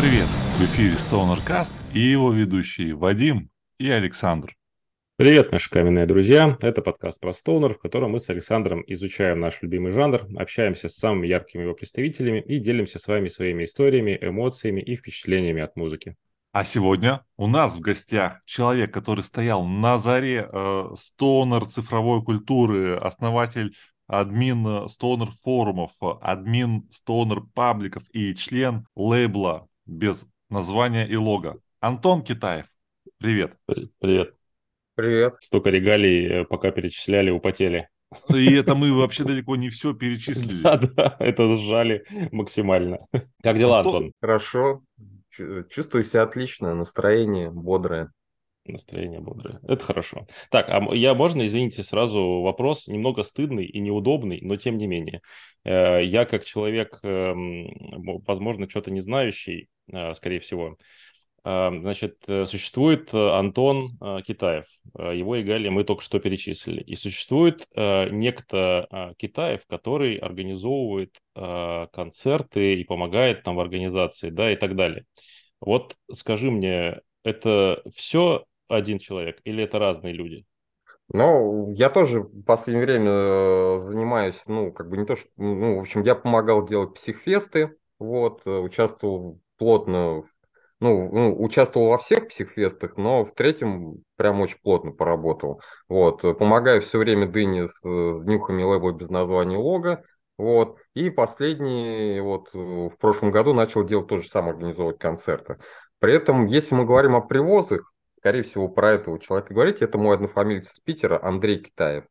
привет! 0.00 0.28
В 0.56 0.64
эфире 0.64 0.94
StonerCast 0.94 1.74
и 1.92 1.98
его 1.98 2.32
ведущие 2.32 2.94
Вадим 2.94 3.50
и 3.78 3.90
Александр. 3.90 4.56
Привет, 5.16 5.52
наши 5.52 5.68
каменные 5.68 6.06
друзья! 6.06 6.56
Это 6.62 6.80
подкаст 6.80 7.20
про 7.20 7.34
Стоунер, 7.34 7.74
в 7.74 7.80
котором 7.80 8.12
мы 8.12 8.20
с 8.20 8.30
Александром 8.30 8.82
изучаем 8.86 9.40
наш 9.40 9.60
любимый 9.60 9.92
жанр, 9.92 10.26
общаемся 10.38 10.88
с 10.88 10.96
самыми 10.96 11.26
яркими 11.26 11.64
его 11.64 11.74
представителями 11.74 12.40
и 12.40 12.58
делимся 12.58 12.98
с 12.98 13.06
вами 13.08 13.28
своими 13.28 13.64
историями, 13.64 14.16
эмоциями 14.18 14.80
и 14.80 14.96
впечатлениями 14.96 15.60
от 15.60 15.76
музыки. 15.76 16.16
А 16.52 16.64
сегодня 16.64 17.22
у 17.36 17.46
нас 17.46 17.76
в 17.76 17.80
гостях 17.80 18.40
человек, 18.46 18.94
который 18.94 19.22
стоял 19.22 19.64
на 19.64 19.98
заре 19.98 20.48
э, 20.50 20.84
стонер 20.96 21.66
цифровой 21.66 22.24
культуры, 22.24 22.94
основатель 22.94 23.74
админ 24.06 24.88
стонер 24.88 25.28
форумов, 25.42 25.92
админ 26.22 26.88
стонер 26.90 27.42
пабликов 27.52 28.04
и 28.12 28.34
член 28.34 28.86
лейбла 28.96 29.68
без 29.90 30.26
названия 30.48 31.06
и 31.06 31.16
лога. 31.16 31.58
Антон 31.80 32.22
Китаев. 32.22 32.66
Привет. 33.18 33.56
Привет. 33.98 34.34
Привет. 34.94 35.34
Столько 35.40 35.70
регалий, 35.70 36.26
э, 36.26 36.44
пока 36.44 36.70
перечисляли, 36.70 37.30
употели. 37.30 37.88
И 38.28 38.54
это 38.54 38.74
мы 38.74 38.92
вообще 38.92 39.24
далеко 39.24 39.56
не 39.56 39.68
все 39.68 39.94
перечислили. 39.94 40.62
Да, 40.62 40.76
да, 40.76 41.16
это 41.18 41.56
сжали 41.56 42.04
максимально. 42.32 43.06
Как 43.42 43.58
дела, 43.58 43.80
Антон? 43.80 44.12
Хорошо. 44.20 44.82
Чувствую 45.70 46.04
себя 46.04 46.22
отлично, 46.22 46.74
настроение 46.74 47.50
бодрое. 47.50 48.10
Настроение 48.72 49.20
бодрое. 49.20 49.60
Это 49.66 49.84
хорошо. 49.84 50.26
Так, 50.50 50.68
а 50.68 50.94
я 50.94 51.14
можно, 51.14 51.46
извините, 51.46 51.82
сразу 51.82 52.40
вопрос 52.42 52.86
немного 52.86 53.24
стыдный 53.24 53.66
и 53.66 53.80
неудобный, 53.80 54.40
но 54.42 54.56
тем 54.56 54.78
не 54.78 54.86
менее. 54.86 55.20
Э, 55.64 56.04
я 56.04 56.24
как 56.24 56.44
человек, 56.44 56.98
эм, 57.02 57.68
возможно, 58.26 58.68
что-то 58.68 58.90
не 58.90 59.00
знающий, 59.00 59.68
э, 59.92 60.14
скорее 60.14 60.40
всего, 60.40 60.76
э, 61.44 61.70
Значит, 61.80 62.18
существует 62.44 63.14
Антон 63.14 63.96
Китаев. 64.26 64.66
Его 64.94 65.36
регалии 65.36 65.70
мы 65.70 65.84
только 65.84 66.02
что 66.02 66.18
перечислили. 66.18 66.82
И 66.82 66.94
существует 66.96 67.66
некто 67.74 69.14
Китаев, 69.16 69.62
который 69.66 70.16
организовывает 70.16 71.16
концерты 71.34 72.74
и 72.74 72.84
помогает 72.84 73.42
там 73.42 73.56
в 73.56 73.60
организации, 73.60 74.28
да, 74.28 74.52
и 74.52 74.56
так 74.56 74.76
далее. 74.76 75.06
Вот 75.62 75.96
скажи 76.12 76.50
мне, 76.50 77.00
это 77.24 77.82
все 77.94 78.44
один 78.70 78.98
человек 78.98 79.40
или 79.44 79.64
это 79.64 79.78
разные 79.78 80.12
люди? 80.12 80.46
Ну, 81.12 81.72
я 81.72 81.90
тоже 81.90 82.20
в 82.20 82.42
последнее 82.44 82.86
время 82.86 83.10
э, 83.10 83.78
занимаюсь, 83.80 84.40
ну, 84.46 84.72
как 84.72 84.88
бы 84.88 84.96
не 84.96 85.04
то, 85.04 85.16
что, 85.16 85.28
ну, 85.36 85.76
в 85.76 85.80
общем, 85.80 86.02
я 86.02 86.14
помогал 86.14 86.64
делать 86.66 86.94
психфесты, 86.94 87.76
вот, 87.98 88.42
э, 88.46 88.50
участвовал 88.50 89.40
плотно, 89.58 90.22
ну, 90.78 91.10
ну, 91.12 91.42
участвовал 91.42 91.88
во 91.88 91.98
всех 91.98 92.28
психфестах, 92.28 92.96
но 92.96 93.24
в 93.24 93.34
третьем 93.34 94.04
прям 94.16 94.40
очень 94.40 94.58
плотно 94.62 94.92
поработал, 94.92 95.60
вот, 95.88 96.22
помогаю 96.38 96.80
все 96.80 96.98
время 96.98 97.26
Дыне 97.26 97.66
с, 97.66 97.80
с 97.80 98.22
днюхами 98.22 98.62
лейбла 98.62 98.92
без 98.92 99.08
названия 99.08 99.56
лога, 99.56 100.04
вот, 100.38 100.78
и 100.94 101.10
последний, 101.10 102.20
вот, 102.20 102.54
в 102.54 102.96
прошлом 103.00 103.32
году 103.32 103.52
начал 103.52 103.82
делать 103.82 104.06
то 104.06 104.20
же 104.20 104.28
самое, 104.28 104.52
организовывать 104.52 104.98
концерты. 104.98 105.58
При 105.98 106.14
этом, 106.14 106.46
если 106.46 106.76
мы 106.76 106.84
говорим 106.84 107.16
о 107.16 107.20
привозах, 107.20 107.92
скорее 108.20 108.42
всего, 108.42 108.68
про 108.68 108.92
этого 108.92 109.18
человека 109.18 109.52
говорить. 109.52 109.82
Это 109.82 109.98
мой 109.98 110.14
однофамилец 110.14 110.70
из 110.70 110.78
Питера, 110.80 111.22
Андрей 111.22 111.62
Китаев. 111.62 112.04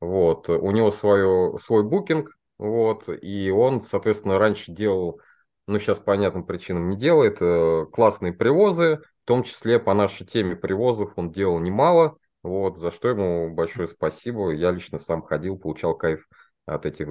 Вот. 0.00 0.48
У 0.48 0.70
него 0.70 0.90
свое, 0.90 1.56
свой 1.58 1.82
букинг, 1.82 2.36
вот, 2.58 3.08
и 3.08 3.50
он, 3.50 3.82
соответственно, 3.82 4.38
раньше 4.38 4.72
делал, 4.72 5.20
ну, 5.66 5.78
сейчас 5.78 5.98
по 5.98 6.06
понятным 6.06 6.44
причинам 6.44 6.88
не 6.88 6.96
делает, 6.96 7.38
э, 7.40 7.86
классные 7.92 8.32
привозы, 8.32 9.00
в 9.24 9.26
том 9.26 9.42
числе 9.42 9.78
по 9.78 9.92
нашей 9.94 10.26
теме 10.26 10.56
привозов 10.56 11.12
он 11.16 11.32
делал 11.32 11.58
немало, 11.58 12.18
вот, 12.42 12.78
за 12.78 12.90
что 12.90 13.08
ему 13.08 13.52
большое 13.52 13.88
спасибо. 13.88 14.52
Я 14.52 14.70
лично 14.70 14.98
сам 14.98 15.22
ходил, 15.22 15.58
получал 15.58 15.96
кайф 15.96 16.26
от 16.64 16.86
этих 16.86 17.08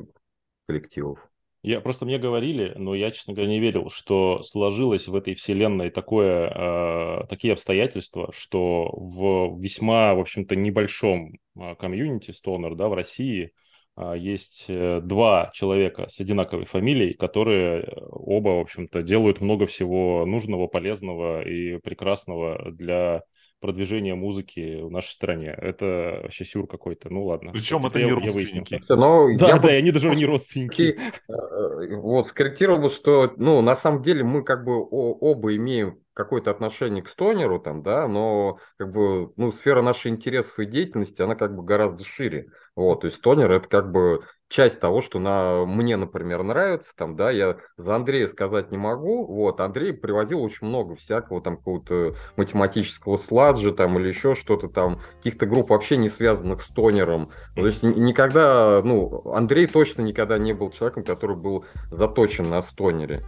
коллективов. 0.67 1.19
Я 1.65 1.81
просто 1.81 2.05
мне 2.05 2.19
говорили, 2.19 2.73
но 2.75 2.93
я, 2.93 3.09
честно 3.09 3.33
говоря, 3.33 3.49
не 3.49 3.59
верил, 3.59 3.89
что 3.89 4.43
сложилось 4.43 5.07
в 5.07 5.15
этой 5.15 5.33
вселенной 5.33 5.89
такое, 5.89 6.47
э, 6.47 7.25
такие 7.27 7.53
обстоятельства, 7.53 8.29
что 8.31 8.91
в 8.95 9.59
весьма, 9.59 10.13
в 10.13 10.19
общем-то, 10.19 10.55
небольшом 10.55 11.39
э, 11.59 11.73
комьюнити 11.79 12.29
стонер, 12.29 12.75
да, 12.75 12.87
в 12.87 12.93
России 12.93 13.51
э, 13.97 14.13
есть 14.15 14.67
два 14.67 15.49
человека 15.55 16.07
с 16.07 16.19
одинаковой 16.19 16.65
фамилией, 16.65 17.15
которые 17.15 17.91
оба, 18.11 18.49
в 18.49 18.59
общем-то, 18.59 19.01
делают 19.01 19.41
много 19.41 19.65
всего 19.65 20.23
нужного, 20.27 20.67
полезного 20.67 21.41
и 21.41 21.79
прекрасного 21.79 22.73
для 22.73 23.23
продвижения 23.65 24.13
музыки 24.13 24.81
в 24.81 24.91
нашей 24.91 25.11
стране. 25.11 25.47
Это 25.57 26.19
вообще 26.23 26.45
сюр 26.45 26.67
какой-то. 26.67 27.09
Ну 27.09 27.25
ладно. 27.25 27.51
Причем 27.51 27.79
это, 27.79 27.99
это 27.99 28.03
не 28.03 28.09
я, 28.09 28.15
родственники. 28.15 28.81
Я 28.87 28.95
но 28.95 29.27
да, 29.37 29.47
я 29.47 29.55
да, 29.55 29.59
бы... 29.59 29.69
они 29.69 29.91
даже 29.91 30.09
не 30.11 30.25
родственники. 30.25 30.99
Э, 31.27 31.95
вот 31.95 32.27
скорректировал, 32.27 32.89
что, 32.89 33.33
ну, 33.37 33.61
на 33.61 33.75
самом 33.75 34.03
деле 34.03 34.23
мы 34.23 34.43
как 34.43 34.63
бы 34.63 34.85
оба 34.89 35.55
имеем 35.55 35.97
какое-то 36.15 36.49
отношение 36.49 37.03
к 37.03 37.09
стонеру, 37.09 37.59
там, 37.59 37.83
да, 37.83 38.07
но 38.07 38.57
как 38.77 38.91
бы, 38.91 39.33
ну, 39.35 39.51
сфера 39.51 39.81
нашей 39.81 40.11
интересов 40.11 40.57
и 40.59 40.65
деятельности, 40.65 41.21
она 41.21 41.35
как 41.35 41.55
бы 41.55 41.63
гораздо 41.63 42.03
шире. 42.03 42.47
Вот, 42.75 43.01
то 43.01 43.05
есть 43.05 43.17
стонер 43.17 43.51
это 43.51 43.67
как 43.67 43.91
бы 43.91 44.23
часть 44.47 44.79
того, 44.79 45.01
что 45.01 45.19
на, 45.19 45.65
мне, 45.65 45.97
например, 45.97 46.43
нравится, 46.43 46.95
там, 46.95 47.15
да, 47.15 47.31
я 47.31 47.57
за 47.77 47.95
Андрея 47.95 48.27
сказать 48.27 48.71
не 48.71 48.77
могу, 48.77 49.25
вот, 49.25 49.59
Андрей 49.59 49.91
привозил 49.91 50.41
очень 50.41 50.67
много 50.67 50.95
всякого, 50.95 51.41
там, 51.41 51.57
какого-то 51.57 52.11
математического 52.37 53.17
сладжа, 53.17 53.71
там, 53.73 53.99
или 53.99 54.07
еще 54.07 54.35
что-то 54.35 54.69
там, 54.69 55.01
каких-то 55.17 55.45
групп 55.45 55.69
вообще 55.69 55.97
не 55.97 56.09
связанных 56.09 56.61
с 56.61 56.67
тонером, 56.67 57.27
то 57.55 57.65
есть 57.65 57.83
никогда, 57.83 58.81
ну, 58.83 59.21
Андрей 59.31 59.67
точно 59.67 60.03
никогда 60.03 60.37
не 60.37 60.53
был 60.53 60.69
человеком, 60.69 61.03
который 61.03 61.35
был 61.35 61.65
заточен 61.91 62.49
на 62.49 62.61
стонере, 62.61 63.19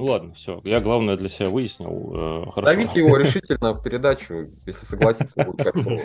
ну 0.00 0.06
ладно, 0.06 0.30
все. 0.34 0.62
Я 0.64 0.80
главное 0.80 1.18
для 1.18 1.28
себя 1.28 1.50
выяснил. 1.50 2.14
Э, 2.16 2.50
хорошо. 2.52 2.74
Давите 2.74 3.00
его 3.00 3.18
решительно 3.18 3.74
в 3.74 3.82
передачу, 3.82 4.48
если 4.64 4.86
согласится, 4.86 5.44
будет 5.44 5.62
как-то. 5.62 6.00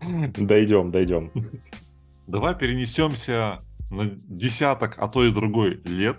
Дойдем, 0.44 0.90
дойдем. 0.90 1.30
Давай 2.26 2.56
перенесемся 2.56 3.60
на 3.92 4.06
десяток, 4.06 4.96
а 4.98 5.06
то 5.06 5.22
и 5.22 5.30
другой 5.30 5.80
лет 5.84 6.16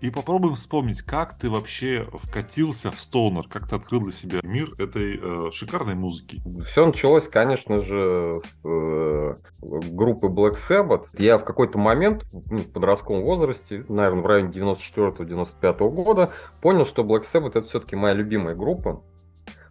и 0.00 0.10
попробуем 0.10 0.54
вспомнить, 0.54 1.02
как 1.02 1.36
ты 1.36 1.50
вообще 1.50 2.08
вкатился 2.12 2.90
в 2.90 3.00
Стоунер, 3.00 3.46
как 3.48 3.68
ты 3.68 3.76
открыл 3.76 4.00
для 4.00 4.12
себя 4.12 4.40
мир 4.42 4.70
этой 4.78 5.20
э, 5.22 5.50
шикарной 5.52 5.94
музыки. 5.94 6.38
Все 6.64 6.86
началось, 6.86 7.28
конечно 7.28 7.78
же, 7.78 8.40
с 8.42 8.64
э, 8.64 9.32
группы 9.60 10.28
Black 10.28 10.56
Sabbath. 10.56 11.06
Я 11.18 11.38
в 11.38 11.44
какой-то 11.44 11.78
момент, 11.78 12.24
ну, 12.50 12.58
в 12.58 12.72
подростковом 12.72 13.22
возрасте, 13.22 13.84
наверное, 13.88 14.22
в 14.22 14.26
районе 14.26 14.52
94-95 14.52 15.90
года, 15.90 16.32
понял, 16.60 16.86
что 16.86 17.02
Black 17.02 17.22
Sabbath 17.22 17.50
это 17.50 17.62
все-таки 17.62 17.96
моя 17.96 18.14
любимая 18.14 18.54
группа. 18.54 19.02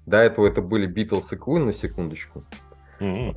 До 0.05 0.17
этого 0.17 0.47
это 0.47 0.61
были 0.61 0.87
Beatles 0.87 1.25
и 1.31 1.35
Queen, 1.35 1.65
на 1.65 1.73
секундочку. 1.73 2.43
Mm-hmm. 2.99 3.35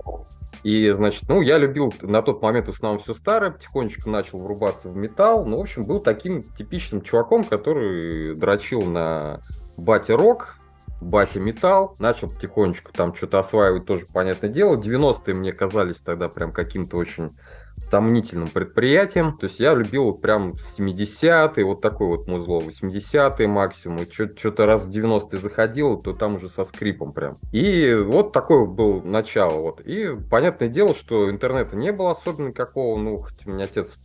И, 0.62 0.88
значит, 0.90 1.28
ну, 1.28 1.40
я 1.40 1.58
любил 1.58 1.92
на 2.02 2.22
тот 2.22 2.40
момент 2.40 2.66
в 2.66 2.70
основном 2.70 3.00
все 3.00 3.14
старое, 3.14 3.50
потихонечку 3.50 4.08
начал 4.08 4.38
врубаться 4.38 4.88
в 4.88 4.96
металл. 4.96 5.44
Ну, 5.44 5.56
в 5.56 5.60
общем, 5.60 5.84
был 5.84 6.00
таким 6.00 6.40
типичным 6.40 7.02
чуваком, 7.02 7.42
который 7.42 8.34
дрочил 8.34 8.82
на 8.82 9.40
бате 9.76 10.14
рок, 10.14 10.56
бате 11.00 11.40
металл, 11.40 11.96
начал 11.98 12.28
потихонечку 12.28 12.92
там 12.92 13.14
что-то 13.14 13.40
осваивать, 13.40 13.86
тоже 13.86 14.06
понятное 14.06 14.50
дело. 14.50 14.76
90-е 14.76 15.34
мне 15.34 15.52
казались 15.52 15.98
тогда 15.98 16.28
прям 16.28 16.52
каким-то 16.52 16.96
очень 16.96 17.36
сомнительным 17.76 18.48
предприятием. 18.48 19.34
То 19.34 19.46
есть 19.46 19.58
я 19.60 19.74
любил 19.74 20.12
прям 20.14 20.52
70-е, 20.52 21.64
вот 21.64 21.80
такой 21.80 22.08
вот 22.08 22.28
музло, 22.28 22.60
80-е 22.60 23.48
максимум. 23.48 24.06
Что-то 24.10 24.66
раз 24.66 24.84
в 24.84 24.90
90-е 24.90 25.38
заходил, 25.38 25.96
то 25.96 26.12
там 26.12 26.36
уже 26.36 26.48
со 26.48 26.64
скрипом 26.64 27.12
прям. 27.12 27.36
И 27.52 27.94
вот 27.94 28.32
такое 28.32 28.66
был 28.66 29.02
начало. 29.02 29.58
Вот. 29.58 29.80
И 29.80 30.10
понятное 30.30 30.68
дело, 30.68 30.94
что 30.94 31.30
интернета 31.30 31.76
не 31.76 31.92
было 31.92 32.12
особенно 32.12 32.48
никакого. 32.48 32.98
Ну, 32.98 33.22
хоть 33.22 33.46
у 33.46 33.50
меня 33.50 33.64
отец 33.64 33.96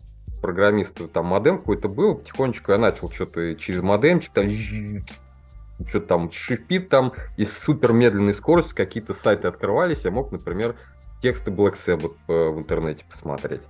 программист, 0.42 1.00
там 1.12 1.28
модем 1.28 1.58
какой-то 1.58 1.90
был, 1.90 2.16
потихонечку 2.16 2.72
я 2.72 2.78
начал 2.78 3.10
что-то 3.10 3.56
через 3.56 3.82
модемчик 3.82 4.32
там 4.34 4.50
что-то 5.88 6.08
там 6.08 6.32
шипит 6.32 6.90
там, 6.90 7.14
и 7.38 7.46
с 7.46 7.58
супер 7.58 7.94
медленной 7.94 8.34
скоростью 8.34 8.76
какие-то 8.76 9.14
сайты 9.14 9.48
открывались, 9.48 10.06
я 10.06 10.12
мог, 10.12 10.32
например, 10.32 10.76
тексты 11.22 11.52
Black 11.52 11.74
Sabbath 11.76 12.16
в 12.28 12.60
интернете 12.60 13.06
посмотреть 13.10 13.62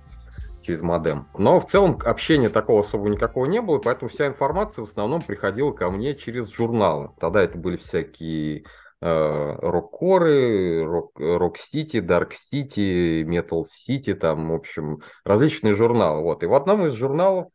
через 0.68 0.82
модем. 0.82 1.26
Но 1.38 1.60
в 1.60 1.66
целом 1.66 1.96
общения 2.04 2.50
такого 2.50 2.80
особо 2.80 3.08
никакого 3.08 3.46
не 3.46 3.62
было, 3.62 3.78
поэтому 3.78 4.10
вся 4.10 4.26
информация 4.26 4.84
в 4.84 4.88
основном 4.88 5.22
приходила 5.22 5.72
ко 5.72 5.90
мне 5.90 6.14
через 6.14 6.52
журналы. 6.52 7.10
Тогда 7.18 7.42
это 7.42 7.56
были 7.56 7.78
всякие 7.78 8.64
э, 9.00 9.56
рок-коры, 9.62 10.84
рок-сити, 11.14 12.00
дарк-сити, 12.00 13.22
метал-сити, 13.22 14.14
там, 14.14 14.50
в 14.50 14.54
общем, 14.54 15.00
различные 15.24 15.72
журналы. 15.72 16.22
Вот. 16.22 16.42
И 16.42 16.46
в 16.46 16.54
одном 16.54 16.84
из 16.84 16.92
журналов 16.92 17.48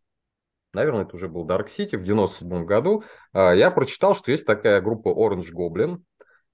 наверное, 0.74 1.04
это 1.04 1.16
уже 1.16 1.28
был 1.28 1.46
Dark 1.46 1.68
City 1.68 1.98
в 1.98 2.04
97 2.04 2.66
году, 2.66 3.04
а, 3.32 3.54
я 3.54 3.70
прочитал, 3.70 4.16
что 4.16 4.32
есть 4.32 4.46
такая 4.46 4.82
группа 4.82 5.10
Orange 5.10 5.54
Goblin, 5.54 6.02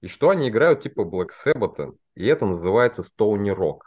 и 0.02 0.08
что 0.08 0.28
они 0.30 0.48
играют 0.48 0.82
типа 0.82 1.02
Black 1.02 1.28
Sabbath, 1.28 1.94
и 2.14 2.26
это 2.26 2.46
называется 2.46 3.02
Stony 3.02 3.54
Rock. 3.54 3.80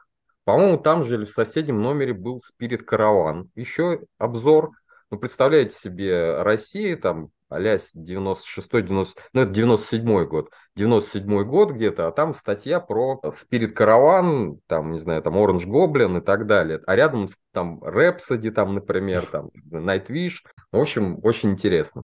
По-моему, 0.46 0.78
там 0.78 1.04
же 1.04 1.16
или 1.16 1.26
в 1.26 1.30
соседнем 1.30 1.82
номере 1.82 2.14
был 2.14 2.42
Spirit 2.42 2.86
Caravan. 2.86 3.48
Еще 3.56 4.02
обзор. 4.18 4.72
Ну, 5.10 5.18
представляете 5.18 5.78
себе, 5.78 6.42
Россия, 6.42 6.98
там, 6.98 7.30
алясь 7.48 7.92
96-й, 7.96 8.82
90... 8.82 9.22
ну, 9.34 9.42
это 9.42 9.52
97-й 9.52 10.26
год. 10.26 10.50
97-й 10.78 11.46
год 11.46 11.72
где-то, 11.72 12.08
а 12.08 12.12
там 12.12 12.34
статья 12.34 12.80
про 12.80 13.22
Spirit 13.24 13.74
Caravan, 13.74 14.58
там, 14.68 14.92
не 14.92 15.00
знаю, 15.00 15.22
там 15.22 15.38
Orange 15.38 15.66
Goblin 15.68 16.18
и 16.18 16.22
так 16.22 16.48
далее. 16.48 16.82
А 16.88 16.96
рядом 16.96 17.28
там 17.52 17.82
Rhapsody, 17.84 18.52
там, 18.52 18.74
например, 18.74 19.26
там 19.26 19.50
Nightwish. 19.72 20.42
В 20.72 20.80
общем, 20.80 21.20
очень 21.24 21.52
интересно. 21.52 22.02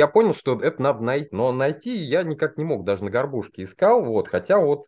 Я 0.00 0.06
понял, 0.08 0.32
что 0.32 0.58
это 0.58 0.80
надо 0.80 1.02
найти. 1.02 1.28
Но 1.30 1.52
найти 1.52 1.94
я 2.02 2.22
никак 2.22 2.56
не 2.56 2.64
мог, 2.64 2.84
даже 2.84 3.04
на 3.04 3.10
горбушке 3.10 3.64
искал. 3.64 4.02
Вот, 4.02 4.28
хотя 4.28 4.58
вот 4.58 4.86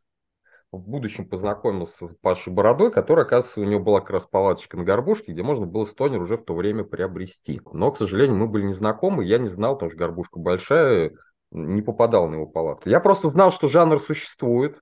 в 0.70 0.88
будущем 0.88 1.28
познакомился 1.28 2.08
с 2.08 2.14
Пашей 2.22 2.50
Бородой, 2.50 2.90
который, 2.90 3.24
оказывается, 3.24 3.60
у 3.60 3.64
него 3.64 3.82
была 3.82 4.00
как 4.00 4.08
раз 4.08 4.24
палаточка 4.24 4.78
на 4.78 4.84
горбушке, 4.84 5.32
где 5.32 5.42
можно 5.42 5.66
было 5.66 5.84
стонер 5.84 6.22
уже 6.22 6.38
в 6.38 6.44
то 6.44 6.54
время 6.54 6.84
приобрести. 6.84 7.60
Но, 7.74 7.92
к 7.92 7.98
сожалению, 7.98 8.38
мы 8.38 8.48
были 8.48 8.64
незнакомы, 8.64 9.26
я 9.26 9.36
не 9.36 9.48
знал, 9.48 9.74
потому 9.74 9.90
что 9.90 9.98
горбушка 9.98 10.38
большая, 10.38 11.12
не 11.50 11.82
попадал 11.82 12.26
на 12.30 12.36
его 12.36 12.46
палатку. 12.46 12.88
Я 12.88 12.98
просто 13.00 13.28
знал, 13.28 13.52
что 13.52 13.68
жанр 13.68 14.00
существует, 14.00 14.80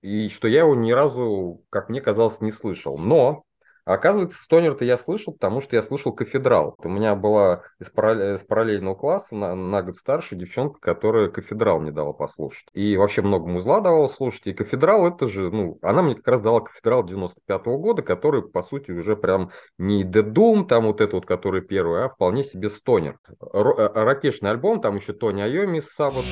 и 0.00 0.28
что 0.28 0.46
я 0.46 0.60
его 0.60 0.76
ни 0.76 0.92
разу, 0.92 1.64
как 1.70 1.88
мне 1.88 2.00
казалось, 2.00 2.40
не 2.40 2.52
слышал. 2.52 2.96
Но 2.96 3.42
а 3.84 3.94
оказывается, 3.94 4.40
стонер-то 4.42 4.84
я 4.84 4.96
слышал, 4.96 5.32
потому 5.32 5.60
что 5.60 5.76
я 5.76 5.82
слушал 5.82 6.12
кафедрал. 6.12 6.76
У 6.78 6.88
меня 6.88 7.14
была 7.14 7.62
из, 7.80 7.90
параллель, 7.90 8.36
из 8.36 8.42
параллельного 8.42 8.94
класса 8.94 9.34
на, 9.34 9.54
на 9.54 9.82
год 9.82 9.96
старше 9.96 10.36
девчонка, 10.36 10.78
которая 10.80 11.28
кафедрал 11.28 11.80
мне 11.80 11.90
дала 11.90 12.12
послушать. 12.12 12.66
И 12.72 12.96
вообще 12.96 13.22
много 13.22 13.46
музла 13.48 13.80
давала 13.80 14.08
слушать. 14.08 14.46
И 14.46 14.52
кафедрал 14.52 15.06
это 15.06 15.26
же, 15.26 15.50
ну, 15.50 15.78
она 15.82 16.02
мне 16.02 16.14
как 16.14 16.28
раз 16.28 16.42
дала 16.42 16.60
кафедрал 16.60 17.04
95-го 17.04 17.78
года, 17.78 18.02
который, 18.02 18.42
по 18.42 18.62
сути, 18.62 18.92
уже 18.92 19.16
прям 19.16 19.50
не 19.78 20.04
Dead 20.04 20.32
Doom, 20.32 20.66
там 20.66 20.86
вот 20.86 21.00
этот 21.00 21.14
вот, 21.14 21.26
который 21.26 21.62
первый, 21.62 22.04
а 22.04 22.08
вполне 22.08 22.44
себе 22.44 22.70
стонер. 22.70 23.18
Р- 23.52 23.78
э, 23.78 23.88
ракешный 23.94 24.50
альбом, 24.50 24.80
там 24.80 24.96
еще 24.96 25.12
Тони 25.12 25.42
Айоми 25.42 25.78
из 25.78 25.88
Саббат. 25.88 26.24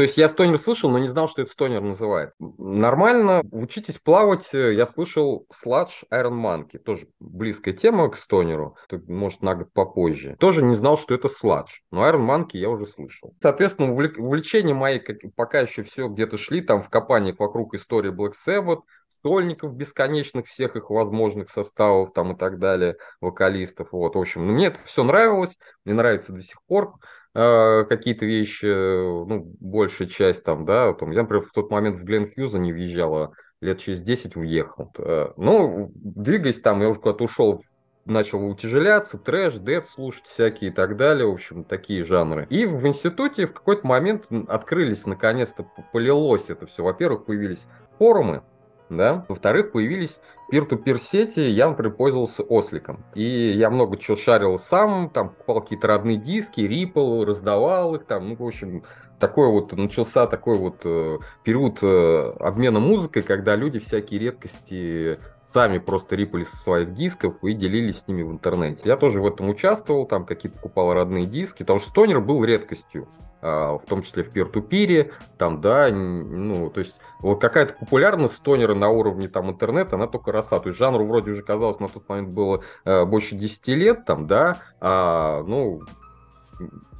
То 0.00 0.04
есть 0.04 0.16
я 0.16 0.30
стонер 0.30 0.58
слышал, 0.58 0.88
но 0.88 0.98
не 0.98 1.08
знал, 1.08 1.28
что 1.28 1.42
это 1.42 1.50
стонер 1.50 1.82
называется. 1.82 2.34
Нормально, 2.40 3.42
учитесь 3.52 3.98
плавать, 3.98 4.48
я 4.54 4.86
слышал 4.86 5.46
Sledge 5.52 5.90
Iron 6.10 6.40
Monkey, 6.40 6.78
тоже 6.78 7.08
близкая 7.20 7.74
тема 7.74 8.08
к 8.08 8.16
стонеру, 8.16 8.78
может 9.06 9.42
на 9.42 9.56
год 9.56 9.70
попозже. 9.74 10.36
Тоже 10.40 10.64
не 10.64 10.74
знал, 10.74 10.96
что 10.96 11.12
это 11.12 11.28
Sledge, 11.28 11.82
но 11.90 12.08
Iron 12.08 12.26
Monkey 12.26 12.56
я 12.56 12.70
уже 12.70 12.86
слышал. 12.86 13.34
Соответственно, 13.42 13.92
увлечения 13.92 14.72
мои 14.72 15.00
пока 15.36 15.60
еще 15.60 15.82
все 15.82 16.08
где-то 16.08 16.38
шли, 16.38 16.62
там 16.62 16.82
в 16.82 16.88
копаниях 16.88 17.38
вокруг 17.38 17.74
истории 17.74 18.10
Black 18.10 18.32
Sabbath, 18.48 18.80
сольников 19.22 19.74
бесконечных, 19.74 20.46
всех 20.46 20.76
их 20.76 20.88
возможных 20.88 21.50
составов 21.50 22.14
там 22.14 22.32
и 22.32 22.38
так 22.38 22.58
далее, 22.58 22.96
вокалистов. 23.20 23.88
Вот, 23.92 24.14
в 24.14 24.18
общем, 24.18 24.46
мне 24.46 24.68
это 24.68 24.78
все 24.82 25.04
нравилось, 25.04 25.58
мне 25.84 25.92
нравится 25.92 26.32
до 26.32 26.40
сих 26.40 26.56
пор. 26.66 26.94
Э, 27.32 27.84
какие-то 27.84 28.26
вещи, 28.26 28.66
ну, 28.66 29.54
большая 29.60 30.08
часть 30.08 30.42
там, 30.42 30.64
да, 30.64 30.92
там, 30.94 31.12
я, 31.12 31.22
например, 31.22 31.46
в 31.46 31.52
тот 31.52 31.70
момент 31.70 32.00
в 32.00 32.04
Глен 32.04 32.28
Хьюза 32.28 32.58
не 32.58 32.72
въезжала, 32.72 33.32
лет 33.60 33.78
через 33.78 34.00
10 34.00 34.36
уехал. 34.36 34.92
Э, 34.98 35.28
ну, 35.36 35.92
двигаясь 35.94 36.60
там, 36.60 36.80
я 36.80 36.88
уже 36.88 36.98
куда-то 37.00 37.24
ушел 37.24 37.62
начал 38.04 38.44
утяжеляться, 38.44 39.18
трэш, 39.18 39.54
дед 39.56 39.86
слушать 39.86 40.26
всякие 40.26 40.70
и 40.70 40.74
так 40.74 40.96
далее, 40.96 41.26
в 41.26 41.32
общем, 41.32 41.64
такие 41.64 42.04
жанры. 42.04 42.46
И 42.50 42.66
в 42.66 42.86
институте 42.86 43.46
в 43.46 43.52
какой-то 43.52 43.86
момент 43.86 44.26
открылись, 44.48 45.06
наконец-то, 45.06 45.66
полилось 45.92 46.50
это 46.50 46.66
все. 46.66 46.82
Во-первых, 46.82 47.26
появились 47.26 47.66
форумы, 47.98 48.42
да. 48.90 49.24
Во-вторых, 49.28 49.72
появились 49.72 50.20
пир-ту-пир 50.50 50.98
сети, 50.98 51.40
я, 51.40 51.68
например, 51.68 51.94
пользовался 51.94 52.42
осликом. 52.42 53.04
И 53.14 53.52
я 53.52 53.70
много 53.70 53.96
чего 53.96 54.16
шарил 54.16 54.58
сам, 54.58 55.08
там 55.10 55.30
покупал 55.30 55.62
какие-то 55.62 55.86
родные 55.86 56.16
диски, 56.16 56.60
рипл, 56.60 57.24
раздавал 57.24 57.94
их 57.94 58.04
там, 58.04 58.28
ну, 58.28 58.36
в 58.36 58.42
общем, 58.42 58.82
такой 59.20 59.48
вот 59.48 59.72
начался 59.72 60.26
такой 60.26 60.56
вот 60.56 60.80
э, 60.84 61.18
период 61.44 61.78
э, 61.82 62.30
обмена 62.40 62.80
музыкой, 62.80 63.22
когда 63.22 63.54
люди 63.54 63.78
всякие 63.78 64.18
редкости 64.18 65.18
сами 65.38 65.78
просто 65.78 66.16
рипали 66.16 66.44
со 66.44 66.56
своих 66.56 66.94
дисков 66.94 67.34
и 67.44 67.52
делились 67.52 68.00
с 68.00 68.08
ними 68.08 68.22
в 68.22 68.32
интернете. 68.32 68.80
Я 68.84 68.96
тоже 68.96 69.20
в 69.20 69.26
этом 69.26 69.48
участвовал, 69.50 70.06
там 70.06 70.24
какие-то 70.24 70.56
покупал 70.56 70.94
родные 70.94 71.26
диски, 71.26 71.58
потому 71.58 71.78
что 71.78 71.90
стонер 71.90 72.20
был 72.20 72.42
редкостью, 72.42 73.08
э, 73.42 73.46
в 73.46 73.82
том 73.86 74.02
числе 74.02 74.24
в 74.24 74.30
пир-ту-пире, 74.30 75.12
там, 75.36 75.60
да, 75.60 75.90
ну, 75.90 76.70
то 76.70 76.80
есть 76.80 76.96
вот 77.22 77.40
какая-то 77.40 77.74
популярность 77.74 78.34
стонера 78.34 78.74
на 78.74 78.88
уровне 78.88 79.28
там 79.28 79.50
интернета, 79.50 79.96
она 79.96 80.06
только 80.06 80.32
росла. 80.32 80.58
То 80.60 80.68
есть 80.68 80.78
жанру 80.78 81.06
вроде 81.06 81.32
уже 81.32 81.42
казалось 81.42 81.80
на 81.80 81.88
тот 81.88 82.08
момент 82.08 82.34
было 82.34 82.62
э, 82.84 83.04
больше 83.04 83.36
10 83.36 83.68
лет, 83.68 84.04
там, 84.04 84.26
да, 84.26 84.58
а, 84.80 85.42
ну, 85.44 85.82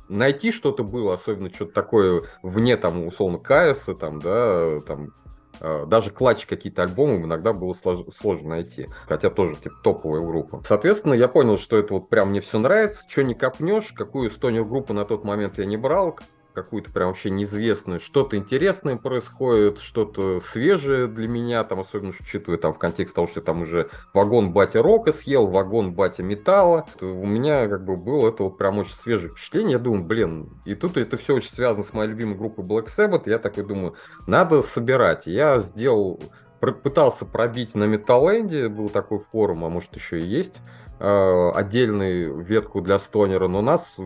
найти 0.09 0.53
что-то 0.53 0.85
было, 0.85 1.15
особенно 1.15 1.50
что-то 1.50 1.73
такое 1.73 2.23
вне, 2.43 2.77
там, 2.77 3.07
условно, 3.07 3.39
КС, 3.39 3.89
там, 3.99 4.19
да, 4.19 4.81
там, 4.81 5.15
э, 5.61 5.87
даже 5.87 6.11
клатч 6.11 6.47
какие-то 6.47 6.83
альбомы 6.83 7.25
иногда 7.25 7.53
было 7.53 7.73
слож, 7.75 8.00
сложно 8.15 8.50
найти, 8.50 8.89
хотя 9.07 9.31
тоже 9.31 9.57
типа 9.57 9.77
топовая 9.83 10.21
группа. 10.21 10.62
Соответственно, 10.67 11.15
я 11.15 11.29
понял, 11.29 11.57
что 11.57 11.79
это 11.79 11.95
вот 11.95 12.09
прям 12.09 12.31
мне 12.31 12.41
все 12.41 12.59
нравится, 12.59 13.03
что 13.09 13.23
не 13.23 13.35
копнешь, 13.35 13.93
какую 13.93 14.31
стонер 14.31 14.65
группу 14.65 14.93
на 14.93 15.05
тот 15.05 15.25
момент 15.25 15.59
я 15.59 15.65
не 15.65 15.77
брал, 15.77 16.19
какую-то 16.52 16.90
прям 16.90 17.09
вообще 17.09 17.30
неизвестную. 17.30 18.00
Что-то 18.00 18.37
интересное 18.37 18.97
происходит, 18.97 19.78
что-то 19.78 20.40
свежее 20.40 21.07
для 21.07 21.28
меня, 21.28 21.64
там, 21.64 21.80
особенно 21.80 22.12
учитывая 22.19 22.59
там 22.59 22.75
в 22.75 22.78
контексте 22.78 23.14
того, 23.14 23.26
что 23.26 23.40
там 23.40 23.62
уже 23.62 23.90
вагон 24.12 24.52
батя 24.52 24.83
рока 24.83 25.12
съел, 25.12 25.47
вагон 25.47 25.95
батя 25.95 26.23
металла. 26.23 26.87
У 27.00 27.26
меня 27.26 27.69
как 27.69 27.85
бы 27.85 27.97
было 27.97 28.28
это 28.28 28.45
вот 28.45 28.59
прям 28.59 28.78
очень 28.78 28.95
свежее 28.95 29.33
впечатление. 29.33 29.73
Я 29.73 29.78
думаю, 29.78 30.04
блин, 30.04 30.50
и 30.64 30.75
тут 30.75 30.97
это 30.97 31.16
все 31.16 31.35
очень 31.35 31.50
связано 31.50 31.83
с 31.83 31.92
моей 31.92 32.11
любимой 32.11 32.37
группой 32.37 32.64
Black 32.64 32.87
Sabbath. 32.87 33.23
Я 33.26 33.38
такой 33.38 33.64
думаю, 33.64 33.95
надо 34.26 34.62
собирать. 34.62 35.26
Я 35.26 35.61
сделал 35.61 36.21
пытался 36.61 37.25
пробить 37.25 37.75
на 37.75 37.85
Metalland'е, 37.85 38.69
был 38.69 38.90
такой 38.90 39.19
форум, 39.19 39.64
а 39.64 39.71
может 39.71 39.97
еще 39.97 40.21
и 40.21 40.25
есть, 40.25 40.57
э, 40.99 41.50
отдельную 41.54 42.40
ветку 42.40 42.83
для 42.83 42.99
стонера, 42.99 43.49
но 43.49 43.62
нас 43.62 43.97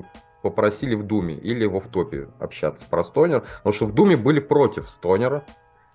попросили 0.44 0.94
в 0.94 1.04
Думе 1.04 1.34
или 1.34 1.64
в 1.64 1.74
Офтопе 1.74 2.28
общаться 2.38 2.84
про 2.88 3.02
стонер, 3.02 3.44
потому 3.56 3.72
что 3.72 3.86
в 3.86 3.94
Думе 3.94 4.14
были 4.14 4.40
против 4.40 4.90
стонера. 4.90 5.42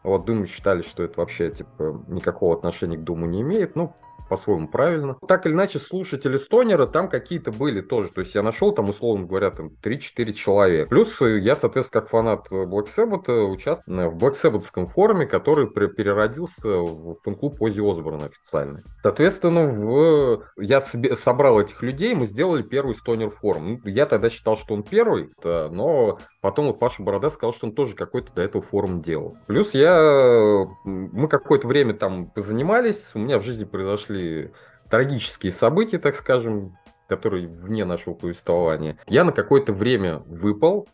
Вот 0.02 0.26
Думе 0.26 0.48
считали, 0.48 0.82
что 0.82 1.04
это 1.04 1.20
вообще 1.20 1.52
типа 1.52 2.04
никакого 2.08 2.56
отношения 2.58 2.98
к 2.98 3.04
Думу 3.04 3.28
не 3.28 3.42
имеет. 3.42 3.76
Ну, 3.76 3.94
по-своему 4.30 4.68
правильно. 4.68 5.18
Так 5.28 5.46
или 5.46 5.54
иначе, 5.54 5.80
слушатели 5.80 6.38
Стонера 6.38 6.86
там 6.86 7.10
какие-то 7.10 7.52
были 7.52 7.82
тоже. 7.82 8.10
То 8.10 8.22
есть 8.22 8.36
я 8.36 8.44
нашел 8.44 8.72
там, 8.72 8.90
условно 8.90 9.26
говоря, 9.26 9.52
там 9.52 9.72
3-4 9.84 10.34
человека. 10.34 10.90
Плюс 10.90 11.20
я, 11.22 11.56
соответственно, 11.56 12.02
как 12.02 12.10
фанат 12.10 12.52
Black 12.52 12.88
Sabbath 12.96 13.30
участвую 13.30 14.12
в 14.12 14.16
Black 14.16 14.36
Sabbath 14.42 14.88
форуме, 14.88 15.26
который 15.26 15.68
переродился 15.68 16.68
в 16.68 17.18
фан-клуб 17.24 17.62
Ози 17.62 17.82
Осборна 17.82 18.26
официальный. 18.26 18.82
Соответственно, 19.00 19.64
в... 19.68 20.44
я 20.58 20.82
собрал 20.82 21.60
этих 21.60 21.82
людей, 21.82 22.14
мы 22.14 22.26
сделали 22.28 22.62
первый 22.62 22.96
Стонер 22.96 23.32
форум. 23.32 23.82
Ну, 23.84 23.90
я 23.90 24.06
тогда 24.06 24.30
считал, 24.30 24.58
что 24.58 24.74
он 24.74 24.84
первый, 24.84 25.32
но 25.44 26.20
потом 26.42 26.68
вот 26.68 26.80
Паша 26.80 27.02
Борода 27.04 27.30
сказал, 27.30 27.54
что 27.54 27.68
он 27.68 27.74
тоже 27.74 27.96
какой-то 27.96 28.34
до 28.34 28.42
этого 28.42 28.64
форум 28.64 29.02
делал. 29.02 29.36
Плюс 29.48 29.74
я... 29.74 30.66
Мы 30.84 31.28
какое-то 31.28 31.68
время 31.68 31.94
там 31.94 32.28
позанимались, 32.28 33.12
у 33.14 33.20
меня 33.20 33.40
в 33.40 33.44
жизни 33.44 33.64
произошли 33.64 34.19
произошли 34.20 34.52
трагические 34.90 35.52
события, 35.52 36.00
так 36.00 36.16
скажем, 36.16 36.78
которые 37.08 37.48
вне 37.48 37.86
нашего 37.86 38.14
повествования. 38.14 38.98
Я 39.08 39.24
на 39.24 39.32
какое-то 39.32 39.74
время 39.74 40.20
выпал, 40.28 40.88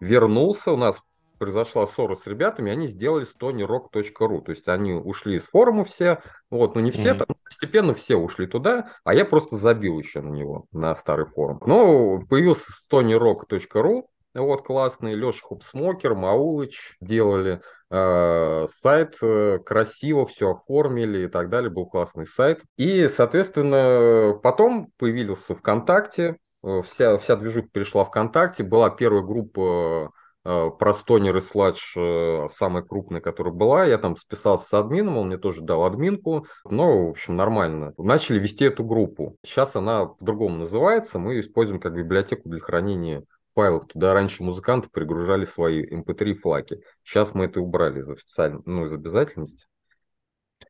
вернулся, 0.00 0.72
у 0.72 0.76
нас 0.76 1.00
произошла 1.38 1.86
ссора 1.86 2.16
с 2.16 2.26
ребятами, 2.26 2.72
они 2.72 2.88
сделали 2.88 3.24
stonyrock.ru, 3.24 4.42
то 4.42 4.50
есть 4.50 4.66
они 4.66 4.92
ушли 4.92 5.36
из 5.36 5.46
форума 5.46 5.84
все, 5.84 6.20
вот, 6.50 6.74
но 6.74 6.80
не 6.80 6.90
все, 6.90 7.10
mm-hmm. 7.10 7.18
там 7.18 7.28
постепенно 7.44 7.94
все 7.94 8.16
ушли 8.16 8.48
туда, 8.48 8.90
а 9.04 9.14
я 9.14 9.24
просто 9.24 9.54
забил 9.56 10.00
еще 10.00 10.20
на 10.20 10.30
него, 10.30 10.66
на 10.72 10.96
старый 10.96 11.26
форум. 11.26 11.60
Но 11.64 12.22
появился 12.28 12.72
stonyrock.ru, 12.72 14.06
вот 14.40 14.62
классный, 14.62 15.14
Леша 15.14 15.40
Хупсмокер, 15.42 16.14
Маулыч 16.14 16.96
делали 17.00 17.60
э, 17.90 18.66
сайт, 18.68 19.16
э, 19.22 19.58
красиво 19.64 20.26
все 20.26 20.52
оформили 20.52 21.24
и 21.24 21.28
так 21.28 21.48
далее, 21.48 21.70
был 21.70 21.86
классный 21.86 22.26
сайт. 22.26 22.62
И, 22.76 23.08
соответственно, 23.08 24.38
потом 24.42 24.92
появился 24.98 25.54
ВКонтакте, 25.54 26.36
э, 26.62 26.82
вся, 26.82 27.18
вся 27.18 27.36
движуха 27.36 27.68
перешла 27.72 28.04
ВКонтакте, 28.04 28.62
была 28.62 28.90
первая 28.90 29.22
группа 29.22 30.10
э, 30.44 30.70
про 30.78 30.94
стонер 30.94 31.36
и 31.36 31.40
сладж, 31.40 31.94
э, 31.96 32.48
самая 32.52 32.82
крупная, 32.82 33.20
которая 33.20 33.54
была. 33.54 33.84
Я 33.86 33.98
там 33.98 34.16
списался 34.16 34.66
с 34.66 34.74
админом, 34.74 35.16
он 35.16 35.28
мне 35.28 35.38
тоже 35.38 35.62
дал 35.62 35.84
админку. 35.84 36.46
Ну, 36.64 37.06
в 37.06 37.10
общем, 37.10 37.36
нормально. 37.36 37.92
Начали 37.96 38.38
вести 38.38 38.64
эту 38.64 38.84
группу. 38.84 39.36
Сейчас 39.44 39.76
она 39.76 40.06
по-другому 40.06 40.58
называется. 40.58 41.18
Мы 41.18 41.40
используем 41.40 41.80
как 41.80 41.94
библиотеку 41.94 42.48
для 42.48 42.60
хранения 42.60 43.24
файлах. 43.58 43.88
Туда 43.88 44.14
раньше 44.14 44.44
музыканты 44.44 44.88
пригружали 44.88 45.44
свои 45.44 45.84
MP3 45.84 46.30
эм 46.30 46.38
флаки. 46.38 46.80
Сейчас 47.02 47.34
мы 47.34 47.46
это 47.46 47.60
убрали 47.60 48.00
из 48.00 48.08
официально, 48.08 48.62
ну, 48.64 48.86
из 48.86 48.92
обязательности. 48.92 49.66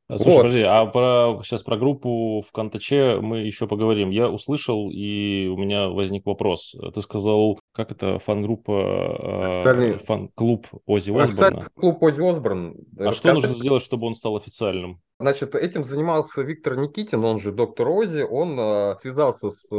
А, 0.09 0.17
слушай, 0.17 0.31
вот. 0.31 0.37
подожди, 0.39 0.63
а 0.63 0.87
про, 0.87 1.41
сейчас 1.45 1.63
про 1.63 1.77
группу 1.77 2.41
в 2.41 2.51
Контаче 2.51 3.21
мы 3.21 3.41
еще 3.41 3.67
поговорим. 3.67 4.09
Я 4.09 4.31
услышал, 4.31 4.91
и 4.91 5.49
у 5.49 5.59
меня 5.59 5.89
возник 5.89 6.25
вопрос. 6.25 6.75
Ты 6.95 7.03
сказал, 7.03 7.61
как 7.73 7.91
это 7.91 8.19
фан-группа, 8.21 8.73
а, 8.73 9.51
Официальный... 9.51 9.99
фан-клуб 9.99 10.67
Ози 10.87 11.11
Осборна? 11.11 11.69
клуб 11.75 12.03
Ози 12.03 12.23
Осборн. 12.23 12.77
А 12.99 13.13
что 13.13 13.35
нужно 13.35 13.55
сделать, 13.55 13.83
чтобы 13.83 14.07
он 14.07 14.15
стал 14.15 14.39
официальным? 14.39 15.03
Значит, 15.21 15.55
этим 15.55 15.85
занимался 15.85 16.41
Виктор 16.41 16.77
Никитин, 16.77 17.23
он 17.23 17.39
же 17.39 17.53
доктор 17.53 17.89
Ози. 17.91 18.23
Он 18.23 18.59
э, 18.59 18.97
связался 19.03 19.51
с, 19.51 19.71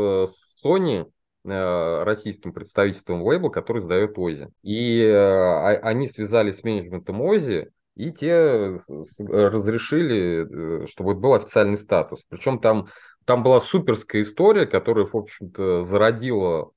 Sony, 0.64 1.08
российским 1.50 2.54
представительством 2.54 3.22
лейбла, 3.24 3.50
который 3.50 3.82
сдает 3.82 4.18
Ози. 4.18 4.50
И 4.62 5.02
э, 5.02 5.78
они 5.78 6.08
связались 6.08 6.58
с 6.58 6.64
менеджментом 6.64 7.22
Ози, 7.22 7.70
и 7.96 8.12
те 8.12 8.78
разрешили, 9.20 10.84
э, 10.84 10.88
чтобы 10.88 11.16
был 11.16 11.34
официальный 11.34 11.78
статус. 11.78 12.24
Причем 12.30 12.60
там, 12.60 12.88
там 13.26 13.44
была 13.44 13.60
суперская 13.60 14.22
история, 14.22 14.66
которая, 14.66 15.06
в 15.06 15.16
общем-то, 15.16 15.84
зародила 15.84 16.72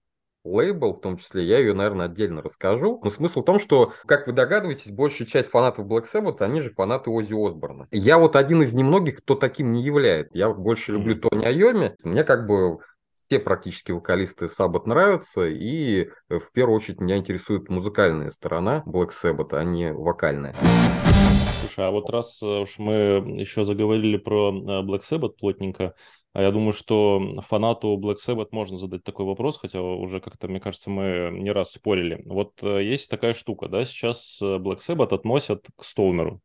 лейбл, 0.45 0.95
в 0.95 1.01
том 1.01 1.17
числе, 1.17 1.45
я 1.45 1.59
ее, 1.59 1.75
наверное, 1.75 2.07
отдельно 2.07 2.43
расскажу. 2.43 3.01
Но 3.03 3.11
смысл 3.11 3.43
в 3.43 3.45
том, 3.45 3.59
что, 3.59 3.93
как 4.07 4.27
вы 4.27 4.33
догадываетесь, 4.33 4.91
большая 4.91 5.27
часть 5.27 5.51
фанатов 5.51 5.87
Black 5.87 6.05
Sabbath, 6.13 6.39
они 6.41 6.61
же 6.61 6.71
фанаты 6.71 7.11
Ози 7.11 7.35
Осборна. 7.35 7.87
Я 7.91 8.19
вот 8.19 8.37
один 8.37 8.63
из 8.63 8.75
немногих, 8.75 9.19
кто 9.19 9.35
таким 9.35 9.73
не 9.73 9.83
является. 9.83 10.37
Я 10.37 10.51
больше 10.51 10.93
люблю 10.93 11.17
Тони 11.17 11.45
Айоми. 11.45 11.95
Мне 12.03 12.25
как 12.25 12.47
бы 12.47 12.79
все 13.33 13.41
практически 13.41 13.93
вокалисты 13.93 14.45
Sabbath 14.45 14.83
нравятся, 14.85 15.47
и 15.47 16.11
э, 16.29 16.39
в 16.39 16.53
первую 16.53 16.77
очередь 16.77 17.01
меня 17.01 17.17
интересует 17.17 17.71
музыкальная 17.71 18.31
сторона 18.31 18.83
Black 18.87 19.09
Sabbath, 19.11 19.55
а 19.55 19.65
не 19.65 19.91
вокальная. 19.91 20.55
Слушай, 21.63 21.89
а 21.89 21.91
вот 21.91 22.11
раз 22.11 22.43
э, 22.43 22.47
уж 22.47 22.79
мы 22.79 22.93
еще 23.39 23.65
заговорили 23.65 24.19
про 24.19 24.51
э, 24.51 24.83
Black 24.83 25.05
Sabbath 25.11 25.33
плотненько, 25.39 25.95
а 26.35 26.43
я 26.43 26.51
думаю, 26.51 26.75
что 26.75 27.41
фанату 27.49 27.99
Black 27.99 28.17
Sabbath 28.17 28.49
можно 28.51 28.77
задать 28.77 29.03
такой 29.03 29.25
вопрос, 29.25 29.57
хотя 29.57 29.81
уже 29.81 30.21
как-то, 30.21 30.47
мне 30.47 30.61
кажется, 30.61 30.91
мы 30.91 31.31
не 31.33 31.53
раз 31.53 31.73
спорили. 31.73 32.21
Вот 32.27 32.63
есть 32.63 33.09
такая 33.09 33.33
штука, 33.33 33.69
да, 33.69 33.87
сейчас 33.87 34.41
Black 34.43 34.81
Sabbath 34.87 35.15
относят 35.15 35.65
к 35.75 35.85
Стоунеру 35.85 36.43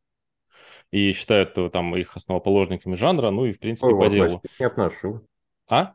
и 0.90 1.12
считают 1.12 1.54
там 1.70 1.94
их 1.96 2.16
основоположниками 2.16 2.94
жанра, 2.94 3.30
ну 3.30 3.44
и 3.44 3.52
в 3.52 3.60
принципе 3.60 3.92
Ой, 3.92 4.06
по 4.06 4.10
делу. 4.10 4.40
Не 4.58 4.64
отношу. 4.64 5.20
А? 5.68 5.92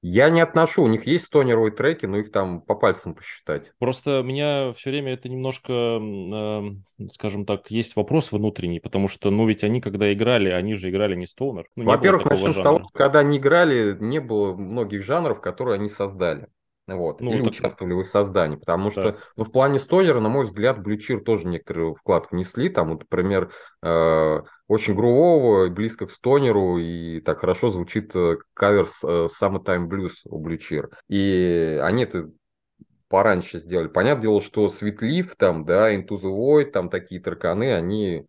Я 0.00 0.30
не 0.30 0.40
отношу, 0.40 0.84
у 0.84 0.88
них 0.88 1.06
есть 1.06 1.26
стоneровые 1.26 1.72
треки, 1.72 2.06
но 2.06 2.18
их 2.18 2.30
там 2.30 2.60
по 2.60 2.76
пальцам 2.76 3.14
посчитать. 3.14 3.72
Просто 3.78 4.22
меня 4.22 4.72
все 4.74 4.90
время 4.90 5.14
это 5.14 5.28
немножко, 5.28 5.72
э, 5.72 7.08
скажем 7.10 7.44
так, 7.44 7.70
есть 7.70 7.96
вопрос 7.96 8.30
внутренний, 8.30 8.78
потому 8.78 9.08
что, 9.08 9.30
ну 9.30 9.46
ведь 9.46 9.64
они 9.64 9.80
когда 9.80 10.12
играли, 10.12 10.50
они 10.50 10.74
же 10.74 10.90
играли 10.90 11.16
не 11.16 11.26
стонер. 11.26 11.66
Ну, 11.74 11.84
Во-первых, 11.84 12.26
начнем 12.26 12.52
жанра. 12.52 12.60
с 12.60 12.62
того, 12.62 12.78
что 12.80 12.88
когда 12.92 13.20
они 13.20 13.38
играли, 13.38 13.96
не 13.98 14.20
было 14.20 14.54
многих 14.54 15.02
жанров, 15.02 15.40
которые 15.40 15.74
они 15.74 15.88
создали. 15.88 16.46
Вот, 16.96 17.20
ну, 17.20 17.32
или 17.32 17.42
так... 17.42 17.52
участвовали 17.52 17.92
в 17.92 18.00
их 18.00 18.06
создании. 18.06 18.56
Потому 18.56 18.90
что 18.90 19.18
ну, 19.36 19.44
в 19.44 19.52
плане 19.52 19.78
столера, 19.78 20.20
на 20.20 20.28
мой 20.28 20.44
взгляд, 20.44 20.82
Блючир 20.82 21.22
тоже 21.22 21.46
некоторый 21.46 21.94
вклад 21.94 22.30
внесли. 22.30 22.68
Там, 22.70 22.90
вот, 22.90 23.00
например, 23.00 23.52
э, 23.82 24.40
очень 24.66 24.94
грувого, 24.94 25.68
близко 25.68 26.06
к 26.06 26.10
стонеру, 26.10 26.78
и 26.78 27.20
так 27.20 27.40
хорошо 27.40 27.68
звучит 27.68 28.12
э, 28.14 28.38
кавер 28.54 28.86
с 28.86 29.04
э, 29.04 29.28
Summertime 29.28 29.86
Blues 29.86 30.14
у 30.24 30.38
Блючир. 30.38 30.90
И 31.08 31.78
они 31.82 32.04
это 32.04 32.30
пораньше 33.08 33.58
сделали. 33.58 33.88
Понятное 33.88 34.22
дело, 34.22 34.40
что 34.40 34.66
Leaf, 34.66 35.30
там, 35.36 35.64
да, 35.64 35.94
Into 35.94 36.10
the 36.10 36.30
Void, 36.30 36.70
там 36.70 36.88
такие 36.88 37.20
тарканы, 37.20 37.74
они 37.74 38.26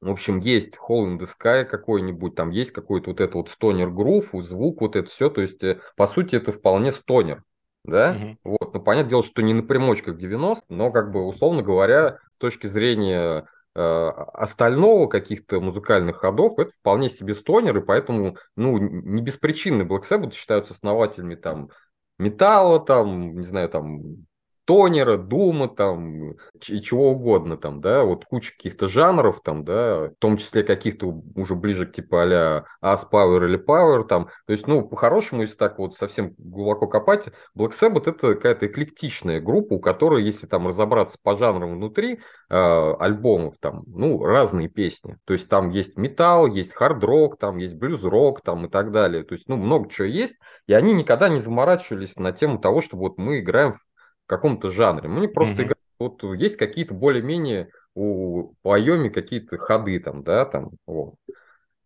в 0.00 0.10
общем, 0.10 0.38
есть 0.38 0.76
Hole 0.76 1.06
in 1.06 1.18
the 1.18 1.28
Sky 1.28 1.64
какой-нибудь, 1.64 2.34
там 2.34 2.50
есть 2.50 2.70
какой-то 2.70 3.10
вот 3.10 3.20
этот 3.20 3.34
вот 3.34 3.48
стонер 3.48 3.90
грув, 3.90 4.30
звук, 4.32 4.80
вот 4.80 4.94
это 4.94 5.08
все. 5.08 5.28
То 5.28 5.40
есть, 5.40 5.62
э, 5.64 5.80
по 5.96 6.06
сути, 6.06 6.36
это 6.36 6.52
вполне 6.52 6.92
стонер. 6.92 7.42
Да? 7.84 8.12
Угу. 8.44 8.56
Вот. 8.60 8.74
Ну, 8.74 8.80
понятное 8.80 9.10
дело, 9.10 9.22
что 9.22 9.42
не 9.42 9.54
на 9.54 9.62
примочках 9.62 10.16
90, 10.16 10.66
но, 10.68 10.92
как 10.92 11.10
бы, 11.10 11.26
условно 11.26 11.62
говоря, 11.62 12.18
с 12.32 12.36
точки 12.36 12.66
зрения 12.66 13.46
э, 13.74 13.80
остального 13.80 15.08
каких-то 15.08 15.60
музыкальных 15.60 16.18
ходов, 16.18 16.58
это 16.58 16.70
вполне 16.70 17.08
себе 17.08 17.34
стонер, 17.34 17.78
и 17.78 17.84
поэтому, 17.84 18.36
ну, 18.54 18.78
не 18.78 19.22
без 19.22 19.36
причины 19.36 19.82
Black 19.82 20.02
Sabbath 20.08 20.32
считаются 20.32 20.74
основателями 20.74 21.34
там 21.34 21.70
металла, 22.18 22.78
там, 22.78 23.36
не 23.36 23.44
знаю, 23.44 23.68
там, 23.68 24.26
тонера, 24.68 25.16
дума, 25.16 25.66
там, 25.66 26.32
и 26.68 26.82
чего 26.82 27.12
угодно, 27.12 27.56
там, 27.56 27.80
да, 27.80 28.04
вот 28.04 28.26
куча 28.26 28.52
каких-то 28.52 28.86
жанров, 28.86 29.40
там, 29.40 29.64
да, 29.64 30.08
в 30.08 30.14
том 30.18 30.36
числе 30.36 30.62
каких-то 30.62 31.06
уже 31.34 31.54
ближе 31.54 31.86
к 31.86 31.92
типа 31.92 32.24
а-ля 32.24 32.64
Ас 32.82 33.08
Power 33.10 33.46
или 33.46 33.58
Power, 33.58 34.06
там, 34.06 34.28
то 34.46 34.52
есть, 34.52 34.66
ну, 34.66 34.86
по-хорошему, 34.86 35.40
если 35.40 35.56
так 35.56 35.78
вот 35.78 35.96
совсем 35.96 36.34
глубоко 36.36 36.86
копать, 36.86 37.28
Black 37.56 37.70
Sabbath 37.70 38.10
это 38.10 38.34
какая-то 38.34 38.66
эклектичная 38.66 39.40
группа, 39.40 39.72
у 39.72 39.80
которой, 39.80 40.22
если 40.22 40.46
там 40.46 40.68
разобраться 40.68 41.16
по 41.22 41.34
жанрам 41.34 41.74
внутри 41.74 42.20
э, 42.50 42.94
альбомов, 42.98 43.54
там, 43.60 43.84
ну, 43.86 44.22
разные 44.22 44.68
песни, 44.68 45.16
то 45.24 45.32
есть 45.32 45.48
там 45.48 45.70
есть 45.70 45.96
металл, 45.96 46.46
есть 46.46 46.74
хард-рок, 46.74 47.38
там 47.38 47.56
есть 47.56 47.74
блюз-рок, 47.74 48.42
там 48.42 48.66
и 48.66 48.68
так 48.68 48.92
далее, 48.92 49.24
то 49.24 49.32
есть, 49.32 49.48
ну, 49.48 49.56
много 49.56 49.88
чего 49.88 50.06
есть, 50.06 50.36
и 50.66 50.74
они 50.74 50.92
никогда 50.92 51.30
не 51.30 51.40
заморачивались 51.40 52.16
на 52.16 52.32
тему 52.32 52.58
того, 52.58 52.82
что 52.82 52.98
вот 52.98 53.16
мы 53.16 53.40
играем 53.40 53.78
каком-то 54.28 54.70
жанре. 54.70 55.08
Мы 55.08 55.28
просто 55.28 55.54
mm-hmm. 55.54 55.64
играем, 55.64 55.76
вот 55.98 56.22
есть 56.38 56.56
какие-то 56.56 56.94
более-менее 56.94 57.70
у 57.94 58.52
Айоми 58.62 59.08
какие-то 59.08 59.58
ходы 59.58 59.98
там, 59.98 60.22
да, 60.22 60.44
там, 60.44 60.70
вот. 60.86 61.14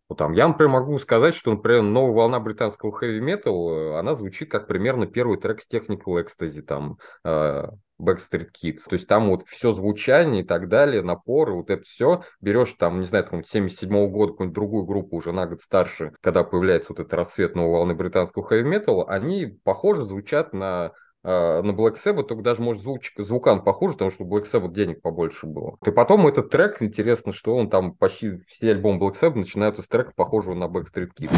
Вот 0.08 0.18
там, 0.18 0.32
я, 0.32 0.46
например, 0.46 0.72
могу 0.72 0.98
сказать, 0.98 1.34
что, 1.34 1.52
например, 1.52 1.80
новая 1.80 2.12
волна 2.12 2.38
британского 2.38 2.92
хэви-метал, 2.92 3.96
она 3.96 4.12
звучит 4.12 4.50
как 4.50 4.66
примерно 4.66 5.06
первый 5.06 5.40
трек 5.40 5.62
с 5.62 5.72
Technical 5.72 6.22
Ecstasy, 6.22 6.60
там, 6.60 6.98
э, 7.24 7.64
Backstreet 7.98 8.48
Kids. 8.62 8.80
То 8.88 8.92
есть 8.92 9.06
там 9.06 9.30
вот 9.30 9.44
все 9.46 9.72
звучание 9.72 10.42
и 10.42 10.46
так 10.46 10.68
далее, 10.68 11.00
напоры, 11.00 11.54
вот 11.54 11.70
это 11.70 11.82
все. 11.84 12.24
Берешь 12.42 12.74
там, 12.78 13.00
не 13.00 13.06
знаю, 13.06 13.24
там 13.24 13.42
77 13.42 13.88
-го 13.88 14.08
года 14.08 14.32
какую-нибудь 14.32 14.54
другую 14.54 14.84
группу, 14.84 15.16
уже 15.16 15.32
на 15.32 15.46
год 15.46 15.62
старше, 15.62 16.12
когда 16.20 16.44
появляется 16.44 16.92
вот 16.92 17.00
этот 17.00 17.14
рассвет 17.14 17.54
новой 17.54 17.70
волны 17.70 17.94
британского 17.94 18.44
хэви-металла, 18.44 19.08
они 19.08 19.58
похоже 19.64 20.04
звучат 20.04 20.52
на 20.52 20.92
на 21.24 21.70
Black 21.70 21.94
Sabbath, 21.94 22.24
только 22.24 22.42
даже, 22.42 22.62
может, 22.62 22.82
звук, 22.82 23.02
звукан 23.16 23.62
похуже, 23.62 23.94
потому 23.94 24.10
что 24.10 24.24
у 24.24 24.28
Black 24.28 24.44
Sabbath 24.44 24.72
денег 24.72 25.02
побольше 25.02 25.46
было. 25.46 25.76
И 25.86 25.90
потом 25.90 26.26
этот 26.26 26.50
трек, 26.50 26.82
интересно, 26.82 27.32
что 27.32 27.54
он 27.54 27.70
там 27.70 27.92
почти 27.92 28.38
все 28.46 28.70
альбомы 28.70 28.98
Black 28.98 29.14
Sabbath 29.20 29.36
начинаются 29.36 29.82
с 29.82 29.88
трека, 29.88 30.12
похожего 30.16 30.54
на 30.54 30.64
Backstreet 30.64 31.10
Kids. 31.18 31.30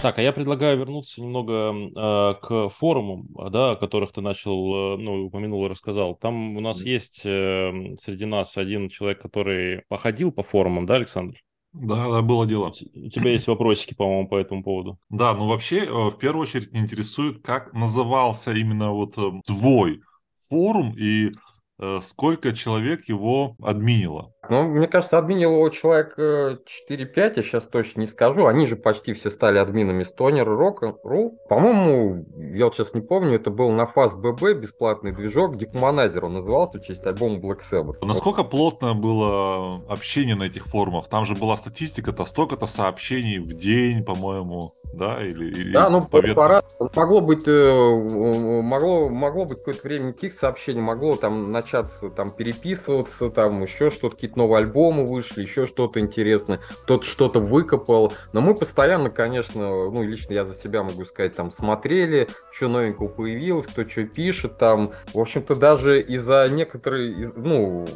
Так, 0.00 0.18
а 0.18 0.22
я 0.22 0.32
предлагаю 0.32 0.78
вернуться 0.78 1.20
немного 1.20 1.72
э, 1.72 2.34
к 2.40 2.68
форумам, 2.70 3.26
да, 3.50 3.72
о 3.72 3.76
которых 3.76 4.12
ты 4.12 4.20
начал, 4.20 4.94
э, 4.94 4.96
ну, 4.96 5.26
упомянул 5.26 5.66
и 5.66 5.68
рассказал. 5.68 6.14
Там 6.14 6.56
у 6.56 6.60
нас 6.60 6.82
есть 6.82 7.22
э, 7.24 7.72
среди 7.98 8.24
нас 8.24 8.56
один 8.56 8.88
человек, 8.88 9.20
который 9.20 9.82
походил 9.88 10.30
по 10.30 10.44
форумам, 10.44 10.86
да, 10.86 10.94
Александр? 10.94 11.38
Да, 11.72 12.10
да, 12.10 12.22
было 12.22 12.46
дело. 12.46 12.68
У 12.68 13.08
тебя 13.08 13.30
есть 13.30 13.46
вопросики, 13.46 13.94
по-моему, 13.94 14.28
по 14.28 14.36
этому 14.36 14.62
поводу. 14.62 14.98
Да, 15.10 15.34
ну 15.34 15.46
вообще, 15.46 15.84
э, 15.84 16.10
в 16.10 16.18
первую 16.18 16.42
очередь, 16.42 16.70
интересует, 16.72 17.44
как 17.44 17.72
назывался 17.72 18.52
именно 18.52 18.90
вот 18.92 19.16
э, 19.18 19.30
твой 19.46 20.00
форум 20.48 20.94
и 20.98 21.30
Э, 21.80 22.00
сколько 22.02 22.52
человек 22.52 23.08
его 23.08 23.56
админило? 23.62 24.32
Ну, 24.48 24.62
мне 24.64 24.88
кажется, 24.88 25.18
админило 25.18 25.52
его 25.52 25.68
человек 25.68 26.14
4-5, 26.18 26.66
э, 26.88 27.32
я 27.36 27.42
сейчас 27.42 27.64
точно 27.64 28.00
не 28.00 28.06
скажу. 28.06 28.46
Они 28.46 28.66
же 28.66 28.76
почти 28.76 29.12
все 29.12 29.30
стали 29.30 29.58
админами 29.58 30.04
Stoner 30.04 30.44
Rock.ru. 30.44 31.36
По-моему, 31.48 32.24
я 32.54 32.64
вот 32.64 32.74
сейчас 32.74 32.94
не 32.94 33.00
помню, 33.00 33.36
это 33.36 33.50
был 33.50 33.70
на 33.70 33.86
фаз 33.86 34.14
ББ 34.14 34.54
бесплатный 34.54 35.12
движок, 35.12 35.56
Декуманайзер 35.56 36.24
он 36.24 36.34
назывался 36.34 36.78
в 36.78 36.82
честь 36.82 37.04
альбома 37.06 37.38
Black 37.38 37.60
Sabbath. 37.70 37.96
Насколько 38.02 38.44
плотно 38.44 38.94
было 38.94 39.82
общение 39.88 40.34
на 40.34 40.44
этих 40.44 40.66
форумах? 40.66 41.08
Там 41.08 41.24
же 41.24 41.34
была 41.34 41.56
статистика-то, 41.56 42.24
столько-то 42.24 42.66
сообщений 42.66 43.38
в 43.38 43.54
день, 43.54 44.04
по-моему 44.04 44.74
да, 44.92 45.24
или, 45.24 45.50
или 45.50 45.72
да, 45.72 45.90
ну 45.90 46.00
по 46.00 46.22
пора 46.34 46.62
могло 46.94 47.20
быть 47.20 47.46
э, 47.46 48.62
могло 48.62 49.08
могло 49.08 49.44
быть 49.44 49.58
какое-то 49.58 49.82
время 49.82 50.08
никаких 50.08 50.32
сообщений, 50.32 50.80
могло 50.80 51.14
там 51.14 51.52
начаться 51.52 52.10
там 52.10 52.30
переписываться, 52.30 53.30
там 53.30 53.62
еще 53.62 53.90
что-то 53.90 54.16
какие-то 54.16 54.37
новые 54.38 54.58
альбомы 54.58 55.04
вышли, 55.04 55.42
еще 55.42 55.66
что-то 55.66 56.00
интересное, 56.00 56.60
кто-то 56.84 57.04
что-то 57.04 57.40
выкопал, 57.40 58.14
но 58.32 58.40
мы 58.40 58.54
постоянно, 58.54 59.10
конечно, 59.10 59.90
ну 59.90 60.02
лично 60.02 60.32
я 60.32 60.44
за 60.44 60.54
себя 60.54 60.82
могу 60.82 61.04
сказать, 61.04 61.36
там 61.36 61.50
смотрели, 61.50 62.28
что 62.50 62.68
новенького 62.68 63.08
появилось, 63.08 63.66
кто 63.66 63.86
что 63.86 64.04
пишет, 64.04 64.56
там, 64.58 64.92
в 65.12 65.18
общем-то 65.18 65.54
даже 65.54 66.00
из-за 66.00 66.48
некоторых, 66.48 67.34
ну 67.36 67.86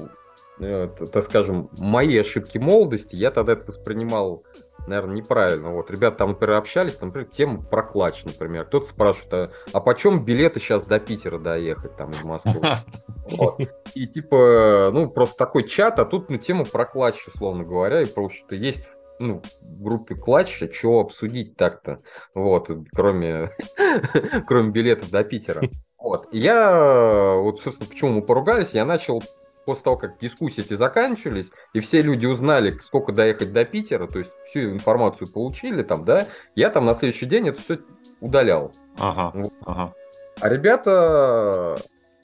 э, 0.60 0.88
так 1.12 1.24
скажем, 1.24 1.70
мои 1.78 2.18
ошибки 2.18 2.58
молодости, 2.58 3.16
я 3.16 3.30
тогда 3.30 3.54
это 3.54 3.64
воспринимал 3.66 4.44
наверное, 4.86 5.16
неправильно. 5.16 5.70
Вот, 5.70 5.90
ребята 5.90 6.18
там, 6.18 6.30
например, 6.30 6.56
общались, 6.56 6.96
там, 6.96 7.08
например, 7.08 7.28
тема 7.30 7.62
про 7.62 7.82
клатч, 7.82 8.24
например. 8.24 8.64
Кто-то 8.66 8.86
спрашивает, 8.86 9.32
а, 9.34 9.48
а 9.72 9.80
почем 9.80 10.24
билеты 10.24 10.60
сейчас 10.60 10.86
до 10.86 10.98
Питера 10.98 11.38
доехать, 11.38 11.96
там, 11.96 12.12
из 12.12 12.24
Москвы? 12.24 12.60
Вот. 13.24 13.60
И 13.94 14.08
типа, 14.08 14.90
ну, 14.92 15.08
просто 15.08 15.36
такой 15.36 15.64
чат, 15.66 16.00
а 16.00 16.04
тут, 16.04 16.28
ну, 16.28 16.38
тема 16.38 16.64
про 16.64 16.84
клатч, 16.84 17.28
условно 17.28 17.62
говоря, 17.62 18.02
и 18.02 18.04
просто 18.04 18.56
есть 18.56 18.82
ну, 19.20 19.42
в 19.60 19.82
группе 19.82 20.16
клатч, 20.16 20.62
а 20.62 20.72
что 20.72 21.00
обсудить 21.00 21.56
так-то, 21.56 22.00
вот, 22.34 22.68
кроме, 22.92 23.50
кроме 24.46 24.70
билетов 24.70 25.10
до 25.10 25.22
Питера. 25.24 25.62
Вот. 25.98 26.26
И 26.32 26.38
я, 26.38 27.36
вот, 27.36 27.60
собственно, 27.60 27.88
почему 27.88 28.10
мы 28.10 28.22
поругались, 28.22 28.70
я 28.72 28.84
начал 28.84 29.22
после 29.64 29.84
того, 29.84 29.96
как 29.96 30.18
дискуссии 30.18 30.62
эти 30.64 30.74
заканчивались, 30.74 31.50
и 31.72 31.80
все 31.80 32.02
люди 32.02 32.26
узнали, 32.26 32.78
сколько 32.82 33.12
доехать 33.12 33.52
до 33.52 33.64
Питера, 33.64 34.06
то 34.06 34.18
есть 34.18 34.30
всю 34.48 34.72
информацию 34.72 35.30
получили 35.30 35.82
там, 35.82 36.04
да, 36.04 36.26
я 36.54 36.70
там 36.70 36.84
на 36.86 36.94
следующий 36.94 37.26
день 37.26 37.48
это 37.48 37.60
все 37.60 37.78
удалял. 38.20 38.72
Ага, 38.98 39.30
вот. 39.34 39.52
ага. 39.64 39.94
А 40.40 40.48
ребята, 40.48 41.78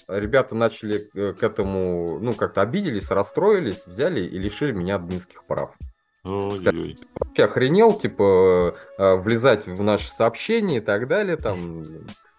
ребята 0.09 0.55
начали 0.55 1.09
э, 1.15 1.35
к 1.35 1.43
этому, 1.43 2.19
ну, 2.21 2.35
как-то 2.35 2.63
обиделись, 2.63 3.11
расстроились, 3.11 3.87
взяли 3.87 4.21
и 4.21 4.39
лишили 4.39 4.73
меня 4.73 4.97
админских 4.97 5.45
прав. 5.45 5.77
Ой-ой. 6.25 6.97
Вообще 7.19 7.45
охренел, 7.45 7.93
типа, 7.93 8.75
э, 8.99 9.15
влезать 9.17 9.67
в 9.67 9.83
наши 9.83 10.11
сообщения 10.11 10.79
и 10.79 10.81
так 10.81 11.07
далее, 11.07 11.37
там, 11.37 11.83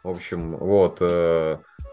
в 0.04 0.10
общем, 0.10 0.58
вот. 0.58 1.02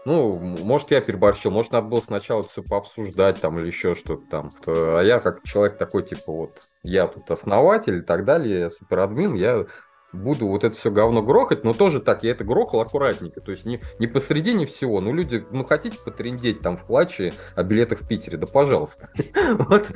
Ну, 0.07 0.39
может, 0.39 0.89
я 0.91 1.01
переборщил, 1.01 1.51
может, 1.51 1.73
надо 1.73 1.87
было 1.87 1.99
сначала 1.99 2.41
все 2.41 2.63
пообсуждать 2.63 3.41
там 3.41 3.59
или 3.59 3.67
еще 3.67 3.93
что-то 3.93 4.25
там. 4.29 4.51
А 4.65 5.01
я 5.01 5.19
как 5.19 5.43
человек 5.43 5.77
такой, 5.77 6.03
типа, 6.03 6.31
вот, 6.31 6.61
я 6.81 7.07
тут 7.07 7.29
основатель 7.29 7.97
и 7.97 8.01
так 8.01 8.23
далее, 8.23 8.59
я 8.61 8.69
суперадмин, 8.69 9.33
я 9.33 9.65
буду 10.13 10.47
вот 10.47 10.63
это 10.63 10.75
все 10.75 10.91
говно 10.91 11.21
грохать, 11.21 11.63
но 11.63 11.73
тоже 11.73 11.99
так, 11.99 12.23
я 12.23 12.31
это 12.31 12.43
грохал 12.43 12.81
аккуратненько, 12.81 13.41
то 13.41 13.51
есть 13.51 13.65
не, 13.65 13.81
не 13.99 14.07
посредине 14.07 14.65
всего, 14.65 15.01
ну 15.01 15.13
люди, 15.13 15.45
ну 15.51 15.65
хотите 15.65 15.97
потрендеть 16.03 16.61
там 16.61 16.77
в 16.77 16.85
плаче 16.85 17.33
о 17.55 17.63
билетах 17.63 18.01
в 18.01 18.07
Питере, 18.07 18.37
да 18.37 18.47
пожалуйста. 18.47 19.09
Вот, 19.57 19.91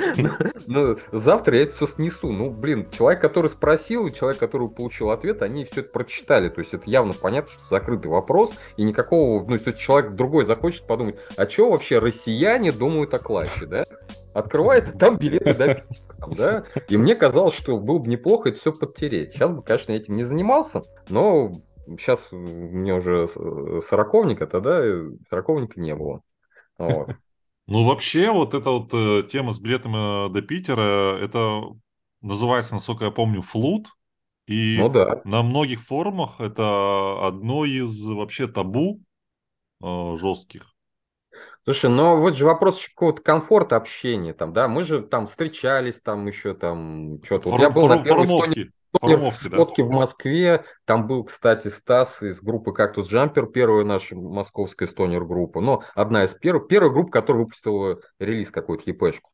ну, 0.67 0.97
завтра 1.11 1.57
я 1.57 1.63
это 1.63 1.73
все 1.73 1.87
снесу, 1.87 2.31
ну 2.31 2.49
блин, 2.49 2.89
человек, 2.91 3.21
который 3.21 3.49
спросил, 3.49 4.07
и 4.07 4.13
человек, 4.13 4.39
который 4.39 4.69
получил 4.69 5.11
ответ, 5.11 5.41
они 5.41 5.65
все 5.65 5.81
это 5.81 5.89
прочитали, 5.89 6.49
то 6.49 6.59
есть 6.59 6.73
это 6.73 6.89
явно 6.89 7.13
понятно, 7.13 7.51
что 7.51 7.67
закрытый 7.69 8.09
вопрос, 8.09 8.53
и 8.77 8.83
никакого, 8.83 9.45
ну 9.45 9.55
если 9.55 9.71
человек 9.73 10.13
другой 10.13 10.45
захочет 10.45 10.85
подумать, 10.87 11.15
а 11.37 11.47
что 11.49 11.71
вообще 11.71 11.99
россияне 11.99 12.71
думают 12.71 13.13
о 13.13 13.19
классе, 13.19 13.65
да? 13.65 13.83
Открывает, 14.33 14.93
там 14.99 15.17
билеты 15.17 15.53
до 15.53 15.75
Питера, 15.75 16.35
да? 16.35 16.63
И 16.87 16.97
мне 16.97 17.15
казалось, 17.15 17.55
что 17.55 17.77
было 17.77 17.99
бы 17.99 18.07
неплохо 18.07 18.49
это 18.49 18.59
все 18.59 18.71
подтереть. 18.71 19.33
Сейчас 19.33 19.51
бы, 19.51 19.61
конечно, 19.61 19.91
я 19.91 19.97
этим 19.97 20.13
не 20.13 20.23
занимался, 20.23 20.81
но 21.09 21.51
сейчас 21.87 22.27
мне 22.31 22.93
уже 22.93 23.27
сороковник, 23.81 24.41
а 24.41 24.47
тогда 24.47 24.81
сороковника 25.27 25.79
не 25.79 25.95
было. 25.95 26.21
Вот. 26.77 27.09
Ну, 27.67 27.85
вообще, 27.85 28.31
вот 28.31 28.53
эта 28.53 28.69
вот 28.69 28.93
э, 28.93 29.23
тема 29.31 29.53
с 29.53 29.59
билетом 29.59 29.95
э, 29.95 30.29
до 30.29 30.41
Питера, 30.41 31.17
это 31.17 31.61
называется, 32.21 32.73
насколько 32.73 33.05
я 33.05 33.11
помню, 33.11 33.41
флут. 33.41 33.87
И 34.47 34.77
ну, 34.77 34.89
да. 34.89 35.21
на 35.23 35.43
многих 35.43 35.79
форумах 35.79 36.41
это 36.41 37.25
одно 37.25 37.63
из 37.63 38.05
вообще 38.05 38.47
табу 38.47 39.01
э, 39.81 40.17
жестких. 40.17 40.73
Слушай, 41.63 41.91
но 41.91 42.17
вот 42.17 42.35
же 42.35 42.45
вопрос 42.45 42.83
какого-то 42.87 43.21
комфорта 43.21 43.75
общения 43.75 44.33
там, 44.33 44.51
да, 44.51 44.67
мы 44.67 44.83
же 44.83 45.01
там 45.01 45.27
встречались, 45.27 46.01
там 46.01 46.25
еще 46.25 46.55
там 46.55 47.23
что-то. 47.23 47.49
Фор, 47.49 47.51
вот 47.51 47.61
я 47.61 47.69
был 47.69 47.81
фор, 47.81 47.95
на 47.97 48.03
первой 48.03 48.27
форумовки. 48.27 48.71
Формовки, 48.99 49.81
да. 49.81 49.87
в 49.87 49.89
Москве. 49.89 50.65
Там 50.85 51.07
был, 51.07 51.23
кстати, 51.23 51.69
Стас 51.69 52.21
из 52.23 52.41
группы 52.41 52.73
«Кактус 52.73 53.07
Джампер», 53.07 53.45
первая 53.45 53.85
наша 53.85 54.15
московская 54.15 54.87
стонер 54.87 55.23
группа. 55.23 55.61
Но 55.61 55.83
одна 55.95 56.25
из 56.25 56.33
первых. 56.33 56.67
Первая 56.67 56.91
группа, 56.91 57.11
которая 57.11 57.43
выпустила 57.43 58.01
релиз 58.19 58.51
какой-то, 58.51 58.83
ЕПшку. 58.87 59.29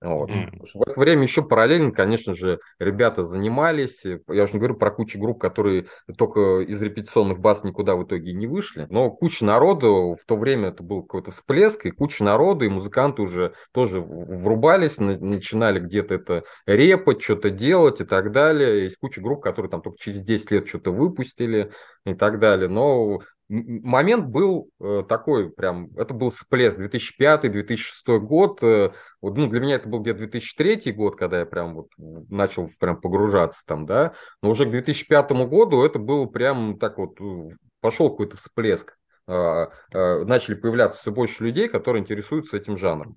Вот. 0.00 0.30
Mm. 0.30 0.62
В 0.74 0.82
это 0.82 0.98
время 0.98 1.22
еще 1.22 1.42
параллельно, 1.42 1.92
конечно 1.92 2.34
же, 2.34 2.60
ребята 2.78 3.22
занимались. 3.22 4.02
Я 4.04 4.44
уже 4.44 4.54
не 4.54 4.58
говорю 4.58 4.76
про 4.76 4.90
кучу 4.90 5.18
групп, 5.18 5.40
которые 5.40 5.86
только 6.16 6.60
из 6.60 6.80
репетиционных 6.80 7.38
баз 7.38 7.64
никуда 7.64 7.96
в 7.96 8.04
итоге 8.04 8.32
не 8.32 8.46
вышли. 8.46 8.86
Но 8.88 9.10
куча 9.10 9.44
народу, 9.44 10.16
в 10.18 10.24
то 10.24 10.36
время 10.36 10.68
это 10.68 10.82
был 10.82 11.02
какой-то 11.02 11.32
всплеск, 11.32 11.84
и 11.84 11.90
куча 11.90 12.24
народу, 12.24 12.64
и 12.64 12.68
музыканты 12.68 13.20
уже 13.20 13.52
тоже 13.72 14.00
врубались, 14.00 14.98
начинали 14.98 15.80
где-то 15.80 16.14
это 16.14 16.44
репать, 16.66 17.20
что-то 17.20 17.50
делать 17.50 18.00
и 18.00 18.04
так 18.04 18.32
далее. 18.32 18.84
Есть 18.84 18.96
куча 18.96 19.20
групп, 19.20 19.42
которые 19.42 19.70
там 19.70 19.82
только 19.82 19.98
через 19.98 20.22
10 20.22 20.50
лет 20.50 20.68
что-то 20.68 20.92
выпустили 20.92 21.72
и 22.06 22.14
так 22.14 22.38
далее. 22.38 22.68
Но 22.68 23.20
момент 23.50 24.26
был 24.26 24.70
э, 24.80 25.02
такой, 25.08 25.50
прям, 25.50 25.90
это 25.96 26.14
был 26.14 26.30
всплеск 26.30 26.78
2005-2006 26.78 28.18
год, 28.20 28.62
э, 28.62 28.92
вот, 29.20 29.36
ну, 29.36 29.48
для 29.48 29.60
меня 29.60 29.74
это 29.74 29.88
был 29.88 30.00
где-то 30.00 30.20
2003 30.20 30.92
год, 30.92 31.16
когда 31.16 31.40
я 31.40 31.46
прям 31.46 31.74
вот 31.74 31.88
начал 31.98 32.70
прям 32.78 33.00
погружаться 33.00 33.64
там, 33.66 33.86
да, 33.86 34.14
но 34.40 34.50
уже 34.50 34.66
к 34.66 34.70
2005 34.70 35.32
году 35.48 35.82
это 35.82 35.98
было 35.98 36.26
прям 36.26 36.78
так 36.78 36.98
вот, 36.98 37.20
э, 37.20 37.48
пошел 37.80 38.10
какой-то 38.10 38.36
всплеск, 38.36 38.96
э, 39.26 39.32
э, 39.32 40.24
начали 40.24 40.54
появляться 40.54 41.00
все 41.00 41.10
больше 41.10 41.42
людей, 41.42 41.68
которые 41.68 42.02
интересуются 42.02 42.56
этим 42.56 42.76
жанром. 42.76 43.16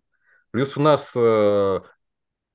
Плюс 0.50 0.78
у 0.78 0.82
нас 0.82 1.16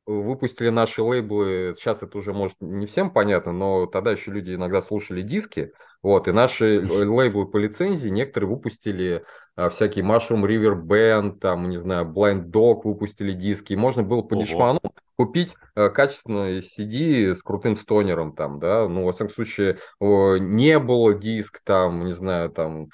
выпустили 0.07 0.71
наши 0.71 1.03
лейблы, 1.03 1.75
сейчас 1.77 2.03
это 2.03 2.17
уже, 2.17 2.33
может, 2.33 2.57
не 2.61 2.87
всем 2.87 3.11
понятно, 3.11 3.53
но 3.53 3.87
тогда 3.87 4.13
еще 4.13 4.31
люди 4.31 4.55
иногда 4.55 4.81
слушали 4.81 5.21
диски, 5.21 5.73
вот, 6.03 6.29
и 6.29 6.33
наши 6.33 6.81
лейблы 6.81 7.47
по 7.47 7.57
лицензии, 7.57 8.09
некоторые 8.09 8.49
выпустили 8.49 9.25
а, 9.57 9.69
всякие 9.69 10.05
Mushroom 10.05 10.45
River 10.45 10.81
Band, 10.81 11.39
там, 11.39 11.69
не 11.69 11.77
знаю, 11.77 12.07
Blind 12.07 12.51
Dog 12.51 12.83
выпустили 12.85 13.33
диски, 13.33 13.73
и 13.73 13.77
можно 13.77 14.05
было 14.05 14.23
по 14.23 14.35
Ого. 14.35 14.43
дешману 14.43 14.81
купить 15.17 15.57
а, 15.75 15.89
качественный 15.89 16.61
CD 16.61 17.35
с 17.35 17.43
крутым 17.43 17.77
стонером, 17.77 18.35
там, 18.35 18.61
да, 18.61 18.89
ну, 18.89 19.05
во 19.05 19.13
всяком 19.13 19.33
случае, 19.33 19.79
не 20.01 20.79
было 20.79 21.15
диск, 21.15 21.61
там, 21.65 22.05
не 22.05 22.13
знаю, 22.13 22.51
там, 22.51 22.91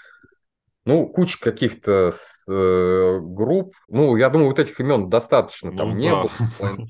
ну, 0.87 1.07
куча 1.07 1.39
каких-то 1.41 2.13
э, 2.47 3.19
групп. 3.23 3.75
Ну, 3.89 4.17
я 4.17 4.29
думаю, 4.29 4.51
вот 4.51 4.59
этих 4.59 4.79
имен 4.81 5.09
достаточно. 5.09 5.75
Там 5.75 5.91
ну, 5.91 5.97
не 5.97 6.11
да. 6.11 6.23
было. 6.23 6.87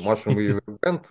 Машин 0.00 0.60
Бенд. 0.82 1.06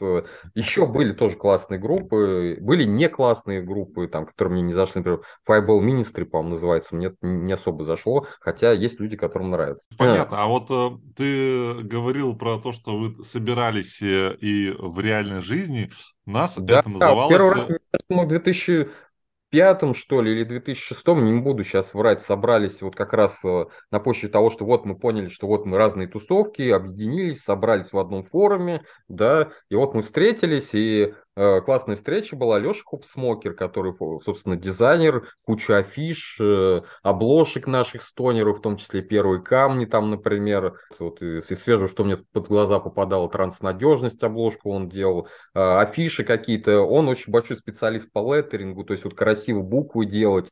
Еще 0.55 0.85
были 0.85 1.13
тоже 1.13 1.35
классные 1.35 1.79
группы. 1.79 2.57
Были 2.59 2.83
не 2.83 3.09
классные 3.09 3.61
группы, 3.61 4.07
там, 4.07 4.25
которые 4.25 4.53
мне 4.53 4.61
не 4.61 4.73
зашли. 4.73 4.99
Например, 4.99 5.21
Fireball 5.47 5.81
Ministry, 5.81 6.25
по-моему, 6.25 6.55
называется. 6.55 6.95
Мне 6.95 7.13
не 7.21 7.53
особо 7.53 7.85
зашло. 7.85 8.27
Хотя 8.39 8.71
есть 8.71 8.99
люди, 8.99 9.17
которым 9.17 9.51
нравится. 9.51 9.89
Понятно. 9.97 10.43
А 10.43 10.47
вот 10.47 10.69
э, 10.69 10.97
ты 11.15 11.83
говорил 11.83 12.35
про 12.35 12.57
то, 12.59 12.71
что 12.71 12.97
вы 12.97 13.23
собирались 13.23 14.01
э, 14.01 14.35
и 14.39 14.73
в 14.77 14.99
реальной 14.99 15.41
жизни. 15.41 15.89
У 16.25 16.31
нас 16.31 16.57
да, 16.57 16.79
это 16.79 16.89
называлось... 16.89 17.35
Первый 17.35 17.53
раз, 17.53 17.67
мы 18.09 18.25
в 18.25 18.27
2000 18.27 18.89
пятом, 19.49 19.93
что 19.93 20.21
ли, 20.21 20.31
или 20.31 20.43
2006, 20.43 21.07
не 21.07 21.41
буду 21.41 21.63
сейчас 21.63 21.93
врать, 21.93 22.21
собрались 22.21 22.81
вот 22.81 22.95
как 22.95 23.13
раз 23.13 23.43
э, 23.43 23.65
на 23.91 23.99
почве 23.99 24.29
того, 24.29 24.49
что 24.49 24.65
вот 24.65 24.85
мы 24.85 24.97
поняли, 24.97 25.27
что 25.27 25.47
вот 25.47 25.65
мы 25.65 25.77
разные 25.77 26.07
тусовки, 26.07 26.69
объединились, 26.69 27.41
собрались 27.41 27.91
в 27.91 27.97
одном 27.97 28.23
форуме, 28.23 28.83
да, 29.07 29.49
и 29.69 29.75
вот 29.75 29.93
мы 29.93 30.01
встретились, 30.01 30.73
и 30.73 31.13
классная 31.65 31.95
встреча 31.95 32.35
была. 32.35 32.59
Леша 32.59 32.81
Хупсмокер, 32.85 33.53
который, 33.53 33.93
собственно, 34.23 34.55
дизайнер, 34.55 35.29
куча 35.45 35.77
афиш, 35.77 36.37
э, 36.39 36.81
обложек 37.01 37.67
наших 37.67 38.01
стонеров, 38.01 38.59
в 38.59 38.61
том 38.61 38.77
числе 38.77 39.01
первые 39.01 39.41
камни 39.41 39.85
там, 39.85 40.09
например. 40.09 40.77
Вот 40.99 41.21
из 41.21 41.45
свежего, 41.45 41.87
что 41.87 42.03
мне 42.03 42.17
под 42.17 42.47
глаза 42.47 42.79
попадало, 42.79 43.29
транснадежность 43.29 44.21
обложку 44.23 44.71
он 44.71 44.89
делал, 44.89 45.27
э, 45.53 45.59
афиши 45.59 46.23
какие-то. 46.23 46.81
Он 46.81 47.07
очень 47.07 47.31
большой 47.31 47.57
специалист 47.57 48.11
по 48.11 48.35
леттерингу, 48.35 48.83
то 48.83 48.93
есть 48.93 49.03
вот 49.03 49.15
красиво 49.15 49.61
буквы 49.61 50.05
делать. 50.05 50.51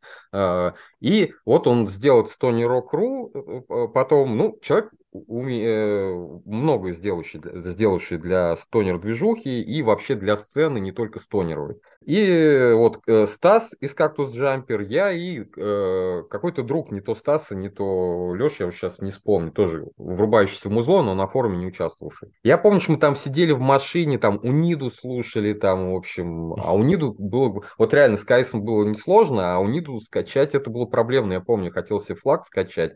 И 0.99 1.33
вот 1.45 1.67
он 1.67 1.87
сделал 1.87 2.25
Rock.ru, 2.25 3.87
потом, 3.89 4.37
ну, 4.37 4.57
человек 4.61 4.91
уме... 5.11 6.41
много 6.45 6.91
сделавший, 6.91 7.41
сделавший 7.65 8.17
для 8.17 8.55
стонер 8.55 8.99
движухи 8.99 9.61
и 9.61 9.81
вообще 9.81 10.15
для 10.15 10.37
сцены, 10.37 10.79
не 10.79 10.91
только 10.91 11.19
стонеровой. 11.19 11.75
И 12.05 12.71
вот 12.73 12.99
э, 13.05 13.27
Стас 13.27 13.75
из 13.81 13.93
Кактус 13.93 14.33
Джампер, 14.33 14.79
я 14.79 15.11
и 15.11 15.41
э, 15.41 16.23
какой-то 16.29 16.63
друг, 16.63 16.89
не 16.89 17.01
то 17.01 17.15
Стаса, 17.15 17.53
не 17.53 17.67
то 17.67 18.33
Леша, 18.33 18.65
я 18.65 18.71
сейчас 18.71 18.99
не 18.99 19.11
вспомню, 19.11 19.51
тоже 19.51 19.87
врубающийся 19.97 20.69
в 20.69 20.71
музло, 20.71 21.01
но 21.01 21.15
на 21.15 21.27
форуме 21.27 21.57
не 21.57 21.65
участвовавший. 21.65 22.29
Я 22.43 22.57
помню, 22.57 22.79
что 22.79 22.93
мы 22.93 22.97
там 22.97 23.17
сидели 23.17 23.51
в 23.51 23.59
машине, 23.59 24.17
там 24.17 24.39
Униду 24.41 24.89
слушали, 24.89 25.51
там, 25.51 25.91
в 25.91 25.95
общем, 25.97 26.53
а 26.53 26.73
Униду 26.73 27.13
было, 27.17 27.61
вот 27.77 27.93
реально 27.93 28.15
с 28.15 28.23
Кайсом 28.23 28.63
было 28.63 28.85
несложно, 28.85 29.55
а 29.55 29.59
Униду 29.59 29.99
скачать 29.99 30.55
это 30.55 30.69
было 30.69 30.85
проблемно. 30.85 31.33
Я 31.33 31.41
помню, 31.41 31.73
хотел 31.73 31.99
себе 31.99 32.15
флаг 32.15 32.45
скачать, 32.45 32.95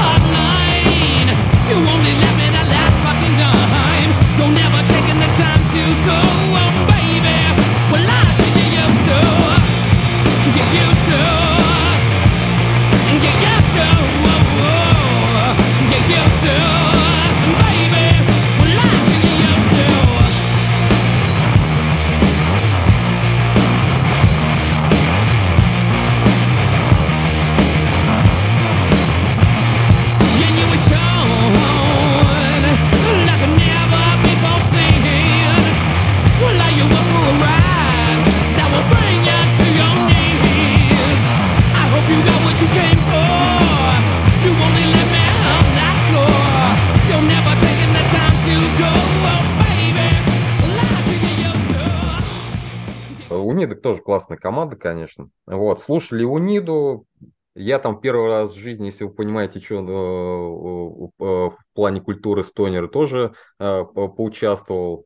Унида 53.71 53.81
тоже 53.81 54.01
классная 54.01 54.37
команда, 54.37 54.75
конечно. 54.75 55.29
Вот, 55.45 55.81
слушали 55.81 56.23
Униду. 56.23 57.05
Я 57.53 57.79
там 57.79 57.99
первый 57.99 58.27
раз 58.27 58.53
в 58.53 58.57
жизни, 58.57 58.85
если 58.85 59.03
вы 59.03 59.13
понимаете, 59.13 59.59
что 59.59 61.09
э, 61.19 61.23
э, 61.23 61.49
в 61.49 61.57
плане 61.73 62.01
культуры 62.01 62.43
стонера 62.43 62.87
тоже 62.87 63.33
э, 63.59 63.83
поучаствовал. 63.83 65.05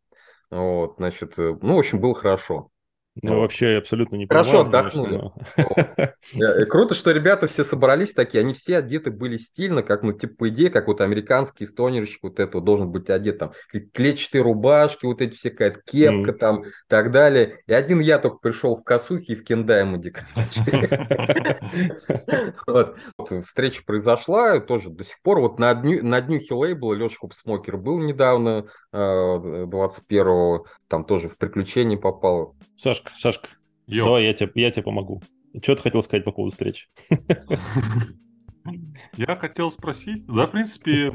Вот, 0.52 0.96
значит, 0.98 1.34
ну, 1.38 1.76
в 1.76 1.80
общем, 1.80 2.00
было 2.00 2.14
хорошо. 2.14 2.70
Ну, 3.22 3.40
вообще 3.40 3.74
я 3.74 3.78
абсолютно 3.78 4.18
не 4.18 4.28
Хорошо 4.28 4.66
понимаю. 4.66 4.88
Отдохнули. 4.88 5.22
Но... 6.34 6.66
Круто, 6.66 6.94
что 6.94 7.12
ребята 7.12 7.48
все 7.48 7.64
собрались 7.64 8.14
такие, 8.14 8.42
они 8.42 8.54
все 8.54 8.78
одеты 8.78 9.10
были 9.10 9.38
стильно, 9.38 9.84
как, 9.84 10.04
ну, 10.04 10.12
типа, 10.12 10.36
по 10.36 10.50
идее, 10.50 10.70
как 10.70 10.88
вот 10.88 11.00
американский 11.00 11.66
стонерщик 11.66 12.24
вот 12.24 12.40
это 12.40 12.60
должен 12.60 12.92
быть 12.92 13.10
одет, 13.10 13.38
там, 13.38 13.54
клетчатые 13.94 14.42
рубашки, 14.42 15.06
вот 15.06 15.22
эти 15.22 15.36
все, 15.36 15.50
какая-то 15.50 15.80
кепка 15.86 16.32
mm. 16.32 16.38
там, 16.38 16.64
так 16.88 17.12
далее. 17.12 17.60
И 17.68 17.74
один 17.74 18.02
я 18.02 18.20
только 18.20 18.38
пришел 18.38 18.76
в 18.76 18.84
косухе 18.84 19.34
и 19.34 19.36
в 19.36 19.44
кендаймоде. 19.44 20.14
Вот. 22.68 22.98
Встреча 23.46 23.84
произошла, 23.86 24.60
тоже 24.60 24.90
до 24.90 25.04
сих 25.04 25.22
пор, 25.22 25.40
вот 25.40 25.60
на 25.60 25.74
дню, 25.74 26.04
на 26.04 26.22
дню 26.22 26.40
хилейбла 26.40 26.94
Леша 26.94 27.18
Хопсмокер 27.20 27.78
был 27.78 28.00
недавно, 28.00 28.66
21-го, 28.94 30.66
э, 30.66 30.70
там 30.88 31.06
тоже 31.06 31.30
в 31.30 31.38
приключения 31.38 31.98
попал. 31.98 32.56
Сашка, 33.16 33.20
Сашка, 33.20 33.50
Йо. 33.88 34.06
давай 34.06 34.26
я 34.26 34.34
тебе, 34.34 34.52
я 34.56 34.72
тебе 34.72 34.84
помогу. 34.84 35.22
Что 35.62 35.76
ты 35.76 35.82
хотел 35.84 36.04
сказать 36.04 36.26
по 36.26 36.32
поводу 36.32 36.52
встречи? 36.52 36.88
Я 39.16 39.36
хотел 39.36 39.70
спросить, 39.70 40.26
да, 40.26 40.48
в 40.48 40.52
принципе, 40.52 41.10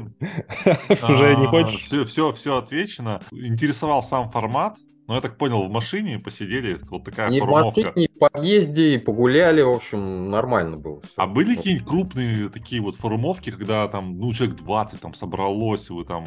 уже 0.89 1.35
не 1.35 1.47
хочешь? 1.47 1.81
Все, 1.81 2.05
все, 2.05 2.31
все 2.31 2.57
отвечено. 2.57 3.21
Интересовал 3.31 4.01
сам 4.01 4.31
формат, 4.31 4.77
но 5.07 5.15
я 5.15 5.21
так 5.21 5.37
понял, 5.37 5.67
в 5.67 5.69
машине 5.69 6.17
посидели, 6.19 6.79
вот 6.89 7.03
такая 7.03 7.29
и 7.29 7.39
формовка. 7.39 7.81
в 7.81 7.83
машине, 7.83 8.05
и 8.05 8.15
в 8.15 8.19
подъезде, 8.19 8.99
погуляли, 8.99 9.61
в 9.61 9.69
общем, 9.69 10.29
нормально 10.29 10.77
было. 10.77 11.01
Все. 11.01 11.11
А 11.17 11.27
были 11.27 11.55
какие-нибудь 11.55 11.87
крупные 11.87 12.49
такие 12.49 12.81
вот 12.81 12.95
формовки, 12.95 13.51
когда 13.51 13.87
там, 13.89 14.17
ну, 14.17 14.31
человек 14.31 14.55
20 14.55 15.01
там 15.01 15.13
собралось, 15.13 15.89
и 15.89 15.93
вы 15.93 16.05
там 16.05 16.25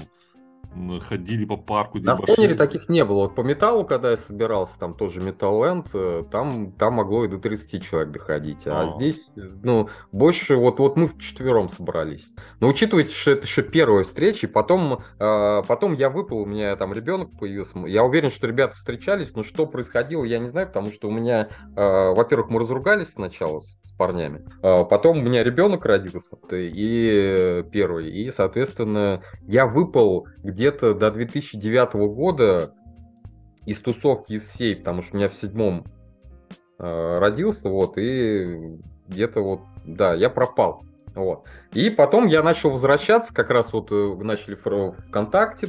ходили 1.08 1.44
по 1.44 1.56
парку. 1.56 1.98
На 2.00 2.16
спонере 2.16 2.54
таких 2.54 2.88
не 2.88 3.04
было. 3.04 3.20
Вот 3.20 3.34
по 3.34 3.42
металлу, 3.42 3.84
когда 3.84 4.10
я 4.12 4.16
собирался, 4.16 4.78
там 4.78 4.94
тоже 4.94 5.20
Metal 5.20 5.60
End, 5.60 5.88
э, 5.94 6.24
там, 6.30 6.72
там 6.72 6.94
могло 6.94 7.24
и 7.24 7.28
до 7.28 7.38
30 7.38 7.82
человек 7.82 8.12
доходить. 8.12 8.66
А, 8.66 8.82
а 8.82 8.88
здесь, 8.88 9.32
ну, 9.62 9.88
больше, 10.12 10.56
вот, 10.56 10.78
вот 10.78 10.96
мы 10.96 11.08
вчетвером 11.08 11.68
собрались. 11.68 12.26
Но 12.60 12.68
учитывайте, 12.68 13.14
что 13.14 13.32
это 13.32 13.46
еще 13.46 13.62
первая 13.62 14.04
встреча, 14.04 14.46
и 14.46 14.50
потом, 14.50 15.00
э, 15.18 15.62
потом 15.66 15.94
я 15.94 16.10
выпал, 16.10 16.38
у 16.38 16.46
меня 16.46 16.74
там 16.76 16.92
ребенок 16.92 17.30
появился. 17.38 17.78
Я 17.87 18.04
уверен, 18.04 18.30
что 18.30 18.46
ребята 18.46 18.76
встречались, 18.76 19.34
но 19.34 19.42
что 19.42 19.66
происходило, 19.66 20.24
я 20.24 20.38
не 20.38 20.48
знаю, 20.48 20.66
потому 20.66 20.88
что 20.88 21.08
у 21.08 21.10
меня, 21.10 21.48
э, 21.76 22.14
во-первых, 22.14 22.50
мы 22.50 22.60
разругались 22.60 23.12
сначала 23.12 23.60
с, 23.60 23.78
с 23.82 23.92
парнями, 23.92 24.44
э, 24.62 24.84
потом 24.84 25.18
у 25.18 25.22
меня 25.22 25.42
ребенок 25.42 25.84
родился, 25.84 26.37
и 26.50 27.64
первый, 27.70 28.10
и, 28.10 28.30
соответственно, 28.30 29.22
я 29.42 29.66
выпал 29.66 30.26
где 30.42 30.63
где-то 30.64 30.94
до 30.94 31.11
2009 31.11 31.92
года 32.14 32.72
из 33.66 33.79
тусовки 33.81 34.33
из 34.33 34.48
всей, 34.48 34.77
потому 34.77 35.03
что 35.03 35.14
у 35.14 35.18
меня 35.18 35.29
в 35.29 35.35
седьмом 35.35 35.85
э, 36.79 37.18
родился, 37.18 37.68
вот, 37.68 37.98
и 37.98 38.79
где-то 39.07 39.40
вот, 39.42 39.61
да, 39.85 40.14
я 40.14 40.31
пропал. 40.31 40.83
Вот. 41.14 41.46
И 41.74 41.90
потом 41.90 42.27
я 42.29 42.42
начал 42.42 42.70
возвращаться, 42.70 43.35
как 43.35 43.50
раз 43.50 43.74
вот 43.74 43.92
э, 43.92 44.16
начали 44.22 44.55
ВКонтакте 44.55 45.68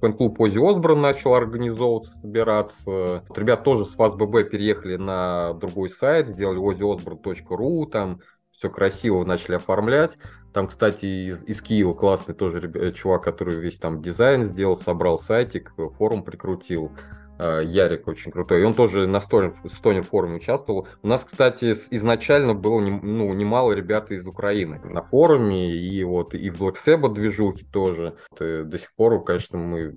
фэн-клуб 0.00 0.40
Ози 0.40 0.58
Осборн 0.58 1.00
начал 1.00 1.34
организовываться, 1.34 2.12
собираться. 2.12 3.22
Вот 3.28 3.38
ребят 3.38 3.64
тоже 3.64 3.84
с 3.84 3.94
FAQ-BB 3.94 4.50
переехали 4.50 4.96
на 4.96 5.54
другой 5.54 5.88
сайт, 5.88 6.28
сделали 6.28 6.58
oziosborn.ru, 6.58 7.90
там 7.90 8.20
все 8.56 8.70
красиво 8.70 9.24
начали 9.24 9.56
оформлять. 9.56 10.18
Там, 10.52 10.68
кстати, 10.68 11.04
из, 11.04 11.44
из 11.44 11.60
Киева 11.60 11.92
классный 11.92 12.34
тоже 12.34 12.60
ребят, 12.60 12.94
чувак, 12.94 13.22
который 13.22 13.56
весь 13.56 13.78
там 13.78 14.00
дизайн 14.00 14.46
сделал, 14.46 14.76
собрал 14.76 15.18
сайтик, 15.18 15.74
форум 15.98 16.22
прикрутил. 16.22 16.92
Э, 17.38 17.62
Ярик 17.62 18.08
очень 18.08 18.32
крутой. 18.32 18.62
И 18.62 18.64
он 18.64 18.72
тоже 18.72 19.06
на 19.06 19.20
Стонер, 19.20 20.02
форуме 20.02 20.36
участвовал. 20.36 20.88
У 21.02 21.08
нас, 21.08 21.24
кстати, 21.24 21.74
изначально 21.90 22.54
было 22.54 22.80
ну, 22.80 23.32
немало 23.34 23.72
ребят 23.72 24.10
из 24.10 24.26
Украины 24.26 24.80
на 24.84 25.02
форуме, 25.02 25.76
и 25.76 26.02
вот 26.04 26.34
и 26.34 26.48
в 26.48 26.62
Black 26.62 26.76
Sabbath 26.84 27.12
движухе 27.12 27.66
тоже. 27.70 28.16
До 28.38 28.78
сих 28.78 28.94
пор, 28.94 29.22
конечно, 29.22 29.58
мы 29.58 29.94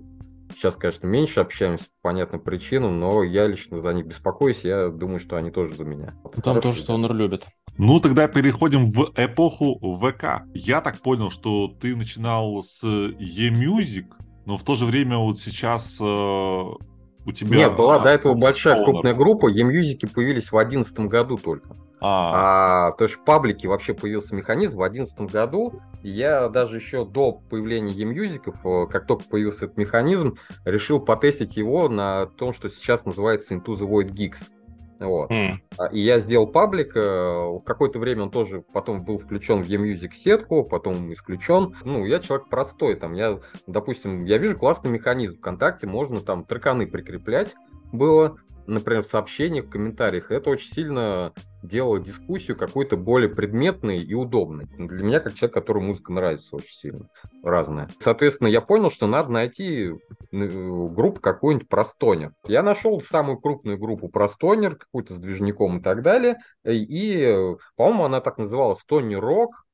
сейчас, 0.54 0.76
конечно, 0.76 1.06
меньше 1.06 1.40
общаемся 1.40 1.84
по 1.84 2.10
понятным 2.10 2.40
причинам, 2.40 2.98
но 2.98 3.22
я 3.22 3.46
лично 3.46 3.78
за 3.78 3.92
них 3.92 4.06
беспокоюсь, 4.06 4.64
я 4.64 4.88
думаю, 4.88 5.18
что 5.18 5.36
они 5.36 5.50
тоже 5.50 5.74
за 5.74 5.84
меня. 5.84 6.12
Ну, 6.24 6.42
там 6.42 6.60
тоже 6.60 6.80
Стонер 6.80 7.14
любит. 7.14 7.46
Ну, 7.82 7.98
тогда 7.98 8.28
переходим 8.28 8.90
в 8.90 9.10
эпоху 9.16 9.78
ВК. 9.96 10.42
Я 10.52 10.82
так 10.82 10.98
понял, 10.98 11.30
что 11.30 11.68
ты 11.80 11.96
начинал 11.96 12.62
с 12.62 12.84
E-Music, 12.84 14.04
но 14.44 14.58
в 14.58 14.64
то 14.64 14.76
же 14.76 14.84
время 14.84 15.16
вот 15.16 15.38
сейчас 15.38 15.98
э, 15.98 16.04
у 16.04 17.32
тебя... 17.32 17.56
Нет, 17.56 17.76
была 17.76 17.98
до 17.98 18.10
этого 18.10 18.34
большая 18.34 18.76
Stoner. 18.76 18.84
крупная 18.84 19.14
группа, 19.14 19.50
E-Music 19.50 20.12
появились 20.12 20.48
в 20.48 20.50
2011 20.50 21.00
году 21.08 21.38
только. 21.38 21.74
А, 22.02 22.88
а 22.88 22.92
то 22.92 23.04
есть 23.04 23.16
в 23.16 23.24
паблике 23.24 23.66
вообще 23.66 23.94
появился 23.94 24.34
механизм 24.34 24.76
в 24.76 24.86
2011 24.86 25.32
году. 25.32 25.80
И 26.02 26.10
я 26.10 26.50
даже 26.50 26.76
еще 26.76 27.06
до 27.06 27.32
появления 27.32 27.94
э, 27.94 28.86
как 28.90 29.06
только 29.06 29.24
появился 29.24 29.64
этот 29.64 29.78
механизм, 29.78 30.36
решил 30.66 31.00
потестить 31.00 31.56
его 31.56 31.88
на 31.88 32.26
том, 32.26 32.52
что 32.52 32.68
сейчас 32.68 33.06
называется 33.06 33.54
Into 33.54 33.74
the 33.74 33.88
Void 33.88 34.10
Geeks. 34.10 34.50
Вот. 35.00 35.30
Mm. 35.30 35.56
И 35.92 36.00
я 36.00 36.20
сделал 36.20 36.46
паблик. 36.46 36.94
Э, 36.94 37.00
в 37.00 37.60
какое-то 37.60 37.98
время 37.98 38.24
он 38.24 38.30
тоже 38.30 38.62
потом 38.72 39.02
был 39.02 39.18
включен 39.18 39.62
в 39.62 39.68
eMusic 39.68 40.12
сетку, 40.14 40.64
потом 40.64 41.12
исключен. 41.12 41.74
Ну, 41.84 42.04
я 42.04 42.20
человек 42.20 42.48
простой. 42.48 42.94
Там 42.94 43.14
я, 43.14 43.40
допустим, 43.66 44.20
я 44.20 44.38
вижу 44.38 44.56
классный 44.56 44.90
механизм 44.90 45.36
ВКонтакте, 45.38 45.86
можно 45.86 46.20
там 46.20 46.44
треканы 46.44 46.86
прикреплять 46.86 47.54
было 47.92 48.36
например, 48.70 49.02
в 49.02 49.06
сообщениях, 49.06 49.66
в 49.66 49.70
комментариях, 49.70 50.30
это 50.30 50.50
очень 50.50 50.72
сильно 50.72 51.32
делало 51.62 52.00
дискуссию 52.00 52.56
какой-то 52.56 52.96
более 52.96 53.28
предметной 53.28 53.98
и 53.98 54.14
удобной. 54.14 54.66
Для 54.66 55.04
меня, 55.04 55.20
как 55.20 55.34
человек, 55.34 55.54
который 55.54 55.82
музыка 55.82 56.12
нравится 56.12 56.56
очень 56.56 56.74
сильно, 56.74 57.08
разная. 57.42 57.88
Соответственно, 57.98 58.48
я 58.48 58.60
понял, 58.60 58.90
что 58.90 59.06
надо 59.06 59.30
найти 59.30 59.90
э, 59.90 59.96
группу 60.30 61.20
какую-нибудь 61.20 61.68
про 61.68 61.84
стонер. 61.84 62.32
Я 62.46 62.62
нашел 62.62 63.00
самую 63.02 63.38
крупную 63.38 63.78
группу 63.78 64.08
про 64.08 64.28
стонер, 64.28 64.76
какую-то 64.76 65.14
с 65.14 65.18
движником 65.18 65.78
и 65.78 65.82
так 65.82 66.02
далее, 66.02 66.38
и, 66.64 67.56
по-моему, 67.76 68.04
она 68.04 68.20
так 68.20 68.38
называлась 68.38 68.80
Стонер 68.80 69.20
Рок, 69.20 69.64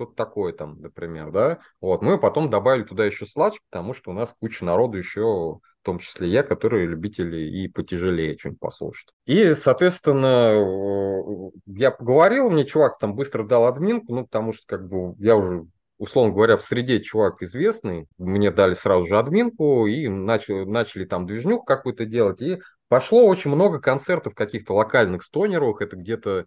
что-то 0.00 0.14
такое 0.14 0.52
там, 0.52 0.80
например, 0.80 1.30
да. 1.30 1.58
Вот, 1.80 2.00
мы 2.00 2.18
потом 2.18 2.48
добавили 2.48 2.84
туда 2.84 3.04
еще 3.04 3.26
сладж, 3.26 3.56
потому 3.70 3.92
что 3.92 4.10
у 4.10 4.14
нас 4.14 4.34
куча 4.40 4.64
народу 4.64 4.96
еще 4.96 5.20
в 5.20 5.82
том 5.82 5.98
числе 5.98 6.28
я, 6.28 6.42
которые 6.42 6.86
любители 6.86 7.38
и 7.38 7.68
потяжелее 7.68 8.36
что-нибудь 8.36 8.60
послушать. 8.60 9.08
И, 9.24 9.54
соответственно, 9.54 11.50
я 11.66 11.90
поговорил, 11.90 12.50
мне 12.50 12.64
чувак 12.64 12.98
там 12.98 13.14
быстро 13.14 13.44
дал 13.44 13.66
админку, 13.66 14.14
ну, 14.14 14.24
потому 14.24 14.52
что, 14.52 14.62
как 14.66 14.88
бы, 14.88 15.14
я 15.18 15.36
уже 15.36 15.66
условно 15.96 16.32
говоря, 16.32 16.56
в 16.56 16.62
среде 16.62 17.00
чувак 17.00 17.42
известный, 17.42 18.06
мне 18.16 18.50
дали 18.50 18.72
сразу 18.72 19.04
же 19.04 19.18
админку 19.18 19.86
и 19.86 20.08
начали, 20.08 20.64
начали 20.64 21.04
там 21.04 21.26
движнюк 21.26 21.66
какую-то 21.66 22.06
делать, 22.06 22.40
и 22.40 22.58
пошло 22.88 23.26
очень 23.26 23.50
много 23.50 23.80
концертов 23.80 24.34
каких-то 24.34 24.72
локальных 24.74 25.22
стонеров, 25.22 25.82
это 25.82 25.96
где-то 25.96 26.46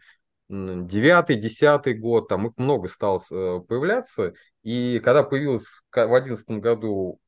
девятый, 0.49 1.35
десятый 1.35 1.93
год, 1.93 2.27
там 2.27 2.47
их 2.47 2.53
много 2.57 2.87
стало 2.87 3.21
э, 3.31 3.59
появляться, 3.67 4.33
и 4.61 4.99
когда 4.99 5.23
появилась 5.23 5.65
в 5.91 6.13
одиннадцатом 6.13 6.61
году 6.61 7.19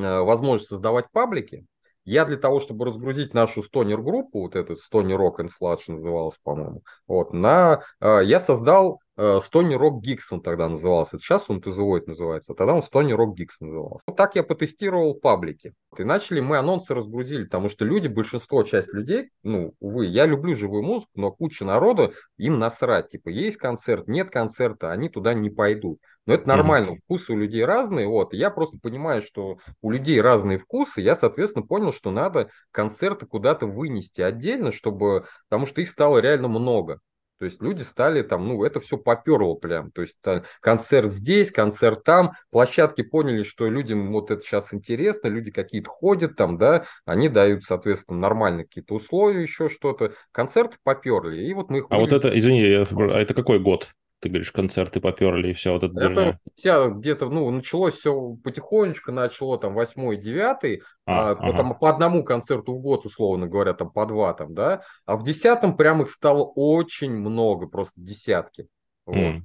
Э, 0.00 0.20
возможность 0.20 0.68
создавать 0.68 1.10
паблики. 1.12 1.66
Я 2.04 2.24
для 2.24 2.36
того, 2.36 2.60
чтобы 2.60 2.86
разгрузить 2.86 3.34
нашу 3.34 3.62
стонер-группу, 3.62 4.40
вот 4.40 4.56
этот 4.56 4.78
Stony 4.78 5.16
Rock 5.16 5.40
and 5.40 5.50
Sludge 5.50 5.82
называлась, 5.88 6.38
по-моему, 6.42 6.82
вот, 7.06 7.32
на, 7.32 7.82
э, 8.00 8.20
я 8.24 8.40
создал 8.40 9.00
Stony 9.20 9.76
Rock 9.76 10.00
он 10.30 10.40
тогда 10.40 10.68
назывался. 10.68 11.18
Сейчас 11.18 11.44
он 11.48 11.58
To 11.60 12.00
называется, 12.06 12.52
а 12.52 12.56
тогда 12.56 12.72
он 12.72 12.80
Stony 12.80 13.14
Rock 13.14 13.34
Geeks 13.36 13.56
назывался. 13.60 14.04
Вот 14.06 14.16
так 14.16 14.34
я 14.34 14.42
потестировал 14.42 15.14
паблики. 15.14 15.74
И 15.98 16.04
начали 16.04 16.40
мы 16.40 16.56
анонсы 16.56 16.94
разгрузили, 16.94 17.44
потому 17.44 17.68
что 17.68 17.84
люди, 17.84 18.08
большинство, 18.08 18.62
часть 18.62 18.94
людей, 18.94 19.30
ну, 19.42 19.74
увы, 19.78 20.06
я 20.06 20.24
люблю 20.24 20.54
живую 20.54 20.82
музыку, 20.82 21.10
но 21.16 21.32
куча 21.32 21.66
народа, 21.66 22.12
им 22.38 22.58
насрать. 22.58 23.10
Типа, 23.10 23.28
есть 23.28 23.58
концерт, 23.58 24.08
нет 24.08 24.30
концерта, 24.30 24.90
они 24.90 25.10
туда 25.10 25.34
не 25.34 25.50
пойдут. 25.50 25.98
Но 26.24 26.34
это 26.34 26.48
нормально, 26.48 26.92
mm-hmm. 26.92 27.00
вкусы 27.04 27.32
у 27.32 27.36
людей 27.36 27.64
разные, 27.64 28.06
вот. 28.06 28.32
Я 28.32 28.50
просто 28.50 28.78
понимаю, 28.80 29.20
что 29.20 29.58
у 29.82 29.90
людей 29.90 30.20
разные 30.20 30.58
вкусы, 30.58 31.00
я, 31.00 31.14
соответственно, 31.14 31.66
понял, 31.66 31.92
что 31.92 32.10
надо 32.10 32.50
концерты 32.70 33.26
куда-то 33.26 33.66
вынести 33.66 34.20
отдельно, 34.22 34.72
чтобы, 34.72 35.26
потому 35.48 35.66
что 35.66 35.80
их 35.80 35.90
стало 35.90 36.18
реально 36.18 36.48
много. 36.48 37.00
То 37.40 37.46
есть 37.46 37.62
люди 37.62 37.80
стали 37.80 38.20
там, 38.20 38.46
ну, 38.46 38.62
это 38.64 38.80
все 38.80 38.98
поперло 38.98 39.54
прям. 39.54 39.90
То 39.92 40.02
есть 40.02 40.16
концерт 40.60 41.10
здесь, 41.10 41.50
концерт 41.50 42.04
там. 42.04 42.32
Площадки 42.50 43.00
поняли, 43.02 43.42
что 43.42 43.66
людям 43.66 44.12
вот 44.12 44.30
это 44.30 44.42
сейчас 44.42 44.74
интересно, 44.74 45.28
люди 45.28 45.50
какие-то 45.50 45.88
ходят 45.88 46.36
там, 46.36 46.58
да, 46.58 46.84
они 47.06 47.30
дают, 47.30 47.64
соответственно, 47.64 48.18
нормальные 48.18 48.66
какие-то 48.66 48.94
условия, 48.94 49.42
еще 49.42 49.70
что-то. 49.70 50.12
Концерты 50.32 50.76
поперли. 50.84 51.42
И 51.42 51.54
вот 51.54 51.70
мы 51.70 51.78
их... 51.78 51.86
А 51.88 51.98
вот 51.98 52.12
это, 52.12 52.38
извини, 52.38 52.62
а 52.62 53.18
это 53.18 53.32
какой 53.32 53.58
год? 53.58 53.88
Ты 54.20 54.28
говоришь, 54.28 54.52
концерты 54.52 55.00
поперли 55.00 55.50
и 55.50 55.52
все 55.52 55.72
вот 55.72 55.82
это. 55.84 56.00
Это 56.00 56.38
вся 56.54 56.88
где-то, 56.88 57.28
ну, 57.30 57.50
началось 57.50 57.94
все 57.94 58.36
потихонечку, 58.44 59.12
начало 59.12 59.58
там 59.58 59.74
восьмой, 59.74 60.18
девятый, 60.18 60.82
а, 61.06 61.30
а, 61.30 61.32
ага. 61.32 61.56
там 61.56 61.78
по 61.78 61.88
одному 61.88 62.22
концерту 62.22 62.74
в 62.74 62.80
год, 62.80 63.06
условно 63.06 63.46
говоря, 63.46 63.72
там 63.72 63.90
по 63.90 64.06
два 64.06 64.34
там, 64.34 64.54
да, 64.54 64.82
а 65.06 65.16
в 65.16 65.24
десятом 65.24 65.76
прям 65.76 66.02
их 66.02 66.10
стало 66.10 66.44
очень 66.44 67.12
много, 67.12 67.66
просто 67.66 67.94
десятки. 67.96 68.68
Вот. 69.06 69.16
Mm 69.16 69.42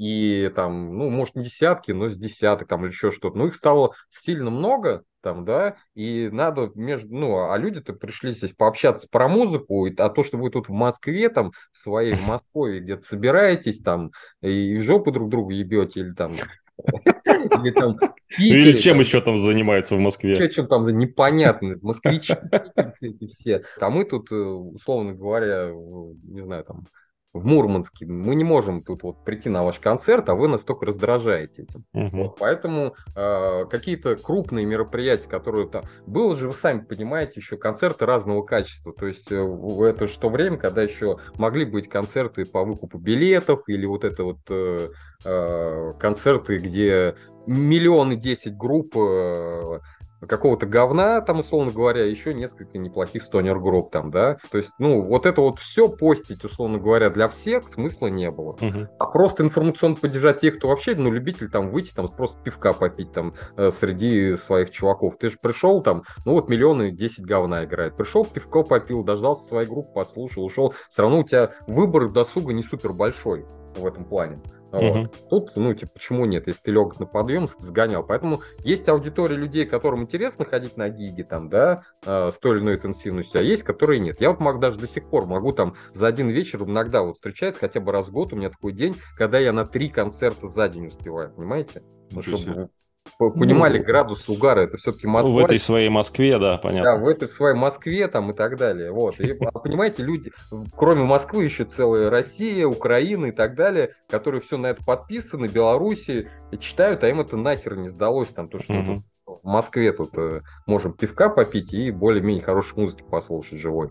и 0.00 0.50
там, 0.54 0.96
ну, 0.96 1.10
может, 1.10 1.34
не 1.34 1.44
десятки, 1.44 1.92
но 1.92 2.08
с 2.08 2.16
десяток 2.16 2.68
там 2.68 2.86
или 2.86 2.90
еще 2.90 3.10
что-то. 3.10 3.36
Но 3.36 3.48
их 3.48 3.54
стало 3.54 3.92
сильно 4.08 4.48
много 4.48 5.04
там, 5.20 5.44
да, 5.44 5.76
и 5.94 6.30
надо 6.32 6.72
между, 6.74 7.14
ну, 7.14 7.50
а 7.50 7.58
люди-то 7.58 7.92
пришли 7.92 8.30
здесь 8.30 8.54
пообщаться 8.54 9.06
про 9.10 9.28
музыку, 9.28 9.86
а 9.98 10.08
то, 10.08 10.22
что 10.22 10.38
вы 10.38 10.48
тут 10.48 10.70
в 10.70 10.72
Москве, 10.72 11.28
там, 11.28 11.52
своей 11.72 12.14
в 12.14 12.26
Москве 12.26 12.80
где-то 12.80 13.02
собираетесь, 13.02 13.80
там, 13.80 14.12
и 14.40 14.74
в 14.78 14.82
жопу 14.82 15.12
друг 15.12 15.28
друга 15.28 15.52
ебете, 15.52 16.00
или 16.00 16.14
там, 16.14 16.32
или 17.26 17.70
там 17.70 17.98
Или 18.38 18.78
чем 18.78 19.00
еще 19.00 19.20
там 19.20 19.38
занимаются 19.38 19.96
в 19.96 19.98
Москве? 19.98 20.34
Что, 20.34 20.48
чем 20.48 20.66
там 20.66 20.86
за 20.86 20.94
непонятно, 20.94 21.76
москвичи 21.82 22.34
все. 23.28 23.64
А 23.78 23.90
мы 23.90 24.06
тут, 24.06 24.32
э, 24.32 24.34
условно 24.34 25.12
говоря, 25.12 25.70
не 25.74 26.40
знаю, 26.40 26.64
там, 26.64 26.86
в 27.32 27.46
Мурманске. 27.46 28.06
Мы 28.06 28.34
не 28.34 28.44
можем 28.44 28.82
тут 28.82 29.02
вот 29.02 29.24
прийти 29.24 29.48
на 29.48 29.62
ваш 29.62 29.78
концерт, 29.78 30.28
а 30.28 30.34
вы 30.34 30.48
нас 30.48 30.62
только 30.62 30.86
раздражаете 30.86 31.62
этим. 31.62 31.84
Угу. 31.94 32.22
Вот, 32.22 32.36
поэтому 32.38 32.94
э, 33.14 33.64
какие-то 33.66 34.16
крупные 34.16 34.66
мероприятия, 34.66 35.28
которые 35.28 35.68
там... 35.68 35.84
Было 36.06 36.34
же, 36.34 36.48
вы 36.48 36.54
сами 36.54 36.80
понимаете, 36.80 37.34
еще 37.36 37.56
концерты 37.56 38.06
разного 38.06 38.42
качества. 38.42 38.92
То 38.92 39.06
есть 39.06 39.30
э, 39.30 39.36
это 39.36 40.06
же 40.06 40.18
то 40.18 40.28
время, 40.28 40.56
когда 40.56 40.82
еще 40.82 41.18
могли 41.38 41.64
быть 41.64 41.88
концерты 41.88 42.44
по 42.44 42.64
выкупу 42.64 42.98
билетов 42.98 43.62
или 43.68 43.86
вот 43.86 44.04
это 44.04 44.24
вот 44.24 44.40
э, 44.48 44.88
э, 45.24 45.92
концерты, 46.00 46.58
где 46.58 47.14
миллионы 47.46 48.16
десять 48.16 48.56
групп... 48.56 48.96
Э, 48.96 49.78
какого-то 50.26 50.66
говна, 50.66 51.20
там, 51.20 51.40
условно 51.40 51.72
говоря, 51.72 52.04
еще 52.04 52.34
несколько 52.34 52.78
неплохих 52.78 53.22
стонер 53.22 53.58
групп 53.58 53.90
там, 53.90 54.10
да. 54.10 54.38
То 54.50 54.58
есть, 54.58 54.70
ну, 54.78 55.02
вот 55.02 55.26
это 55.26 55.40
вот 55.40 55.58
все 55.58 55.88
постить, 55.88 56.44
условно 56.44 56.78
говоря, 56.78 57.10
для 57.10 57.28
всех 57.28 57.68
смысла 57.68 58.08
не 58.08 58.30
было. 58.30 58.52
Угу. 58.52 58.88
А 58.98 59.06
просто 59.06 59.42
информационно 59.42 59.96
поддержать 59.96 60.40
тех, 60.40 60.58
кто 60.58 60.68
вообще, 60.68 60.94
ну, 60.94 61.10
любитель 61.10 61.50
там 61.50 61.70
выйти, 61.70 61.92
там, 61.94 62.08
просто 62.08 62.42
пивка 62.42 62.72
попить 62.72 63.12
там 63.12 63.34
э, 63.56 63.70
среди 63.70 64.36
своих 64.36 64.70
чуваков. 64.70 65.16
Ты 65.18 65.30
же 65.30 65.38
пришел 65.40 65.82
там, 65.82 66.02
ну, 66.24 66.32
вот 66.32 66.48
миллионы 66.48 66.90
10 66.90 67.24
говна 67.24 67.64
играет. 67.64 67.96
Пришел, 67.96 68.24
пивко 68.24 68.62
попил, 68.62 69.02
дождался 69.02 69.46
своей 69.46 69.68
группы, 69.68 69.92
послушал, 69.94 70.44
ушел. 70.44 70.74
Все 70.90 71.02
равно 71.02 71.20
у 71.20 71.24
тебя 71.24 71.52
выбор 71.66 72.10
досуга 72.10 72.52
не 72.52 72.62
супер 72.62 72.92
большой 72.92 73.46
в 73.76 73.86
этом 73.86 74.04
плане. 74.04 74.40
Вот. 74.72 75.28
Тут, 75.28 75.52
ну, 75.56 75.74
типа, 75.74 75.92
почему 75.94 76.26
нет, 76.26 76.46
если 76.46 76.62
ты 76.62 76.70
лег 76.70 76.98
на 76.98 77.06
подъем, 77.06 77.48
сгонял. 77.48 78.04
Поэтому 78.04 78.40
есть 78.60 78.88
аудитория 78.88 79.36
людей, 79.36 79.66
которым 79.66 80.02
интересно 80.02 80.44
ходить 80.44 80.76
на 80.76 80.88
гиги, 80.88 81.22
там, 81.22 81.48
да, 81.48 81.82
э, 82.04 82.30
с 82.30 82.38
той 82.38 82.56
или 82.56 82.62
иной 82.62 82.74
интенсивностью, 82.76 83.40
а 83.40 83.42
есть, 83.42 83.62
которые 83.62 84.00
нет. 84.00 84.20
Я 84.20 84.30
вот 84.30 84.40
могу 84.40 84.58
даже 84.58 84.78
до 84.78 84.86
сих 84.86 85.08
пор 85.08 85.26
могу 85.26 85.52
там 85.52 85.74
за 85.92 86.06
один 86.06 86.28
вечер 86.28 86.62
иногда 86.62 87.02
вот 87.02 87.16
встречается 87.16 87.60
хотя 87.60 87.80
бы 87.80 87.92
раз 87.92 88.08
в 88.08 88.12
год 88.12 88.32
у 88.32 88.36
меня 88.36 88.50
такой 88.50 88.72
день, 88.72 88.94
когда 89.16 89.38
я 89.38 89.52
на 89.52 89.66
три 89.66 89.88
концерта 89.88 90.46
за 90.46 90.68
день 90.68 90.88
успеваю, 90.88 91.32
понимаете? 91.34 91.82
Ну, 92.12 92.22
чтобы 92.22 92.70
понимали 93.18 93.78
ну, 93.78 93.84
градус 93.84 94.28
угара, 94.28 94.60
это 94.60 94.76
все-таки 94.76 95.06
Москва. 95.06 95.34
В 95.34 95.38
этой 95.38 95.58
своей 95.58 95.88
Москве, 95.88 96.38
да, 96.38 96.58
понятно. 96.58 96.96
Да, 96.96 97.02
в 97.02 97.08
этой 97.08 97.28
своей 97.28 97.56
Москве 97.56 98.08
там 98.08 98.30
и 98.30 98.34
так 98.34 98.56
далее. 98.56 98.92
Вот. 98.92 99.20
И, 99.20 99.36
а 99.40 99.58
понимаете, 99.58 100.02
люди, 100.02 100.32
кроме 100.76 101.04
Москвы, 101.04 101.44
еще 101.44 101.64
целая 101.64 102.10
Россия, 102.10 102.66
Украина 102.66 103.26
и 103.26 103.32
так 103.32 103.54
далее, 103.54 103.94
которые 104.08 104.40
все 104.40 104.56
на 104.56 104.68
это 104.68 104.84
подписаны, 104.84 105.46
Беларуси, 105.46 106.28
читают, 106.58 107.04
а 107.04 107.08
им 107.08 107.20
это 107.20 107.36
нахер 107.36 107.76
не 107.76 107.88
сдалось, 107.88 108.28
там, 108.28 108.48
то, 108.48 108.58
что 108.58 108.72
mm-hmm. 108.72 109.02
в 109.26 109.44
Москве 109.44 109.92
тут 109.92 110.10
э, 110.16 110.42
можем 110.66 110.92
пивка 110.92 111.28
попить 111.28 111.72
и 111.72 111.90
более-менее 111.90 112.42
хорошей 112.42 112.78
музыки 112.78 113.04
послушать 113.08 113.58
живой. 113.58 113.90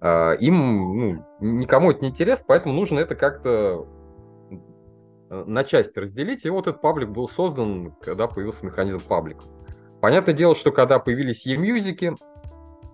А, 0.00 0.32
им, 0.32 0.98
ну, 0.98 1.26
никому 1.40 1.90
это 1.90 2.02
не 2.02 2.10
интересно, 2.10 2.44
поэтому 2.48 2.74
нужно 2.74 3.00
это 3.00 3.14
как-то 3.14 3.86
на 5.30 5.64
части 5.64 5.98
разделить. 5.98 6.44
И 6.44 6.50
вот 6.50 6.66
этот 6.66 6.80
паблик 6.80 7.10
был 7.10 7.28
создан, 7.28 7.92
когда 8.00 8.26
появился 8.26 8.64
механизм 8.64 9.00
паблика. 9.00 9.42
Понятное 10.00 10.34
дело, 10.34 10.54
что 10.54 10.70
когда 10.70 10.98
появились 10.98 11.44
e-мьюзики, 11.46 12.14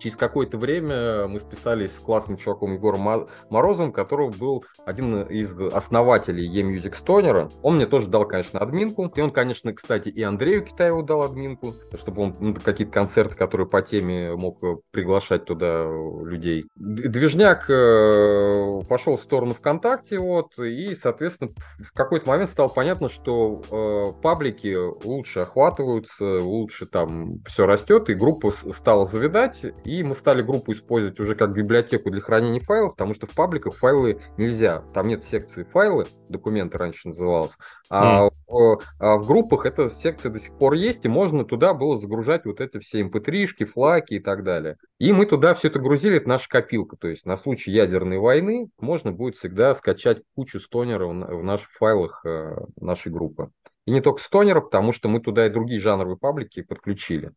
Через 0.04 0.16
какое-то 0.16 0.58
время 0.58 1.26
мы 1.28 1.40
списались 1.40 1.96
с 1.96 1.98
классным 1.98 2.36
чуваком 2.36 2.74
Егором 2.74 3.26
Морозовым, 3.48 3.90
который 3.90 4.28
был 4.28 4.62
один 4.84 5.22
из 5.22 5.58
основателей 5.58 6.46
eMusic 6.60 6.94
Stoner. 7.02 7.50
Он 7.62 7.76
мне 7.76 7.86
тоже 7.86 8.08
дал, 8.08 8.28
конечно, 8.28 8.60
админку. 8.60 9.10
И 9.16 9.20
он, 9.22 9.30
конечно, 9.30 9.72
кстати, 9.72 10.10
и 10.10 10.22
Андрею 10.22 10.62
Китаеву 10.62 11.02
дал 11.02 11.22
админку, 11.22 11.72
чтобы 11.94 12.20
он 12.20 12.36
ну, 12.38 12.54
какие-то 12.54 12.92
концерты, 12.92 13.34
которые 13.34 13.66
по 13.66 13.80
теме 13.80 14.36
мог 14.36 14.60
приглашать 14.90 15.46
туда 15.46 15.86
людей. 15.86 16.66
Движняк 16.76 17.70
э, 17.70 18.82
пошел 18.86 19.16
в 19.16 19.22
сторону 19.22 19.54
ВКонтакте, 19.54 20.18
вот, 20.18 20.58
и, 20.58 20.94
соответственно, 20.96 21.52
в 21.78 21.94
какой-то 21.94 22.28
момент 22.28 22.50
стало 22.50 22.68
понятно, 22.68 23.08
что 23.08 23.62
э, 23.70 24.20
паблики 24.20 24.76
лучше 25.02 25.40
охватываются, 25.40 26.40
лучше 26.42 26.84
там 26.84 27.42
все 27.46 27.64
растет, 27.64 28.10
и 28.10 28.14
группа 28.14 28.50
стала 28.50 29.06
завидать, 29.06 29.64
и 29.84 29.93
и 29.94 30.02
мы 30.02 30.14
стали 30.14 30.42
группу 30.42 30.72
использовать 30.72 31.20
уже 31.20 31.35
как 31.35 31.52
библиотеку 31.52 32.11
для 32.11 32.20
хранения 32.20 32.61
файлов, 32.61 32.92
потому 32.92 33.14
что 33.14 33.26
в 33.26 33.35
пабликах 33.35 33.74
файлы 33.74 34.20
нельзя. 34.37 34.83
Там 34.92 35.07
нет 35.07 35.24
секции 35.24 35.64
файлы, 35.64 36.07
документы 36.28 36.78
раньше 36.78 37.09
называлось. 37.09 37.57
А, 37.90 38.26
mm. 38.26 38.30
в, 38.48 38.78
а 38.98 39.16
в 39.18 39.26
группах 39.26 39.66
эта 39.66 39.88
секция 39.88 40.33
до 40.33 40.40
сих 40.40 40.57
пор 40.59 40.74
есть, 40.74 41.04
и 41.04 41.09
можно 41.09 41.44
туда 41.44 41.74
было 41.74 41.96
загружать 41.96 42.44
вот 42.44 42.61
эти 42.61 42.78
все 42.78 43.02
mp3-шки, 43.02 43.62
эм 43.62 43.68
флаки 43.68 44.14
и 44.14 44.20
так 44.20 44.44
далее. 44.44 44.76
И 44.98 45.12
мы 45.12 45.26
туда 45.26 45.54
все 45.54 45.68
это 45.68 45.78
грузили, 45.78 46.16
это 46.16 46.28
наша 46.28 46.48
копилка. 46.48 46.96
То 46.96 47.09
есть 47.09 47.26
на 47.26 47.37
случай 47.37 47.70
ядерной 47.70 48.18
войны 48.18 48.68
можно 48.80 49.12
будет 49.12 49.37
всегда 49.37 49.74
скачать 49.74 50.22
кучу 50.35 50.59
стонеров 50.59 51.11
в 51.11 51.42
наших 51.42 51.70
файлах 51.72 52.24
э, 52.24 52.57
нашей 52.80 53.12
группы. 53.12 53.50
И 53.87 53.90
не 53.90 54.00
только 54.00 54.22
стонеров, 54.22 54.64
потому 54.64 54.92
что 54.92 55.09
мы 55.09 55.20
туда 55.20 55.46
и 55.46 55.50
другие 55.50 55.80
жанровые 55.80 56.16
паблики 56.16 56.62
подключили 56.62 57.33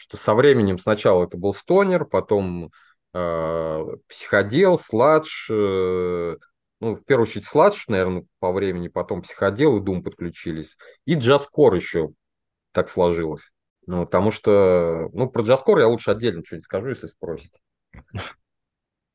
что 0.00 0.16
со 0.16 0.34
временем 0.34 0.78
сначала 0.78 1.24
это 1.24 1.36
был 1.36 1.52
стонер, 1.52 2.06
потом 2.06 2.72
э, 3.12 3.84
психодел, 4.08 4.78
сладж, 4.78 5.50
э, 5.50 6.36
ну, 6.80 6.94
в 6.94 7.04
первую 7.04 7.26
очередь 7.26 7.44
сладж, 7.44 7.84
наверное, 7.86 8.24
по 8.38 8.50
времени, 8.50 8.88
потом 8.88 9.20
психодел 9.20 9.76
и 9.76 9.80
дум 9.82 10.02
подключились. 10.02 10.78
И 11.04 11.16
джазкор 11.16 11.74
еще 11.74 12.12
так 12.72 12.88
сложилось. 12.88 13.42
Ну, 13.86 14.06
потому 14.06 14.30
что, 14.30 15.10
ну, 15.12 15.28
про 15.28 15.42
джазкор 15.42 15.80
я 15.80 15.86
лучше 15.86 16.12
отдельно 16.12 16.42
что-нибудь 16.46 16.64
скажу, 16.64 16.88
если 16.88 17.06
спросите. 17.06 17.58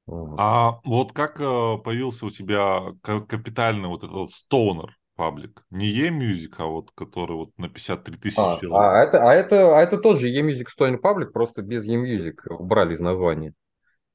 А 0.07 0.81
вот 0.83 1.13
как 1.13 1.41
э, 1.41 1.77
появился 1.83 2.27
у 2.27 2.29
тебя 2.29 2.93
капитальный 3.01 3.87
вот 3.87 4.03
этот 4.03 4.29
стонер? 4.29 4.95
Паблик. 5.15 5.63
Не 5.69 5.87
e-music, 5.87 6.53
а 6.57 6.65
вот 6.65 6.91
который 6.91 7.35
вот 7.35 7.49
на 7.57 7.69
53 7.69 8.17
тысячи 8.17 8.39
а, 8.39 8.57
А, 8.71 9.03
это, 9.03 9.23
а, 9.23 9.33
это, 9.33 9.77
а 9.77 9.81
это 9.81 9.97
тоже 9.97 10.29
e-music 10.29 10.65
Stolen 10.77 10.97
паблик, 10.97 11.31
просто 11.31 11.61
без 11.61 11.85
e-music 11.85 12.35
убрали 12.49 12.93
из 12.93 12.99
названия. 12.99 13.53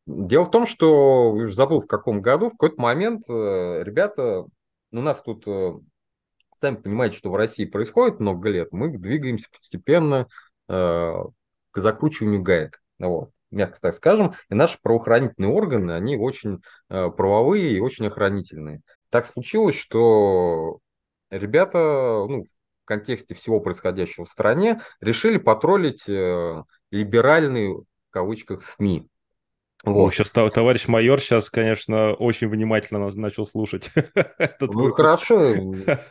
Дело 0.07 0.45
в 0.45 0.51
том, 0.51 0.67
что, 0.67 1.33
уже 1.33 1.55
забыл 1.55 1.81
в 1.83 1.87
каком 1.87 2.21
году, 2.21 2.49
в 2.49 2.53
какой-то 2.53 2.81
момент 2.81 3.29
э, 3.29 3.83
ребята, 3.83 4.45
ну, 4.91 5.01
у 5.01 5.05
нас 5.05 5.21
тут, 5.21 5.47
э, 5.47 5.73
сами 6.57 6.77
понимаете, 6.77 7.17
что 7.17 7.31
в 7.31 7.37
России 7.37 7.65
происходит 7.65 8.19
много 8.19 8.49
лет, 8.49 8.69
мы 8.73 8.89
двигаемся 8.89 9.49
постепенно 9.51 10.27
э, 10.69 10.73
к 11.71 11.79
закручиванию 11.79 12.43
гаек. 12.43 12.81
Вот 12.99 13.31
мягко 13.51 13.81
так 13.81 13.95
скажем, 13.95 14.35
и 14.49 14.55
наши 14.55 14.79
правоохранительные 14.81 15.53
органы, 15.53 15.93
они 15.93 16.17
очень 16.17 16.63
э, 16.89 17.11
правовые 17.11 17.73
и 17.73 17.81
очень 17.81 18.07
охранительные. 18.07 18.81
Так 19.11 19.27
случилось, 19.27 19.77
что 19.77 20.79
ребята, 21.31 21.79
ну, 22.29 22.43
в 22.43 22.85
контексте 22.85 23.35
всего 23.35 23.61
происходящего 23.61 24.25
в 24.25 24.29
стране, 24.29 24.81
решили 25.01 25.39
потроллить 25.39 26.09
э, 26.09 26.63
либеральные, 26.91 27.75
в 27.75 27.85
кавычках, 28.11 28.63
СМИ. 28.63 29.09
Вот. 29.83 30.09
О, 30.09 30.11
сейчас 30.11 30.31
товарищ 30.31 30.89
майор 30.89 31.21
сейчас, 31.21 31.49
конечно, 31.49 32.13
очень 32.13 32.49
внимательно 32.49 33.01
нас 33.01 33.15
начал 33.15 33.47
слушать. 33.47 33.91
ну 34.61 34.93
хорошо, 34.93 35.55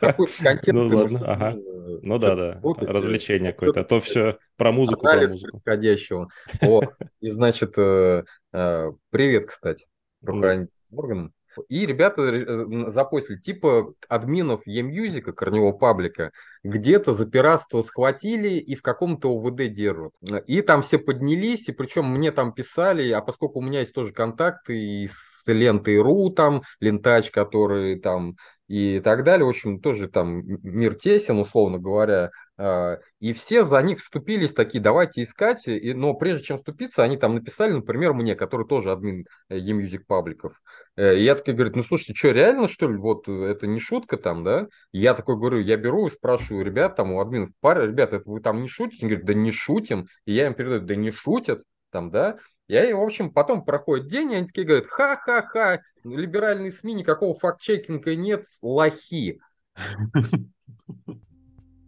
какой 0.00 0.26
контент 0.42 0.90
ну, 0.90 0.98
ладно, 0.98 1.20
ага. 1.24 1.54
Ну 2.02 2.18
да, 2.18 2.34
да, 2.34 2.60
развлечение 2.80 3.52
какое-то, 3.52 3.80
а 3.80 3.84
то 3.84 4.00
все 4.00 4.38
про 4.56 4.72
музыку. 4.72 5.06
Анализ 5.06 5.40
происходящего. 5.40 6.28
Вот. 6.60 6.86
И 7.20 7.30
значит, 7.30 7.74
э, 7.76 8.24
э, 8.52 8.92
привет, 9.10 9.46
кстати, 9.46 9.86
правоохранительным 10.20 10.70
органам. 10.90 11.32
И 11.68 11.86
ребята 11.86 12.22
э, 12.22 12.90
запостили, 12.90 13.38
типа 13.38 13.94
админов 14.08 14.66
eMusic, 14.66 15.32
корневого 15.32 15.72
паблика, 15.72 16.32
где-то 16.62 17.12
за 17.12 17.26
пиратство 17.26 17.82
схватили 17.82 18.50
и 18.50 18.74
в 18.74 18.82
каком-то 18.82 19.30
ОВД 19.30 19.72
держат. 19.72 20.12
И 20.46 20.62
там 20.62 20.82
все 20.82 20.98
поднялись, 20.98 21.68
и 21.68 21.72
причем 21.72 22.06
мне 22.06 22.32
там 22.32 22.52
писали, 22.52 23.10
а 23.10 23.20
поскольку 23.20 23.60
у 23.60 23.62
меня 23.62 23.80
есть 23.80 23.92
тоже 23.92 24.12
контакты 24.12 24.78
и 24.78 25.08
с 25.08 25.44
лентой.ру 25.46 26.30
там, 26.30 26.62
лентач, 26.80 27.30
который 27.30 27.98
там 28.00 28.36
и 28.70 29.00
так 29.00 29.24
далее. 29.24 29.44
В 29.44 29.48
общем, 29.48 29.80
тоже 29.80 30.08
там 30.08 30.42
мир 30.62 30.94
тесен, 30.94 31.38
условно 31.38 31.78
говоря. 31.78 32.30
А, 32.62 32.98
и 33.20 33.32
все 33.32 33.64
за 33.64 33.80
них 33.80 34.00
вступились 34.00 34.52
такие, 34.52 34.82
давайте 34.82 35.22
искать. 35.22 35.66
И, 35.66 35.94
но 35.94 36.12
прежде 36.12 36.44
чем 36.44 36.58
вступиться, 36.58 37.02
они 37.02 37.16
там 37.16 37.34
написали, 37.34 37.72
например, 37.72 38.12
мне, 38.12 38.34
который 38.34 38.66
тоже 38.66 38.92
админ 38.92 39.26
eMusic 39.50 40.00
пабликов. 40.06 40.60
Э, 40.94 41.16
и 41.16 41.24
я 41.24 41.36
такой 41.36 41.54
говорю, 41.54 41.72
ну 41.74 41.82
слушайте, 41.82 42.14
что, 42.14 42.32
реально 42.32 42.68
что 42.68 42.86
ли, 42.86 42.98
вот 42.98 43.26
это 43.28 43.66
не 43.66 43.80
шутка 43.80 44.18
там, 44.18 44.44
да? 44.44 44.68
И 44.92 45.00
я 45.00 45.14
такой 45.14 45.36
говорю, 45.36 45.58
я 45.60 45.78
беру 45.78 46.06
и 46.06 46.10
спрашиваю 46.10 46.62
ребят, 46.62 46.96
там 46.96 47.12
у 47.12 47.20
админов 47.20 47.48
пара, 47.60 47.86
ребята, 47.86 48.16
это 48.16 48.28
вы 48.28 48.40
там 48.40 48.60
не 48.60 48.68
шутите? 48.68 49.06
Они 49.06 49.14
говорят, 49.14 49.26
да 49.26 49.34
не 49.34 49.52
шутим. 49.52 50.08
И 50.26 50.34
я 50.34 50.46
им 50.46 50.52
передаю, 50.52 50.82
да 50.82 50.96
не 50.96 51.12
шутят, 51.12 51.62
там, 51.90 52.10
да? 52.10 52.36
Я, 52.68 52.94
в 52.94 53.00
общем, 53.00 53.32
потом 53.32 53.64
проходит 53.64 54.08
день, 54.08 54.32
и 54.32 54.36
они 54.36 54.46
такие 54.46 54.66
говорят, 54.66 54.86
ха-ха-ха, 54.86 55.80
либеральные 56.04 56.72
СМИ, 56.72 56.92
никакого 56.92 57.38
факт-чекинга 57.38 58.14
нет, 58.16 58.44
лохи. 58.60 59.40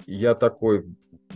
Я 0.06 0.34
такой, 0.34 0.84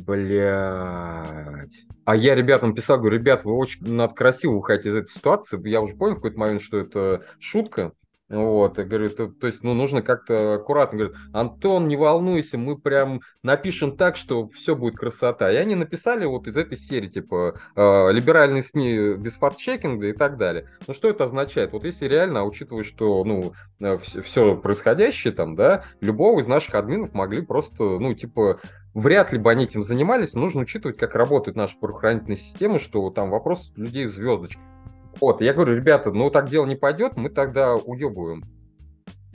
блядь. 0.06 1.84
А 2.04 2.16
я 2.16 2.34
ребятам 2.34 2.74
писал, 2.74 2.98
говорю, 2.98 3.18
ребят, 3.18 3.44
вы 3.44 3.52
очень 3.54 3.86
надо 3.86 4.14
красиво 4.14 4.52
выходить 4.52 4.86
из 4.86 4.96
этой 4.96 5.08
ситуации. 5.08 5.68
Я 5.68 5.80
уже 5.80 5.96
понял 5.96 6.14
в 6.14 6.16
какой-то 6.16 6.38
момент, 6.38 6.62
что 6.62 6.78
это 6.78 7.24
шутка. 7.38 7.92
Вот, 8.28 8.76
я 8.78 8.84
говорю, 8.84 9.08
то, 9.10 9.28
то 9.28 9.46
есть, 9.46 9.62
ну, 9.62 9.72
нужно 9.74 10.02
как-то 10.02 10.54
аккуратно. 10.54 10.98
Говорит, 10.98 11.16
Антон, 11.32 11.86
не 11.86 11.96
волнуйся, 11.96 12.58
мы 12.58 12.76
прям 12.76 13.20
напишем 13.44 13.96
так, 13.96 14.16
что 14.16 14.48
все 14.48 14.74
будет 14.74 14.96
красота. 14.96 15.52
И 15.52 15.56
они 15.56 15.76
написали 15.76 16.24
вот 16.24 16.48
из 16.48 16.56
этой 16.56 16.76
серии, 16.76 17.08
типа, 17.08 17.54
э, 17.76 18.12
либеральные 18.12 18.64
СМИ 18.64 19.14
без 19.18 19.36
факт-чекинга 19.36 20.08
и 20.08 20.12
так 20.12 20.38
далее. 20.38 20.68
Ну, 20.88 20.94
что 20.94 21.08
это 21.08 21.24
означает? 21.24 21.70
Вот 21.70 21.84
если 21.84 22.06
реально, 22.06 22.44
учитывая, 22.44 22.82
что, 22.82 23.22
ну, 23.22 23.52
все, 23.98 24.22
все 24.22 24.56
происходящее 24.56 25.32
там, 25.32 25.54
да, 25.54 25.84
любого 26.00 26.40
из 26.40 26.48
наших 26.48 26.74
админов 26.74 27.14
могли 27.14 27.42
просто, 27.42 27.84
ну, 28.00 28.12
типа, 28.12 28.60
вряд 28.92 29.32
ли 29.32 29.38
бы 29.38 29.52
они 29.52 29.64
этим 29.64 29.84
занимались, 29.84 30.34
нужно 30.34 30.62
учитывать, 30.62 30.96
как 30.96 31.14
работает 31.14 31.56
наша 31.56 31.78
правоохранительная 31.78 32.36
система, 32.36 32.80
что 32.80 33.08
там 33.10 33.30
вопрос 33.30 33.72
людей 33.76 34.06
в 34.06 34.10
звездочках. 34.10 34.75
Вот, 35.20 35.40
я 35.40 35.52
говорю, 35.52 35.74
ребята, 35.74 36.10
ну 36.10 36.30
так 36.30 36.48
дело 36.48 36.66
не 36.66 36.76
пойдет, 36.76 37.16
мы 37.16 37.30
тогда 37.30 37.74
уебываем 37.74 38.42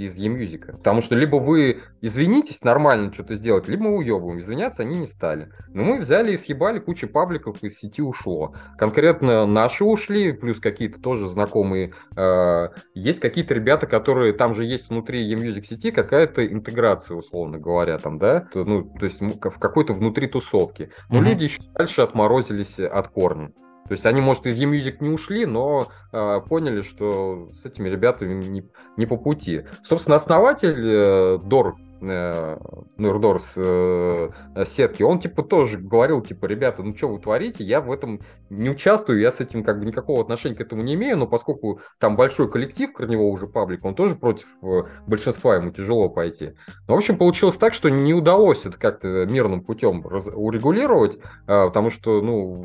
из 0.01 0.17
e-music. 0.17 0.71
Потому 0.77 1.01
что 1.01 1.15
либо 1.15 1.37
вы 1.37 1.81
извинитесь 2.01 2.61
нормально 2.63 3.13
что-то 3.13 3.35
сделать, 3.35 3.67
либо 3.67 3.83
мы 3.83 3.97
уебываем. 3.97 4.39
Извиняться 4.39 4.83
они 4.83 4.99
не 4.99 5.07
стали. 5.07 5.49
Но 5.69 5.83
мы 5.83 5.99
взяли 5.99 6.33
и 6.33 6.37
съебали, 6.37 6.79
куча 6.79 7.07
пабликов 7.07 7.63
из 7.63 7.77
сети 7.77 8.01
ушло. 8.01 8.55
Конкретно 8.77 9.45
наши 9.45 9.83
ушли, 9.83 10.31
плюс 10.33 10.59
какие-то 10.59 10.99
тоже 10.99 11.27
знакомые. 11.29 11.93
Э, 12.17 12.69
есть 12.93 13.19
какие-то 13.19 13.53
ребята, 13.53 13.87
которые... 13.87 14.33
Там 14.33 14.53
же 14.53 14.65
есть 14.65 14.89
внутри 14.89 15.23
e-music 15.29 15.63
сети 15.63 15.91
какая-то 15.91 16.45
интеграция, 16.45 17.15
условно 17.17 17.59
говоря, 17.59 17.97
там, 17.97 18.17
да? 18.17 18.47
Ну, 18.53 18.83
то 18.83 19.05
есть 19.05 19.21
в 19.21 19.37
какой-то 19.37 19.93
внутри 19.93 20.27
тусовки. 20.27 20.91
Но 21.09 21.19
mm-hmm. 21.19 21.23
люди 21.25 21.43
еще 21.43 21.61
дальше 21.73 22.01
отморозились 22.01 22.79
от 22.79 23.09
корня. 23.09 23.51
То 23.87 23.93
есть 23.93 24.05
они, 24.05 24.21
может, 24.21 24.45
из 24.45 24.57
e-music 24.59 24.97
не 24.99 25.09
ушли, 25.09 25.45
но 25.45 25.87
э, 26.11 26.39
поняли, 26.47 26.81
что 26.81 27.49
с 27.49 27.65
этими 27.65 27.89
ребятами 27.89 28.43
не, 28.43 28.69
не 28.97 29.05
по 29.05 29.17
пути. 29.17 29.65
Собственно, 29.83 30.15
основатель 30.15 30.75
э, 30.77 31.39
Дор 31.43 31.75
э, 32.01 32.57
Нурдорс 32.97 33.53
э, 33.55 34.29
сетки, 34.65 35.03
он 35.03 35.19
типа 35.19 35.43
тоже 35.43 35.77
говорил, 35.77 36.21
типа, 36.21 36.45
ребята, 36.45 36.83
ну 36.83 36.95
что 36.95 37.07
вы 37.09 37.19
творите, 37.19 37.63
я 37.63 37.81
в 37.81 37.91
этом 37.91 38.19
не 38.49 38.69
участвую, 38.69 39.19
я 39.19 39.31
с 39.31 39.39
этим 39.39 39.63
как 39.63 39.79
бы 39.79 39.85
никакого 39.85 40.21
отношения 40.21 40.55
к 40.55 40.61
этому 40.61 40.81
не 40.81 40.95
имею, 40.95 41.17
но 41.17 41.27
поскольку 41.27 41.79
там 41.99 42.15
большой 42.15 42.49
коллектив 42.49 42.91
корневого 42.93 43.29
уже 43.29 43.47
паблика, 43.47 43.85
он 43.87 43.95
тоже 43.95 44.15
против 44.15 44.47
э, 44.61 44.83
большинства, 45.07 45.55
ему 45.55 45.71
тяжело 45.71 46.09
пойти. 46.09 46.53
Ну, 46.87 46.95
в 46.95 46.97
общем, 46.97 47.17
получилось 47.17 47.55
так, 47.55 47.73
что 47.73 47.89
не 47.89 48.13
удалось 48.13 48.65
это 48.65 48.77
как-то 48.77 49.25
мирным 49.25 49.63
путем 49.63 50.03
урегулировать, 50.05 51.17
э, 51.17 51.21
потому 51.45 51.89
что, 51.89 52.21
ну, 52.21 52.55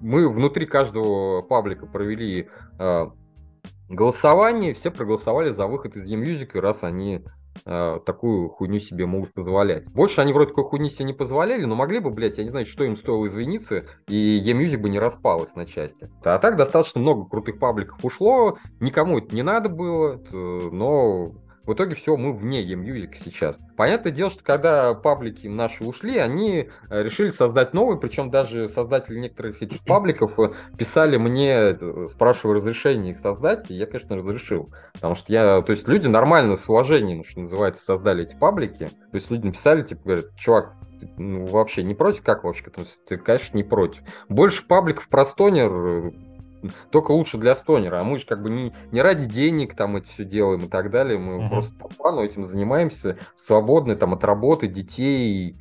мы 0.00 0.28
внутри 0.28 0.66
каждого 0.66 1.42
паблика 1.42 1.86
провели 1.86 2.48
э, 2.78 3.06
голосование, 3.88 4.74
все 4.74 4.90
проголосовали 4.90 5.50
за 5.50 5.66
выход 5.66 5.96
из 5.96 6.04
e-music, 6.04 6.58
раз 6.58 6.82
они 6.82 7.16
э, 7.16 7.20
такую 7.64 8.48
хуйню 8.48 8.78
себе 8.78 9.06
могут 9.06 9.32
позволять. 9.32 9.92
Больше 9.92 10.20
они 10.20 10.32
вроде 10.32 10.50
такой 10.50 10.64
хуйни 10.64 10.90
себе 10.90 11.04
не 11.04 11.12
позволяли, 11.12 11.64
но 11.64 11.74
могли 11.74 12.00
бы, 12.00 12.10
блядь, 12.10 12.38
я 12.38 12.44
не 12.44 12.50
знаю, 12.50 12.66
что 12.66 12.84
им 12.84 12.96
стоило 12.96 13.26
извиниться, 13.26 13.84
и 14.08 14.38
e-music 14.38 14.78
бы 14.78 14.88
не 14.88 14.98
распалась 14.98 15.54
на 15.54 15.66
части. 15.66 16.08
А 16.24 16.38
так 16.38 16.56
достаточно 16.56 17.00
много 17.00 17.28
крутых 17.28 17.58
пабликов 17.58 18.04
ушло, 18.04 18.58
никому 18.80 19.18
это 19.18 19.34
не 19.34 19.42
надо 19.42 19.68
было, 19.68 20.20
но 20.32 21.28
в 21.66 21.72
итоге 21.72 21.94
все, 21.94 22.16
мы 22.16 22.34
вне 22.34 22.62
e-music 22.62 23.14
сейчас. 23.24 23.58
Понятное 23.76 24.12
дело, 24.12 24.30
что 24.30 24.44
когда 24.44 24.94
паблики 24.94 25.46
наши 25.46 25.84
ушли, 25.84 26.18
они 26.18 26.68
э, 26.90 27.02
решили 27.02 27.30
создать 27.30 27.72
новый, 27.72 27.98
причем 27.98 28.30
даже 28.30 28.68
создатели 28.68 29.18
некоторых 29.18 29.62
этих 29.62 29.82
пабликов 29.84 30.38
э, 30.38 30.52
писали 30.76 31.16
мне, 31.16 31.50
э, 31.50 32.06
спрашивая 32.10 32.56
разрешение 32.56 33.12
их 33.12 33.18
создать, 33.18 33.70
и 33.70 33.74
я, 33.74 33.86
конечно, 33.86 34.16
разрешил. 34.16 34.68
Потому 34.92 35.14
что 35.14 35.32
я, 35.32 35.62
то 35.62 35.72
есть 35.72 35.88
люди 35.88 36.06
нормально, 36.06 36.56
с 36.56 36.68
уважением, 36.68 37.24
что 37.24 37.40
называется, 37.40 37.82
создали 37.82 38.24
эти 38.24 38.36
паблики. 38.36 38.86
То 38.86 39.14
есть 39.14 39.30
люди 39.30 39.46
написали, 39.46 39.82
типа, 39.82 40.02
говорят, 40.04 40.36
чувак, 40.36 40.74
ну, 41.16 41.46
вообще 41.46 41.82
не 41.82 41.94
против? 41.94 42.22
Как 42.22 42.44
вообще? 42.44 42.64
Ты, 43.08 43.16
конечно, 43.16 43.56
не 43.56 43.64
против. 43.64 44.02
Больше 44.28 44.66
пабликов 44.66 45.08
про 45.08 45.26
стонер 45.26 46.12
только 46.90 47.12
лучше 47.12 47.38
для 47.38 47.54
стонера. 47.54 48.00
А 48.00 48.04
мы 48.04 48.18
же 48.18 48.26
как 48.26 48.42
бы 48.42 48.50
не, 48.50 48.72
не 48.92 49.02
ради 49.02 49.26
денег 49.26 49.74
там 49.74 49.96
это 49.96 50.08
все 50.08 50.24
делаем 50.24 50.60
и 50.60 50.68
так 50.68 50.90
далее. 50.90 51.18
Мы 51.18 51.44
uh-huh. 51.44 51.48
просто 51.48 51.74
по 51.74 51.88
плану 51.88 52.22
этим 52.22 52.44
занимаемся, 52.44 53.18
свободны 53.36 53.96
там 53.96 54.14
от 54.14 54.24
работы, 54.24 54.66
детей, 54.66 55.56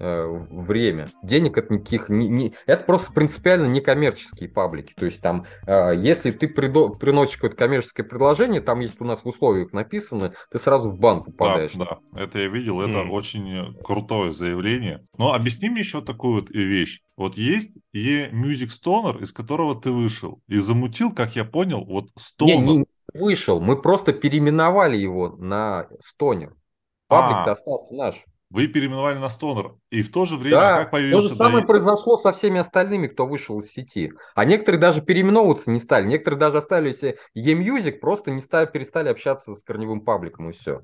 э, 0.00 0.26
время. 0.50 1.08
Денег 1.22 1.58
это 1.58 1.74
никаких... 1.74 2.08
Не, 2.08 2.28
не, 2.28 2.54
это 2.66 2.84
просто 2.84 3.12
принципиально 3.12 3.66
не 3.66 3.80
коммерческие 3.80 4.48
паблики. 4.48 4.94
То 4.94 5.06
есть 5.06 5.20
там, 5.20 5.46
э, 5.66 5.92
если 5.96 6.30
ты 6.30 6.48
придо, 6.48 6.90
приносишь 6.90 7.36
какое-то 7.36 7.56
коммерческое 7.56 8.06
предложение, 8.06 8.60
там 8.60 8.80
есть 8.80 9.00
у 9.00 9.04
нас 9.04 9.24
в 9.24 9.26
условиях 9.26 9.72
написано, 9.72 10.34
ты 10.50 10.58
сразу 10.58 10.90
в 10.90 10.98
банк 10.98 11.26
попадаешь. 11.26 11.72
Да, 11.74 11.98
да. 12.12 12.22
это 12.22 12.38
я 12.38 12.48
видел, 12.48 12.80
это 12.80 13.00
mm. 13.00 13.10
очень 13.10 13.74
крутое 13.82 14.32
заявление. 14.32 15.04
Но 15.16 15.32
объясни 15.32 15.68
мне 15.68 15.80
еще 15.80 16.00
такую 16.00 16.40
вот 16.40 16.50
вещь. 16.50 17.00
Вот 17.18 17.36
есть 17.36 17.76
E-Music 17.92 18.68
Stoner, 18.68 19.20
из 19.20 19.32
которого 19.32 19.74
ты 19.74 19.90
вышел, 19.90 20.40
и 20.46 20.60
замутил, 20.60 21.12
как 21.12 21.34
я 21.34 21.44
понял, 21.44 21.84
вот 21.84 22.10
Stoner. 22.16 22.56
Не, 22.58 22.76
не 22.76 22.86
вышел, 23.12 23.60
мы 23.60 23.82
просто 23.82 24.12
переименовали 24.12 24.96
его 24.96 25.30
на 25.30 25.88
Stoner. 25.98 26.52
Паблик-то 27.08 27.50
а. 27.50 27.52
остался 27.54 27.94
наш. 27.94 28.24
Вы 28.50 28.68
переименовали 28.68 29.18
на 29.18 29.26
Stoner. 29.26 29.78
И 29.90 30.02
в 30.02 30.12
то 30.12 30.26
же 30.26 30.36
время, 30.36 30.60
да, 30.60 30.78
как 30.78 30.92
появился... 30.92 31.30
То 31.30 31.34
же 31.34 31.38
самое 31.38 31.62
да... 31.62 31.66
произошло 31.66 32.16
со 32.16 32.30
всеми 32.30 32.60
остальными, 32.60 33.08
кто 33.08 33.26
вышел 33.26 33.58
из 33.58 33.72
сети. 33.72 34.12
А 34.36 34.44
некоторые 34.44 34.80
даже 34.80 35.02
переименовываться 35.02 35.72
не 35.72 35.80
стали. 35.80 36.06
Некоторые 36.06 36.38
даже 36.38 36.58
оставили 36.58 36.92
себе 36.92 37.16
E-Music, 37.34 37.98
просто 37.98 38.30
не 38.30 38.40
стали, 38.40 38.70
перестали 38.70 39.08
общаться 39.08 39.56
с 39.56 39.64
корневым 39.64 40.02
пабликом, 40.02 40.50
и 40.50 40.52
все. 40.52 40.82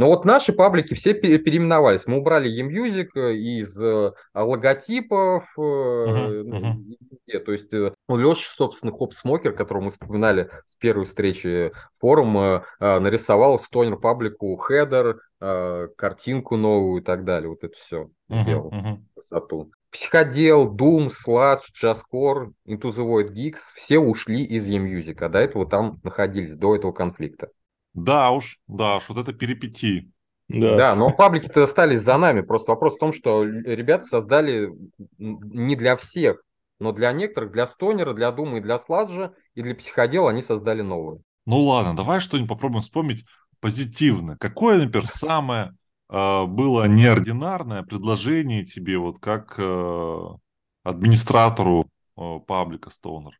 Но 0.00 0.06
вот 0.06 0.24
наши 0.24 0.54
паблики 0.54 0.94
все 0.94 1.12
переименовались. 1.12 2.06
Мы 2.06 2.16
убрали 2.16 2.50
eMusic 2.50 3.10
э, 3.16 3.34
из 3.34 3.78
э, 3.78 4.12
логотипов. 4.32 5.44
Uh-huh, 5.58 6.42
uh-huh. 6.42 7.38
То 7.40 7.52
есть 7.52 7.70
ну, 7.70 8.16
Леша, 8.16 8.50
собственно, 8.56 8.92
Hop 8.92 9.12
Smoker, 9.12 9.52
которого 9.52 9.84
мы 9.84 9.90
вспоминали 9.90 10.48
с 10.64 10.74
первой 10.74 11.04
встречи 11.04 11.72
форума, 11.98 12.64
нарисовал 12.80 13.58
Стонер 13.58 13.98
паблику 13.98 14.56
хедер, 14.56 15.20
картинку 15.38 16.56
новую 16.56 17.02
и 17.02 17.04
так 17.04 17.26
далее. 17.26 17.50
Вот 17.50 17.62
это 17.62 17.74
все 17.76 18.08
uh-huh, 18.30 18.46
делал. 18.46 18.70
Uh-huh. 18.70 18.96
Красоту. 19.12 19.70
Психодел, 19.90 20.74
Doom, 20.74 21.10
Sludge, 21.10 21.74
Jazzcore, 21.78 22.52
Into 22.66 22.90
the 22.90 23.04
Void 23.04 23.34
Geeks 23.34 23.58
все 23.74 23.98
ушли 23.98 24.44
из 24.44 24.66
eMusic, 24.66 25.22
а 25.22 25.28
до 25.28 25.40
этого 25.40 25.68
там 25.68 26.00
находились, 26.02 26.52
до 26.52 26.74
этого 26.74 26.92
конфликта. 26.92 27.50
Да 27.94 28.30
уж, 28.30 28.58
да 28.66 28.96
уж, 28.96 29.08
вот 29.08 29.18
это 29.18 29.32
перипетии. 29.32 30.10
Да. 30.48 30.76
да, 30.76 30.94
но 30.96 31.10
паблики-то 31.10 31.62
остались 31.62 32.00
за 32.00 32.16
нами. 32.16 32.40
Просто 32.40 32.72
вопрос 32.72 32.96
в 32.96 32.98
том, 32.98 33.12
что 33.12 33.44
ребята 33.44 34.04
создали 34.04 34.70
не 35.18 35.76
для 35.76 35.96
всех, 35.96 36.42
но 36.80 36.92
для 36.92 37.12
некоторых, 37.12 37.52
для 37.52 37.68
стонера, 37.68 38.14
для 38.14 38.32
дума 38.32 38.58
и 38.58 38.60
для 38.60 38.78
сладжа, 38.78 39.32
и 39.54 39.62
для 39.62 39.76
психодела 39.76 40.30
они 40.30 40.42
создали 40.42 40.82
новые. 40.82 41.20
Ну 41.46 41.60
ладно, 41.60 41.94
давай 41.94 42.18
что-нибудь 42.18 42.48
попробуем 42.48 42.82
вспомнить 42.82 43.24
позитивно. 43.60 44.36
Какое, 44.38 44.82
например, 44.82 45.06
самое 45.06 45.76
э, 46.08 46.44
было 46.46 46.88
неординарное 46.88 47.82
предложение 47.82 48.64
тебе, 48.64 48.98
вот 48.98 49.20
как 49.20 49.54
э, 49.56 50.24
администратору 50.82 51.86
э, 52.16 52.38
паблика 52.46 52.90
Stoner? 52.90 53.32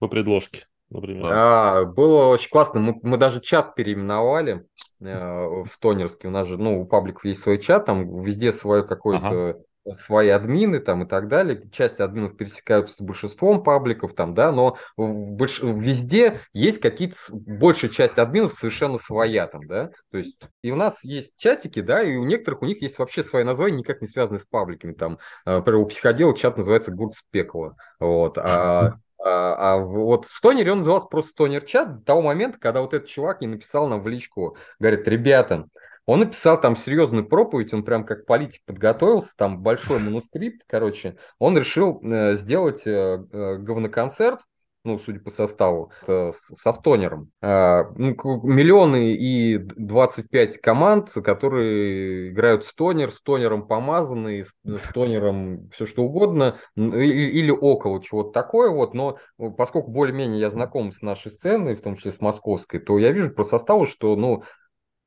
По 0.00 0.08
предложке 0.08 0.66
например. 0.90 1.32
А, 1.32 1.84
было 1.84 2.26
очень 2.28 2.50
классно. 2.50 2.80
Мы, 2.80 2.98
мы 3.02 3.16
даже 3.16 3.40
чат 3.40 3.74
переименовали 3.74 4.66
э, 5.00 5.46
в 5.64 5.66
Стонерске. 5.68 6.28
У 6.28 6.30
нас 6.30 6.46
же, 6.46 6.58
ну, 6.58 6.80
у 6.80 6.86
пабликов 6.86 7.24
есть 7.24 7.40
свой 7.40 7.58
чат, 7.58 7.86
там 7.86 8.22
везде 8.22 8.52
свое 8.52 8.82
какое-то 8.82 9.26
ага 9.26 9.58
свои 9.94 10.28
админы 10.28 10.80
там 10.80 11.04
и 11.04 11.06
так 11.06 11.28
далее. 11.28 11.68
Часть 11.70 12.00
админов 12.00 12.36
пересекаются 12.36 12.96
с 12.96 13.00
большинством 13.00 13.62
пабликов 13.62 14.14
там, 14.14 14.34
да, 14.34 14.52
но 14.52 14.76
больш... 14.96 15.60
везде 15.62 16.40
есть 16.52 16.80
какие-то, 16.80 17.16
большая 17.30 17.90
часть 17.90 18.18
админов 18.18 18.52
совершенно 18.52 18.98
своя 18.98 19.46
там, 19.46 19.60
да, 19.66 19.90
то 20.10 20.18
есть 20.18 20.38
и 20.62 20.70
у 20.70 20.76
нас 20.76 21.04
есть 21.04 21.34
чатики, 21.36 21.80
да, 21.80 22.02
и 22.02 22.16
у 22.16 22.24
некоторых 22.24 22.62
у 22.62 22.66
них 22.66 22.82
есть 22.82 22.98
вообще 22.98 23.22
свои 23.22 23.44
названия, 23.44 23.78
никак 23.78 24.00
не 24.00 24.06
связанные 24.06 24.40
с 24.40 24.44
пабликами, 24.44 24.92
там, 24.92 25.18
э, 25.46 25.56
например, 25.56 25.80
у 25.80 25.86
психодела 25.86 26.36
чат 26.36 26.56
называется 26.56 26.92
Гурц 26.92 27.20
Пекла, 27.30 27.74
вот, 28.00 28.38
а 28.38 28.94
а, 29.24 29.74
а 29.74 29.78
вот 29.78 30.26
в 30.26 30.44
он 30.44 30.78
назывался 30.78 31.06
просто 31.06 31.30
Стонер 31.30 31.64
чат 31.64 31.98
до 31.98 32.04
того 32.04 32.22
момента, 32.22 32.58
когда 32.58 32.80
вот 32.80 32.94
этот 32.94 33.08
чувак 33.08 33.40
не 33.40 33.46
написал 33.46 33.88
нам 33.88 34.02
в 34.02 34.08
личку, 34.08 34.56
говорит, 34.78 35.08
ребята, 35.08 35.68
он 36.06 36.20
написал 36.20 36.60
там 36.60 36.74
серьезную 36.74 37.28
проповедь, 37.28 37.74
он 37.74 37.84
прям 37.84 38.06
как 38.06 38.24
политик 38.24 38.62
подготовился, 38.64 39.36
там 39.36 39.60
большой 39.60 39.98
манускрипт, 39.98 40.62
короче, 40.66 41.16
он 41.38 41.58
решил 41.58 42.00
э, 42.02 42.34
сделать 42.36 42.86
э, 42.86 42.90
э, 43.30 43.56
говноконцерт, 43.56 44.40
ну, 44.84 44.98
судя 44.98 45.20
по 45.20 45.30
составу, 45.30 45.92
со 46.06 46.72
стонером. 46.72 47.30
А, 47.40 47.84
ну, 47.96 48.14
миллионы 48.42 49.14
и 49.14 49.58
25 49.58 50.58
команд, 50.60 51.12
которые 51.12 52.30
играют 52.30 52.64
стонер, 52.64 53.10
стонером 53.10 53.66
помазанный, 53.66 54.44
стонером 54.88 55.68
все 55.70 55.86
что 55.86 56.02
угодно, 56.02 56.58
или 56.76 57.50
около 57.50 58.02
чего-то 58.02 58.30
такое 58.30 58.70
вот, 58.70 58.94
но 58.94 59.18
поскольку 59.56 59.90
более-менее 59.90 60.40
я 60.40 60.50
знаком 60.50 60.92
с 60.92 61.02
нашей 61.02 61.30
сценой, 61.30 61.74
в 61.74 61.82
том 61.82 61.96
числе 61.96 62.12
с 62.12 62.20
московской, 62.20 62.80
то 62.80 62.98
я 62.98 63.12
вижу 63.12 63.30
по 63.30 63.44
составу, 63.44 63.86
что, 63.86 64.16
ну, 64.16 64.42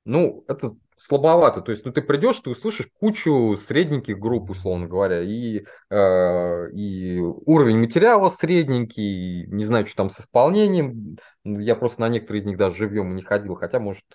ну, 0.06 0.44
это 0.48 0.76
слабовато. 0.98 1.62
То 1.62 1.72
есть, 1.72 1.86
ну, 1.86 1.92
ты 1.92 2.02
придешь, 2.02 2.40
ты 2.40 2.50
услышишь 2.50 2.88
кучу 3.00 3.56
средненьких 3.56 4.20
групп, 4.20 4.50
условно 4.50 4.88
говоря, 4.88 5.22
и, 5.22 5.66
э, 5.90 6.72
и 6.74 7.20
уровень 7.20 7.80
материала 7.80 8.30
средненький, 8.30 9.48
не 9.48 9.64
знаю, 9.64 9.86
что 9.86 9.96
там 9.96 10.10
с 10.10 10.20
исполнением. 10.20 11.18
Я 11.44 11.76
просто 11.76 12.02
на 12.02 12.10
некоторые 12.10 12.42
из 12.42 12.46
них 12.46 12.58
даже 12.58 12.76
живьем 12.76 13.16
не 13.16 13.24
ходил, 13.24 13.56
хотя, 13.56 13.80
может, 13.80 14.06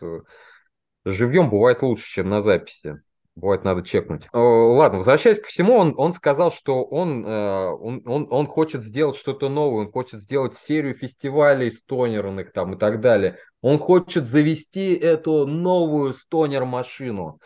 живьем 1.05 1.51
бывает 1.51 1.83
лучше, 1.83 2.09
чем 2.09 2.29
на 2.29 2.41
записи. 2.41 3.01
Бывает, 3.37 3.65
надо 3.65 3.83
чекнуть. 3.83 4.27
Ладно, 4.33 4.99
возвращаясь 4.99 5.39
к 5.39 5.45
всему, 5.45 5.75
он, 5.75 5.93
он 5.99 6.15
сказал, 6.15 6.51
что 6.51 6.83
он, 6.83 7.23
э, 7.23 7.69
он, 7.69 8.03
он, 8.07 8.27
он 8.31 8.47
хочет 8.47 8.83
сделать 8.83 9.17
что-то 9.17 9.51
новое, 9.51 9.85
он 9.85 9.93
хочет 9.93 10.21
сделать 10.21 10.55
серию 10.55 10.95
фестивалей 10.95 11.71
стонерных 11.71 12.53
там 12.53 12.75
и 12.75 12.79
так 12.79 13.03
далее. 13.03 13.37
Он 13.61 13.79
хочет 13.79 14.25
завести 14.25 14.95
эту 14.95 15.47
новую 15.47 16.15
стонер-машину. 16.15 17.39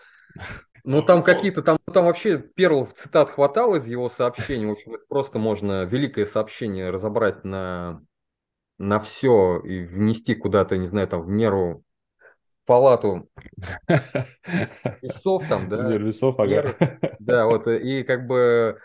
Ну, 0.84 1.02
там 1.02 1.22
какие-то, 1.22 1.60
там, 1.62 1.78
там 1.92 2.04
вообще 2.06 2.38
первых 2.38 2.92
цитат 2.92 3.28
хватало 3.28 3.76
из 3.76 3.88
его 3.88 4.08
сообщений. 4.08 4.66
В 4.66 4.72
общем, 4.72 4.94
это 4.94 5.04
просто 5.08 5.40
можно 5.40 5.84
великое 5.84 6.24
сообщение 6.24 6.90
разобрать 6.90 7.44
на, 7.44 8.00
на 8.78 9.00
все 9.00 9.58
и 9.58 9.84
внести 9.84 10.36
куда-то, 10.36 10.78
не 10.78 10.86
знаю, 10.86 11.08
там 11.08 11.22
в 11.22 11.28
меру 11.28 11.82
палату 12.70 13.28
весов 15.02 15.42
там, 15.48 15.68
да. 15.68 15.88
Мир 15.88 16.04
весов, 16.04 16.38
ага. 16.38 16.76
Да, 17.18 17.46
вот, 17.46 17.66
и 17.66 18.04
как 18.04 18.28
бы... 18.28 18.78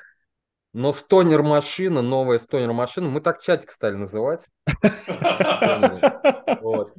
Но 0.74 0.92
стонер 0.92 1.44
машина, 1.44 2.02
новая 2.02 2.40
стонер 2.40 2.74
машина, 2.74 3.10
мы 3.10 3.22
так 3.22 3.42
чатик 3.42 3.72
стали 3.72 3.94
называть. 3.94 4.42
Вот. 6.62 6.94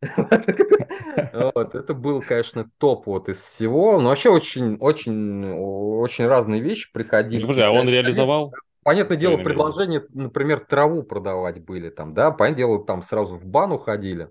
Вот, 1.32 1.74
это 1.74 1.94
был, 1.94 2.22
конечно, 2.22 2.68
топ 2.78 3.06
вот 3.06 3.28
из 3.28 3.38
всего. 3.38 4.00
Но 4.00 4.08
вообще 4.08 4.30
очень, 4.30 4.76
очень, 4.78 5.52
очень 5.52 6.26
разные 6.26 6.62
вещи 6.62 6.90
приходили. 6.92 7.42
Подожди, 7.42 7.62
а 7.62 7.70
он 7.70 7.88
реализовал? 7.88 8.54
Понятное 8.82 9.18
дело, 9.18 9.36
предложения, 9.36 10.02
например, 10.14 10.60
траву 10.60 11.02
продавать 11.02 11.62
были 11.62 11.90
там, 11.90 12.14
да, 12.14 12.30
понятное 12.30 12.66
дело, 12.66 12.84
там 12.84 13.02
сразу 13.02 13.36
в 13.36 13.44
бан 13.44 13.70
уходили. 13.70 14.30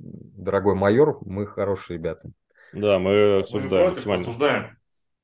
Дорогой 0.00 0.74
майор, 0.74 1.18
мы 1.24 1.46
хорошие 1.46 1.98
ребята. 1.98 2.30
Да, 2.72 2.98
мы 2.98 3.40
осуждаем. 3.40 3.90
Мы 3.90 3.94
против, 3.94 4.08
осуждаем. 4.08 4.78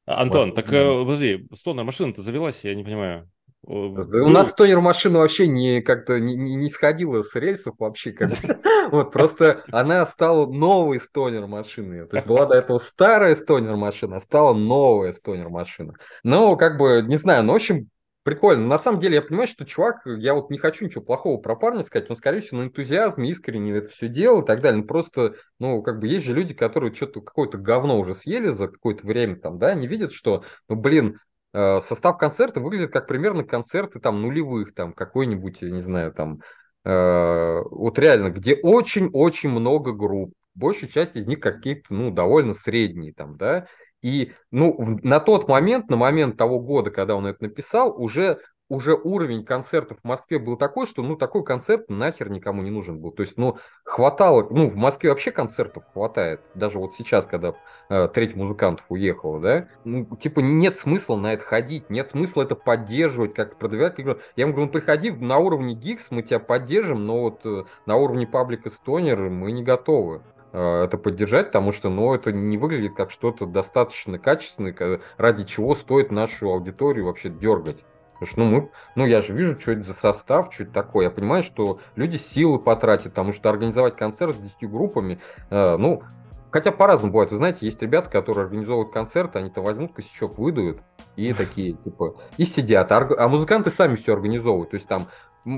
Антон, 0.07 0.53
так 0.53 0.71
э, 0.73 1.03
подожди, 1.03 1.49
стонная 1.55 1.85
машина-то 1.85 2.23
завелась, 2.23 2.65
я 2.65 2.75
не 2.75 2.85
понимаю. 2.85 3.31
У 3.67 4.29
нас 4.29 4.53
тонер 4.53 4.81
машина 4.81 5.21
вообще 5.21 5.47
не 5.47 5.81
как-то 5.81 6.21
не, 6.21 6.35
не, 6.35 6.55
не 6.55 6.69
сходила 6.69 7.23
с 7.23 7.35
рельсов 7.35 7.77
вообще 7.79 8.13
как 8.13 8.33
вот 8.91 9.11
просто 9.11 9.65
она 9.73 10.05
стала 10.05 10.47
новой 10.47 11.01
стонер 11.01 11.47
машиной 11.47 12.07
то 12.07 12.17
есть 12.17 12.27
была 12.27 12.45
до 12.45 12.57
этого 12.57 12.77
старая 12.77 13.35
стонер 13.35 13.77
машина 13.77 14.21
стала 14.21 14.53
новая 14.53 15.13
стонер 15.13 15.49
машина 15.49 15.95
но 16.23 16.57
как 16.57 16.77
бы 16.77 17.03
не 17.07 17.17
знаю 17.17 17.43
но 17.45 17.55
в 17.55 17.57
общем 17.57 17.89
Прикольно. 18.25 18.67
На 18.67 18.79
самом 18.79 19.01
деле, 19.01 19.17
я 19.17 19.23
понимаю, 19.23 19.47
что 19.47 19.67
чувак, 19.67 20.01
я 20.07 20.33
вот 20.33 20.49
не 20.49 20.57
хочу 20.57 20.87
ничего 20.87 21.05
плохого 21.05 21.39
про 21.39 21.57
парня 21.57 21.83
сказать, 21.83 22.09
он, 22.09 22.17
скорее 22.17 22.41
всего, 22.41 22.63
на 22.63 22.65
энтузиазме 22.65 23.29
искренне 23.29 23.75
это 23.75 23.91
все 23.91 24.09
делал 24.09 24.41
и 24.41 24.47
так 24.47 24.63
далее. 24.63 24.81
Ну, 24.81 24.87
просто, 24.87 25.35
ну, 25.59 25.83
как 25.83 25.99
бы 25.99 26.09
есть 26.09 26.25
же 26.25 26.33
люди, 26.35 26.55
которые 26.55 26.95
что-то, 26.95 27.21
какое-то 27.21 27.59
говно 27.59 27.99
уже 27.99 28.15
съели 28.15 28.49
за 28.49 28.69
какое-то 28.69 29.07
время 29.07 29.37
там, 29.37 29.59
да, 29.59 29.69
они 29.69 29.87
видят, 29.87 30.11
что, 30.11 30.43
ну, 30.71 30.77
блин, 30.77 31.21
э, 31.53 31.81
состав 31.81 32.17
концерта 32.17 32.61
выглядит 32.61 32.93
как 32.95 33.07
примерно 33.07 33.45
концерты 33.45 34.01
там 34.01 34.23
нулевых, 34.23 34.75
там, 34.75 34.95
какой-нибудь, 34.95 35.59
я 35.61 35.71
не 35.71 35.83
знаю, 35.83 36.11
там, 36.11 36.41
э, 36.87 37.61
вот 37.71 37.99
реально, 37.99 38.31
где 38.31 38.55
очень-очень 38.55 39.51
много 39.51 39.93
групп, 39.93 40.33
большая 40.55 40.89
часть 40.89 41.15
из 41.17 41.27
них 41.27 41.41
какие-то, 41.41 41.93
ну, 41.93 42.11
довольно 42.11 42.55
средние 42.55 43.13
там, 43.13 43.37
да, 43.37 43.67
и 44.05 44.33
ну, 44.51 44.99
на 45.03 45.19
тот 45.19 45.49
момент, 45.49 45.89
на 45.89 45.97
момент 45.97 46.37
того 46.37 46.61
года, 46.61 46.91
когда 46.91 47.17
он 47.17 47.27
это 47.27 47.45
написал, 47.45 47.91
уже 47.99 48.39
уже 48.69 48.95
уровень 48.95 49.45
концертов 49.45 49.99
в 50.03 50.07
Москве 50.07 50.39
был 50.39 50.57
такой, 50.57 50.87
что 50.87 51.03
ну 51.03 51.17
такой 51.17 51.45
концерт 51.45 51.89
нахер 51.89 52.31
никому 52.31 52.63
не 52.63 52.71
нужен 52.71 52.99
был. 52.99 53.13
То 53.13 53.23
есть, 53.23 53.37
ну, 53.37 53.59
хватало, 53.85 54.47
ну, 54.51 54.69
в 54.69 54.77
Москве 54.77 55.11
вообще 55.11 55.31
концертов 55.31 55.85
хватает. 55.93 56.41
Даже 56.55 56.79
вот 56.79 56.95
сейчас, 56.97 57.27
когда 57.27 57.55
э, 57.89 58.09
треть 58.09 58.37
музыкантов 58.37 58.85
уехала, 58.89 59.41
да, 59.41 59.69
ну, 59.85 60.05
типа, 60.17 60.41
нет 60.41 60.79
смысла 60.79 61.17
на 61.17 61.35
это 61.35 61.45
ходить, 61.45 61.91
нет 61.91 62.11
смысла 62.11 62.43
это 62.43 62.57
поддерживать, 62.57 63.35
как 63.35 63.59
продвигать. 63.59 63.99
Я 63.99 64.17
ему 64.37 64.53
говорю, 64.53 64.67
ну, 64.67 64.73
приходи 64.73 65.11
на 65.11 65.39
уровне 65.39 65.75
Гикс, 65.75 66.11
мы 66.11 66.23
тебя 66.23 66.41
поддержим, 66.41 67.07
но 67.07 67.21
вот 67.21 67.41
э, 67.45 67.65
на 67.87 67.97
уровне 67.97 68.29
Public 68.31 68.65
Stoner 68.65 69.29
мы 69.29 69.53
не 69.53 69.63
готовы. 69.63 70.23
Э, 70.55 70.85
это 70.85 70.99
поддержать, 70.99 71.49
потому 71.49 71.73
что 71.73 71.91
ну, 71.91 72.15
это 72.15 72.31
не 72.31 72.57
выглядит 72.57 72.95
как 72.95 73.11
что-то 73.11 73.45
достаточно 73.45 74.21
качественное, 74.21 75.01
ради 75.17 75.45
чего 75.45 75.75
стоит 75.75 76.13
нашу 76.13 76.49
аудиторию 76.49 77.07
вообще 77.07 77.29
дергать. 77.29 77.79
Потому 78.13 78.27
что, 78.27 78.41
ну, 78.41 78.47
мы, 78.47 78.71
ну, 78.95 79.05
я 79.05 79.21
же 79.21 79.33
вижу, 79.33 79.59
что 79.59 79.73
это 79.73 79.83
за 79.83 79.95
состав, 79.95 80.55
что 80.55 80.63
это 80.63 80.73
такое. 80.73 81.07
Я 81.07 81.11
понимаю, 81.11 81.43
что 81.43 81.81
люди 81.97 82.19
силы 82.19 82.61
потратят, 82.61 83.07
потому 83.07 83.33
что 83.33 83.51
организовать 83.51 83.97
концерт 83.97 84.37
с 84.37 84.39
10 84.39 84.71
группами, 84.71 85.19
э, 85.51 85.77
ну, 85.77 86.05
хотя 86.53 86.71
по-разному 86.71 87.13
бывает. 87.13 87.33
Вы 87.33 87.39
знаете, 87.39 87.67
есть 87.67 87.83
ребята, 87.83 88.09
которые 88.09 88.45
организовывают 88.45 88.93
концерты, 88.93 89.41
они-то 89.41 89.61
возьмут 89.61 89.93
косячок, 89.93 90.39
выдают, 90.39 90.83
и 91.17 91.33
такие, 91.37 91.73
типа, 91.73 92.15
и 92.37 92.45
сидят. 92.45 92.93
А, 92.93 93.09
а 93.19 93.27
музыканты 93.27 93.71
сами 93.71 93.97
все 93.97 94.13
организовывают. 94.13 94.71
То 94.71 94.77
есть 94.77 94.87
там 94.87 95.09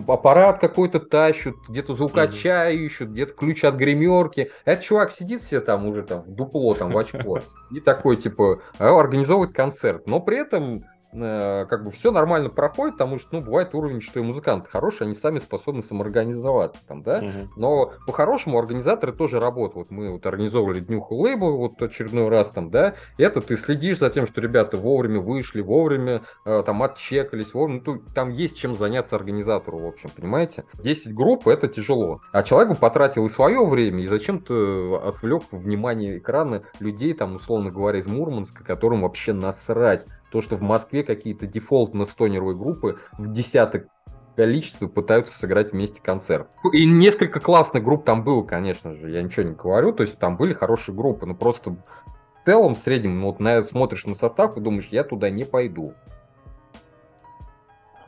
аппарат 0.08 0.60
какой-то 0.60 1.00
тащут, 1.00 1.56
где-то 1.68 1.94
звукача 1.94 2.70
mm-hmm. 2.70 2.76
ищут, 2.76 3.10
где-то 3.10 3.34
ключ 3.34 3.64
от 3.64 3.76
гримерки. 3.76 4.50
Этот 4.64 4.84
чувак 4.84 5.12
сидит 5.12 5.42
себе 5.42 5.60
там 5.60 5.86
уже 5.86 6.02
там 6.02 6.22
в 6.22 6.34
дупло, 6.34 6.74
там 6.74 6.90
в 6.90 6.98
очко, 6.98 7.40
и 7.70 7.80
такой, 7.80 8.16
типа, 8.16 8.60
а, 8.78 8.98
организовывает 8.98 9.54
концерт. 9.54 10.06
Но 10.06 10.20
при 10.20 10.38
этом 10.38 10.84
как 11.16 11.84
бы 11.84 11.90
все 11.90 12.10
нормально 12.10 12.50
проходит, 12.50 12.94
потому 12.94 13.18
что, 13.18 13.36
ну, 13.36 13.40
бывает 13.40 13.74
уровень, 13.74 14.00
что 14.00 14.20
и 14.20 14.22
музыканты 14.22 14.68
хорошие, 14.70 15.06
они 15.06 15.14
сами 15.14 15.38
способны 15.38 15.82
самоорганизоваться 15.82 16.86
там, 16.86 17.02
да, 17.02 17.18
угу. 17.18 17.50
но 17.56 17.92
по-хорошему 18.06 18.58
организаторы 18.58 19.12
тоже 19.12 19.40
работают. 19.40 19.88
Вот 19.88 19.90
мы 19.90 20.12
вот 20.12 20.26
организовывали 20.26 20.80
днюху 20.80 21.14
лейбл 21.16 21.56
вот 21.56 21.80
очередной 21.80 22.28
раз 22.28 22.50
там, 22.50 22.70
да, 22.70 22.94
и 23.18 23.22
это 23.22 23.40
ты 23.40 23.56
следишь 23.56 23.98
за 23.98 24.10
тем, 24.10 24.26
что 24.26 24.40
ребята 24.40 24.76
вовремя 24.76 25.20
вышли, 25.20 25.60
вовремя 25.60 26.22
э, 26.44 26.62
там 26.64 26.82
отчекались, 26.82 27.54
вовремя, 27.54 27.82
ну, 27.84 28.02
там 28.14 28.30
есть 28.30 28.58
чем 28.58 28.74
заняться 28.74 29.16
организатору, 29.16 29.78
в 29.78 29.86
общем, 29.86 30.10
понимаете? 30.14 30.64
10 30.74 31.14
групп 31.14 31.48
это 31.48 31.68
тяжело, 31.68 32.20
а 32.32 32.42
человек 32.42 32.78
потратил 32.78 33.26
и 33.26 33.30
свое 33.30 33.64
время, 33.64 34.02
и 34.02 34.06
зачем-то 34.06 35.02
отвлек 35.04 35.44
внимание 35.50 36.18
экрана 36.18 36.62
людей, 36.80 37.14
там, 37.14 37.36
условно 37.36 37.70
говоря, 37.70 37.98
из 37.98 38.06
Мурманска, 38.06 38.64
которым 38.64 39.02
вообще 39.02 39.32
насрать 39.32 40.06
то, 40.30 40.40
что 40.40 40.56
в 40.56 40.62
Москве 40.62 41.02
какие-то 41.02 41.46
дефолтно-стонеровые 41.46 42.56
группы 42.56 42.98
в 43.18 43.32
десяток 43.32 43.88
количестве 44.36 44.88
пытаются 44.88 45.36
сыграть 45.38 45.72
вместе 45.72 46.00
концерт. 46.02 46.48
И 46.72 46.84
несколько 46.86 47.40
классных 47.40 47.82
групп 47.82 48.04
там 48.04 48.22
было, 48.22 48.42
конечно 48.42 48.94
же, 48.94 49.10
я 49.10 49.22
ничего 49.22 49.46
не 49.46 49.54
говорю, 49.54 49.92
то 49.92 50.02
есть 50.02 50.18
там 50.18 50.36
были 50.36 50.52
хорошие 50.52 50.94
группы, 50.94 51.26
но 51.26 51.34
просто 51.34 51.70
в 51.70 52.44
целом, 52.44 52.74
в 52.74 52.78
среднем, 52.78 53.16
ну, 53.16 53.26
вот 53.26 53.40
на, 53.40 53.62
смотришь 53.64 54.04
на 54.04 54.14
состав 54.14 54.56
и 54.56 54.60
думаешь, 54.60 54.88
я 54.90 55.02
туда 55.02 55.30
не 55.30 55.44
пойду. 55.44 55.94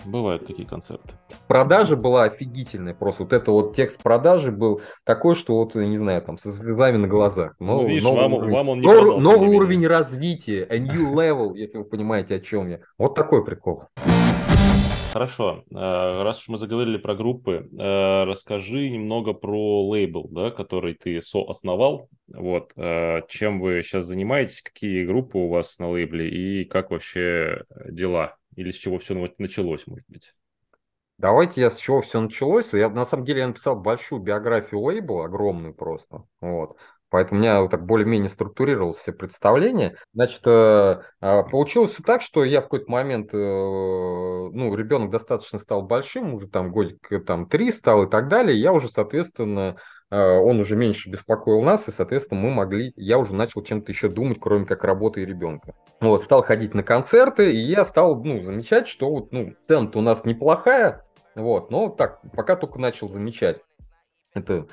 Бывают 0.09 0.47
такие 0.47 0.67
концерты. 0.67 1.11
Продажа 1.49 1.95
была 1.95 2.25
офигительная 2.25 2.95
просто. 2.95 3.25
Вот 3.25 3.33
это 3.35 3.53
вот 3.53 3.77
текст 3.77 4.03
продажи 4.03 4.51
был 4.51 4.81
такой, 5.05 5.35
что 5.35 5.57
вот, 5.57 5.75
не 5.75 5.99
знаю, 5.99 6.23
там, 6.23 6.39
со 6.39 6.51
слезами 6.51 6.97
на 6.97 7.09
глазах. 7.09 7.55
Но, 7.59 7.83
ну, 7.83 7.89
видишь, 7.89 8.05
новый 8.05 8.23
вам, 8.23 8.35
уровень, 8.35 8.55
вам 8.55 8.69
он 8.71 8.81
не 8.81 8.87
Нов, 8.87 8.97
продал, 8.97 9.21
Новый 9.21 9.49
уровень 9.55 9.87
развития, 9.87 10.67
a 10.71 10.79
new 10.79 11.13
level, 11.15 11.55
если 11.55 11.77
вы 11.77 11.85
понимаете, 11.85 12.37
о 12.37 12.41
чем 12.41 12.69
я. 12.69 12.81
Вот 12.97 13.15
такой 13.15 13.45
прикол. 13.45 13.85
Хорошо. 15.13 15.65
Э, 15.71 16.23
раз 16.23 16.41
уж 16.41 16.49
мы 16.49 16.59
заговорили 16.59 16.99
про 16.99 17.15
группы, 17.15 17.69
э, 17.73 18.25
расскажи 18.25 18.91
немного 18.91 19.33
про 19.33 19.89
лейбл, 19.89 20.29
да, 20.29 20.51
который 20.51 20.95
ты 20.95 21.23
соосновал. 21.23 22.09
Вот. 22.29 22.73
Э, 22.77 23.23
чем 23.29 23.61
вы 23.61 23.83
сейчас 23.83 24.05
занимаетесь, 24.05 24.61
какие 24.61 25.07
группы 25.07 25.39
у 25.39 25.49
вас 25.49 25.79
на 25.79 25.91
лейбле 25.91 26.29
и 26.29 26.65
как 26.65 26.91
вообще 26.91 27.65
дела? 27.89 28.37
Или 28.55 28.71
с 28.71 28.77
чего 28.77 28.99
все 28.99 29.15
началось, 29.39 29.87
может 29.87 30.05
быть? 30.09 30.35
Давайте 31.17 31.63
я 31.63 31.71
с 31.71 31.79
чего 31.79 32.03
все 32.03 32.21
началось. 32.21 32.73
Я 32.73 32.91
на 32.91 33.05
самом 33.05 33.25
деле 33.25 33.41
я 33.41 33.49
написал 33.49 33.81
большую 33.81 34.21
биографию 34.21 34.81
лейбла, 34.81 35.25
огромную 35.25 35.75
просто. 35.75 36.25
Вот. 36.41 36.77
Поэтому 37.11 37.41
у 37.41 37.43
меня 37.43 37.63
вот 37.63 37.71
так 37.71 37.87
более-менее 37.87 38.29
структурировалось 38.29 38.99
все 38.99 39.13
представление. 39.13 39.97
Значит, 40.13 40.43
э, 40.47 41.01
а, 41.21 41.43
получилось 41.45 41.97
так, 42.05 42.21
что 42.21 42.45
я 42.45 42.61
в 42.61 42.65
какой-то 42.65 42.91
момент, 42.91 43.33
э, 43.33 43.37
ну, 43.37 44.75
ребенок 44.75 45.11
достаточно 45.11 45.59
стал 45.59 45.83
большим, 45.83 46.35
уже 46.35 46.49
там 46.49 46.71
годик 46.71 47.09
там 47.27 47.49
три 47.49 47.73
стал 47.73 48.05
и 48.05 48.11
так 48.11 48.29
далее. 48.29 48.61
Я 48.61 48.75
уже, 48.75 48.89
соответственно, 48.89 49.77
э, 50.11 50.17
он 50.19 50.61
уже 50.61 50.77
меньше 50.77 51.09
беспокоил 51.09 51.63
нас, 51.63 51.89
и, 51.89 51.93
соответственно, 51.93 52.41
мы 52.41 52.51
могли, 52.51 52.93
я 52.97 53.19
уже 53.19 53.35
начал 53.35 53.63
чем-то 53.63 53.91
еще 53.91 54.11
думать, 54.11 54.39
кроме 54.39 54.67
как 54.67 54.85
работы 54.85 55.23
и 55.23 55.27
ребенка. 55.27 55.75
Вот, 56.01 56.23
стал 56.23 56.43
ходить 56.43 56.75
на 56.75 56.83
концерты, 56.83 57.55
и 57.55 57.59
я 57.59 57.87
стал, 57.87 58.23
ну, 58.23 58.43
замечать, 58.43 58.87
что 58.87 59.09
вот, 59.09 59.33
ну, 59.33 59.53
сцена 59.55 59.91
у 59.95 60.01
нас 60.03 60.27
неплохая, 60.27 61.07
вот, 61.35 61.71
но 61.71 61.89
так, 61.89 62.21
пока 62.35 62.55
только 62.55 62.79
начал 62.79 63.09
замечать. 63.09 63.63
Это 64.35 64.67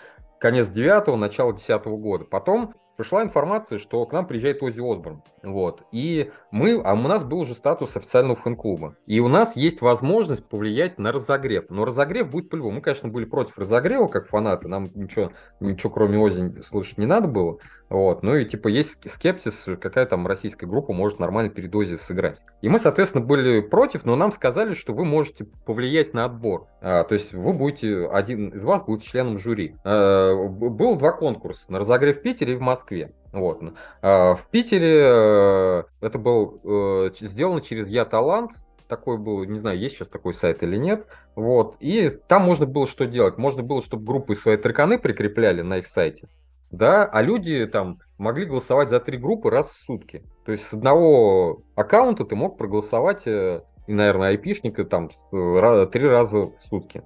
конец 0.46 0.70
девятого, 0.70 1.16
начало 1.16 1.54
десятого 1.54 1.98
года. 1.98 2.24
Потом 2.24 2.76
пришла 2.98 3.24
информация, 3.24 3.80
что 3.80 4.06
к 4.06 4.14
нам 4.14 4.28
приезжает 4.28 4.62
Ози 4.62 4.80
Осборн. 4.80 5.24
Вот. 5.42 5.82
И 5.92 6.30
мы, 6.52 6.80
а 6.86 6.94
у 6.94 6.98
нас 6.98 7.24
был 7.24 7.40
уже 7.40 7.56
статус 7.56 7.98
официального 7.98 8.36
фэн-клуба. 8.36 8.96
И 9.08 9.20
у 9.20 9.28
нас 9.28 9.56
есть 9.56 9.82
возможность 9.82 10.48
повлиять 10.48 11.00
на 11.00 11.12
разогрев. 11.12 11.66
Но 11.70 11.84
разогрев 11.84 12.30
будет 12.30 12.52
по-любому. 12.52 12.76
Мы, 12.76 12.82
конечно, 12.82 13.10
были 13.10 13.26
против 13.26 13.58
разогрева, 13.58 14.06
как 14.06 14.28
фанаты. 14.28 14.68
Нам 14.68 14.88
ничего, 14.94 15.32
ничего 15.60 15.92
кроме 15.92 16.20
Ози 16.20 16.62
слышать 16.62 17.00
не 17.00 17.08
надо 17.08 17.28
было. 17.28 17.58
Вот. 17.90 18.24
Ну 18.24 18.36
и 18.36 18.46
типа 18.46 18.68
есть 18.68 18.98
скепсис, 19.10 19.66
какая 19.80 20.06
там 20.06 20.26
российская 20.26 20.66
группа 20.66 20.92
может 20.94 21.20
нормально 21.20 21.52
перед 21.52 21.74
Ози 21.76 21.98
сыграть. 21.98 22.40
И 22.62 22.70
мы, 22.70 22.80
соответственно, 22.80 23.24
были 23.24 23.62
против, 23.62 24.06
но 24.06 24.16
нам 24.16 24.32
сказали, 24.32 24.74
что 24.74 24.94
вы 24.94 25.06
можете 25.06 25.46
повлиять 25.66 26.14
на 26.14 26.26
отбор. 26.26 26.68
А, 26.82 27.04
то 27.04 27.14
есть 27.14 27.34
вы 27.34 27.54
будете, 27.54 28.08
один 28.08 28.50
из 28.50 28.64
вас 28.64 28.82
будет 28.82 29.04
членом 29.04 29.38
жюри. 29.38 29.76
А, 29.84 30.34
было 30.48 30.98
два 30.98 31.12
конкурса 31.12 31.72
на 31.72 31.80
разогрев 31.80 32.18
в 32.18 32.22
Питере 32.22 32.54
и 32.54 32.58
в 32.58 32.62
Москве. 32.62 33.14
Вот. 33.32 33.62
А, 34.02 34.36
в 34.36 34.48
Питере 34.50 35.02
э, 35.02 35.84
это 36.02 36.18
был 36.18 36.62
э, 36.64 37.12
сделано 37.20 37.62
через 37.62 37.88
Я 37.88 38.06
Талант, 38.06 38.52
такой 38.88 39.18
был, 39.18 39.44
не 39.46 39.60
знаю, 39.60 39.78
есть 39.78 39.96
сейчас 39.96 40.08
такой 40.08 40.34
сайт 40.34 40.64
или 40.64 40.78
нет. 40.78 41.06
Вот. 41.36 41.76
И 41.80 42.10
там 42.28 42.44
можно 42.44 42.66
было 42.66 42.88
что 42.88 43.06
делать? 43.06 43.38
Можно 43.38 43.62
было, 43.64 43.82
чтобы 43.82 44.06
группы 44.06 44.36
свои 44.36 44.58
треканы 44.58 44.98
прикрепляли 44.98 45.62
на 45.62 45.78
их 45.78 45.88
сайте 45.88 46.28
да, 46.76 47.06
а 47.06 47.22
люди 47.22 47.66
там 47.68 48.00
могли 48.18 48.46
голосовать 48.46 48.90
за 48.90 49.00
три 49.00 49.18
группы 49.18 49.50
раз 49.50 49.72
в 49.72 49.78
сутки. 49.78 50.24
То 50.46 50.52
есть 50.52 50.66
с 50.66 50.74
одного 50.74 51.64
аккаунта 51.76 52.26
ты 52.26 52.36
мог 52.36 52.58
проголосовать, 52.58 53.28
э, 53.28 53.64
и, 53.88 53.94
наверное, 53.94 54.30
айпишника 54.30 54.84
там 54.86 55.10
три 55.32 56.08
раза 56.08 56.48
в 56.48 56.54
сутки. 56.62 57.04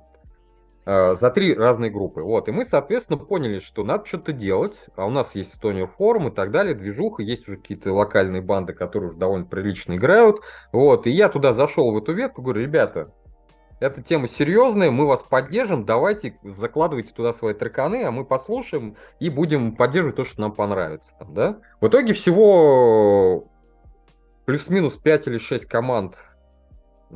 Э, 0.92 1.14
за 1.16 1.30
три 1.30 1.54
разные 1.54 1.92
группы. 1.92 2.22
Вот. 2.22 2.48
И 2.48 2.52
мы, 2.52 2.66
соответственно, 2.66 3.20
поняли, 3.20 3.60
что 3.60 3.84
надо 3.84 4.08
что-то 4.08 4.34
делать. 4.34 4.88
А 4.96 5.06
у 5.06 5.12
нас 5.12 5.36
есть 5.36 5.56
Estonia 5.56 5.86
форум 5.86 6.30
и 6.30 6.32
так 6.32 6.50
далее, 6.50 6.74
движуха, 6.74 7.22
есть 7.22 7.48
уже 7.48 7.58
какие-то 7.58 7.94
локальные 7.94 8.42
банды, 8.42 8.74
которые 8.74 9.10
уже 9.10 9.20
довольно 9.20 9.46
прилично 9.46 9.98
играют. 9.98 10.38
Вот. 10.72 11.06
И 11.06 11.12
я 11.12 11.30
туда 11.30 11.54
зашел 11.54 11.94
в 11.94 11.98
эту 12.00 12.14
ветку, 12.14 12.42
говорю, 12.42 12.62
ребята, 12.62 13.14
эта 13.80 14.02
тема 14.02 14.28
серьезная, 14.28 14.92
мы 14.92 15.06
вас 15.08 15.24
поддержим, 15.24 15.86
давайте 15.86 16.38
закладывайте 16.44 17.14
туда 17.14 17.34
свои 17.34 17.54
треканы, 17.54 18.04
а 18.04 18.12
мы 18.12 18.26
послушаем 18.26 18.96
и 19.20 19.30
будем 19.30 19.76
поддерживать 19.76 20.18
то, 20.18 20.26
что 20.26 20.42
нам 20.42 20.52
понравится. 20.52 21.14
Там, 21.18 21.34
да? 21.34 21.58
В 21.80 21.88
итоге 21.88 22.14
всего 22.14 23.48
плюс-минус 24.46 24.96
5 24.96 25.28
или 25.28 25.38
6 25.38 25.66
команд 25.66 26.18
э, 27.12 27.16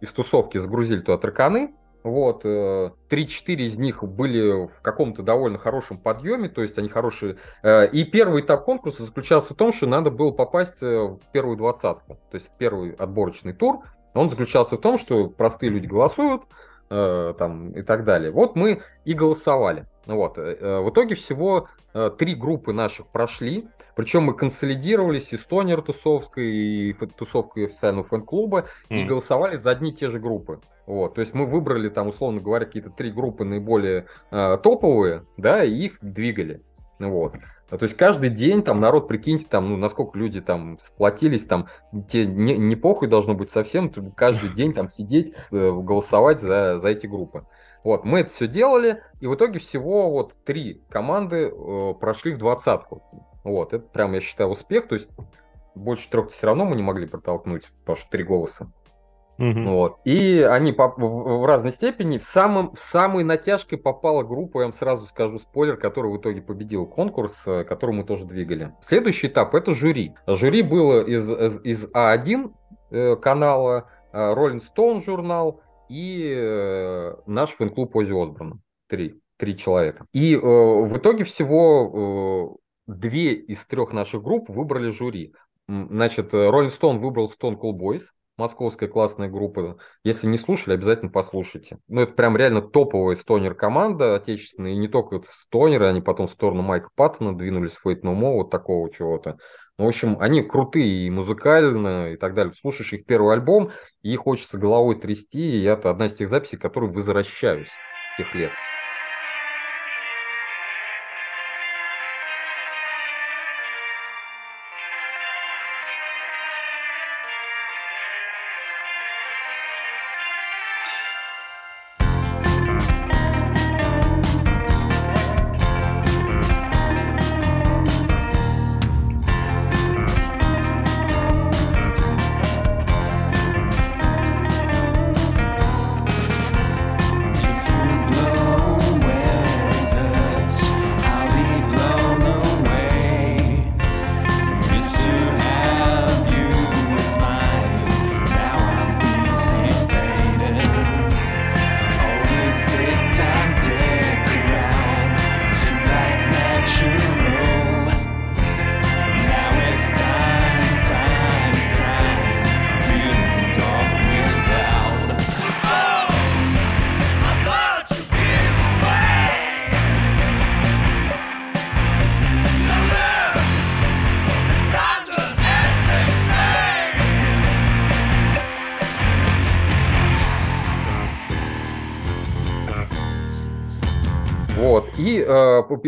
из 0.00 0.08
тусовки 0.10 0.58
загрузили 0.58 1.00
туда 1.00 1.18
треканы. 1.18 1.74
Вот, 2.02 2.44
3-4 2.44 2.94
э, 3.10 3.52
из 3.54 3.78
них 3.78 4.04
были 4.04 4.66
в 4.66 4.80
каком-то 4.82 5.22
довольно 5.22 5.58
хорошем 5.58 5.98
подъеме, 5.98 6.48
то 6.48 6.62
есть 6.62 6.78
они 6.78 6.88
хорошие. 6.88 7.38
Э, 7.62 7.88
и 7.88 8.04
первый 8.04 8.42
этап 8.42 8.64
конкурса 8.64 9.04
заключался 9.04 9.54
в 9.54 9.56
том, 9.56 9.72
что 9.72 9.86
надо 9.86 10.10
было 10.10 10.30
попасть 10.30 10.80
в 10.80 11.18
первую 11.32 11.56
двадцатку, 11.56 12.18
то 12.30 12.34
есть 12.34 12.50
первый 12.58 12.92
отборочный 12.92 13.52
тур. 13.52 13.82
Он 14.14 14.30
заключался 14.30 14.76
в 14.76 14.80
том, 14.80 14.96
что 14.96 15.28
простые 15.28 15.70
люди 15.70 15.86
голосуют, 15.86 16.42
там 16.88 17.72
и 17.72 17.82
так 17.82 18.04
далее. 18.04 18.30
Вот 18.30 18.56
мы 18.56 18.80
и 19.04 19.12
голосовали. 19.12 19.86
Вот. 20.06 20.36
В 20.36 20.90
итоге 20.90 21.14
всего 21.14 21.68
три 22.18 22.34
группы 22.34 22.72
наших 22.72 23.06
прошли. 23.08 23.68
Причем 23.96 24.24
мы 24.24 24.34
консолидировались 24.34 25.32
и 25.32 25.36
с 25.36 25.44
Тонер 25.44 25.80
тусовкой, 25.80 26.50
и 26.50 26.92
тусовкой 26.92 27.66
официального 27.66 28.04
фэн-клуба, 28.04 28.66
mm. 28.90 28.96
и 28.96 29.04
голосовали 29.04 29.56
за 29.56 29.70
одни 29.70 29.90
и 29.90 29.94
те 29.94 30.10
же 30.10 30.18
группы. 30.18 30.60
Вот, 30.86 31.14
то 31.14 31.20
есть 31.20 31.32
мы 31.32 31.46
выбрали 31.46 31.88
там, 31.88 32.08
условно 32.08 32.40
говоря, 32.40 32.66
какие-то 32.66 32.90
три 32.90 33.12
группы 33.12 33.44
наиболее 33.44 34.06
э, 34.32 34.58
топовые, 34.62 35.24
да, 35.36 35.62
и 35.62 35.72
их 35.72 35.98
двигали. 36.02 36.60
Вот. 36.98 37.34
То 37.68 37.82
есть 37.82 37.96
каждый 37.96 38.30
день 38.30 38.62
там 38.62 38.80
народ, 38.80 39.08
прикиньте, 39.08 39.46
там, 39.48 39.68
ну, 39.70 39.76
насколько 39.76 40.18
люди 40.18 40.40
там 40.40 40.78
сплотились, 40.80 41.44
там, 41.44 41.68
те 42.08 42.26
не, 42.26 42.56
не 42.56 42.76
похуй 42.76 43.08
должно 43.08 43.34
быть 43.34 43.50
совсем, 43.50 43.90
каждый 44.14 44.50
день 44.50 44.74
там 44.74 44.90
сидеть, 44.90 45.32
э, 45.50 45.72
голосовать 45.72 46.40
за, 46.40 46.78
за 46.78 46.88
эти 46.88 47.06
группы. 47.06 47.46
Вот, 47.82 48.04
мы 48.04 48.20
это 48.20 48.30
все 48.30 48.46
делали, 48.46 49.02
и 49.20 49.26
в 49.26 49.34
итоге 49.34 49.58
всего 49.58 50.10
вот 50.10 50.34
три 50.44 50.82
команды 50.88 51.48
э, 51.50 51.94
прошли 51.98 52.34
в 52.34 52.38
двадцатку. 52.38 53.02
Вот, 53.44 53.72
это 53.72 53.86
прям, 53.86 54.12
я 54.14 54.20
считаю, 54.20 54.50
успех, 54.50 54.88
то 54.88 54.94
есть 54.94 55.10
больше 55.74 56.08
трех 56.08 56.30
все 56.30 56.46
равно 56.46 56.64
мы 56.64 56.76
не 56.76 56.82
могли 56.82 57.06
протолкнуть, 57.06 57.70
потому 57.80 57.96
что 57.96 58.10
три 58.10 58.24
голоса. 58.24 58.70
Угу. 59.38 59.62
Вот. 59.62 59.98
И 60.04 60.40
они 60.42 60.72
по, 60.72 60.88
в, 60.88 61.44
разной 61.46 61.72
степени. 61.72 62.18
В, 62.18 62.24
самом, 62.24 62.72
в 62.74 62.78
самой 62.78 63.24
натяжкой 63.24 63.78
попала 63.78 64.22
группа, 64.22 64.58
я 64.58 64.64
вам 64.66 64.72
сразу 64.72 65.06
скажу 65.06 65.38
спойлер, 65.38 65.76
которая 65.76 66.12
в 66.12 66.18
итоге 66.18 66.40
победил 66.40 66.86
конкурс, 66.86 67.42
э, 67.46 67.64
который 67.64 67.94
мы 67.94 68.04
тоже 68.04 68.24
двигали. 68.24 68.72
Следующий 68.80 69.26
этап 69.26 69.54
это 69.54 69.74
жюри. 69.74 70.14
Жюри 70.26 70.62
было 70.62 71.04
из, 71.04 71.28
из, 71.28 71.60
из 71.64 71.84
А1 71.92 72.52
э, 72.90 73.16
канала, 73.16 73.90
э, 74.12 74.18
Rolling 74.18 74.62
Stone 74.62 75.04
журнал 75.04 75.60
и 75.88 77.12
наш 77.26 77.50
фэн-клуб 77.50 77.94
Ози 77.96 78.12
Осборна. 78.12 78.58
Три, 78.88 79.20
три 79.36 79.56
человека. 79.56 80.06
И 80.12 80.34
э, 80.34 80.38
в 80.38 80.96
итоге 80.96 81.24
всего 81.24 82.58
э, 82.86 82.92
две 82.92 83.32
из 83.34 83.64
трех 83.66 83.92
наших 83.92 84.22
групп 84.22 84.48
выбрали 84.48 84.90
жюри. 84.90 85.32
Значит, 85.66 86.34
Rolling 86.34 86.70
Stone 86.70 86.98
выбрал 86.98 87.32
Stone 87.32 87.58
Cold 87.58 87.78
Boys, 87.78 88.02
московская 88.36 88.88
классная 88.88 89.28
группа. 89.28 89.78
Если 90.02 90.26
не 90.26 90.38
слушали, 90.38 90.74
обязательно 90.74 91.10
послушайте. 91.10 91.78
Ну, 91.88 92.02
это 92.02 92.12
прям 92.14 92.36
реально 92.36 92.62
топовая 92.62 93.16
стонер 93.16 93.54
команда 93.54 94.16
отечественная, 94.16 94.72
и 94.72 94.76
не 94.76 94.88
только 94.88 95.22
стонеры, 95.26 95.86
они 95.86 96.00
потом 96.00 96.26
в 96.26 96.30
сторону 96.30 96.62
Майка 96.62 96.88
Паттона 96.94 97.36
двинулись, 97.36 97.78
Фейт 97.82 98.04
More, 98.04 98.34
вот 98.34 98.50
такого 98.50 98.90
чего-то. 98.92 99.38
Ну, 99.78 99.86
в 99.86 99.88
общем, 99.88 100.16
они 100.20 100.42
крутые 100.42 101.06
и 101.06 101.10
музыкально, 101.10 102.12
и 102.12 102.16
так 102.16 102.34
далее. 102.34 102.54
Слушаешь 102.54 102.92
их 102.92 103.06
первый 103.06 103.34
альбом, 103.34 103.70
и 104.02 104.14
хочется 104.16 104.58
головой 104.58 105.00
трясти, 105.00 105.60
и 105.60 105.64
это 105.64 105.90
одна 105.90 106.06
из 106.06 106.14
тех 106.14 106.28
записей, 106.28 106.58
к 106.58 106.62
которой 106.62 106.90
возвращаюсь 106.90 107.70
тех 108.16 108.34
лет. 108.34 108.52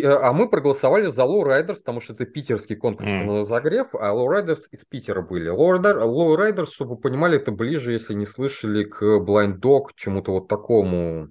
А 0.06 0.32
мы 0.32 0.48
проголосовали 0.48 1.06
за 1.06 1.22
Low 1.22 1.42
Riders, 1.42 1.76
потому 1.76 2.00
что 2.00 2.12
это 2.12 2.26
питерский 2.26 2.76
конкурс 2.76 3.08
mm. 3.08 3.24
на 3.24 3.44
загрев, 3.44 3.88
а 3.94 4.12
Low 4.14 4.26
Riders 4.28 4.62
из 4.70 4.84
Питера 4.84 5.22
были. 5.22 5.50
Low, 5.50 5.80
Low 5.80 6.36
Riders, 6.36 6.72
чтобы 6.72 6.94
вы 6.94 7.00
понимали, 7.00 7.36
это 7.36 7.52
ближе, 7.52 7.92
если 7.92 8.14
не 8.14 8.26
слышали, 8.26 8.84
к 8.84 9.02
Blind 9.02 9.58
Dog, 9.58 9.90
чему-то 9.94 10.32
вот 10.32 10.48
такому. 10.48 11.30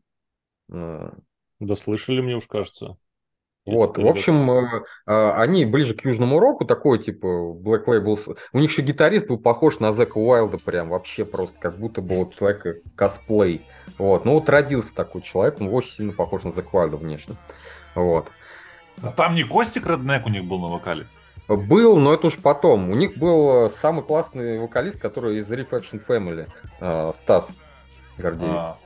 Э. 0.71 1.09
Да 1.59 1.75
слышали, 1.75 2.21
мне 2.21 2.35
уж 2.35 2.47
кажется. 2.47 2.97
Вот, 3.65 3.97
в 3.97 4.05
общем, 4.05 4.51
э, 4.51 4.83
а, 5.07 5.41
они 5.41 5.65
ближе 5.65 5.95
к 5.95 6.05
южному 6.05 6.39
року, 6.39 6.65
такой 6.65 6.99
типа 6.99 7.25
Black 7.25 7.85
Label. 7.85 8.37
У 8.53 8.59
них 8.59 8.69
еще 8.69 8.83
гитарист 8.83 9.27
был 9.27 9.39
похож 9.39 9.79
на 9.79 9.91
Зека 9.91 10.19
Уайлда, 10.19 10.59
прям 10.59 10.89
вообще 10.89 11.25
просто, 11.25 11.57
как 11.59 11.79
будто 11.79 12.01
бы 12.01 12.17
вот 12.17 12.35
человек 12.35 12.83
косплей. 12.95 13.65
Вот, 13.97 14.23
ну 14.23 14.33
вот 14.33 14.49
родился 14.49 14.93
такой 14.93 15.23
человек, 15.23 15.59
он 15.59 15.69
очень 15.73 15.91
сильно 15.91 16.13
похож 16.13 16.43
на 16.43 16.51
Зека 16.51 16.75
Уайлда 16.75 16.97
внешне. 16.97 17.35
Вот. 17.95 18.27
А 19.01 19.11
там 19.11 19.35
не 19.35 19.43
Костик 19.43 19.85
Реднек 19.85 20.25
у 20.25 20.29
них 20.29 20.45
был 20.45 20.59
на 20.59 20.67
вокале? 20.67 21.07
Был, 21.47 21.97
но 21.97 22.13
это 22.13 22.27
уж 22.27 22.37
потом. 22.37 22.89
У 22.89 22.95
них 22.95 23.17
был 23.17 23.69
самый 23.81 24.03
классный 24.03 24.59
вокалист, 24.59 24.99
который 24.99 25.37
из 25.37 25.51
Reflection 25.51 26.01
Family, 26.05 26.47
э, 26.79 27.11
Стас 27.15 27.49
Гордеев. 28.17 28.51
А. 28.51 28.77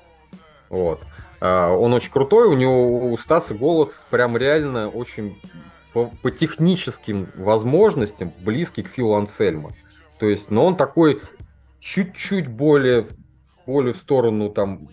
Вот. 0.70 1.02
А, 1.42 1.72
он 1.72 1.94
очень 1.94 2.12
крутой, 2.12 2.48
у 2.48 2.54
него 2.54 3.12
у 3.12 3.18
Стаса 3.18 3.54
голос 3.54 4.06
прям 4.10 4.38
реально 4.38 4.90
очень 4.90 5.40
по, 5.94 6.08
по 6.22 6.32
техническим 6.32 7.28
возможностям 7.36 8.34
близкий 8.40 8.84
к 8.84 8.88
Филу 8.88 9.16
Ансельма. 9.16 9.72
То 10.20 10.28
есть, 10.28 10.52
но 10.52 10.66
он 10.66 10.76
такой 10.76 11.22
чуть-чуть 11.80 12.48
более, 12.48 13.08
более 13.66 13.94
в 13.94 13.98
сторону 13.98 14.50
там 14.50 14.88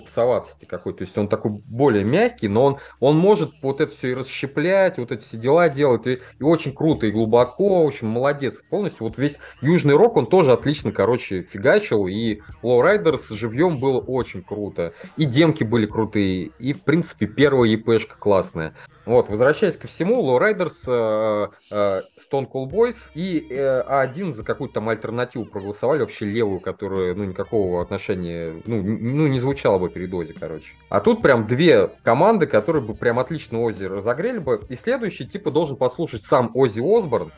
попсоватости 0.00 0.64
какой-то. 0.64 0.98
То 0.98 1.04
есть 1.04 1.18
он 1.18 1.28
такой 1.28 1.52
более 1.52 2.04
мягкий, 2.04 2.48
но 2.48 2.64
он, 2.64 2.76
он 3.00 3.16
может 3.16 3.52
вот 3.62 3.80
это 3.80 3.92
все 3.92 4.12
и 4.12 4.14
расщеплять, 4.14 4.98
вот 4.98 5.12
эти 5.12 5.22
все 5.22 5.36
дела 5.36 5.68
делать. 5.68 6.06
И, 6.06 6.20
и 6.38 6.42
очень 6.42 6.74
круто, 6.74 7.06
и 7.06 7.10
глубоко, 7.10 7.86
общем, 7.86 8.08
молодец 8.08 8.62
полностью. 8.68 9.06
Вот 9.06 9.18
весь 9.18 9.38
южный 9.60 9.94
рок, 9.94 10.16
он 10.16 10.26
тоже 10.26 10.52
отлично, 10.52 10.92
короче, 10.92 11.42
фигачил. 11.42 12.06
И 12.06 12.40
Riders 12.62 13.34
живьем 13.34 13.80
было 13.80 14.00
очень 14.00 14.42
круто. 14.42 14.92
И 15.16 15.24
демки 15.24 15.64
были 15.64 15.86
крутые. 15.86 16.50
И, 16.58 16.72
в 16.72 16.82
принципе, 16.82 17.26
первая 17.26 17.70
ЕПшка 17.70 18.16
классная. 18.18 18.74
Вот, 19.06 19.28
возвращаясь 19.28 19.76
ко 19.76 19.86
всему, 19.86 20.36
Riders, 20.36 20.82
э, 20.88 21.48
э, 21.70 22.02
Stone 22.18 22.50
Cold 22.50 22.70
Boys 22.70 22.96
и 23.14 23.46
э, 23.50 23.82
А1 23.88 24.34
за 24.34 24.42
какую-то 24.42 24.74
там 24.74 24.88
альтернативу 24.88 25.44
проголосовали, 25.44 26.00
вообще 26.00 26.24
левую, 26.26 26.58
которая, 26.58 27.14
ну, 27.14 27.22
никакого 27.22 27.80
отношения, 27.80 28.60
ну, 28.66 28.82
ну, 28.82 29.28
не 29.28 29.38
звучала 29.38 29.78
бы 29.78 29.90
перед 29.90 30.12
Ози, 30.12 30.32
короче. 30.32 30.74
А 30.88 31.00
тут 31.00 31.22
прям 31.22 31.46
две 31.46 31.86
команды, 32.02 32.48
которые 32.48 32.82
бы 32.82 32.94
прям 32.94 33.20
отлично 33.20 33.62
Ози 33.62 33.84
разогрели 33.84 34.38
бы. 34.38 34.60
И 34.68 34.74
следующий, 34.74 35.24
типа, 35.24 35.52
должен 35.52 35.76
послушать 35.76 36.22
сам 36.22 36.50
Ози 36.54 36.80
Осборн. 36.80 37.30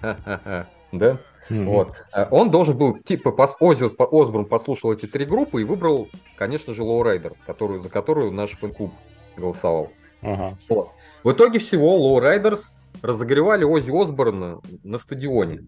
Да? 0.00 1.18
Mm-hmm. 1.48 1.64
Вот. 1.64 1.92
Он 2.30 2.50
должен 2.50 2.76
был, 2.76 2.98
типа, 2.98 3.30
пос... 3.30 3.56
Ози 3.60 3.84
Осборн 3.84 4.44
послушал 4.44 4.92
эти 4.92 5.06
три 5.06 5.24
группы 5.24 5.62
и 5.62 5.64
выбрал, 5.64 6.08
конечно 6.36 6.74
же, 6.74 6.82
Low 6.82 7.00
Riders, 7.02 7.36
которую, 7.46 7.80
за 7.80 7.88
которую 7.88 8.32
наш 8.32 8.50
фэн-клуб 8.58 8.92
голосовал. 9.36 9.90
Ага. 10.20 10.56
Вот. 10.68 10.90
В 11.24 11.32
итоге 11.32 11.58
всего 11.60 11.96
Riders 12.20 12.62
разогревали 13.00 13.64
Ози 13.64 13.90
Осборна 13.90 14.60
на 14.82 14.98
стадионе. 14.98 15.66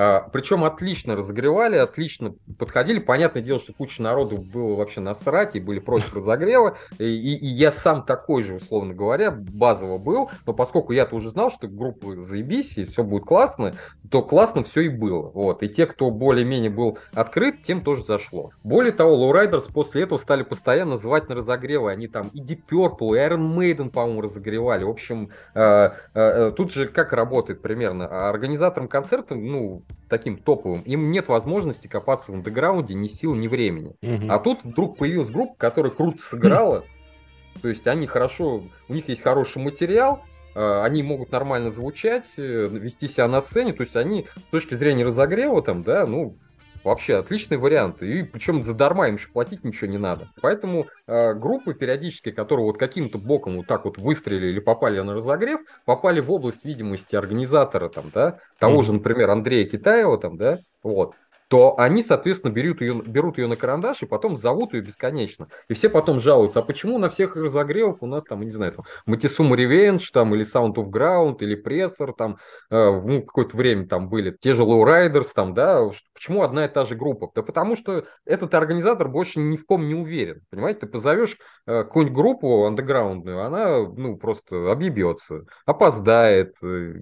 А, 0.00 0.20
причем 0.32 0.62
отлично 0.62 1.16
разогревали, 1.16 1.76
отлично 1.76 2.32
подходили. 2.56 3.00
Понятное 3.00 3.42
дело, 3.42 3.58
что 3.58 3.72
куча 3.72 4.00
народу 4.00 4.38
было 4.38 4.76
вообще 4.76 5.00
насрать 5.00 5.56
и 5.56 5.60
были 5.60 5.80
против 5.80 6.14
разогрева. 6.14 6.78
И, 7.00 7.04
и, 7.04 7.34
и 7.34 7.46
я 7.48 7.72
сам 7.72 8.04
такой 8.04 8.44
же, 8.44 8.54
условно 8.54 8.94
говоря, 8.94 9.32
базово 9.32 9.98
был. 9.98 10.30
Но 10.46 10.52
поскольку 10.52 10.92
я-то 10.92 11.16
уже 11.16 11.30
знал, 11.30 11.50
что 11.50 11.66
группы 11.66 12.22
заебись 12.22 12.78
и 12.78 12.84
все 12.84 13.02
будет 13.02 13.24
классно, 13.24 13.72
то 14.08 14.22
классно 14.22 14.62
все 14.62 14.82
и 14.82 14.88
было. 14.88 15.32
Вот. 15.34 15.64
И 15.64 15.68
те, 15.68 15.84
кто 15.84 16.12
более-менее 16.12 16.70
был 16.70 16.96
открыт, 17.12 17.64
тем 17.64 17.82
тоже 17.82 18.04
зашло. 18.04 18.52
Более 18.62 18.92
того, 18.92 19.16
Lowriders 19.16 19.72
после 19.72 20.04
этого 20.04 20.18
стали 20.18 20.44
постоянно 20.44 20.92
называть 20.92 21.28
на 21.28 21.34
разогревы. 21.34 21.90
Они 21.90 22.06
там 22.06 22.28
и 22.32 22.40
Deep 22.40 22.60
Purple, 22.70 23.16
и 23.16 23.18
Iron 23.18 23.52
Maiden, 23.52 23.90
по-моему, 23.90 24.20
разогревали. 24.20 24.84
В 24.84 24.90
общем, 24.90 25.30
э, 25.54 25.90
э, 26.14 26.52
тут 26.56 26.72
же 26.72 26.86
как 26.86 27.12
работает 27.12 27.62
примерно? 27.62 28.28
Организаторам 28.28 28.86
концерта, 28.86 29.34
ну, 29.34 29.82
таким 30.08 30.38
топовым, 30.38 30.80
им 30.82 31.10
нет 31.10 31.28
возможности 31.28 31.86
копаться 31.86 32.32
в 32.32 32.34
андеграунде 32.34 32.94
ни 32.94 33.08
сил, 33.08 33.34
ни 33.34 33.46
времени. 33.46 33.94
Угу. 34.02 34.30
А 34.30 34.38
тут 34.38 34.64
вдруг 34.64 34.98
появилась 34.98 35.30
группа, 35.30 35.54
которая 35.56 35.92
круто 35.92 36.20
сыграла. 36.20 36.84
То 37.62 37.68
есть 37.68 37.86
они 37.86 38.06
хорошо, 38.06 38.62
у 38.88 38.94
них 38.94 39.08
есть 39.08 39.22
хороший 39.22 39.62
материал, 39.62 40.22
а, 40.54 40.84
они 40.84 41.02
могут 41.02 41.32
нормально 41.32 41.70
звучать, 41.70 42.26
э, 42.36 42.66
вести 42.70 43.08
себя 43.08 43.28
на 43.28 43.40
сцене, 43.40 43.72
то 43.72 43.82
есть 43.82 43.96
они 43.96 44.26
с 44.36 44.50
точки 44.50 44.74
зрения 44.74 45.04
разогрева 45.04 45.62
там, 45.62 45.82
да, 45.82 46.06
ну, 46.06 46.36
Вообще 46.84 47.16
отличный 47.16 47.56
вариант. 47.56 48.02
И 48.02 48.22
причем 48.22 48.62
за 48.62 48.74
дарма 48.74 49.08
им 49.08 49.16
еще 49.16 49.28
платить 49.28 49.64
ничего 49.64 49.90
не 49.90 49.98
надо. 49.98 50.28
Поэтому 50.40 50.86
э, 51.06 51.34
группы 51.34 51.74
периодически, 51.74 52.30
которые 52.30 52.66
вот 52.66 52.78
каким-то 52.78 53.18
боком 53.18 53.56
вот 53.56 53.66
так 53.66 53.84
вот 53.84 53.98
выстрелили 53.98 54.52
или 54.52 54.60
попали 54.60 55.00
на 55.00 55.14
разогрев, 55.14 55.60
попали 55.84 56.20
в 56.20 56.30
область 56.30 56.64
видимости 56.64 57.16
организатора 57.16 57.88
там, 57.88 58.10
да, 58.14 58.38
того 58.58 58.80
mm-hmm. 58.80 58.84
же, 58.84 58.92
например, 58.94 59.30
Андрея 59.30 59.68
Китаева 59.68 60.18
там, 60.18 60.36
да, 60.36 60.60
вот 60.82 61.14
то 61.48 61.78
они, 61.78 62.02
соответственно, 62.02 62.52
берут 62.52 62.80
ее, 62.80 62.94
берут 62.94 63.38
ее 63.38 63.46
на 63.46 63.56
карандаш 63.56 64.02
и 64.02 64.06
потом 64.06 64.36
зовут 64.36 64.74
ее 64.74 64.82
бесконечно. 64.82 65.48
И 65.68 65.74
все 65.74 65.88
потом 65.88 66.20
жалуются, 66.20 66.60
а 66.60 66.62
почему 66.62 66.98
на 66.98 67.10
всех 67.10 67.36
разогревах 67.36 68.02
у 68.02 68.06
нас 68.06 68.24
там, 68.24 68.42
не 68.42 68.50
знаю, 68.50 68.72
там, 68.72 68.84
Матисума 69.06 69.56
Revenge, 69.56 70.04
там, 70.12 70.34
или 70.34 70.44
Sound 70.44 70.74
of 70.74 70.90
Ground, 70.90 71.38
или 71.40 71.54
Прессор, 71.54 72.12
там, 72.12 72.38
э, 72.70 73.00
ну, 73.00 73.22
какое-то 73.22 73.56
время 73.56 73.86
там 73.86 74.08
были 74.08 74.36
те 74.38 74.54
же 74.54 74.62
Low 74.62 74.84
Riders, 74.84 75.28
там, 75.34 75.54
да, 75.54 75.88
почему 76.14 76.42
одна 76.42 76.66
и 76.66 76.68
та 76.68 76.84
же 76.84 76.94
группа? 76.94 77.30
Да 77.34 77.42
потому 77.42 77.76
что 77.76 78.04
этот 78.24 78.54
организатор 78.54 79.08
больше 79.08 79.40
ни 79.40 79.56
в 79.56 79.64
ком 79.64 79.88
не 79.88 79.94
уверен, 79.94 80.42
понимаете? 80.50 80.80
Ты 80.80 80.86
позовешь 80.86 81.38
э, 81.66 81.82
какую-нибудь 81.84 82.16
группу 82.16 82.66
андеграундную, 82.66 83.42
она, 83.42 83.78
ну, 83.78 84.16
просто 84.16 84.70
объебется, 84.70 85.46
опоздает, 85.64 86.54
Э, 86.62 86.92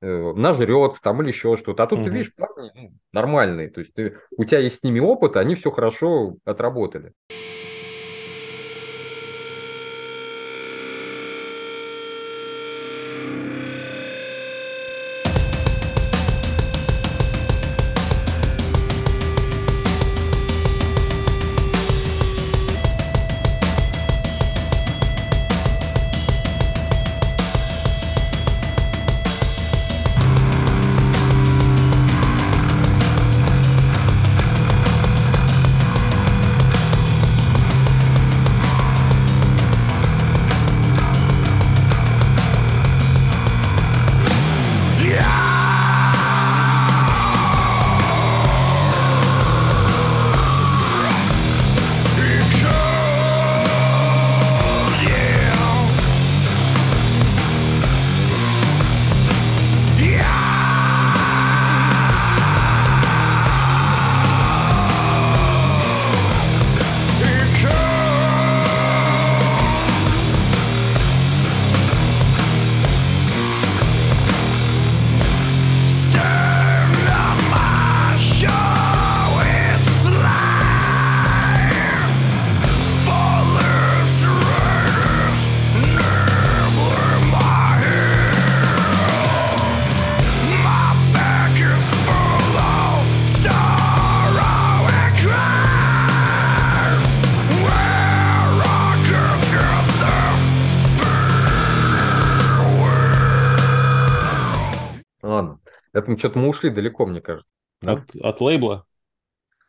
нажрется 0.00 1.00
там 1.02 1.20
или 1.22 1.28
еще 1.28 1.56
что-то. 1.56 1.82
А 1.82 1.86
тут 1.86 2.00
угу. 2.00 2.06
ты 2.06 2.10
видишь, 2.10 2.34
парни 2.34 2.70
ну, 2.74 2.92
нормальные. 3.12 3.70
То 3.70 3.80
есть 3.80 3.94
ты, 3.94 4.18
у 4.36 4.44
тебя 4.44 4.60
есть 4.60 4.78
с 4.78 4.82
ними 4.82 5.00
опыт, 5.00 5.36
они 5.36 5.54
все 5.54 5.70
хорошо 5.70 6.36
отработали. 6.44 7.12
Это 106.10 106.18
что-то 106.18 106.40
мы 106.40 106.48
ушли 106.48 106.70
далеко, 106.70 107.06
мне 107.06 107.20
кажется. 107.20 107.54
От, 107.82 108.14
от 108.16 108.40
лейбла? 108.40 108.84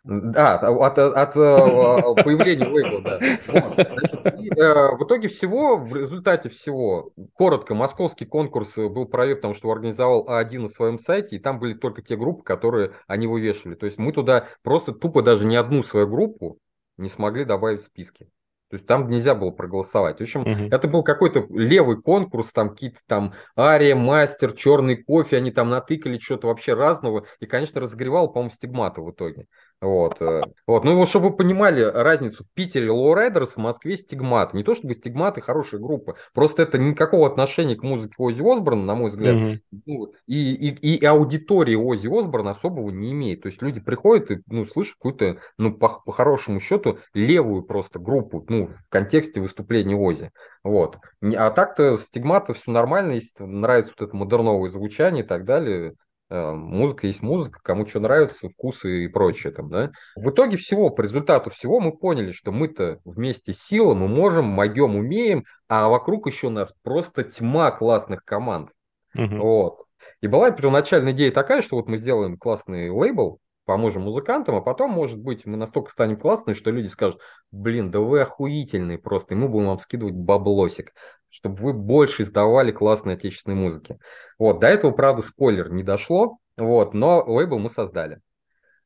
Да, 0.04 0.56
от, 0.56 0.98
от, 0.98 1.16
от 1.16 1.36
э, 1.36 2.24
появления 2.24 2.66
лейбла, 2.66 3.02
да. 3.02 3.20
Вот. 3.48 3.74
Значит, 3.76 4.40
и, 4.40 4.50
э, 4.50 4.96
в 4.98 5.06
итоге 5.06 5.28
всего, 5.28 5.78
в 5.78 5.96
результате 5.96 6.50
всего, 6.50 7.12
коротко, 7.34 7.76
московский 7.76 8.26
конкурс 8.26 8.76
был 8.76 9.06
проведен, 9.06 9.36
потому 9.38 9.54
что 9.54 9.70
организовал 9.70 10.28
А1 10.28 10.58
на 10.58 10.68
своем 10.68 10.98
сайте, 10.98 11.36
и 11.36 11.40
там 11.40 11.60
были 11.60 11.76
только 11.76 12.02
те 12.02 12.16
группы, 12.16 12.44
которые 12.44 12.94
они 13.06 13.28
вывешивали. 13.28 13.76
То 13.76 13.86
есть 13.86 14.00
мы 14.00 14.12
туда 14.12 14.48
просто 14.64 14.94
тупо 14.94 15.22
даже 15.22 15.46
ни 15.46 15.56
одну 15.56 15.84
свою 15.84 16.08
группу 16.08 16.58
не 16.98 17.08
смогли 17.08 17.46
добавить 17.46 17.82
в 17.82 17.86
списки. 17.86 18.28
То 18.72 18.76
есть 18.76 18.88
там 18.88 19.10
нельзя 19.10 19.36
было 19.36 19.52
проголосовать. 19.52 20.20
В 20.20 20.22
общем, 20.22 20.42
угу. 20.42 20.68
это 20.72 20.88
был 20.88 21.04
какой-то 21.04 21.46
левый 21.50 22.02
конкурс, 22.02 22.54
там 22.54 22.70
какие-то 22.70 23.02
там 23.06 23.34
Ария, 23.60 23.98
Мастер, 23.98 24.54
Черный 24.54 24.96
кофе, 24.96 25.36
они 25.36 25.52
там 25.52 25.70
натыкали 25.70 26.18
что-то 26.18 26.48
вообще 26.48 26.74
разного. 26.74 27.26
И, 27.42 27.46
конечно, 27.46 27.82
разогревал, 27.82 28.32
по-моему, 28.32 28.50
стигмата 28.54 29.02
в 29.02 29.12
итоге. 29.12 29.48
Вот, 29.82 30.22
э, 30.22 30.44
вот. 30.68 30.84
Ну, 30.84 30.96
вот, 30.96 31.10
чтобы 31.10 31.30
вы 31.30 31.36
понимали 31.38 31.82
разницу, 31.82 32.44
в 32.44 32.52
Питере 32.54 32.90
Lowriders, 32.90 33.54
в 33.56 33.58
Москве 33.58 33.98
Стигмат. 33.98 34.54
Не 34.54 34.64
то 34.64 34.76
чтобы 34.76 34.94
Стигматы 34.94 35.42
хорошая 35.42 35.82
группа, 35.82 36.18
просто 36.36 36.62
это 36.62 36.78
никакого 36.78 37.26
отношения 37.26 37.76
к 37.76 37.82
музыке 37.82 38.14
Ози 38.20 38.42
Осборна, 38.42 38.84
на 38.84 38.94
мой 38.94 39.10
взгляд. 39.10 39.36
Mm-hmm. 39.36 39.60
Ну, 39.88 40.14
и, 40.28 40.70
и, 40.70 40.98
и 40.98 41.06
аудитории 41.06 41.74
Ози 41.74 42.08
Осборна 42.08 42.52
особого 42.52 42.92
не 42.92 43.12
имеет. 43.12 43.42
То 43.42 43.48
есть 43.48 43.64
люди 43.64 43.80
приходят 43.80 44.30
и 44.30 44.42
ну, 44.46 44.66
слышат 44.66 44.98
какую-то, 44.98 45.40
ну, 45.58 45.74
по, 45.74 45.90
по 46.06 46.12
хорошему 46.12 46.60
счету, 46.60 47.00
левую 47.16 47.64
просто 47.64 47.98
группу, 47.98 48.46
ну, 48.50 48.68
в 48.68 48.90
контексте 48.90 49.42
выступления 49.42 49.96
Ози. 49.96 50.30
Вот. 50.64 51.00
А 51.24 51.50
так-то 51.50 51.98
Стигмата 51.98 52.54
все 52.54 52.70
нормально, 52.70 53.14
если 53.14 53.44
нравится 53.44 53.94
вот 53.98 54.08
это 54.08 54.16
модерновое 54.16 54.70
звучание 54.70 55.24
и 55.24 55.28
так 55.28 55.44
далее, 55.44 55.96
музыка 56.32 57.08
есть 57.08 57.22
музыка, 57.22 57.60
кому 57.62 57.86
что 57.86 58.00
нравится, 58.00 58.50
вкусы 58.50 59.06
и 59.06 59.08
прочее 59.08 59.52
там, 59.52 59.70
да. 59.70 59.92
В 60.16 60.30
итоге 60.30 60.58
всего, 60.58 60.90
по 60.90 61.02
результату 61.02 61.50
всего 61.50 61.80
мы 61.80 61.92
поняли, 61.92 62.32
что 62.32 62.52
мы-то 62.52 63.00
вместе 63.04 63.54
сила, 63.54 63.94
мы 63.94 64.08
можем, 64.08 64.46
могем, 64.46 64.96
умеем, 64.96 65.44
а 65.68 65.90
вокруг 65.90 66.28
еще 66.28 66.48
у 66.48 66.52
нас 66.52 66.74
просто 66.84 67.24
тьма 67.24 67.72
классных 67.72 68.24
команд. 68.24 68.70
Угу. 69.14 69.36
Вот. 69.38 69.84
И 70.22 70.28
была 70.28 70.52
первоначальная 70.52 71.14
идея 71.14 71.32
такая, 71.32 71.62
что 71.62 71.76
вот 71.76 71.88
мы 71.88 71.98
сделаем 71.98 72.38
классный 72.38 72.90
лейбл, 72.90 73.40
поможем 73.72 74.04
музыкантам, 74.04 74.56
а 74.56 74.62
потом, 74.62 74.92
может 74.92 75.18
быть, 75.18 75.46
мы 75.46 75.56
настолько 75.56 75.92
станем 75.92 76.18
классными, 76.18 76.54
что 76.54 76.72
люди 76.72 76.88
скажут, 76.88 77.22
блин, 77.52 77.90
да 77.90 78.02
вы 78.02 78.22
охуительные 78.22 78.98
просто, 78.98 79.34
и 79.34 79.38
мы 79.38 79.48
будем 79.48 79.68
вам 79.68 79.80
скидывать 79.80 80.14
баблосик, 80.14 80.94
чтобы 81.30 81.56
вы 81.56 81.74
больше 81.74 82.24
издавали 82.24 82.74
классной 82.74 83.14
отечественной 83.14 83.56
музыки. 83.56 83.98
Вот, 84.38 84.60
до 84.60 84.68
этого, 84.68 84.92
правда, 84.92 85.22
спойлер, 85.22 85.72
не 85.72 85.84
дошло, 85.84 86.38
вот, 86.58 86.94
но 86.94 87.24
лейбл 87.26 87.60
мы 87.60 87.70
создали. 87.70 88.20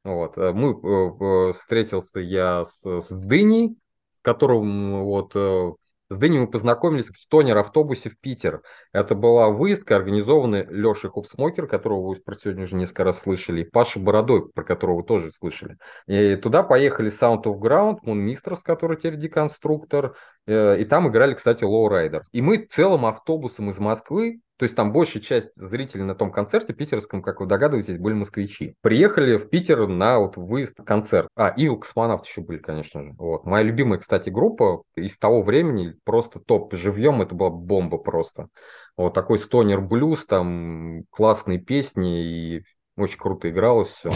Вот, 0.04 0.38
э, 0.38 0.52
мы 0.52 0.70
э, 0.70 1.54
встретился 1.54 2.20
я 2.20 2.64
с, 2.64 2.86
с 2.86 3.22
Дыней, 3.22 3.76
с 4.12 4.22
которым 4.22 5.04
вот 5.04 5.36
э, 5.36 5.72
с 6.10 6.18
Дыней 6.18 6.40
мы 6.40 6.48
познакомились 6.48 7.10
в 7.10 7.18
Стонер 7.18 7.58
автобусе 7.58 8.10
в 8.10 8.20
Питер. 8.20 8.62
Это 8.94 9.16
была 9.16 9.50
выездка, 9.50 9.96
организованная 9.96 10.68
Лешей 10.70 11.10
Хопсмокер, 11.10 11.68
которого 11.68 12.10
вы 12.10 12.16
про 12.16 12.36
сегодня 12.36 12.64
уже 12.64 12.76
несколько 12.76 13.04
раз 13.04 13.22
слышали, 13.22 13.62
и 13.62 13.70
Паша 13.70 14.00
Бородой, 14.00 14.50
про 14.50 14.64
которого 14.64 14.98
вы 14.98 15.04
тоже 15.04 15.32
слышали. 15.32 15.78
И 16.06 16.36
туда 16.36 16.62
поехали 16.62 17.12
Sound 17.12 17.44
of 17.44 17.60
Ground, 17.60 17.98
Moon 18.06 18.24
Mistress, 18.24 18.60
который 18.64 18.98
теперь 18.98 19.18
деконструктор, 19.18 20.16
и 20.48 20.86
там 20.86 21.10
играли, 21.10 21.34
кстати, 21.34 21.64
Riders. 21.64 22.26
И 22.32 22.42
мы 22.42 22.58
целым 22.58 23.06
автобусом 23.06 23.70
из 23.70 23.80
Москвы 23.80 24.42
то 24.58 24.64
есть 24.64 24.76
там 24.76 24.94
большая 24.94 25.22
часть 25.22 25.54
зрителей 25.56 26.04
на 26.04 26.16
том 26.16 26.32
концерте 26.32 26.74
питерском, 26.74 27.22
как 27.22 27.42
вы 27.42 27.46
догадываетесь, 27.46 27.98
были 27.98 28.14
москвичи. 28.14 28.76
Приехали 28.82 29.38
в 29.38 29.50
Питер 29.50 29.88
на 29.88 30.20
вот 30.20 30.38
выезд 30.38 30.78
концерт. 30.86 31.28
А, 31.36 31.50
и 31.50 31.68
космонавты 31.68 32.30
еще 32.30 32.42
были, 32.42 32.60
конечно 32.60 33.04
же. 33.04 33.14
Вот. 33.18 33.46
Моя 33.46 33.64
любимая, 33.64 34.00
кстати, 34.00 34.30
группа 34.30 34.84
из 34.96 35.18
того 35.18 35.42
времени, 35.42 35.96
просто 36.06 36.40
топ 36.40 36.74
живьем, 36.74 37.22
это 37.22 37.36
была 37.36 37.50
бомба 37.50 37.98
просто. 37.98 38.48
Вот 38.96 39.14
такой 39.14 39.40
стонер 39.40 39.82
блюз, 39.82 40.26
там 40.26 41.04
классные 41.10 41.60
песни, 41.60 42.24
и 42.24 42.64
очень 42.96 43.20
круто 43.20 43.50
игралось 43.50 43.90
все. 43.90 44.10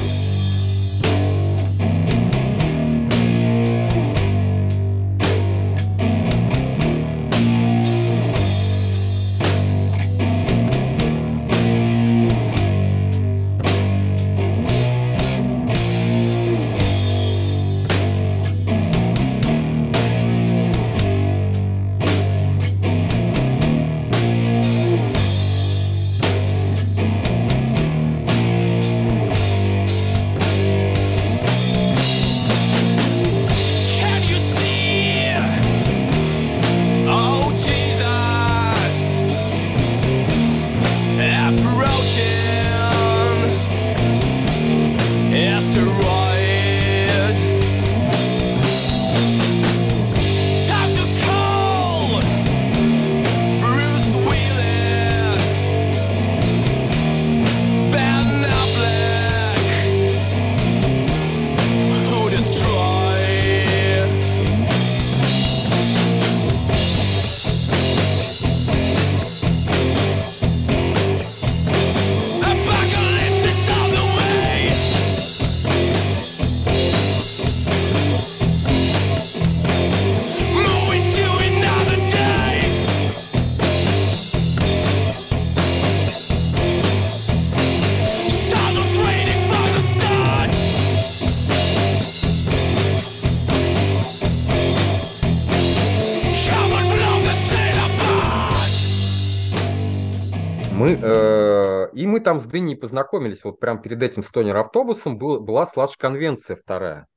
Дыней 102.49 102.75
познакомились, 102.75 103.43
вот 103.43 103.59
прям 103.59 103.81
перед 103.81 104.03
этим 104.03 104.23
стонер 104.23 104.57
автобусом 104.57 105.17
был, 105.17 105.39
была 105.39 105.65
слаж-конвенция 105.65 106.55
вторая. 106.55 107.07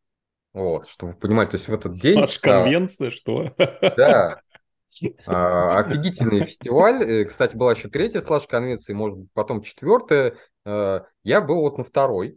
Вот, 0.53 0.89
чтобы 0.89 1.13
вы 1.13 1.19
понимали, 1.19 1.47
то 1.49 1.57
есть 1.57 1.69
в 1.69 1.75
этот 1.75 1.93
день... 1.93 2.15
Слаж-конвенция, 2.15 3.11
что? 3.11 3.55
Да. 3.57 4.41
А, 5.25 5.79
офигительный 5.79 6.45
фестиваль. 6.45 7.03
Э, 7.03 7.25
кстати, 7.25 7.57
была 7.57 7.73
еще 7.73 7.89
третья 7.89 8.21
слаж-конвенция, 8.21 8.95
может 8.95 9.21
быть, 9.21 9.29
потом 9.33 9.63
четвертая. 9.63 10.37
Э, 10.67 11.01
я 11.23 11.41
был 11.41 11.61
вот 11.61 11.79
на 11.79 11.85
второй. 11.85 12.37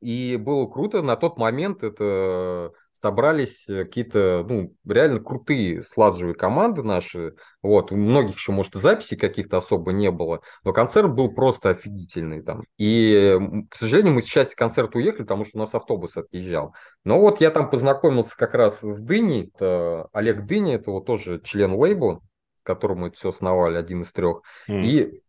И 0.00 0.36
было 0.36 0.66
круто. 0.66 1.02
На 1.02 1.16
тот 1.16 1.36
момент 1.36 1.82
это 1.82 2.72
собрались 3.00 3.66
э, 3.68 3.84
какие-то, 3.84 4.44
ну, 4.46 4.74
реально 4.86 5.20
крутые 5.20 5.82
сладжевые 5.82 6.34
команды 6.34 6.82
наши. 6.82 7.34
Вот, 7.62 7.92
у 7.92 7.96
многих 7.96 8.36
еще, 8.36 8.52
может, 8.52 8.74
записей 8.74 9.16
каких-то 9.16 9.56
особо 9.56 9.92
не 9.92 10.10
было, 10.10 10.40
но 10.64 10.72
концерт 10.72 11.12
был 11.12 11.32
просто 11.32 11.70
офигительный 11.70 12.42
там. 12.42 12.62
И, 12.76 13.38
к 13.70 13.74
сожалению, 13.74 14.14
мы 14.14 14.22
с 14.22 14.54
концерта 14.54 14.98
уехали, 14.98 15.22
потому 15.22 15.44
что 15.44 15.58
у 15.58 15.60
нас 15.60 15.74
автобус 15.74 16.16
отъезжал. 16.16 16.74
Но 17.04 17.18
вот 17.18 17.40
я 17.40 17.50
там 17.50 17.70
познакомился 17.70 18.36
как 18.36 18.54
раз 18.54 18.80
с 18.80 19.02
Дыней, 19.02 19.50
это 19.54 20.08
Олег 20.12 20.46
Дыни, 20.46 20.74
это 20.74 20.90
вот 20.90 21.06
тоже 21.06 21.40
член 21.42 21.72
лейбла, 21.74 22.20
с 22.54 22.62
которым 22.62 23.00
мы 23.00 23.08
это 23.08 23.16
все 23.16 23.30
основали, 23.30 23.76
один 23.76 24.02
из 24.02 24.12
трех. 24.12 24.42
Mm. 24.68 24.84
И 24.84 25.22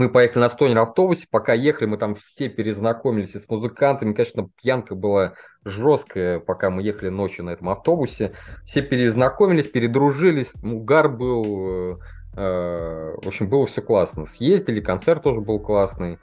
мы 0.00 0.08
поехали 0.08 0.44
на 0.44 0.48
стонер 0.48 0.78
автобусе, 0.78 1.26
пока 1.30 1.52
ехали, 1.52 1.86
мы 1.86 1.98
там 1.98 2.14
все 2.14 2.48
перезнакомились 2.48 3.34
с 3.34 3.46
музыкантами. 3.50 4.14
Конечно, 4.14 4.48
пьянка 4.56 4.94
была 4.94 5.34
жесткая, 5.66 6.40
пока 6.40 6.70
мы 6.70 6.82
ехали 6.82 7.10
ночью 7.10 7.44
на 7.44 7.50
этом 7.50 7.68
автобусе. 7.68 8.32
Все 8.64 8.80
перезнакомились, 8.80 9.68
передружились, 9.68 10.54
угар 10.62 11.10
был, 11.10 11.98
э, 12.34 13.14
в 13.22 13.26
общем, 13.26 13.50
было 13.50 13.66
все 13.66 13.82
классно. 13.82 14.24
Съездили, 14.24 14.80
концерт 14.80 15.22
тоже 15.22 15.42
был 15.42 15.60
классный. 15.60 16.18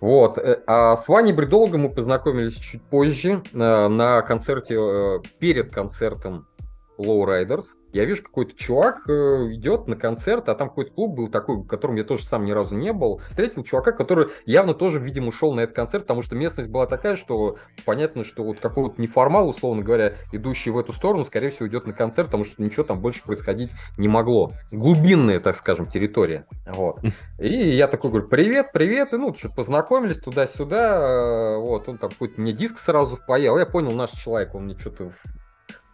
Вот. 0.00 0.36
Э, 0.38 0.60
а 0.66 0.96
с 0.96 1.06
Ваней 1.06 1.32
Бредологом 1.32 1.82
мы 1.82 1.90
познакомились 1.90 2.56
чуть 2.56 2.82
позже 2.82 3.40
э, 3.52 3.56
на 3.56 4.22
концерте, 4.22 4.78
э, 4.80 5.18
перед 5.38 5.72
концертом 5.72 6.48
Lowriders. 6.98 7.64
Я 7.92 8.04
вижу, 8.04 8.22
какой-то 8.22 8.54
чувак 8.56 9.08
э, 9.08 9.52
идет 9.54 9.86
на 9.86 9.96
концерт, 9.96 10.48
а 10.48 10.54
там 10.54 10.68
какой-то 10.68 10.92
клуб 10.92 11.16
был 11.16 11.28
такой, 11.28 11.56
в 11.56 11.66
котором 11.66 11.96
я 11.96 12.04
тоже 12.04 12.24
сам 12.24 12.44
ни 12.44 12.52
разу 12.52 12.76
не 12.76 12.92
был. 12.92 13.22
Встретил 13.26 13.64
чувака, 13.64 13.92
который 13.92 14.28
явно 14.44 14.74
тоже, 14.74 14.98
видимо, 14.98 15.32
шел 15.32 15.54
на 15.54 15.60
этот 15.60 15.74
концерт, 15.74 16.04
потому 16.04 16.20
что 16.20 16.34
местность 16.34 16.68
была 16.68 16.86
такая, 16.86 17.16
что 17.16 17.56
понятно, 17.84 18.22
что 18.24 18.44
вот 18.44 18.60
какой-то 18.60 19.00
неформал, 19.00 19.48
условно 19.48 19.82
говоря, 19.82 20.14
идущий 20.32 20.70
в 20.70 20.78
эту 20.78 20.92
сторону, 20.92 21.24
скорее 21.24 21.50
всего, 21.50 21.68
идет 21.68 21.86
на 21.86 21.92
концерт, 21.92 22.28
потому 22.28 22.44
что 22.44 22.62
ничего 22.62 22.84
там 22.84 23.00
больше 23.00 23.22
происходить 23.22 23.70
не 23.96 24.08
могло. 24.08 24.50
Глубинная, 24.70 25.40
так 25.40 25.56
скажем, 25.56 25.86
территория. 25.86 26.46
Вот. 26.66 26.98
И 27.38 27.48
я 27.48 27.88
такой 27.88 28.10
говорю, 28.10 28.28
привет, 28.28 28.72
привет, 28.72 29.12
и 29.12 29.16
ну, 29.16 29.34
что-то 29.34 29.54
познакомились 29.54 30.18
туда-сюда, 30.18 30.98
э, 30.98 31.58
вот, 31.60 31.88
он 31.88 31.98
там 31.98 32.10
какой-то 32.10 32.40
мне 32.40 32.52
диск 32.52 32.78
сразу 32.78 33.16
впаял, 33.16 33.58
я 33.58 33.66
понял, 33.66 33.92
наш 33.92 34.10
человек, 34.10 34.54
он 34.54 34.64
мне 34.64 34.78
что-то 34.78 35.12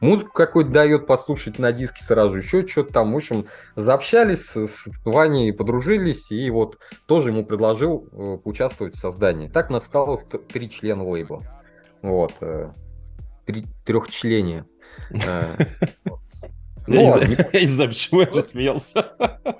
музыку 0.02 0.32
какую-то 0.32 0.70
дает 0.70 1.06
послушать 1.06 1.58
на 1.58 1.72
диске 1.72 2.04
сразу, 2.04 2.36
еще 2.36 2.66
что-то 2.66 2.92
там. 2.92 3.12
В 3.12 3.16
общем, 3.16 3.46
заобщались 3.76 4.50
с 4.50 4.84
Ваней, 5.04 5.52
подружились, 5.52 6.30
и 6.30 6.50
вот 6.50 6.78
тоже 7.06 7.30
ему 7.30 7.46
предложил 7.46 8.08
э, 8.12 8.38
поучаствовать 8.38 8.96
в 8.96 8.98
создании. 8.98 9.48
Так 9.48 9.70
нас 9.70 9.84
стало 9.84 10.18
три 10.52 10.68
члена 10.68 11.08
лейбла. 11.08 11.38
Вот. 12.02 12.34
Э, 12.40 12.70
три, 13.46 13.64
трехчление. 13.86 14.66
Э, 15.10 15.56
Ну, 16.86 17.20
я 17.52 17.60
не 17.60 17.66
знаю, 17.66 17.90
почему 17.90 18.20
я 18.22 18.26
рассмеялся. 18.26 19.12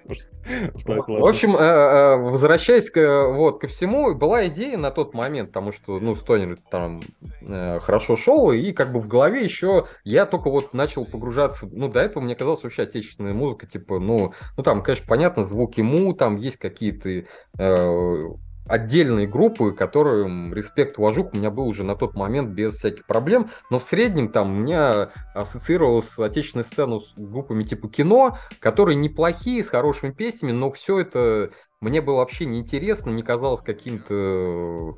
В 0.44 1.28
общем, 1.28 1.56
э, 1.56 1.60
э, 1.60 2.16
возвращаясь 2.16 2.90
к, 2.90 3.28
вот, 3.28 3.60
ко 3.60 3.68
всему, 3.68 4.14
была 4.14 4.48
идея 4.48 4.76
на 4.76 4.90
тот 4.90 5.14
момент, 5.14 5.50
потому 5.50 5.72
что, 5.72 6.00
ну, 6.00 6.14
Стонер 6.14 6.56
там 6.70 7.00
э, 7.48 7.78
хорошо 7.80 8.16
шел, 8.16 8.50
и 8.50 8.72
как 8.72 8.92
бы 8.92 9.00
в 9.00 9.06
голове 9.06 9.44
еще 9.44 9.86
я 10.04 10.26
только 10.26 10.50
вот 10.50 10.74
начал 10.74 11.06
погружаться, 11.06 11.68
ну, 11.70 11.88
до 11.88 12.00
этого 12.00 12.22
мне 12.22 12.34
казалось 12.34 12.64
вообще 12.64 12.82
отечественная 12.82 13.34
музыка, 13.34 13.66
типа, 13.66 14.00
ну, 14.00 14.32
ну 14.56 14.62
там, 14.62 14.82
конечно, 14.82 15.06
понятно, 15.06 15.44
звуки 15.44 15.80
му, 15.80 16.12
там 16.12 16.36
есть 16.36 16.56
какие-то 16.56 17.24
отдельные 18.68 19.26
группы, 19.26 19.72
которым 19.72 20.54
респект, 20.54 20.98
уважух 20.98 21.32
у 21.32 21.36
меня 21.36 21.50
был 21.50 21.66
уже 21.66 21.84
на 21.84 21.96
тот 21.96 22.14
момент 22.14 22.50
без 22.50 22.76
всяких 22.76 23.06
проблем, 23.06 23.50
но 23.70 23.78
в 23.78 23.82
среднем 23.82 24.30
там 24.30 24.50
у 24.50 24.54
меня 24.54 25.10
ассоциировалось 25.34 26.18
отечественную 26.18 26.64
сцену 26.64 27.00
с 27.00 27.14
группами 27.16 27.62
типа 27.62 27.88
кино, 27.88 28.38
которые 28.60 28.96
неплохие, 28.96 29.64
с 29.64 29.68
хорошими 29.68 30.10
песнями, 30.10 30.52
но 30.52 30.70
все 30.70 31.00
это 31.00 31.50
мне 31.80 32.00
было 32.00 32.16
вообще 32.16 32.46
неинтересно, 32.46 33.10
не 33.10 33.22
казалось 33.22 33.60
каким-то 33.60 34.96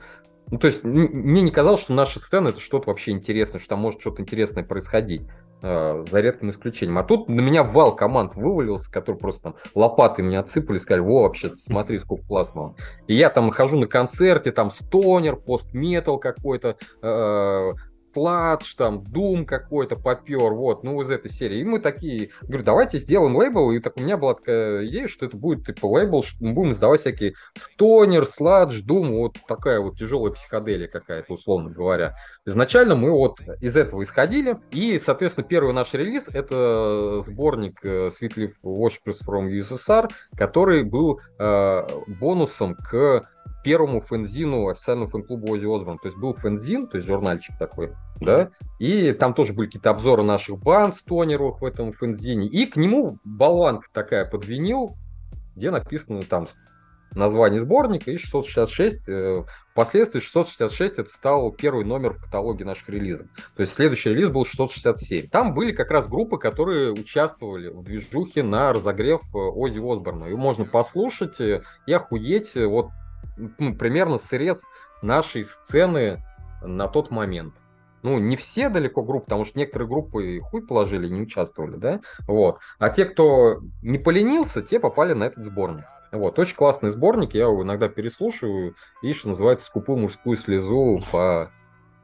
ну, 0.50 0.58
то 0.58 0.66
есть 0.66 0.84
мне 0.84 1.40
не 1.40 1.50
казалось, 1.50 1.80
что 1.80 1.94
наша 1.94 2.20
сцена 2.20 2.48
это 2.48 2.60
что-то 2.60 2.88
вообще 2.88 3.12
интересное, 3.12 3.58
что 3.58 3.70
там 3.70 3.80
может 3.80 4.00
что-то 4.00 4.20
интересное 4.20 4.62
происходить. 4.62 5.22
Э, 5.66 6.04
за 6.10 6.20
редким 6.20 6.50
исключением. 6.50 6.98
А 6.98 7.04
тут 7.04 7.30
на 7.30 7.40
меня 7.40 7.64
вал 7.64 7.96
команд 7.96 8.34
вывалился, 8.34 8.92
который 8.92 9.16
просто 9.16 9.42
там 9.44 9.54
лопаты 9.74 10.22
меня 10.22 10.40
отсыпали, 10.40 10.76
сказали, 10.76 11.02
во, 11.02 11.22
вообще, 11.22 11.52
смотри, 11.56 11.98
сколько 11.98 12.26
классного. 12.26 12.76
И 13.06 13.14
я 13.14 13.30
там 13.30 13.50
хожу 13.50 13.78
на 13.78 13.86
концерте, 13.86 14.52
там 14.52 14.70
стонер, 14.70 15.36
постметал 15.36 16.18
какой-то, 16.18 16.76
э, 17.00 17.70
Сладж, 18.04 18.74
там, 18.76 19.02
Doom 19.02 19.44
какой-то 19.44 19.96
попер, 19.96 20.52
вот, 20.52 20.84
ну, 20.84 21.00
из 21.00 21.10
этой 21.10 21.30
серии. 21.30 21.60
И 21.60 21.64
мы 21.64 21.78
такие, 21.78 22.30
говорю, 22.42 22.62
давайте 22.62 22.98
сделаем 22.98 23.36
лейбл, 23.36 23.72
и 23.72 23.78
так 23.78 23.96
у 23.96 24.02
меня 24.02 24.16
была 24.16 24.34
такая 24.34 24.86
идея, 24.86 25.08
что 25.08 25.26
это 25.26 25.36
будет, 25.36 25.66
типа, 25.66 25.86
лейбл, 25.86 26.22
что 26.22 26.44
мы 26.44 26.52
будем 26.52 26.72
издавать 26.72 27.00
всякие 27.00 27.34
Стонер, 27.56 28.26
Сладж, 28.26 28.82
Doom, 28.82 29.16
вот 29.16 29.38
такая 29.48 29.80
вот 29.80 29.98
тяжелая 29.98 30.32
психоделия 30.32 30.88
какая-то, 30.88 31.32
условно 31.32 31.70
говоря. 31.70 32.16
Изначально 32.44 32.94
мы 32.94 33.10
вот 33.10 33.40
из 33.60 33.76
этого 33.76 34.02
исходили, 34.02 34.58
и, 34.70 34.98
соответственно, 34.98 35.46
первый 35.46 35.72
наш 35.72 35.94
релиз— 35.94 36.28
это 36.32 37.22
сборник 37.22 37.80
э, 37.84 38.08
Sweet 38.08 38.34
Leaf 38.36 38.52
Worshippers 38.62 39.18
from 39.26 39.48
USSR, 39.48 40.10
который 40.36 40.84
был 40.84 41.20
э, 41.38 41.82
бонусом 42.20 42.74
к 42.76 43.22
первому 43.64 44.00
фэнзину, 44.00 44.68
официальному 44.68 45.10
фэн-клубу 45.10 45.52
Ози 45.52 45.64
Осборн. 45.64 45.98
То 45.98 46.08
есть 46.08 46.18
был 46.18 46.34
фэнзин, 46.34 46.86
то 46.86 46.98
есть 46.98 47.08
журнальчик 47.08 47.58
такой, 47.58 47.92
да, 48.20 48.50
и 48.78 49.12
там 49.12 49.34
тоже 49.34 49.54
были 49.54 49.66
какие-то 49.66 49.90
обзоры 49.90 50.22
наших 50.22 50.58
банд 50.58 50.94
стонеровых 50.94 51.60
в 51.60 51.64
этом 51.64 51.92
фэнзине. 51.92 52.46
И 52.46 52.66
к 52.66 52.76
нему 52.76 53.18
болванка 53.24 53.88
такая 53.92 54.24
под 54.24 54.44
винил, 54.44 54.96
где 55.56 55.70
написано 55.70 56.22
там 56.22 56.48
название 57.14 57.60
сборника 57.60 58.10
и 58.10 58.16
666. 58.16 59.08
Э, 59.08 59.44
впоследствии 59.72 60.20
666 60.20 60.98
это 60.98 61.10
стал 61.10 61.52
первый 61.52 61.84
номер 61.84 62.14
в 62.14 62.22
каталоге 62.22 62.64
наших 62.64 62.88
релизов. 62.88 63.26
То 63.56 63.60
есть 63.60 63.74
следующий 63.74 64.10
релиз 64.10 64.30
был 64.30 64.44
667. 64.44 65.28
Там 65.28 65.54
были 65.54 65.72
как 65.72 65.90
раз 65.90 66.08
группы, 66.08 66.38
которые 66.38 66.92
участвовали 66.92 67.68
в 67.68 67.82
движухе 67.82 68.42
на 68.42 68.72
разогрев 68.72 69.22
э, 69.22 69.38
Ози 69.38 69.78
Осборна. 69.78 70.26
И 70.26 70.34
можно 70.34 70.64
послушать 70.64 71.40
э, 71.40 71.62
и 71.86 71.92
охуеть. 71.92 72.54
Вот 72.54 72.88
ну, 73.58 73.74
примерно 73.74 74.18
срез 74.18 74.62
нашей 75.02 75.44
сцены 75.44 76.22
на 76.62 76.88
тот 76.88 77.10
момент. 77.10 77.54
Ну, 78.02 78.18
не 78.18 78.36
все 78.36 78.68
далеко 78.68 79.02
группы, 79.02 79.24
потому 79.24 79.44
что 79.46 79.58
некоторые 79.58 79.88
группы 79.88 80.40
хуй 80.40 80.66
положили, 80.66 81.08
не 81.08 81.22
участвовали, 81.22 81.76
да, 81.76 82.00
вот. 82.26 82.58
А 82.78 82.90
те, 82.90 83.06
кто 83.06 83.60
не 83.82 83.98
поленился, 83.98 84.62
те 84.62 84.78
попали 84.78 85.14
на 85.14 85.24
этот 85.24 85.42
сборник. 85.42 85.84
Вот, 86.12 86.38
очень 86.38 86.54
классный 86.54 86.90
сборник, 86.90 87.34
я 87.34 87.44
его 87.44 87.62
иногда 87.62 87.88
переслушиваю, 87.88 88.76
и, 89.02 89.12
что 89.14 89.30
называется, 89.30 89.66
скупую 89.66 89.98
мужскую 89.98 90.36
слезу 90.36 91.02
по 91.10 91.50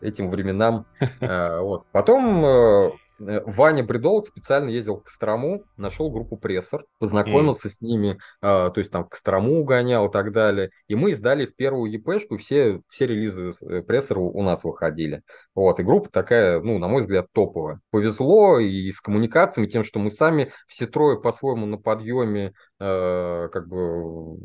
этим 0.00 0.30
временам. 0.30 0.86
Э, 1.20 1.60
вот. 1.60 1.86
Потом 1.92 2.44
э, 2.44 2.90
Ваня 3.20 3.84
Бредолог 3.84 4.26
специально 4.26 4.70
ездил 4.70 4.96
в 4.96 5.04
Кострому, 5.04 5.64
нашел 5.76 6.10
группу 6.10 6.38
прессор, 6.38 6.86
познакомился 6.98 7.68
mm. 7.68 7.70
с 7.70 7.80
ними, 7.82 8.10
э, 8.12 8.16
то 8.40 8.74
есть 8.76 8.90
там 8.90 9.04
в 9.04 9.10
Кострому 9.10 9.60
угонял 9.60 10.08
и 10.08 10.12
так 10.12 10.32
далее. 10.32 10.70
И 10.88 10.94
мы 10.94 11.10
издали 11.10 11.44
первую 11.44 11.92
ЕПшку, 11.92 12.38
все, 12.38 12.80
все 12.88 13.06
релизы 13.06 13.52
э, 13.60 13.82
прессора 13.82 14.20
у 14.20 14.42
нас 14.42 14.64
выходили. 14.64 15.22
Вот, 15.54 15.78
и 15.80 15.82
группа 15.82 16.08
такая, 16.10 16.60
ну, 16.60 16.78
на 16.78 16.88
мой 16.88 17.02
взгляд, 17.02 17.26
топовая. 17.32 17.80
Повезло 17.90 18.58
и 18.58 18.90
с 18.90 19.00
коммуникациями, 19.00 19.68
тем, 19.68 19.84
что 19.84 19.98
мы 19.98 20.10
сами 20.10 20.50
все 20.66 20.86
трое 20.86 21.20
по-своему 21.20 21.66
на 21.66 21.76
подъеме 21.76 22.46
э, 22.46 22.52
как 22.80 23.68
бы 23.68 24.38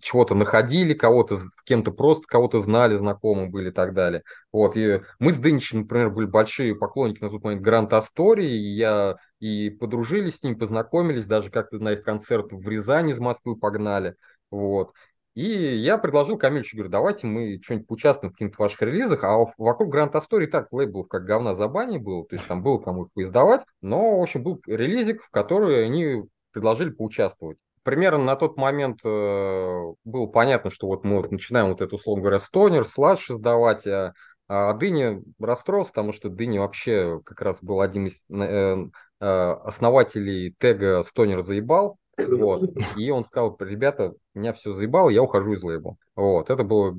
чего-то 0.00 0.34
находили, 0.34 0.94
кого-то 0.94 1.36
с 1.36 1.62
кем-то 1.62 1.92
просто 1.92 2.26
кого-то 2.26 2.58
знали, 2.58 2.96
знакомы 2.96 3.48
были 3.48 3.70
и 3.70 3.72
так 3.72 3.94
далее. 3.94 4.24
Вот, 4.50 4.76
и 4.76 5.00
мы 5.20 5.32
с 5.32 5.36
Дыничем, 5.36 5.80
например, 5.80 6.10
были 6.10 6.26
большие 6.26 6.74
поклонники 6.74 7.22
на 7.22 7.30
тот 7.30 7.44
момент 7.44 7.62
Гранд 7.62 7.92
Астории, 7.92 8.50
и 8.50 8.74
я 8.74 9.16
и 9.38 9.70
подружились 9.70 10.38
с 10.38 10.42
ним, 10.42 10.58
познакомились, 10.58 11.26
даже 11.26 11.50
как-то 11.50 11.78
на 11.78 11.92
их 11.92 12.02
концерт 12.02 12.46
в 12.50 12.68
Рязани 12.68 13.12
из 13.12 13.20
Москвы 13.20 13.56
погнали, 13.56 14.16
вот. 14.50 14.92
И 15.34 15.46
я 15.46 15.96
предложил 15.98 16.36
Камильчу, 16.36 16.76
говорю, 16.76 16.90
давайте 16.90 17.26
мы 17.26 17.58
что-нибудь 17.62 17.86
поучаствуем 17.86 18.32
в 18.32 18.36
каких-то 18.36 18.60
ваших 18.60 18.82
релизах, 18.82 19.24
а 19.24 19.46
вокруг 19.56 19.88
Гранд 19.88 20.14
Астории 20.16 20.46
так 20.46 20.72
лейблов 20.72 21.08
как 21.08 21.24
говна 21.24 21.54
за 21.54 21.68
бани 21.68 21.96
был, 21.96 22.24
то 22.24 22.34
есть 22.34 22.46
там 22.48 22.62
было 22.62 22.78
кому 22.78 23.04
их 23.04 23.12
поиздавать, 23.14 23.62
но, 23.80 24.18
в 24.18 24.22
общем, 24.22 24.42
был 24.42 24.60
релизик, 24.66 25.22
в 25.22 25.30
который 25.30 25.86
они 25.86 26.24
предложили 26.52 26.90
поучаствовать 26.90 27.58
примерно 27.84 28.22
на 28.22 28.36
тот 28.36 28.56
момент 28.56 29.00
э, 29.04 29.82
было 30.04 30.26
понятно, 30.26 30.70
что 30.70 30.86
вот 30.86 31.02
мы 31.02 31.16
вот 31.16 31.32
начинаем 31.32 31.70
вот 31.70 31.80
эту, 31.80 31.96
условно 31.96 32.22
говоря, 32.22 32.38
стонер, 32.38 32.84
сладж 32.84 33.28
издавать, 33.28 33.88
а 33.88 34.12
а 34.54 34.74
Дыни 34.74 35.22
расстроился, 35.40 35.92
потому 35.92 36.12
что 36.12 36.28
Дыни 36.28 36.58
вообще 36.58 37.22
как 37.24 37.40
раз 37.40 37.62
был 37.62 37.80
один 37.80 38.08
из 38.08 38.22
э, 38.28 38.76
э, 39.20 39.24
основателей 39.24 40.54
тега 40.58 41.02
Стонер 41.04 41.42
заебал. 41.42 41.96
Вот. 42.18 42.70
И 42.98 43.10
он 43.10 43.24
сказал, 43.24 43.56
ребята, 43.60 44.12
меня 44.34 44.52
все 44.52 44.74
заебало, 44.74 45.08
я 45.08 45.22
ухожу 45.22 45.54
из 45.54 45.62
лейбла. 45.62 45.96
Вот. 46.14 46.50
Это 46.50 46.64
было 46.64 46.90
э, 46.90 46.92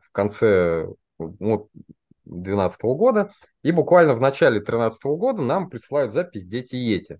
в 0.00 0.12
конце 0.12 0.86
вот, 1.18 1.68
2012 2.26 2.80
года. 2.82 3.32
И 3.62 3.72
буквально 3.72 4.14
в 4.14 4.20
начале 4.20 4.60
2013 4.60 5.04
года 5.04 5.42
нам 5.42 5.68
присылают 5.68 6.12
запись 6.12 6.46
«Дети 6.46 6.76
Ети». 6.76 7.18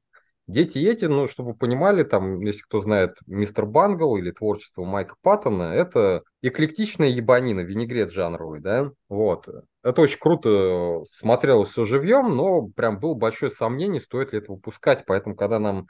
Дети 0.48 0.78
эти, 0.78 1.04
ну, 1.04 1.28
чтобы 1.28 1.54
понимали, 1.54 2.04
там, 2.04 2.40
если 2.40 2.62
кто 2.62 2.80
знает 2.80 3.18
мистер 3.26 3.66
Бангл 3.66 4.16
или 4.16 4.30
творчество 4.30 4.82
Майка 4.82 5.14
Паттона, 5.20 5.74
это 5.74 6.22
эклектичная 6.40 7.08
ебанина, 7.08 7.60
винегрет 7.60 8.10
жанровый, 8.10 8.60
да, 8.60 8.90
вот. 9.10 9.46
Это 9.82 10.00
очень 10.00 10.18
круто 10.18 11.02
смотрелось 11.04 11.68
все 11.68 11.84
живьем, 11.84 12.34
но 12.34 12.62
прям 12.62 12.98
было 12.98 13.12
большое 13.12 13.52
сомнение, 13.52 14.00
стоит 14.00 14.32
ли 14.32 14.38
это 14.38 14.52
выпускать, 14.52 15.04
поэтому, 15.06 15.36
когда 15.36 15.58
нам 15.58 15.86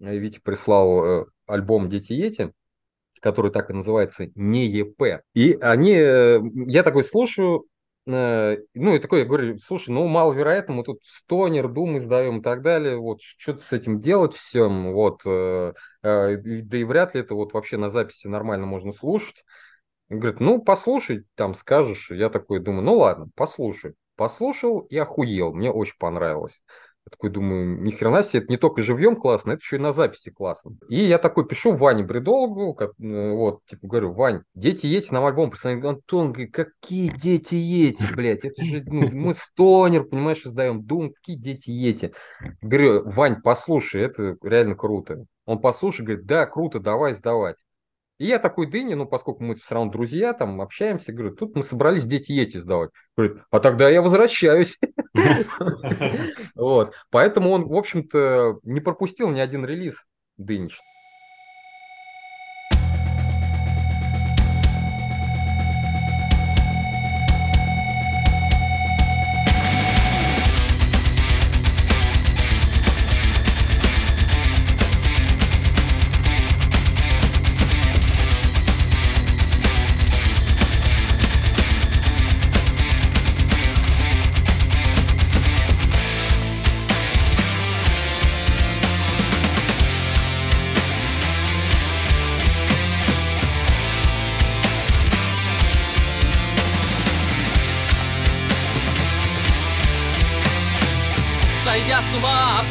э, 0.00 0.16
Витя 0.16 0.40
прислал 0.44 1.04
э, 1.04 1.24
альбом 1.46 1.90
«Дети 1.90 2.12
Ети», 2.12 2.52
который 3.20 3.50
так 3.50 3.68
и 3.70 3.72
называется 3.72 4.28
«Не 4.36 4.68
ЕП», 4.68 5.24
и 5.34 5.58
они, 5.60 5.94
э, 5.94 6.40
я 6.68 6.84
такой 6.84 7.02
слушаю, 7.02 7.66
Э, 7.68 7.77
ну, 8.08 8.94
и 8.94 8.98
такой, 8.98 9.20
я 9.20 9.24
говорю, 9.26 9.58
слушай, 9.58 9.90
ну, 9.90 10.06
маловероятно, 10.08 10.74
мы 10.74 10.84
тут 10.84 11.00
стонер, 11.04 11.68
дум 11.68 11.98
издаем 11.98 12.38
и 12.38 12.42
так 12.42 12.62
далее, 12.62 12.96
вот, 12.96 13.20
что-то 13.20 13.62
с 13.62 13.72
этим 13.72 14.00
делать 14.00 14.34
всем, 14.34 14.92
вот, 14.92 15.20
э, 15.26 15.74
э, 16.02 16.36
да 16.36 16.76
и 16.78 16.84
вряд 16.84 17.14
ли 17.14 17.20
это 17.20 17.34
вот 17.34 17.52
вообще 17.52 17.76
на 17.76 17.90
записи 17.90 18.26
нормально 18.26 18.66
можно 18.66 18.92
слушать. 18.92 19.44
Говорит, 20.08 20.40
ну, 20.40 20.62
послушай, 20.62 21.26
там 21.34 21.54
скажешь. 21.54 22.10
Я 22.10 22.30
такой 22.30 22.60
думаю, 22.60 22.82
ну, 22.82 22.94
ладно, 22.96 23.28
послушай. 23.34 23.94
Послушал 24.16 24.80
и 24.80 24.96
охуел, 24.96 25.52
мне 25.52 25.70
очень 25.70 25.98
понравилось. 25.98 26.62
Я 27.08 27.10
такой 27.10 27.30
думаю, 27.30 27.80
ни 27.80 27.90
хрена 27.90 28.22
себе, 28.22 28.42
это 28.42 28.52
не 28.52 28.58
только 28.58 28.82
живьем 28.82 29.16
классно, 29.16 29.52
это 29.52 29.60
еще 29.60 29.76
и 29.76 29.78
на 29.78 29.92
записи 29.92 30.30
классно. 30.30 30.72
И 30.90 31.02
я 31.02 31.16
такой 31.16 31.48
пишу 31.48 31.74
Ване 31.74 32.04
Бредологу, 32.04 32.74
как, 32.74 32.90
э, 33.00 33.30
вот, 33.32 33.64
типа, 33.64 33.86
говорю, 33.86 34.12
Вань, 34.12 34.42
дети 34.54 34.86
едете 34.86 35.14
нам 35.14 35.24
альбом 35.24 35.48
представить. 35.48 35.82
Антон 35.82 36.32
говорит, 36.32 36.52
какие 36.52 37.08
дети 37.08 37.54
едете, 37.54 38.08
блядь, 38.14 38.44
это 38.44 38.62
же, 38.62 38.82
ну, 38.84 39.08
мы 39.10 39.32
стонер, 39.32 40.04
понимаешь, 40.04 40.44
издаем 40.44 40.82
Дум, 40.82 41.14
какие 41.14 41.36
дети 41.36 41.70
едете. 41.70 42.12
Говорю, 42.60 43.08
Вань, 43.08 43.40
послушай, 43.40 44.02
это 44.02 44.36
реально 44.42 44.74
круто. 44.74 45.24
Он 45.46 45.62
послушай, 45.62 46.02
говорит, 46.04 46.26
да, 46.26 46.44
круто, 46.44 46.78
давай 46.78 47.14
сдавать. 47.14 47.56
И 48.18 48.26
я 48.26 48.38
такой 48.40 48.66
Дыни, 48.66 48.94
ну, 48.94 49.06
поскольку 49.06 49.44
мы 49.44 49.54
все 49.54 49.76
равно 49.76 49.92
друзья, 49.92 50.32
там, 50.32 50.60
общаемся, 50.60 51.12
говорю, 51.12 51.34
тут 51.34 51.54
мы 51.54 51.62
собрались 51.62 52.04
дети 52.04 52.32
эти 52.32 52.56
сдавать. 52.56 52.90
Говорит, 53.16 53.38
а 53.50 53.60
тогда 53.60 53.88
я 53.88 54.02
возвращаюсь. 54.02 54.78
Вот. 56.54 56.94
Поэтому 57.10 57.50
он, 57.50 57.66
в 57.66 57.74
общем-то, 57.74 58.60
не 58.62 58.80
пропустил 58.80 59.30
ни 59.30 59.40
один 59.40 59.64
релиз 59.64 60.04
Дынич. 60.36 60.78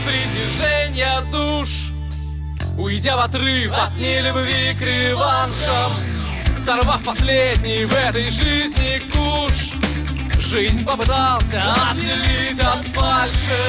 Притяжения 0.07 1.21
душ 1.31 1.91
Уйдя 2.77 3.17
в 3.17 3.19
отрыв 3.19 3.73
от 3.73 3.95
нелюбви 3.97 4.73
к 4.73 4.81
реваншам 4.81 5.93
Сорвав 6.63 7.03
последний 7.03 7.85
в 7.85 7.93
этой 7.93 8.29
жизни 8.29 9.01
куш. 9.11 9.73
Жизнь 10.39 10.85
попытался 10.85 11.63
отделить 11.91 12.59
от 12.59 12.83
фальши 12.93 13.59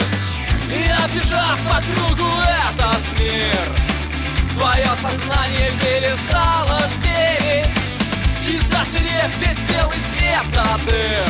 И 0.70 0.90
обижав 1.04 1.58
по 1.68 1.80
кругу 1.80 2.30
этот 2.42 3.20
мир 3.20 3.58
Твое 4.54 4.88
сознание 5.00 5.72
перестало 5.80 6.80
верить. 7.02 7.68
И 8.48 8.58
затерев 8.58 9.30
весь 9.38 9.58
белый 9.70 10.00
свет 10.10 10.44
до 10.52 10.90
дыр 10.90 11.28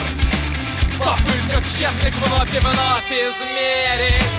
В 0.92 0.98
попытках 0.98 1.64
тщетных 1.66 2.14
вновь 2.14 2.54
и 2.54 2.58
вновь 2.58 3.10
измерить 3.10 4.37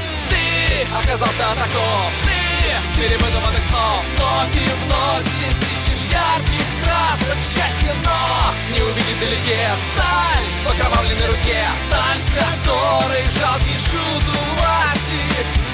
оказался 0.96 1.44
таков, 1.56 2.12
ты 2.24 3.00
перебытыванных 3.00 3.64
снов. 3.70 4.04
Вновь 4.16 4.56
и 4.56 4.70
вновь 4.86 5.26
здесь 5.38 5.62
ищешь 5.74 6.12
ярких 6.12 6.68
красок. 6.84 7.38
Счастья 7.38 7.94
Но 8.04 8.54
не 8.74 8.82
увидеть 8.82 9.18
вдалеке 9.18 9.70
сталь 9.94 10.46
в 10.66 10.72
окровавленной 10.72 11.28
руке. 11.28 11.64
Сталь, 11.88 12.20
с 12.20 12.30
которой 12.32 13.24
жалкий 13.40 13.78
шут 13.78 14.24
у 14.24 14.60
власти. 14.60 15.22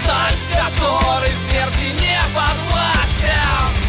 Сталь, 0.04 0.38
с 0.38 0.48
которой 0.50 1.34
смерти 1.48 1.94
не 2.02 2.20
подвластен 2.34 3.85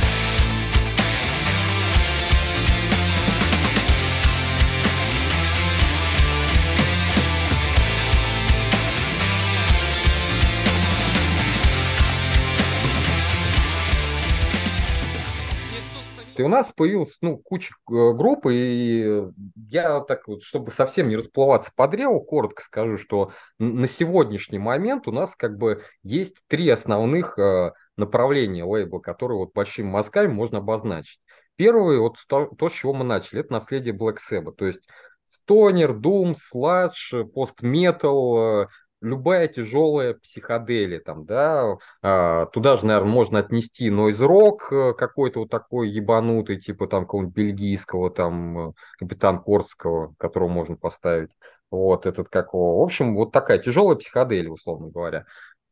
И 16.41 16.43
у 16.43 16.49
нас 16.49 16.73
появилась 16.73 17.17
ну, 17.21 17.39
куча 17.39 17.75
э, 17.75 17.93
групп, 18.13 18.47
и 18.47 19.25
я 19.69 20.01
так 20.01 20.29
вот, 20.29 20.43
чтобы 20.43 20.71
совсем 20.71 21.09
не 21.09 21.17
расплываться 21.17 21.71
по 21.75 21.89
древу, 21.89 22.21
коротко 22.21 22.63
скажу, 22.63 22.99
что 22.99 23.33
на 23.59 23.89
сегодняшний 23.89 24.59
момент 24.59 25.09
у 25.09 25.13
нас 25.13 25.37
как 25.37 25.59
бы 25.59 25.83
есть 26.03 26.37
три 26.49 26.69
основных 26.69 27.39
э, 27.39 27.73
направления 27.97 28.65
лейбла, 28.65 29.01
которые 29.01 29.39
вот 29.39 29.53
большими 29.53 29.87
мазками 29.87 30.29
можно 30.29 30.59
обозначить. 30.59 31.21
Первый, 31.57 31.99
вот 31.99 32.17
то, 32.29 32.69
с 32.69 32.73
чего 32.73 32.93
мы 32.93 33.05
начали, 33.05 33.41
это 33.41 33.53
наследие 33.53 33.95
Black 33.95 34.17
Sabbath, 34.17 34.57
то 34.57 34.67
есть 34.67 34.87
Стонер, 35.25 35.93
Doom, 35.93 36.35
Сладж, 36.39 37.15
постметал, 37.35 38.69
любая 39.01 39.49
тяжелая 39.49 40.15
психоделия, 40.15 41.01
там, 41.01 41.25
да, 41.27 41.77
а, 42.03 42.47
туда 42.47 42.77
же, 42.77 42.87
наверное, 42.87 43.13
можно 43.13 43.39
отнести 43.39 43.91
нойз-рок 43.91 44.73
э, 44.73 44.95
какой-то 44.95 45.41
вот 45.41 45.51
такой 45.51 45.89
ебанутый, 45.89 46.61
типа 46.61 46.87
там 46.87 47.05
какого-нибудь 47.05 47.35
бельгийского, 47.35 48.11
там, 48.11 48.71
э, 48.71 48.73
капитан 48.99 49.41
Корского, 49.41 50.15
которого 50.19 50.49
можно 50.49 50.77
поставить, 50.77 51.31
вот, 51.71 52.07
этот 52.07 52.29
какого, 52.29 52.81
в 52.81 52.83
общем, 52.83 53.15
вот 53.15 53.33
такая 53.33 53.59
тяжелая 53.59 53.97
психоделия, 53.97 54.51
условно 54.51 54.89
говоря. 54.89 55.27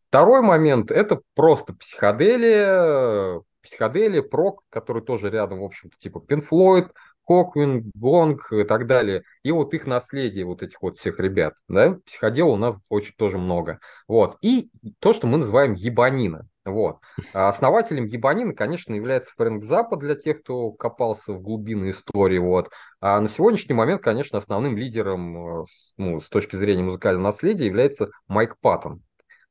Второй 0.09 0.43
момент– 0.43 0.91
это 0.93 1.21
просто 1.35 1.75
психоделия, 1.75 3.41
психоделия, 3.63 4.23
прок, 4.23 4.63
который 4.71 5.03
тоже 5.03 5.31
рядом, 5.31 5.61
в 5.61 5.65
общем-то, 5.65 5.97
типа 5.99 6.23
Floyd, 6.29 6.91
Коквин, 7.25 7.91
Гонг 7.95 8.53
и 8.53 8.65
так 8.65 8.87
далее. 8.87 9.23
И 9.43 9.51
вот 9.51 9.75
их 9.75 9.87
наследие, 9.87 10.45
вот 10.45 10.63
этих 10.63 10.81
вот 10.83 10.97
всех 10.97 11.19
ребят. 11.19 11.55
Да? 11.69 11.99
Психодела 12.07 12.49
у 12.49 12.57
нас 12.57 12.79
очень 12.89 13.15
тоже 13.17 13.39
много. 13.39 13.81
Вот. 14.09 14.37
И 14.43 14.71
то, 14.99 15.13
что 15.13 15.27
мы 15.27 15.39
называем 15.39 15.75
ебанина. 15.75 16.47
Вот. 16.65 16.99
А 17.35 17.51
основателем 17.51 18.07
ебанина, 18.07 18.55
конечно, 18.55 18.95
является 18.95 19.33
Фрэнк 19.37 19.63
Запад 19.65 19.99
для 20.01 20.15
тех, 20.15 20.43
кто 20.43 20.73
копался 20.73 21.35
в 21.35 21.43
глубины 21.43 21.91
истории. 21.91 22.39
Вот. 22.39 22.71
А 23.01 23.21
на 23.21 23.29
сегодняшний 23.29 23.75
момент, 23.75 24.03
конечно, 24.03 24.39
основным 24.39 24.77
лидером 24.77 25.63
э, 25.63 25.65
ну, 25.99 26.21
с 26.21 26.29
точки 26.31 26.57
зрения 26.57 26.83
музыкального 26.83 27.25
наследия 27.25 27.67
является 27.67 28.09
Майк 28.29 28.57
Паттон. 28.61 29.03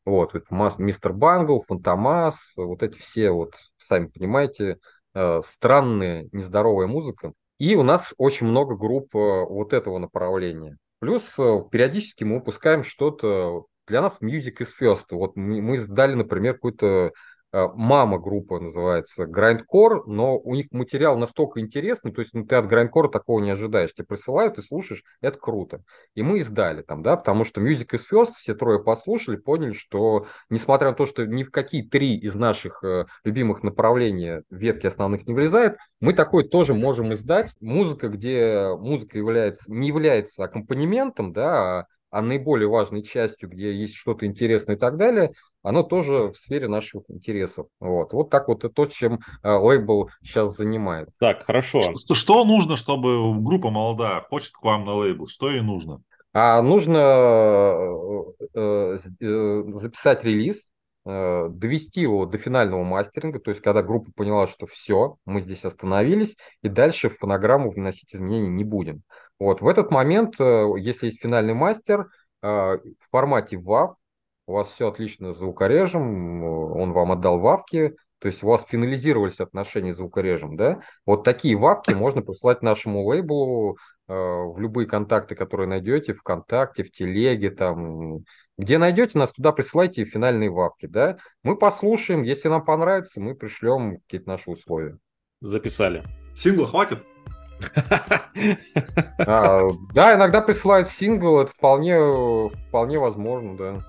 Вот, 0.06 0.34
мистер 0.80 1.14
Бангл, 1.14 1.64
Фантомас, 1.66 2.54
вот 2.58 2.84
эти 2.84 2.98
все, 2.98 3.32
вот, 3.32 3.54
сами 3.78 4.08
понимаете, 4.08 4.80
э, 5.14 5.42
странная, 5.46 6.28
нездоровая 6.34 6.88
музыка, 6.88 7.32
и 7.60 7.76
у 7.76 7.84
нас 7.84 8.14
очень 8.18 8.48
много 8.48 8.76
групп 8.76 9.16
э, 9.16 9.20
вот 9.20 9.74
этого 9.74 9.98
направления. 10.00 10.78
Плюс 11.00 11.24
э, 11.38 11.60
периодически 11.72 12.24
мы 12.24 12.36
выпускаем 12.36 12.84
что-то, 12.84 13.66
для 13.88 14.02
нас 14.02 14.20
music 14.22 14.60
is 14.62 14.70
first. 14.80 15.06
Вот 15.12 15.36
мы, 15.36 15.76
издали, 15.76 16.14
например, 16.14 16.54
какой-то 16.54 16.86
Э, 16.88 17.12
мама 17.54 18.20
группа 18.20 18.60
называется 18.60 19.26
Grindcore, 19.26 20.04
но 20.08 20.40
у 20.40 20.56
них 20.56 20.68
материал 20.72 21.18
настолько 21.18 21.60
интересный, 21.60 22.12
то 22.12 22.22
есть 22.22 22.34
ну, 22.34 22.46
ты 22.46 22.56
от 22.56 22.66
Grindcore 22.66 23.10
такого 23.10 23.40
не 23.40 23.52
ожидаешь. 23.52 23.94
Тебе 23.94 24.06
присылают, 24.06 24.56
ты 24.56 24.62
слушаешь, 24.62 25.04
это 25.22 25.38
круто. 25.38 25.84
И 26.16 26.24
мы 26.24 26.40
издали 26.40 26.82
там, 26.82 27.04
да, 27.04 27.16
потому 27.16 27.44
что 27.44 27.62
Music 27.62 27.90
is 27.94 28.02
First 28.12 28.34
все 28.38 28.56
трое 28.56 28.84
послушали, 28.84 29.38
поняли, 29.38 29.74
что 29.74 30.26
несмотря 30.50 30.90
на 30.90 30.96
то, 30.96 31.06
что 31.06 31.26
ни 31.26 31.44
в 31.44 31.52
какие 31.52 31.84
три 31.84 32.18
из 32.18 32.36
наших 32.36 32.84
э, 32.84 33.06
любимых 33.24 33.64
направлений 33.64 34.42
ветки 34.50 34.88
основных 34.88 35.28
не 35.28 35.34
влезает, 35.34 35.78
мы 36.00 36.14
такой 36.14 36.48
тоже 36.48 36.74
можем 36.74 37.14
издать. 37.14 37.54
Музыка, 37.62 38.10
где 38.10 38.76
музыка 38.78 39.18
является, 39.18 39.72
не 39.72 39.88
является 39.88 40.44
аккомпанементом, 40.44 41.34
да, 41.34 41.80
а 41.80 41.86
а 42.14 42.22
наиболее 42.22 42.70
важной 42.70 43.02
частью, 43.02 43.50
где 43.50 43.74
есть 43.74 43.96
что-то 43.96 44.28
интересное 44.28 44.76
и 44.76 44.80
так 44.80 44.98
далее, 44.98 45.34
оно 45.64 45.82
тоже 45.82 46.32
в 46.32 46.36
сфере 46.36 46.68
наших 46.68 47.02
интересов. 47.08 47.68
Вот, 47.80 48.14
вот 48.14 48.30
так 48.30 48.50
вот 48.50 48.64
и 48.64 48.70
то, 48.70 48.86
чем 48.86 49.20
э, 49.42 49.50
лейбл 49.50 50.12
сейчас 50.22 50.56
занимает. 50.56 51.10
Так, 51.20 51.44
хорошо. 51.44 51.82
Что, 51.98 52.14
что 52.14 52.46
нужно, 52.46 52.78
чтобы 52.78 53.34
группа 53.42 53.72
молодая 53.72 54.22
хочет 54.30 54.52
к 54.52 54.64
вам 54.64 54.86
на 54.86 54.94
лейбл? 54.94 55.26
Что 55.26 55.50
ей 55.50 55.62
нужно? 55.62 56.04
А 56.34 56.62
нужно 56.62 56.98
э, 56.98 58.24
э, 58.54 58.98
э 59.20 59.64
записать 59.74 60.24
релиз, 60.24 60.70
э, 61.08 61.48
довести 61.50 62.02
его 62.02 62.28
до 62.28 62.38
финального 62.38 62.84
мастеринга, 62.84 63.40
то 63.40 63.50
есть 63.50 63.62
когда 63.62 63.82
группа 63.82 64.12
поняла, 64.16 64.46
что 64.46 64.68
все, 64.68 65.18
мы 65.26 65.42
здесь 65.42 65.66
остановились, 65.66 66.38
и 66.62 66.70
дальше 66.70 67.10
в 67.10 67.18
фонограмму 67.18 67.72
вносить 67.72 68.14
изменений 68.14 68.50
не 68.50 68.64
будем. 68.64 69.02
Вот, 69.44 69.60
в 69.60 69.68
этот 69.68 69.92
момент, 69.92 70.40
э, 70.40 70.70
если 70.78 71.08
есть 71.08 71.20
финальный 71.22 71.54
мастер, 71.54 72.08
э, 72.42 72.48
в 72.48 73.12
формате 73.12 73.58
WAV, 73.58 73.96
у 74.48 74.54
вас 74.54 74.70
все 74.70 74.88
отлично 74.88 75.34
с 75.34 75.38
звукорежем, 75.38 76.44
он 76.46 76.94
вам 76.94 77.12
отдал 77.12 77.40
вавки, 77.40 77.94
то 78.20 78.28
есть 78.30 78.42
у 78.42 78.48
вас 78.48 78.66
финализировались 78.66 79.42
отношения 79.42 79.94
с 79.94 79.98
звукорежем, 79.98 80.56
да? 80.56 80.80
Вот 81.06 81.26
такие 81.26 81.58
вавки 81.58 81.94
можно 81.94 82.22
прислать 82.22 82.62
нашему 82.62 83.04
лейблу 83.04 83.78
э, 84.08 84.14
в 84.14 84.58
любые 84.60 84.88
контакты, 84.88 85.36
которые 85.36 85.68
найдете, 85.68 86.14
ВКонтакте, 86.14 86.86
в 86.86 86.92
Телеге, 86.92 87.52
там, 87.52 88.20
где 88.58 88.78
найдете 88.78 89.18
нас, 89.18 89.34
туда 89.34 89.52
присылайте 89.52 90.06
финальные 90.06 90.52
вавки, 90.52 90.86
да? 90.86 91.18
Мы 91.44 91.58
послушаем, 91.58 92.24
если 92.24 92.48
нам 92.48 92.64
понравится, 92.64 93.20
мы 93.20 93.36
пришлем 93.36 93.98
какие-то 93.98 94.30
наши 94.30 94.50
условия. 94.50 94.98
Записали. 95.42 96.06
Сингла 96.34 96.66
хватит? 96.66 97.00
А, 99.20 99.68
да, 99.94 100.16
иногда 100.16 100.42
присылают 100.42 100.90
сингл, 100.90 101.40
это 101.40 101.52
вполне, 101.52 101.98
вполне 102.68 103.00
возможно, 103.00 103.56
да. 103.56 103.80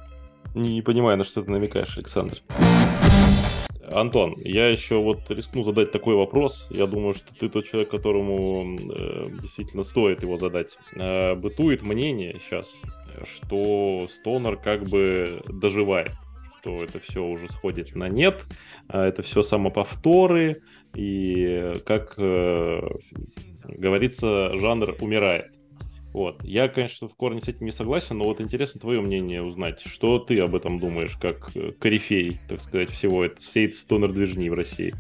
Не 0.55 0.83
понимаю, 0.83 1.19
на 1.19 1.25
что 1.25 1.43
ты 1.43 1.51
намекаешь, 1.51 1.97
Александр. 1.97 2.39
Антон, 3.93 4.35
я 4.39 4.69
еще 4.69 5.01
вот 5.01 5.31
рискну 5.31 5.63
задать 5.63 5.93
такой 5.93 6.15
вопрос. 6.15 6.67
Я 6.71 6.87
думаю, 6.87 7.15
что 7.15 7.35
ты 7.35 7.49
тот 7.49 7.67
человек, 7.67 7.91
которому 7.91 8.77
э, 8.77 9.29
действительно 9.41 9.83
стоит 9.83 10.23
его 10.23 10.37
задать. 10.37 10.77
Э, 10.95 11.35
бытует 11.35 11.83
мнение 11.83 12.41
сейчас, 12.45 12.71
что 13.25 14.07
Стонер 14.11 14.57
как 14.57 14.85
бы 14.85 15.43
доживает, 15.49 16.13
что 16.61 16.83
это 16.83 16.99
все 16.99 17.23
уже 17.23 17.49
сходит 17.49 17.95
на 17.95 18.09
нет, 18.09 18.45
а 18.89 19.07
это 19.07 19.23
все 19.23 19.43
самоповторы, 19.43 20.63
и 20.95 21.75
как 21.87 22.15
э, 22.19 22.81
говорится, 23.65 24.57
жанр 24.57 24.97
умирает. 25.01 25.53
Вот. 26.13 26.45
Я, 26.45 26.69
конечно, 26.69 27.09
в 27.09 27.15
корне 27.15 27.41
с 27.41 27.49
этим 27.49 27.67
не 27.67 27.73
согласен, 27.73 28.19
но 28.19 28.25
вот 28.25 28.41
интересно 28.41 28.81
твое 28.81 29.01
мнение 29.01 29.43
узнать. 29.43 29.81
Что 29.85 30.21
ты 30.21 30.39
об 30.41 30.55
этом 30.55 30.79
думаешь, 30.79 31.17
как 31.21 31.51
э, 31.57 31.73
корифей, 31.73 32.41
так 32.49 32.61
сказать, 32.61 32.91
всего 32.91 33.25
это, 33.25 33.41
всей 33.41 33.73
стонер-движни 33.73 34.49
в 34.49 34.55
России? 34.55 34.95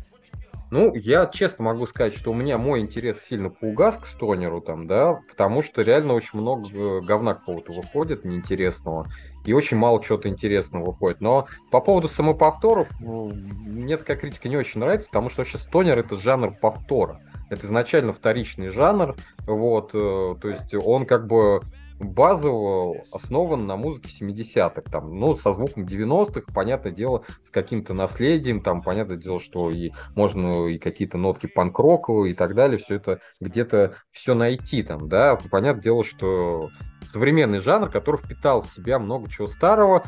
Ну, 0.72 0.92
я 0.96 1.26
честно 1.26 1.66
могу 1.66 1.86
сказать, 1.86 2.16
что 2.16 2.32
у 2.32 2.34
меня 2.34 2.58
мой 2.58 2.80
интерес 2.80 3.22
сильно 3.22 3.48
поугас 3.48 3.96
к 3.96 4.06
стонеру 4.06 4.60
там, 4.60 4.88
да, 4.88 5.20
потому 5.28 5.62
что 5.62 5.82
реально 5.82 6.14
очень 6.14 6.40
много 6.40 6.68
э, 6.68 7.00
говна 7.02 7.34
какого-то 7.34 7.72
выходит 7.72 8.24
неинтересного, 8.24 9.06
и 9.44 9.52
очень 9.52 9.76
мало 9.76 10.02
чего-то 10.02 10.28
интересного 10.28 10.86
выходит. 10.86 11.20
Но 11.20 11.46
по 11.70 11.80
поводу 11.80 12.08
самоповторов, 12.08 12.88
мне 13.00 13.96
такая 13.96 14.16
критика 14.16 14.48
не 14.48 14.56
очень 14.56 14.80
нравится, 14.80 15.08
потому 15.08 15.28
что 15.28 15.40
вообще 15.40 15.58
стонер 15.58 15.98
это 15.98 16.18
жанр 16.18 16.52
повтора. 16.52 17.20
Это 17.50 17.66
изначально 17.66 18.12
вторичный 18.12 18.68
жанр, 18.68 19.16
вот, 19.46 19.90
э, 19.92 20.34
то 20.40 20.48
есть 20.48 20.74
он 20.74 21.04
как 21.04 21.26
бы 21.26 21.60
базово 22.04 23.02
основан 23.12 23.66
на 23.66 23.76
музыке 23.76 24.08
70-х, 24.08 24.82
там, 24.90 25.18
ну, 25.18 25.34
со 25.34 25.52
звуком 25.52 25.84
90-х, 25.84 26.52
понятное 26.52 26.92
дело, 26.92 27.24
с 27.42 27.50
каким-то 27.50 27.94
наследием, 27.94 28.62
там, 28.62 28.82
понятное 28.82 29.16
дело, 29.16 29.38
что 29.40 29.70
и 29.70 29.90
можно 30.14 30.66
и 30.66 30.78
какие-то 30.78 31.18
нотки 31.18 31.46
панк-рока 31.46 32.24
и 32.24 32.34
так 32.34 32.54
далее, 32.54 32.78
все 32.78 32.96
это 32.96 33.20
где-то 33.40 33.96
все 34.10 34.34
найти 34.34 34.82
там, 34.82 35.08
да, 35.08 35.38
понятное 35.50 35.82
дело, 35.82 36.04
что 36.04 36.70
современный 37.02 37.58
жанр, 37.58 37.90
который 37.90 38.16
впитал 38.16 38.62
в 38.62 38.66
себя 38.66 38.98
много 38.98 39.30
чего 39.30 39.46
старого, 39.46 40.04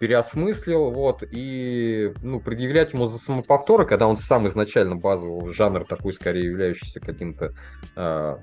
переосмыслил, 0.00 0.90
вот, 0.90 1.22
и, 1.30 2.12
ну, 2.22 2.40
предъявлять 2.40 2.94
ему 2.94 3.06
за 3.08 3.18
самоповторы, 3.18 3.86
когда 3.86 4.06
он 4.06 4.16
сам 4.16 4.48
изначально 4.48 4.96
базовый 4.96 5.52
жанр 5.52 5.84
такой, 5.84 6.14
скорее, 6.14 6.46
являющийся 6.46 7.00
каким-то 7.00 7.54
э, 7.96 8.36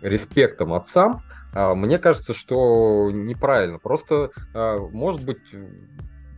респектом 0.00 0.72
отцам, 0.72 1.22
мне 1.74 1.98
кажется, 1.98 2.34
что 2.34 3.10
неправильно. 3.10 3.78
Просто, 3.78 4.30
э, 4.54 4.78
может 4.92 5.24
быть, 5.24 5.38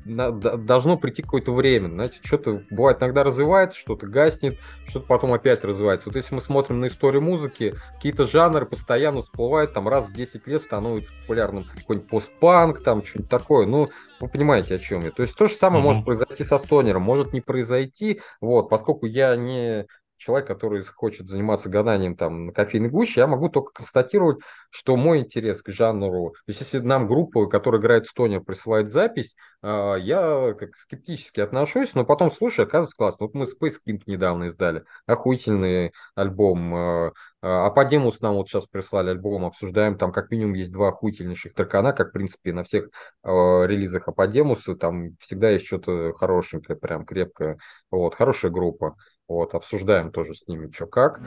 должно 0.09 0.97
прийти 0.97 1.23
какое-то 1.23 1.53
время. 1.53 1.89
Знаете, 1.89 2.19
что-то 2.23 2.63
бывает 2.71 2.99
иногда 3.01 3.25
развивается, 3.25 3.79
что-то 3.79 4.07
гаснет, 4.07 4.59
что-то 4.87 5.07
потом 5.07 5.33
опять 5.33 5.65
развивается. 5.65 6.09
Вот 6.09 6.17
если 6.17 6.35
мы 6.35 6.41
смотрим 6.41 6.81
на 6.81 6.87
историю 6.87 7.23
музыки, 7.23 7.75
какие-то 7.97 8.27
жанры 8.27 8.67
постоянно 8.67 9.21
всплывают, 9.21 9.75
там 9.75 9.87
раз 9.87 10.07
в 10.07 10.13
10 10.13 10.47
лет 10.47 10.63
становится 10.63 11.13
популярным 11.23 11.65
какой-нибудь 11.65 12.09
постпанк, 12.09 12.83
там 12.83 13.05
что-нибудь 13.05 13.31
такое. 13.31 13.67
Ну, 13.67 13.89
вы 14.21 14.29
понимаете, 14.29 14.77
о 14.77 14.79
чем 14.79 15.01
я. 15.01 15.11
То 15.11 15.23
есть 15.23 15.37
то 15.37 15.47
же 15.47 15.55
самое 15.55 15.83
mm-hmm. 15.83 15.87
может 15.87 16.05
произойти 16.05 16.45
со 16.45 16.59
стонером, 16.59 17.03
может 17.03 17.33
не 17.33 17.41
произойти, 17.41 18.21
вот, 18.41 18.69
поскольку 18.69 19.07
я 19.07 19.37
не 19.37 19.87
человек, 20.19 20.47
который 20.47 20.83
хочет 20.83 21.29
заниматься 21.29 21.69
гаданием 21.69 22.17
там 22.17 22.47
на 22.47 22.53
кофейной 22.53 22.91
гуще, 22.91 23.21
я 23.21 23.27
могу 23.27 23.49
только 23.49 23.73
констатировать, 23.73 24.39
что 24.71 24.97
мой 24.97 25.21
интерес 25.21 25.63
к 25.63 25.71
жанру, 25.71 26.31
то 26.31 26.51
есть 26.51 26.61
если 26.61 26.79
нам 26.81 27.07
группа, 27.07 27.47
которая 27.47 27.81
играет 27.81 28.07
стонер, 28.07 28.41
присылает 28.41 28.91
запись, 28.91 29.35
а, 29.63 29.95
я 29.95 30.55
как 30.59 30.77
скептически 30.77 31.41
отношусь, 31.41 31.95
но 31.95 32.05
потом 32.05 32.31
слушаю, 32.31 32.67
оказывается 32.67 32.97
классно. 32.97 33.27
Вот 33.27 33.35
мы 33.35 33.45
Space 33.45 33.79
King 33.87 34.03
недавно 34.07 34.45
издали, 34.45 34.85
охуительный 35.07 35.93
альбом. 36.15 36.75
А, 36.75 37.13
а 37.41 37.67
Аподемус 37.67 38.21
нам 38.21 38.35
вот 38.35 38.49
сейчас 38.49 38.67
прислали 38.67 39.11
альбом, 39.11 39.45
обсуждаем, 39.45 39.97
там 39.97 40.13
как 40.13 40.31
минимум 40.31 40.55
есть 40.55 40.73
два 40.73 40.89
охуительнейших 40.89 41.55
трекана, 41.55 41.93
как 41.93 42.09
в 42.09 42.13
принципе 42.13 42.53
на 42.53 42.65
всех 42.65 42.89
релизах 43.25 44.09
Аподемуса, 44.09 44.75
там 44.75 45.17
всегда 45.21 45.51
есть 45.51 45.67
что-то 45.67 46.13
хорошенькое, 46.15 46.77
прям 46.77 47.05
крепкое. 47.05 47.59
Вот, 47.91 48.15
хорошая 48.15 48.51
группа. 48.51 48.97
Вот, 49.29 49.55
обсуждаем 49.55 50.11
тоже 50.11 50.35
с 50.35 50.49
ними, 50.49 50.71
что 50.73 50.87
как. 50.87 51.21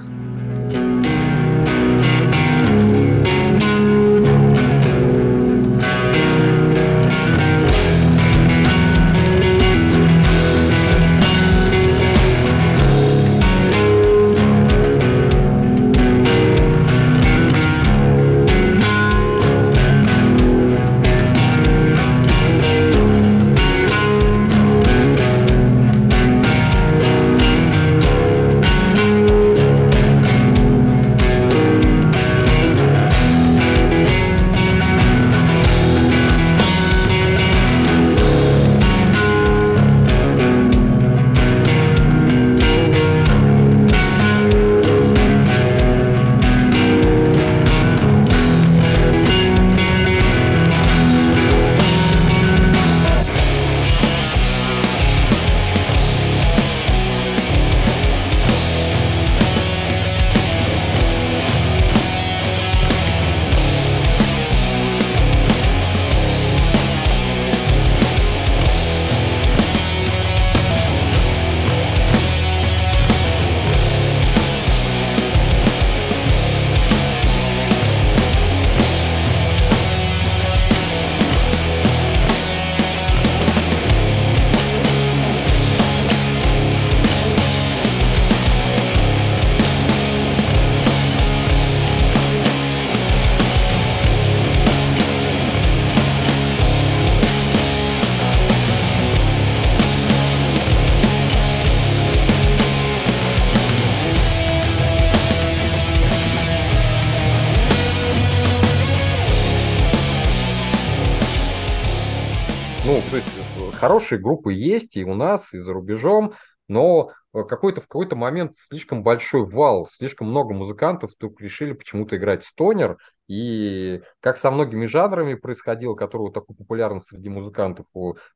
Хорошие 113.74 114.20
группы 114.20 114.53
есть 114.53 114.98
и 114.98 115.03
у 115.03 115.14
нас, 115.14 115.53
и 115.53 115.60
за 115.60 115.72
рубежом, 115.72 116.34
но 116.68 117.12
э, 117.34 117.44
какой-то 117.44 117.82
в 117.82 117.88
какой-то 117.88 118.16
момент 118.16 118.56
слишком 118.56 119.03
большой 119.03 119.45
вал, 119.45 119.88
слишком 119.91 120.30
много 120.30 120.53
музыкантов 120.53 121.12
вдруг 121.16 121.40
решили 121.41 121.74
почему-то 121.74 122.18
играть 122.18 122.44
стонер, 122.44 122.98
и 123.28 124.02
как 124.20 124.38
со 124.38 124.52
многими 124.52 124.88
жанрами 124.88 125.36
происходило, 125.36 125.94
которые 125.95 126.28
вот 126.28 126.34
такой 126.34 126.56
популярность 126.56 127.08
среди 127.08 127.30
музыкантов, 127.30 127.86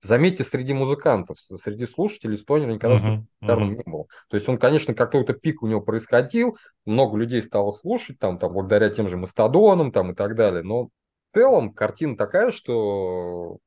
заметьте, 0.04 0.44
среди 0.44 0.74
музыкантов, 0.74 1.38
среди 1.40 1.88
слушателей 1.88 2.38
стонер 2.38 2.68
никогда 2.68 2.98
uh-huh, 2.98 3.24
популярным 3.40 3.72
uh-huh. 3.72 3.78
не 3.78 3.92
был. 3.92 4.10
То 4.30 4.38
есть 4.38 4.48
он, 4.48 4.58
конечно, 4.58 4.94
какой-то 4.94 5.34
пик 5.34 5.64
у 5.64 5.68
него 5.68 5.82
происходил, 5.82 6.58
много 6.86 7.18
людей 7.18 7.42
стало 7.42 7.72
слушать, 7.72 8.20
там, 8.20 8.38
там, 8.38 8.54
благодаря 8.54 8.90
тем 8.90 9.08
же 9.08 9.18
мастодонам 9.18 9.92
там, 9.92 10.12
и 10.12 10.16
так 10.16 10.36
далее, 10.36 10.62
но 10.62 10.90
в 11.28 11.34
целом 11.34 11.74
картина 11.74 12.16
такая, 12.16 12.52
что 12.52 13.58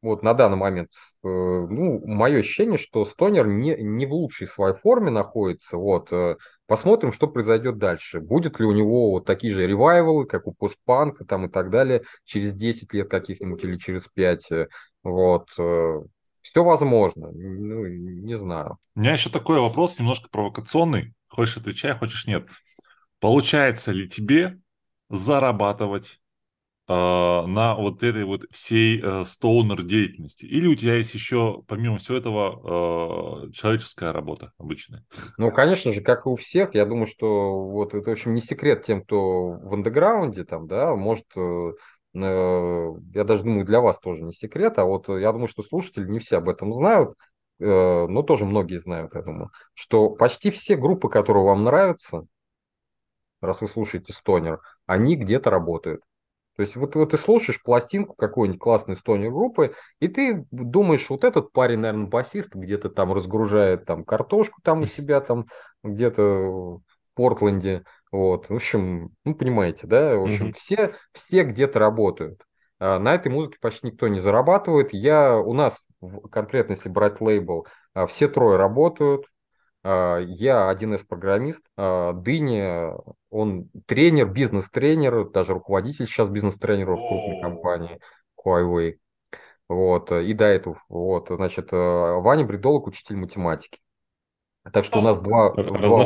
вот 0.00 0.22
на 0.22 0.34
данный 0.34 0.56
момент, 0.56 0.90
э, 1.24 1.26
ну, 1.26 2.06
мое 2.06 2.40
ощущение, 2.40 2.78
что 2.78 3.04
Стонер 3.04 3.46
не, 3.46 3.76
не 3.76 4.06
в 4.06 4.12
лучшей 4.12 4.46
своей 4.46 4.74
форме 4.74 5.10
находится. 5.10 5.76
Вот, 5.76 6.12
э, 6.12 6.36
посмотрим, 6.66 7.12
что 7.12 7.26
произойдет 7.26 7.78
дальше. 7.78 8.20
Будет 8.20 8.60
ли 8.60 8.66
у 8.66 8.72
него 8.72 9.10
вот 9.10 9.24
такие 9.24 9.52
же 9.52 9.66
ревайвалы, 9.66 10.26
как 10.26 10.46
у 10.46 10.52
постпанка 10.52 11.24
там 11.24 11.46
и 11.46 11.48
так 11.48 11.70
далее, 11.70 12.02
через 12.24 12.52
10 12.52 12.92
лет 12.92 13.10
каких-нибудь 13.10 13.62
или 13.64 13.76
через 13.76 14.06
5. 14.08 14.52
Э, 14.52 14.68
вот, 15.02 15.48
все 15.50 16.64
возможно, 16.64 17.30
ну, 17.32 17.86
не 17.86 18.34
знаю. 18.36 18.78
У 18.94 19.00
меня 19.00 19.12
еще 19.12 19.30
такой 19.30 19.60
вопрос, 19.60 19.98
немножко 19.98 20.28
провокационный. 20.30 21.14
Хочешь 21.28 21.56
отвечай, 21.56 21.94
хочешь 21.94 22.26
нет. 22.26 22.48
Получается 23.20 23.92
ли 23.92 24.08
тебе 24.08 24.58
зарабатывать 25.08 26.20
на 26.88 27.74
вот 27.74 28.02
этой 28.02 28.24
вот 28.24 28.44
всей 28.50 29.00
э, 29.02 29.24
стоунер 29.26 29.82
деятельности? 29.82 30.46
Или 30.46 30.66
у 30.66 30.74
тебя 30.74 30.94
есть 30.94 31.12
еще, 31.12 31.62
помимо 31.68 31.98
всего 31.98 32.16
этого, 32.16 33.44
э, 33.46 33.52
человеческая 33.52 34.12
работа 34.12 34.52
обычная? 34.58 35.04
Ну, 35.36 35.52
конечно 35.52 35.92
же, 35.92 36.00
как 36.00 36.24
и 36.24 36.30
у 36.30 36.36
всех, 36.36 36.74
я 36.74 36.86
думаю, 36.86 37.06
что 37.06 37.60
вот 37.68 37.92
это, 37.92 38.08
в 38.08 38.12
общем, 38.12 38.32
не 38.32 38.40
секрет 38.40 38.84
тем, 38.84 39.02
кто 39.02 39.50
в 39.50 39.74
андеграунде 39.74 40.44
там, 40.44 40.66
да, 40.66 40.94
может, 40.96 41.26
э, 41.36 41.72
я 42.14 43.24
даже 43.24 43.42
думаю, 43.42 43.66
для 43.66 43.80
вас 43.82 43.98
тоже 43.98 44.24
не 44.24 44.32
секрет, 44.32 44.78
а 44.78 44.84
вот 44.84 45.08
я 45.08 45.30
думаю, 45.30 45.48
что 45.48 45.62
слушатели 45.62 46.08
не 46.08 46.18
все 46.18 46.38
об 46.38 46.48
этом 46.48 46.72
знают, 46.72 47.12
но 47.60 48.22
тоже 48.22 48.44
многие 48.44 48.78
знают, 48.78 49.14
я 49.14 49.22
думаю, 49.22 49.50
что 49.74 50.10
почти 50.10 50.50
все 50.50 50.76
группы, 50.76 51.10
которые 51.10 51.44
вам 51.44 51.64
нравятся, 51.64 52.22
раз 53.40 53.60
вы 53.60 53.68
слушаете 53.68 54.12
Стонер, 54.12 54.60
они 54.86 55.16
где-то 55.16 55.50
работают. 55.50 56.02
То 56.58 56.62
есть 56.62 56.74
вот, 56.74 56.96
вот 56.96 57.10
ты 57.10 57.16
слушаешь 57.18 57.62
пластинку 57.62 58.16
какой-нибудь 58.16 58.60
классной 58.60 58.96
стони 58.96 59.28
группы, 59.28 59.74
и 60.00 60.08
ты 60.08 60.44
думаешь, 60.50 61.08
вот 61.08 61.22
этот 61.22 61.52
парень, 61.52 61.78
наверное, 61.78 62.08
басист 62.08 62.52
где-то 62.52 62.90
там 62.90 63.12
разгружает 63.12 63.84
там 63.84 64.04
картошку 64.04 64.60
там 64.64 64.80
у 64.80 64.86
себя 64.86 65.20
там 65.20 65.46
где-то 65.84 66.22
в 66.22 66.82
Портленде, 67.14 67.84
Вот, 68.10 68.48
в 68.48 68.54
общем, 68.56 69.10
ну, 69.24 69.36
понимаете, 69.36 69.86
да, 69.86 70.16
в 70.16 70.24
общем, 70.24 70.46
Мгм. 70.46 70.54
все, 70.54 70.94
все 71.12 71.44
где-то 71.44 71.78
работают. 71.78 72.42
А, 72.80 72.98
На 72.98 73.14
этой 73.14 73.30
музыке 73.30 73.58
почти 73.60 73.86
никто 73.86 74.08
не 74.08 74.18
зарабатывает. 74.18 74.92
Я, 74.92 75.36
у 75.38 75.52
нас, 75.52 75.86
конкретно 76.32 76.72
если 76.72 76.88
брать 76.88 77.20
лейбл, 77.20 77.68
а, 77.94 78.06
все 78.06 78.26
трое 78.26 78.56
работают. 78.56 79.26
А, 79.84 80.18
Я 80.18 80.68
один 80.68 80.94
из 80.94 81.04
программист. 81.04 81.62
Дыня, 81.76 82.94
он 83.30 83.68
тренер, 83.86 84.28
бизнес-тренер, 84.28 85.30
даже 85.30 85.54
руководитель 85.54 86.06
сейчас 86.06 86.28
бизнес-тренера 86.28 86.96
в 86.96 87.08
крупной 87.08 87.40
компании 87.40 88.00
Huawei. 88.44 88.96
Вот, 89.68 90.10
и 90.12 90.32
до 90.32 90.44
этого, 90.46 90.82
вот, 90.88 91.28
значит, 91.28 91.72
э, 91.72 91.76
Ваня 91.76 92.44
Бредолог, 92.46 92.86
учитель 92.86 93.16
математики. 93.16 93.80
Так 94.72 94.84
что 94.84 95.00
у 95.00 95.02
нас 95.02 95.20
два, 95.20 95.52
Р- 95.56 95.88
два 95.88 96.04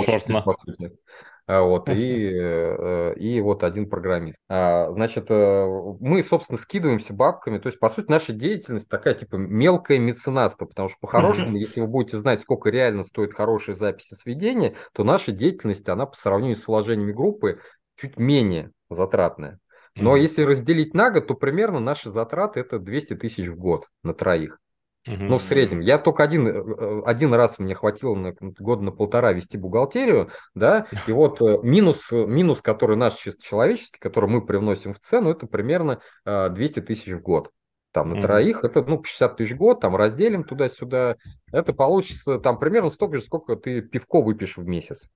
А, 1.47 1.62
Вот, 1.62 1.89
и, 1.89 2.31
э, 2.32 3.14
и 3.16 3.40
вот 3.40 3.64
один 3.64 3.89
программист. 3.89 4.39
А, 4.48 4.90
Значит, 4.93 5.31
э, 5.31 5.66
мы, 6.01 6.23
собственно, 6.23 6.59
скидываемся 6.59 7.12
бабками. 7.12 7.59
То 7.59 7.66
есть, 7.69 7.78
по 7.78 7.90
сути, 7.90 8.10
наша 8.10 8.32
деятельность 8.32 8.89
такая, 8.89 9.14
типа, 9.14 9.36
мелкое 9.36 9.98
меценатство. 9.98 10.66
Потому 10.66 10.89
что, 10.89 10.98
по-хорошему, 11.01 11.56
если 11.56 11.81
вы 11.81 11.89
будете 11.89 12.19
знать, 12.19 12.40
сколько 12.40 12.70
реально 12.70 13.02
стоит 13.02 13.35
хорошая 13.35 13.74
запись 13.74 14.12
и 14.12 14.14
сведения, 14.14 14.74
то 14.94 15.05
наша 15.05 15.32
деятельность, 15.32 15.89
она 15.89 16.06
по 16.06 16.16
сравнению 16.16 16.56
с 16.56 16.66
вложениями 16.66 17.12
группы 17.12 17.60
чуть 17.97 18.16
менее 18.16 18.70
затратная. 18.89 19.59
Но 19.94 20.16
если 20.16 20.43
разделить 20.43 20.94
на 20.94 21.10
год, 21.10 21.27
то 21.27 21.35
примерно 21.35 21.78
наши 21.78 22.10
затраты 22.10 22.60
это 22.60 22.78
200 22.78 23.16
тысяч 23.16 23.48
в 23.48 23.56
год 23.56 23.89
на 24.02 24.14
троих. 24.14 24.59
Мгм. 25.07 25.29
Ну, 25.29 25.39
в 25.39 25.43
среднем. 25.43 25.81
Я 25.81 25.99
только 25.99 26.23
один, 26.23 26.47
э, 26.47 26.51
э, 26.53 27.03
один 27.07 27.35
раз 27.35 27.59
мне 27.59 27.74
хватило 27.74 28.15
на 28.15 28.33
года 28.33 28.83
на 28.83 28.93
полтора 28.93 29.33
вести 29.33 29.57
бухгалтерию, 29.57 30.31
да, 30.55 30.87
и 31.07 31.12
вот 31.12 31.41
э, 31.43 31.59
минус, 31.62 32.11
минус, 32.12 32.61
который 32.61 32.97
наш 32.97 33.15
чисто 33.15 33.43
человеческий, 33.43 33.99
который 33.99 34.31
мы 34.31 34.45
привносим 34.45 34.95
в 34.95 35.01
цену, 35.01 35.31
это 35.31 35.47
примерно 35.47 36.01
э, 36.24 36.51
200 36.51 36.81
тысяч 36.81 37.12
в 37.12 37.20
год. 37.20 37.51
Там 37.93 38.11
на 38.11 38.15
Мгм. 38.15 38.23
троих 38.23 38.65
это, 38.65 38.83
ну, 38.83 39.03
60 39.03 39.37
тысяч 39.37 39.53
в 39.53 39.57
год, 39.59 39.81
там 39.81 39.97
разделим 39.97 40.45
туда-сюда, 40.45 41.16
это 41.51 41.73
получится 41.73 42.39
там 42.39 42.59
примерно 42.59 42.89
столько 42.89 43.16
же, 43.16 43.23
сколько 43.23 43.57
ты 43.57 43.83
пивко 43.83 44.23
выпьешь 44.23 44.57
в 44.57 44.66
месяц. 44.66 45.09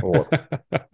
Вот. 0.00 0.28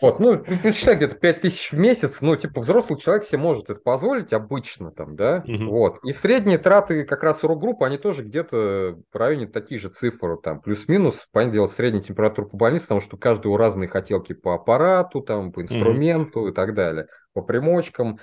Вот, 0.00 0.20
ну, 0.20 0.36
ты 0.38 0.56
посчитай, 0.58 0.96
где-то 0.96 1.16
5 1.16 1.40
тысяч 1.42 1.72
в 1.72 1.78
месяц, 1.78 2.20
ну, 2.20 2.36
типа, 2.36 2.60
взрослый 2.60 2.98
человек 2.98 3.24
себе 3.24 3.38
может 3.38 3.70
это 3.70 3.80
позволить 3.80 4.32
обычно 4.32 4.90
там, 4.90 5.16
да, 5.16 5.42
Мгм. 5.46 5.68
вот. 5.68 5.98
И 6.04 6.12
средние 6.12 6.58
траты 6.58 7.04
как 7.04 7.22
раз 7.22 7.44
у 7.44 7.48
рок-группы, 7.48 7.84
они 7.84 7.98
тоже 7.98 8.22
где-то 8.24 8.98
в 9.12 9.16
районе 9.16 9.46
такие 9.46 9.80
же 9.80 9.88
цифры, 9.88 10.36
там, 10.42 10.60
плюс-минус, 10.60 11.26
понятное 11.32 11.54
дело, 11.54 11.66
средняя 11.66 12.02
температура 12.02 12.46
по 12.46 12.56
больнице, 12.56 12.84
потому 12.84 13.00
что 13.00 13.16
у 13.16 13.18
каждого 13.18 13.58
разные 13.58 13.88
хотелки 13.88 14.32
по 14.32 14.54
аппарату, 14.54 15.20
там, 15.20 15.52
по 15.52 15.62
инструменту 15.62 16.48
и 16.48 16.52
так 16.52 16.74
далее, 16.74 17.06
по 17.32 17.42
примочкам, 17.42 18.18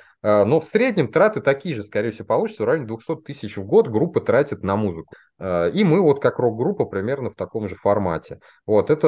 но 0.45 0.59
в 0.59 0.65
среднем 0.65 1.11
траты 1.11 1.41
такие 1.41 1.75
же, 1.75 1.83
скорее 1.83 2.11
всего, 2.11 2.25
получатся, 2.25 2.63
в 2.63 2.65
районе 2.65 2.87
200 2.87 3.21
тысяч 3.23 3.57
в 3.57 3.65
год 3.65 3.87
группа 3.87 4.19
тратит 4.21 4.63
на 4.63 4.75
музыку. 4.75 5.13
А, 5.39 5.67
И 5.69 5.83
мы 5.83 6.01
вот 6.01 6.21
как 6.21 6.39
рок-группа 6.39 6.85
примерно 6.85 7.29
в 7.29 7.35
таком 7.35 7.67
же 7.67 7.75
формате. 7.75 8.39
Вот, 8.65 8.89
это 8.89 9.07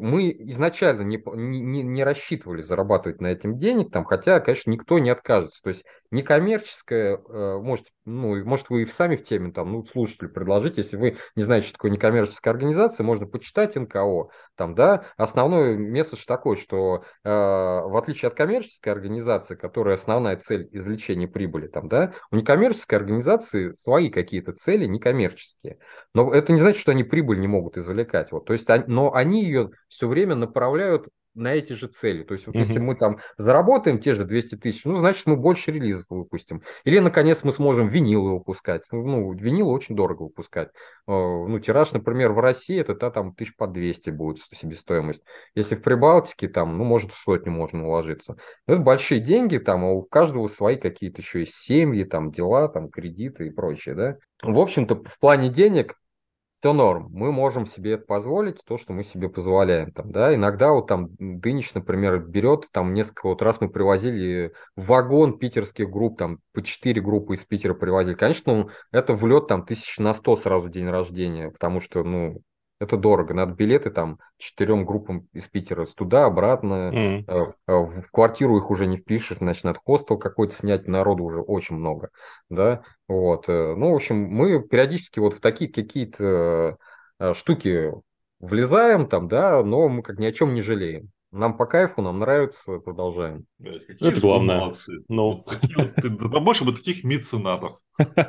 мы 0.00 0.30
изначально 0.30 1.02
не, 1.02 1.22
не, 1.34 1.82
не- 1.82 2.04
рассчитывали 2.04 2.62
зарабатывать 2.62 3.20
на 3.20 3.28
этом 3.28 3.58
денег, 3.58 3.90
там, 3.90 4.04
хотя, 4.04 4.40
конечно, 4.40 4.70
никто 4.70 4.98
не 4.98 5.10
откажется. 5.10 5.62
То 5.62 5.70
есть 5.70 5.84
некоммерческое, 6.10 7.16
э, 7.16 7.58
может, 7.58 7.86
ну, 8.04 8.44
может, 8.44 8.70
вы 8.70 8.82
и 8.82 8.86
сами 8.86 9.16
в 9.16 9.24
теме, 9.24 9.52
там, 9.52 9.72
ну, 9.72 9.84
слушателю 9.84 10.30
предложить, 10.30 10.76
если 10.76 10.96
вы 10.96 11.16
не 11.34 11.42
знаете, 11.42 11.66
что 11.66 11.74
такое 11.74 11.90
некоммерческая 11.90 12.52
организация, 12.52 13.04
можно 13.04 13.26
почитать 13.26 13.74
НКО, 13.76 14.28
там, 14.54 14.74
да, 14.74 15.06
основной 15.16 15.76
месседж 15.76 16.24
такой, 16.26 16.56
что 16.56 17.04
э, 17.24 17.28
в 17.30 17.96
отличие 17.96 18.28
от 18.28 18.34
коммерческой 18.36 18.90
организации, 18.90 19.54
которая 19.54 19.73
основная 19.82 20.36
цель 20.36 20.68
извлечения 20.72 21.28
прибыли, 21.28 21.66
там, 21.66 21.88
да, 21.88 22.14
у 22.30 22.36
некоммерческой 22.36 22.98
организации 22.98 23.72
свои 23.74 24.10
какие-то 24.10 24.52
цели 24.52 24.86
некоммерческие. 24.86 25.78
Но 26.14 26.32
это 26.32 26.52
не 26.52 26.58
значит, 26.58 26.80
что 26.80 26.92
они 26.92 27.04
прибыль 27.04 27.40
не 27.40 27.48
могут 27.48 27.76
извлекать. 27.76 28.32
Вот. 28.32 28.46
То 28.46 28.52
есть, 28.52 28.68
они- 28.70 28.84
но 28.86 29.14
они 29.14 29.44
ее 29.44 29.70
все 29.88 30.08
время 30.08 30.34
направляют 30.34 31.08
на 31.34 31.54
эти 31.54 31.72
же 31.72 31.88
цели. 31.88 32.22
То 32.22 32.34
есть, 32.34 32.46
вот 32.46 32.56
если 32.58 32.78
Мгм. 32.78 32.86
мы 32.88 32.96
там 32.96 33.18
заработаем 33.36 33.98
те 33.98 34.14
же 34.14 34.24
200 34.24 34.56
тысяч, 34.56 34.84
ну, 34.84 34.96
значит, 34.96 35.26
мы 35.26 35.36
больше 35.36 35.72
релизов 35.72 36.06
выпустим. 36.08 36.62
Или, 36.84 36.98
наконец, 37.00 37.42
мы 37.44 37.52
сможем 37.52 37.88
винилы 37.88 38.34
выпускать. 38.34 38.82
Ну, 38.92 39.32
винилы 39.32 39.72
очень 39.72 39.96
дорого 39.96 40.22
выпускать. 40.24 40.68
Э, 41.08 41.12
Ну, 41.12 41.58
тираж, 41.60 41.92
например, 41.92 42.32
в 42.32 42.38
России, 42.40 42.78
это 42.80 42.94
та, 42.94 43.10
там 43.10 43.34
тысяч 43.34 43.56
по 43.56 43.66
200 43.66 44.10
будет 44.10 44.38
себестоимость. 44.52 45.22
Если 45.54 45.74
в 45.76 45.82
Прибалтике, 45.82 46.48
там, 46.48 46.78
ну, 46.78 46.84
может, 46.84 47.12
в 47.12 47.16
сотню 47.16 47.52
можно 47.52 47.86
уложиться. 47.86 48.36
Но 48.66 48.74
это 48.74 48.82
большие 48.82 49.20
деньги, 49.20 49.58
там, 49.58 49.84
а 49.84 49.92
у 49.92 50.02
каждого 50.02 50.46
свои 50.46 50.76
какие-то 50.76 51.20
еще 51.20 51.40
есть 51.40 51.54
семьи, 51.54 52.04
там, 52.04 52.30
дела, 52.30 52.68
там, 52.68 52.88
кредиты 52.88 53.46
и 53.46 53.50
прочее, 53.50 53.94
да. 53.94 54.16
В 54.42 54.58
общем-то, 54.58 54.96
в 55.04 55.18
плане 55.18 55.48
денег 55.48 55.94
все 56.64 56.72
норм. 56.72 57.10
Мы 57.12 57.30
можем 57.30 57.66
себе 57.66 57.98
позволить, 57.98 58.64
то, 58.64 58.78
что 58.78 58.94
мы 58.94 59.04
себе 59.04 59.28
позволяем. 59.28 59.92
Там, 59.92 60.10
да? 60.10 60.34
Иногда 60.34 60.72
вот 60.72 60.86
там 60.86 61.10
Дынич, 61.18 61.74
например, 61.74 62.20
берет, 62.20 62.68
там 62.72 62.94
несколько 62.94 63.28
вот 63.28 63.42
раз 63.42 63.60
мы 63.60 63.68
привозили 63.68 64.54
вагон 64.74 65.38
питерских 65.38 65.90
групп, 65.90 66.16
там 66.16 66.38
по 66.54 66.62
4 66.62 67.02
группы 67.02 67.34
из 67.34 67.44
Питера 67.44 67.74
привозили. 67.74 68.14
Конечно, 68.14 68.70
это 68.92 69.12
влет 69.12 69.46
там 69.46 69.66
тысяч 69.66 69.98
на 69.98 70.14
100 70.14 70.36
сразу 70.36 70.70
день 70.70 70.88
рождения, 70.88 71.50
потому 71.50 71.80
что, 71.80 72.02
ну, 72.02 72.40
это 72.84 72.96
дорого. 72.96 73.34
Надо 73.34 73.54
билеты 73.54 73.90
там 73.90 74.18
четырем 74.38 74.84
группам 74.84 75.28
из 75.32 75.48
Питера 75.48 75.86
туда, 75.86 76.26
обратно. 76.26 76.90
Э, 77.26 77.52
э, 77.66 77.72
В 77.72 78.10
квартиру 78.10 78.56
их 78.58 78.70
уже 78.70 78.86
не 78.86 78.96
впишешь, 78.96 79.38
значит, 79.38 79.64
надо 79.64 79.80
хостел 79.84 80.18
какой-то 80.18 80.54
снять, 80.54 80.86
народу 80.86 81.24
уже 81.24 81.40
очень 81.40 81.76
много, 81.76 82.10
да, 82.48 82.82
вот. 83.08 83.48
э, 83.48 83.74
Ну, 83.74 83.92
в 83.92 83.96
общем, 83.96 84.16
мы 84.16 84.62
периодически 84.62 85.18
вот 85.18 85.34
в 85.34 85.40
такие 85.40 85.70
какие-то 85.70 86.78
штуки 87.32 87.92
влезаем 88.40 89.08
там, 89.08 89.28
да, 89.28 89.62
но 89.62 89.88
мы 89.88 90.02
как 90.02 90.18
ни 90.18 90.26
о 90.26 90.32
чем 90.32 90.54
не 90.54 90.62
жалеем. 90.62 91.10
Нам 91.34 91.56
по 91.56 91.66
кайфу, 91.66 92.00
нам 92.00 92.20
нравится, 92.20 92.78
продолжаем. 92.78 93.44
Блядь, 93.58 93.84
Какие 93.88 94.12
Это 94.12 94.20
главное. 94.20 94.60
молодцы. 94.60 95.02
Ну. 95.08 95.44
Да 95.96 96.28
побольше 96.28 96.64
бы 96.64 96.72
таких 96.72 97.02
меценатов 97.02 97.80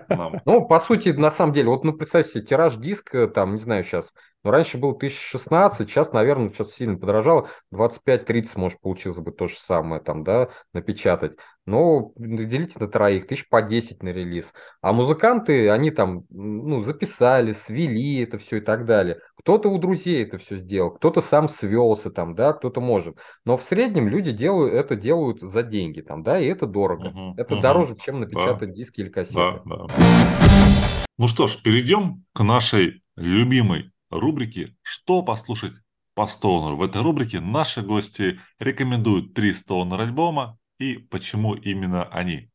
нам. 0.09 0.41
Ну, 0.45 0.67
по 0.67 0.79
сути, 0.79 1.09
на 1.09 1.29
самом 1.29 1.53
деле, 1.53 1.69
вот, 1.69 1.83
ну, 1.83 1.93
представьте 1.93 2.31
себе, 2.31 2.45
тираж 2.45 2.77
диска, 2.77 3.27
там, 3.27 3.53
не 3.53 3.59
знаю, 3.59 3.83
сейчас, 3.83 4.13
ну, 4.43 4.49
раньше 4.49 4.79
был 4.79 4.91
1016, 4.91 5.87
сейчас, 5.87 6.13
наверное, 6.13 6.51
что-то 6.51 6.71
сильно 6.71 6.97
подорожало, 6.97 7.47
25-30, 7.71 8.57
может, 8.57 8.79
получилось 8.79 9.19
бы 9.19 9.31
то 9.31 9.45
же 9.45 9.55
самое, 9.57 10.01
там, 10.01 10.23
да, 10.23 10.49
напечатать. 10.73 11.33
Но 11.65 12.11
делите 12.15 12.77
на 12.79 12.87
троих, 12.87 13.27
тысяч 13.27 13.47
по 13.49 13.61
10 13.61 14.03
на 14.03 14.09
релиз. 14.09 14.53
А 14.81 14.93
музыканты, 14.93 15.69
они 15.69 15.89
там, 15.91 16.25
ну, 16.29 16.83
записали, 16.83 17.53
свели 17.53 18.21
это 18.21 18.37
все 18.37 18.57
и 18.57 18.61
так 18.61 18.85
далее. 18.85 19.19
Кто-то 19.45 19.69
у 19.69 19.77
друзей 19.77 20.23
это 20.23 20.39
все 20.39 20.55
сделал, 20.55 20.89
кто-то 20.89 21.21
сам 21.21 21.47
свелся 21.47 22.09
там, 22.09 22.33
да, 22.33 22.51
кто-то 22.53 22.81
может. 22.81 23.19
Но 23.45 23.57
в 23.57 23.61
среднем 23.61 24.07
люди 24.07 24.31
делают, 24.31 24.73
это 24.73 24.95
делают 24.95 25.39
за 25.39 25.61
деньги, 25.61 26.01
там, 26.01 26.23
да, 26.23 26.39
и 26.39 26.47
это 26.47 26.65
дорого. 26.65 27.11
Мгм, 27.11 27.35
Это 27.37 27.53
мгм. 27.53 27.61
дороже, 27.61 27.95
чем 27.95 28.21
напечатать 28.21 28.73
диски 28.73 29.01
или 29.01 29.09
кассеты. 29.09 29.61
Да, 29.65 29.85
да. 29.85 31.07
Ну 31.19 31.27
что 31.27 31.45
ж, 31.45 31.61
перейдем 31.61 32.25
к 32.33 32.43
нашей 32.43 33.03
любимой 33.15 33.91
рубрике 34.09 34.75
«Что 34.81 35.21
послушать 35.21 35.73
по 36.15 36.25
стонеру?». 36.25 36.77
В 36.77 36.81
этой 36.81 37.03
рубрике 37.03 37.39
наши 37.39 37.83
гости 37.83 38.39
рекомендуют 38.57 39.35
три 39.35 39.53
стонер 39.53 40.01
альбома 40.01 40.57
и 40.79 40.95
почему 40.97 41.53
именно 41.53 42.03
они. 42.05 42.49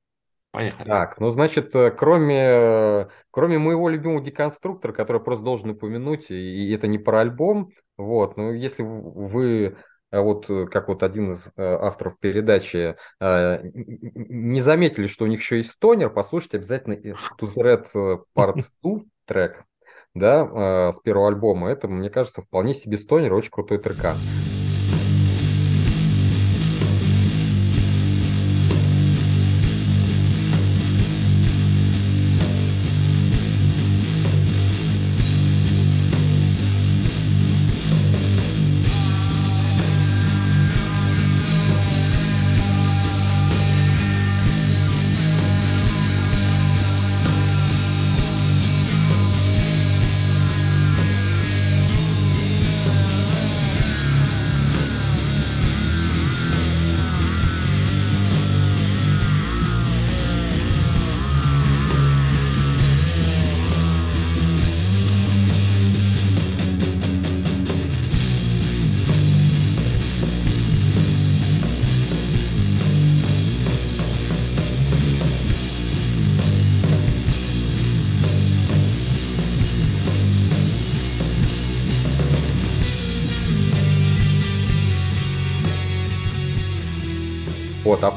Поехали. 0.53 0.89
Так, 0.89 1.21
ну 1.21 1.31
значит, 1.31 1.75
э, 1.77 1.93
кроме, 1.93 3.09
кроме 3.31 3.59
моего 3.59 3.89
любимого 3.89 4.21
деконструктора, 4.21 4.93
который 4.93 5.23
просто 5.23 5.45
должен 5.45 5.71
упомянуть, 5.71 6.31
и 6.31 6.73
это 6.73 6.89
не 6.89 6.99
про 6.99 7.21
альбом, 7.21 7.71
вот, 7.97 8.37
но 8.37 8.51
если 8.51 8.83
вы, 8.83 9.77
э, 10.11 10.21
вот 10.21 10.51
э, 10.51 10.67
как 10.67 10.89
вот 10.89 11.05
один 11.05 11.33
из 11.33 11.53
авторов 11.57 12.19
передачи, 12.19 12.97
не 13.21 14.61
заметили, 14.61 15.07
что 15.07 15.25
у 15.25 15.29
них 15.29 15.39
еще 15.41 15.59
есть 15.59 15.71
стонер, 15.71 16.11
послушайте 16.11 16.57
обязательно 16.57 16.95
To 16.95 17.55
Red 17.55 17.87
Part 18.35 18.65
2 18.83 19.01
трек, 19.27 19.63
да, 20.15 20.93
с 20.93 20.99
первого 20.99 21.29
альбома. 21.29 21.71
Это, 21.71 21.87
мне 21.87 22.11
кажется, 22.11 22.43
вполне 22.43 22.75
себе 22.75 22.99
стонер, 22.99 23.33
очень 23.35 23.53
крутой 23.53 23.79
трек. 23.79 23.99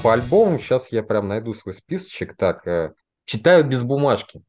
По 0.03 0.11
альбомам 0.11 0.59
сейчас 0.59 0.91
я 0.91 1.01
прям 1.01 1.29
найду 1.29 1.53
свой 1.53 1.73
списочек. 1.73 2.35
Так, 2.35 2.67
э, 2.67 2.93
читаю 3.23 3.63
без 3.63 3.81
бумажки. 3.81 4.43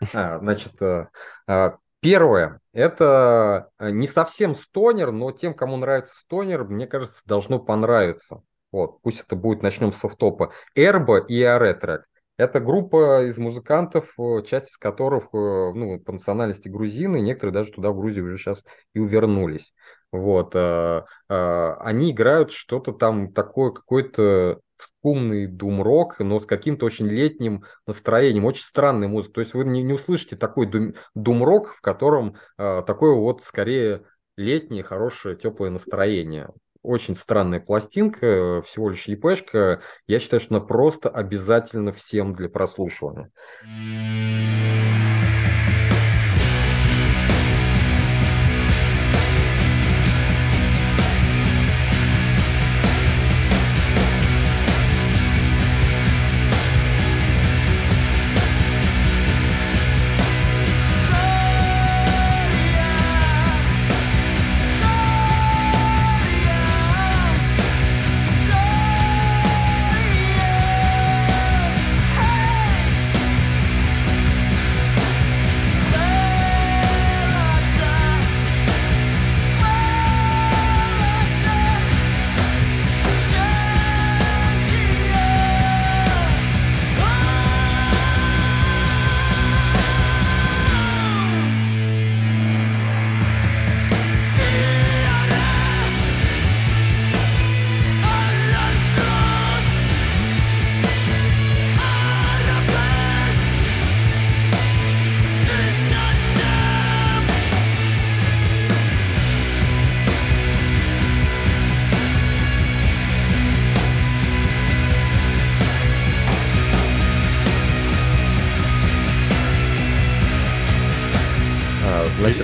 А, 0.14 0.38
значит, 0.38 0.80
э, 0.80 1.08
э, 1.46 1.70
первое, 2.00 2.60
это 2.72 3.68
э, 3.78 3.90
не 3.90 4.06
совсем 4.06 4.54
стонер, 4.54 5.12
но 5.12 5.30
тем, 5.30 5.52
кому 5.52 5.76
нравится 5.76 6.14
стонер, 6.14 6.64
мне 6.64 6.86
кажется, 6.86 7.20
должно 7.26 7.58
понравиться. 7.58 8.40
Вот, 8.72 9.02
пусть 9.02 9.20
это 9.20 9.36
будет, 9.36 9.62
начнем 9.62 9.92
с 9.92 10.02
офтопа. 10.02 10.52
Эрбо 10.74 11.18
и 11.18 11.42
Аретрек. 11.42 12.06
Это 12.38 12.60
группа 12.60 13.26
из 13.26 13.36
музыкантов, 13.36 14.14
часть 14.46 14.70
из 14.70 14.78
которых 14.78 15.24
ну, 15.34 16.00
по 16.00 16.12
национальности 16.12 16.70
грузины, 16.70 17.20
некоторые 17.20 17.52
даже 17.52 17.72
туда, 17.72 17.90
в 17.90 17.98
Грузию, 17.98 18.24
уже 18.24 18.38
сейчас 18.38 18.64
и 18.94 18.98
увернулись. 18.98 19.74
Вот. 20.10 20.56
Они 20.56 22.10
играют 22.10 22.52
что-то 22.52 22.92
там 22.92 23.34
такое, 23.34 23.72
какой-то 23.72 24.60
шумный 25.02 25.46
дум-рок, 25.46 26.18
но 26.18 26.38
с 26.38 26.46
каким-то 26.46 26.86
очень 26.86 27.06
летним 27.06 27.64
настроением, 27.86 28.44
очень 28.44 28.62
странная 28.62 29.08
музыка. 29.08 29.34
То 29.34 29.40
есть 29.40 29.54
вы 29.54 29.64
не, 29.64 29.82
не 29.82 29.92
услышите 29.92 30.36
такой 30.36 30.70
дум-рок, 31.14 31.74
в 31.74 31.80
котором 31.80 32.36
такое 32.56 33.14
вот 33.14 33.42
скорее 33.42 34.04
летнее, 34.36 34.82
хорошее, 34.82 35.36
теплое 35.36 35.70
настроение 35.70 36.48
очень 36.82 37.14
странная 37.14 37.60
пластинка, 37.60 38.62
всего 38.62 38.90
лишь 38.90 39.04
ЕПшка. 39.06 39.82
Я 40.06 40.18
считаю, 40.18 40.40
что 40.40 40.56
она 40.56 40.64
просто 40.64 41.08
обязательно 41.08 41.92
всем 41.92 42.34
для 42.34 42.48
прослушивания. 42.48 43.30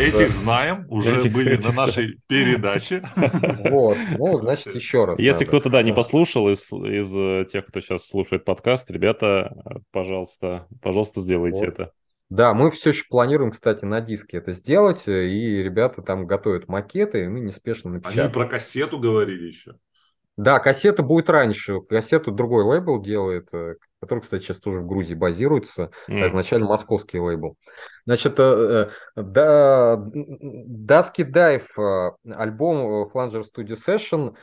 Этих 0.08 0.30
знаем, 0.30 0.86
уже 0.88 1.16
этих, 1.16 1.32
были 1.32 1.52
этих, 1.52 1.68
на 1.68 1.86
нашей 1.86 2.18
передаче. 2.26 3.02
Вот, 3.70 3.96
ну, 4.18 4.40
значит, 4.40 4.74
еще 4.74 5.04
раз. 5.04 5.18
Если 5.18 5.44
кто-то, 5.44 5.70
да, 5.70 5.82
не 5.82 5.92
послушал 5.92 6.48
из, 6.48 6.70
из 6.72 7.14
э, 7.16 7.46
тех, 7.50 7.66
кто 7.66 7.80
сейчас 7.80 8.06
слушает 8.06 8.44
подкаст, 8.44 8.90
ребята, 8.90 9.52
пожалуйста, 9.90 10.66
пожалуйста, 10.80 11.20
сделайте 11.20 11.60
вот. 11.60 11.68
это. 11.68 11.92
Да, 12.28 12.54
мы 12.54 12.70
все 12.70 12.90
еще 12.90 13.04
планируем, 13.08 13.52
кстати, 13.52 13.84
на 13.84 14.00
диске 14.00 14.38
это 14.38 14.52
сделать, 14.52 15.06
и 15.06 15.62
ребята 15.62 16.02
там 16.02 16.26
готовят 16.26 16.68
макеты, 16.68 17.24
и 17.24 17.28
мы 17.28 17.40
неспешно 17.40 17.90
напечатаем. 17.90 18.24
Они 18.24 18.32
про 18.32 18.46
кассету 18.46 18.98
говорили 18.98 19.46
еще. 19.46 19.74
Да, 20.36 20.58
кассета 20.58 21.02
будет 21.02 21.30
раньше. 21.30 21.80
Кассету 21.80 22.30
другой 22.30 22.64
лейбл 22.64 23.00
делает, 23.00 23.48
э, 23.54 23.76
который, 24.00 24.20
кстати, 24.20 24.42
сейчас 24.42 24.58
тоже 24.58 24.80
в 24.80 24.86
Грузии 24.86 25.14
базируется, 25.14 25.90
mm. 26.10 26.26
изначально 26.26 26.66
московский 26.66 27.18
лейбл. 27.18 27.56
Значит, 28.06 28.38
э, 28.38 28.88
э, 29.16 29.20
да, 29.20 29.96
Dusky 29.96 31.28
Dive, 31.28 31.66
э, 31.76 32.32
альбом 32.34 33.08
Flanger 33.12 33.42
Studio 33.42 33.76
Session, 33.76 34.36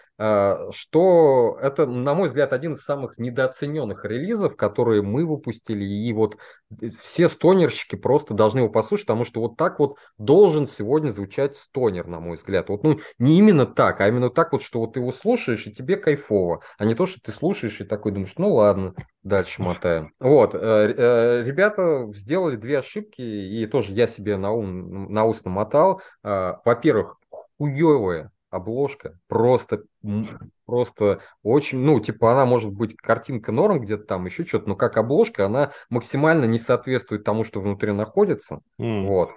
что 0.71 1.57
это, 1.61 1.87
на 1.87 2.13
мой 2.13 2.27
взгляд, 2.27 2.53
один 2.53 2.73
из 2.73 2.83
самых 2.83 3.17
недооцененных 3.17 4.05
релизов, 4.05 4.55
которые 4.55 5.01
мы 5.01 5.25
выпустили, 5.25 5.83
и 5.83 6.13
вот 6.13 6.37
все 7.01 7.27
стонерщики 7.27 7.95
просто 7.95 8.35
должны 8.35 8.59
его 8.59 8.69
послушать, 8.69 9.07
потому 9.07 9.25
что 9.25 9.41
вот 9.41 9.57
так 9.57 9.79
вот 9.79 9.97
должен 10.17 10.67
сегодня 10.67 11.09
звучать 11.09 11.55
стонер, 11.55 12.07
на 12.07 12.19
мой 12.19 12.37
взгляд. 12.37 12.69
Вот, 12.69 12.83
ну, 12.83 12.99
не 13.17 13.39
именно 13.39 13.65
так, 13.65 14.01
а 14.01 14.07
именно 14.07 14.29
так 14.29 14.51
вот, 14.51 14.61
что 14.61 14.79
вот 14.81 14.93
ты 14.93 14.99
его 14.99 15.11
слушаешь, 15.11 15.65
и 15.65 15.73
тебе 15.73 15.97
кайфово, 15.97 16.61
а 16.77 16.85
не 16.85 16.93
то, 16.93 17.05
что 17.07 17.19
ты 17.19 17.31
слушаешь 17.31 17.81
и 17.81 17.83
такой 17.83 18.11
думаешь, 18.11 18.33
ну 18.37 18.53
ладно, 18.53 18.93
дальше 19.23 19.63
мотаем. 19.63 20.13
Вот, 20.19 20.53
ребята 20.53 22.07
сделали 22.13 22.55
две 22.55 22.79
ошибки, 22.79 23.21
и 23.61 23.65
тоже 23.67 23.93
я 23.93 24.07
себе 24.07 24.37
на, 24.37 24.51
ум, 24.51 25.11
на 25.11 25.25
ус 25.25 25.43
намотал. 25.43 26.01
А, 26.23 26.59
во-первых, 26.65 27.17
хуевая 27.57 28.31
обложка, 28.49 29.17
просто, 29.27 29.83
просто 30.65 31.21
очень, 31.41 31.79
ну, 31.79 31.99
типа, 31.99 32.33
она 32.33 32.45
может 32.45 32.71
быть 32.71 32.95
картинка 32.95 33.51
норм 33.51 33.79
где-то 33.79 34.03
там, 34.03 34.25
еще 34.25 34.43
что-то, 34.43 34.69
но 34.69 34.75
как 34.75 34.97
обложка, 34.97 35.47
она 35.47 35.71
максимально 35.89 36.45
не 36.45 36.59
соответствует 36.59 37.23
тому, 37.23 37.43
что 37.43 37.61
внутри 37.61 37.93
находится, 37.93 38.59
mm. 38.79 39.07
вот. 39.07 39.31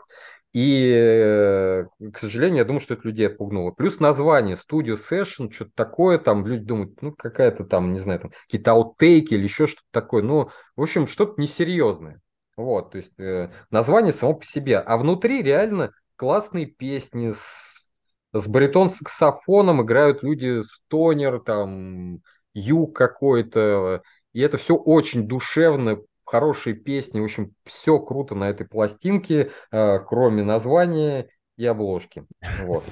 И, 0.53 0.91
э, 0.91 1.85
к 2.15 2.19
сожалению, 2.19 2.59
я 2.59 2.65
думаю, 2.65 2.81
что 2.81 2.95
это 2.95 3.07
людей 3.07 3.27
отпугнуло. 3.27 3.73
Плюс 3.73 4.01
название 4.01 4.57
Studio 4.57 4.97
Session, 4.97 5.51
что-то 5.53 5.73
такое, 5.75 6.19
там 6.19 6.47
люди 6.47 6.65
думают, 6.65 7.03
ну, 7.03 7.13
какая-то 7.13 7.65
там, 7.65 7.93
не 7.93 7.99
знаю, 7.99 8.21
там, 8.21 8.31
какие-то 8.47 8.73
аутейки 8.73 9.35
или 9.35 9.43
еще 9.43 9.67
что-то 9.67 9.87
такое. 9.91 10.23
Ну, 10.23 10.49
в 10.75 10.83
общем, 10.83 11.07
что-то 11.07 11.39
несерьезное. 11.39 12.23
Вот, 12.57 12.93
то 12.93 12.99
есть 12.99 13.19
э, 13.19 13.51
название 13.70 14.12
само 14.12 14.35
по 14.35 14.45
себе. 14.45 14.78
А 14.78 14.97
внутри 14.97 15.43
реально 15.43 15.93
классные 16.16 16.66
песни 16.66 17.33
с, 17.33 17.89
с 18.33 18.49
баритон-саксофоном 18.49 19.83
играют 19.83 20.23
люди 20.23 20.62
стонер, 20.62 21.41
там, 21.41 22.20
юг 22.55 22.97
какой-то. 22.97 24.03
И 24.33 24.41
это 24.41 24.57
все 24.57 24.74
очень 24.74 25.28
душевно, 25.28 25.99
хорошие 26.24 26.74
песни. 26.74 27.20
В 27.20 27.24
общем, 27.24 27.55
все 27.65 27.99
круто 27.99 28.35
на 28.35 28.49
этой 28.49 28.66
пластинке, 28.66 29.51
э, 29.70 29.99
кроме 30.01 30.43
названия 30.43 31.28
и 31.57 31.66
обложки. 31.66 32.24
Вот. 32.62 32.85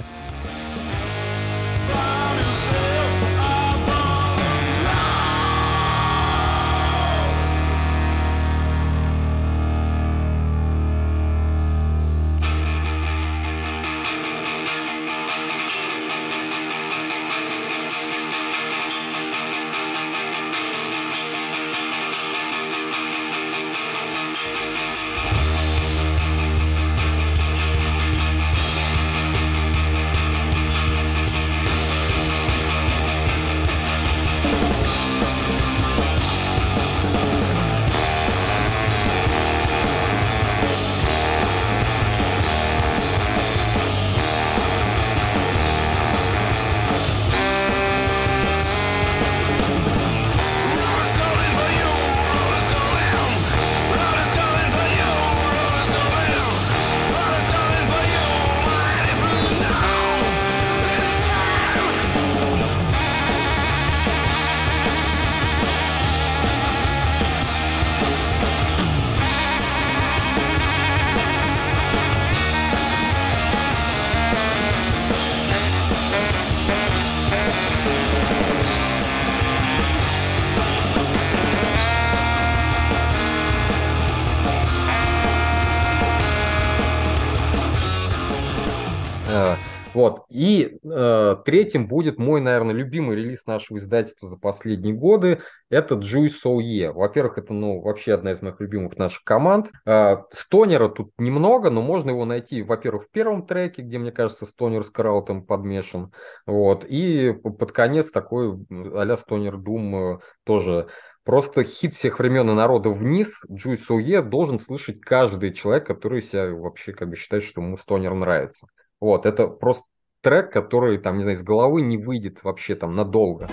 Третьим 91.55 91.87
будет 91.87 92.19
мой, 92.19 92.41
наверное, 92.41 92.75
любимый 92.75 93.15
релиз 93.15 93.47
нашего 93.47 93.79
издательства 93.79 94.29
за 94.29 94.37
последние 94.37 94.93
годы. 94.93 95.41
Это 95.71 95.95
Juice 95.95 96.33
Soye. 96.45 96.91
Во-первых, 96.91 97.39
это 97.39 97.53
ну, 97.53 97.81
вообще 97.81 98.15
одна 98.15 98.33
из 98.33 98.43
моих 98.43 98.59
любимых 98.59 98.97
наших 98.97 99.23
команд. 99.23 99.71
Э, 99.87 100.17
стонера 100.33 100.89
тут 100.89 101.13
немного, 101.17 101.71
но 101.71 101.81
можно 101.81 102.11
его 102.11 102.25
найти, 102.25 102.63
во-первых, 102.63 103.05
в 103.05 103.11
первом 103.11 103.47
треке, 103.47 103.83
где, 103.83 103.99
мне 103.99 104.11
кажется, 104.11 104.47
стонер 104.47 104.83
с 104.83 104.91
краутом 104.91 105.47
подмешан. 105.47 106.13
Вот. 106.45 106.85
И 106.89 107.33
под 107.33 107.71
конец 107.71 108.11
такой 108.11 108.59
а-ля 108.69 109.17
стонер 109.17 109.55
Doom 109.55 110.17
э, 110.17 110.19
тоже 110.43 110.89
Просто 111.23 111.65
хит 111.65 111.95
всех 111.95 112.19
времен 112.19 112.51
и 112.51 112.53
народа 112.53 112.91
вниз 112.91 113.47
Джуй 113.51 113.79
Суе 113.79 114.21
должен 114.21 114.59
слышать 114.59 115.01
каждый 115.01 115.55
человек, 115.55 115.87
который 115.87 116.21
себя 116.21 116.53
вообще 116.53 116.93
как 116.93 117.09
бы 117.09 117.17
считает, 117.17 117.45
что 117.45 117.63
ему 117.63 117.79
стонер 117.79 118.13
нравится. 118.13 118.67
Вот, 119.01 119.25
это 119.25 119.47
просто 119.47 119.85
трек, 120.25 120.51
который, 120.51 120.99
там, 120.99 121.19
не 121.19 121.23
знаю, 121.23 121.37
из 121.37 121.43
головы 121.43 121.83
не 121.83 121.99
выйдет 121.99 122.43
вообще 122.43 122.75
там 122.75 122.97
надолго. 122.97 123.49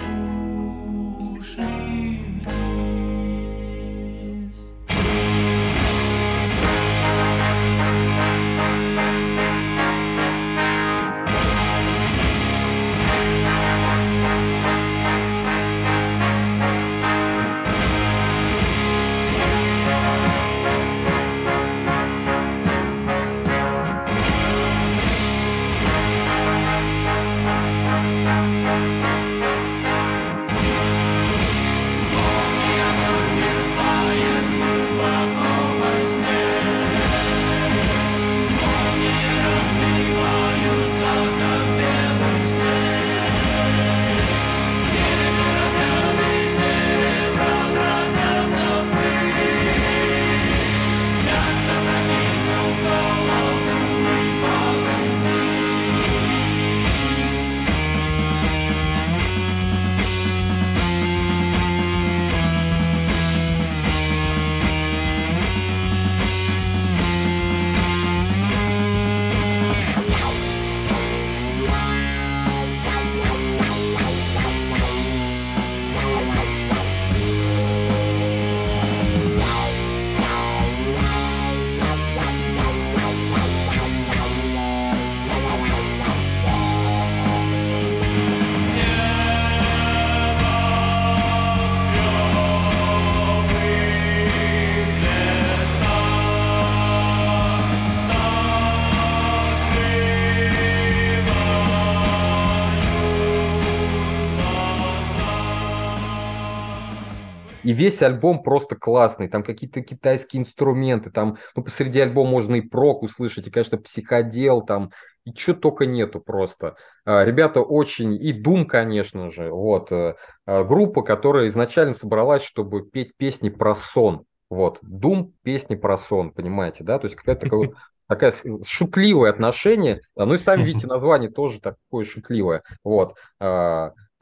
И 107.71 107.73
весь 107.73 108.01
альбом 108.01 108.43
просто 108.43 108.75
классный. 108.75 109.29
Там 109.29 109.43
какие-то 109.43 109.79
китайские 109.79 110.41
инструменты, 110.41 111.09
там, 111.09 111.37
ну, 111.55 111.63
посреди 111.63 112.01
альбома 112.01 112.31
можно 112.31 112.55
и 112.55 112.61
прок 112.61 113.01
услышать, 113.01 113.47
и, 113.47 113.49
конечно, 113.49 113.77
психодел, 113.77 114.61
там, 114.61 114.91
и 115.23 115.33
что 115.33 115.53
только 115.53 115.85
нету 115.85 116.19
просто. 116.19 116.75
А, 117.05 117.23
ребята 117.23 117.61
очень, 117.61 118.13
и 118.13 118.33
Дум, 118.33 118.65
конечно 118.65 119.31
же, 119.31 119.49
вот, 119.51 119.89
а, 119.89 120.15
группа, 120.45 121.01
которая 121.01 121.47
изначально 121.47 121.93
собралась, 121.93 122.43
чтобы 122.43 122.85
петь 122.85 123.15
песни 123.15 123.47
про 123.47 123.73
сон. 123.73 124.25
Вот, 124.49 124.79
Дум 124.81 125.33
песни 125.41 125.75
про 125.75 125.97
сон, 125.97 126.31
понимаете, 126.31 126.83
да? 126.83 126.99
То 126.99 127.05
есть 127.05 127.15
какая-то 127.15 127.45
такая 127.45 127.71
такая 128.07 128.33
шутливое 128.67 129.29
отношение. 129.29 130.01
Ну 130.17 130.33
и 130.33 130.37
сами 130.37 130.63
видите, 130.65 130.87
название 130.87 131.31
тоже 131.31 131.61
такое 131.61 132.03
шутливое. 132.03 132.63
Вот. 132.83 133.15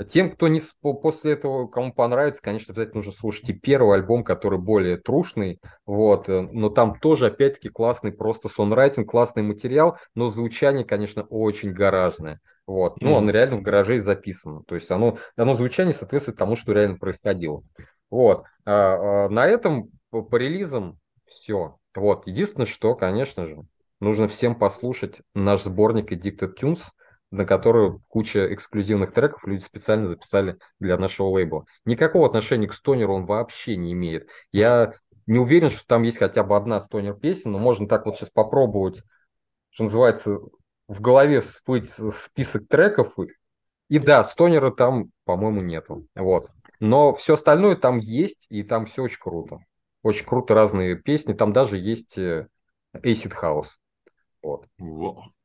Тем, 0.07 0.31
кто 0.31 0.47
не 0.47 0.61
после 0.81 1.33
этого, 1.33 1.67
кому 1.67 1.91
понравится, 1.93 2.41
конечно, 2.41 2.71
обязательно 2.71 2.97
нужно 2.97 3.11
слушать 3.11 3.49
и 3.49 3.53
первый 3.53 3.97
альбом, 3.97 4.23
который 4.23 4.57
более 4.57 4.97
трушный, 4.97 5.59
вот, 5.85 6.29
э, 6.29 6.41
но 6.41 6.69
там 6.69 6.97
тоже, 6.99 7.27
опять-таки, 7.27 7.69
классный 7.69 8.13
просто 8.13 8.47
сонрайтинг, 8.47 9.09
классный 9.09 9.43
материал, 9.43 9.97
но 10.15 10.29
звучание, 10.29 10.85
конечно, 10.85 11.23
очень 11.23 11.73
гаражное, 11.73 12.39
вот, 12.65 13.01
ну, 13.01 13.09
mm-hmm. 13.09 13.17
он 13.17 13.29
реально 13.29 13.57
в 13.57 13.61
гараже 13.61 13.99
записан, 13.99 14.63
то 14.65 14.75
есть 14.75 14.89
оно, 14.89 15.17
оно 15.35 15.55
звучание 15.55 15.93
соответствует 15.93 16.37
тому, 16.37 16.55
что 16.55 16.71
реально 16.71 16.97
происходило, 16.97 17.63
вот, 18.09 18.45
а, 18.65 19.25
а, 19.25 19.29
на 19.29 19.47
этом 19.47 19.89
по, 20.11 20.21
по 20.21 20.37
релизам 20.37 20.97
все, 21.23 21.75
вот, 21.93 22.25
единственное, 22.25 22.67
что, 22.67 22.95
конечно 22.95 23.47
же, 23.47 23.57
нужно 23.99 24.29
всем 24.29 24.55
послушать 24.55 25.17
наш 25.33 25.63
сборник 25.63 26.13
Addicted 26.13 26.53
Tunes, 26.57 26.83
на 27.31 27.45
которую 27.45 28.03
куча 28.07 28.53
эксклюзивных 28.53 29.13
треков 29.13 29.45
люди 29.45 29.61
специально 29.61 30.07
записали 30.07 30.57
для 30.79 30.97
нашего 30.97 31.27
лейбла. 31.27 31.65
Никакого 31.85 32.25
отношения 32.25 32.67
к 32.67 32.73
стонеру 32.73 33.13
он 33.13 33.25
вообще 33.25 33.75
не 33.75 33.93
имеет. 33.93 34.27
Я 34.51 34.93
не 35.27 35.37
уверен, 35.37 35.69
что 35.69 35.85
там 35.85 36.03
есть 36.03 36.17
хотя 36.17 36.43
бы 36.43 36.55
одна 36.55 36.79
стонер 36.79 37.13
песня, 37.13 37.51
но 37.51 37.59
можно 37.59 37.87
так 37.87 38.05
вот 38.05 38.17
сейчас 38.17 38.29
попробовать, 38.29 39.03
что 39.69 39.83
называется, 39.83 40.39
в 40.87 41.01
голове 41.01 41.41
всплыть 41.41 41.89
список 41.89 42.67
треков. 42.67 43.13
И 43.89 43.99
да, 43.99 44.23
стонера 44.23 44.71
там, 44.71 45.11
по-моему, 45.25 45.61
нету. 45.61 46.07
Вот. 46.15 46.49
Но 46.79 47.13
все 47.13 47.35
остальное 47.35 47.75
там 47.75 47.99
есть, 47.99 48.47
и 48.49 48.63
там 48.63 48.85
все 48.87 49.03
очень 49.03 49.19
круто. 49.19 49.59
Очень 50.01 50.25
круто 50.25 50.53
разные 50.55 50.95
песни. 50.95 51.33
Там 51.33 51.53
даже 51.53 51.77
есть 51.77 52.17
э, 52.17 52.47
Acid 52.95 53.33
House. 53.39 53.69
Вот. 54.41 54.65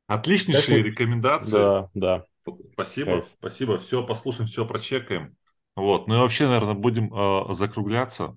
Отличнейшие 0.07 0.83
Конечно. 0.83 0.91
рекомендации. 0.91 1.53
Да, 1.53 1.91
да. 1.95 2.25
Спасибо, 2.73 3.11
Кайф. 3.11 3.25
спасибо. 3.39 3.79
Все 3.79 4.07
послушаем, 4.07 4.47
все 4.47 4.67
прочекаем. 4.67 5.37
Вот. 5.77 6.07
Ну 6.09 6.17
и 6.17 6.19
вообще, 6.19 6.47
наверное, 6.47 6.75
будем 6.75 7.13
э, 7.13 7.55
закругляться. 7.55 8.37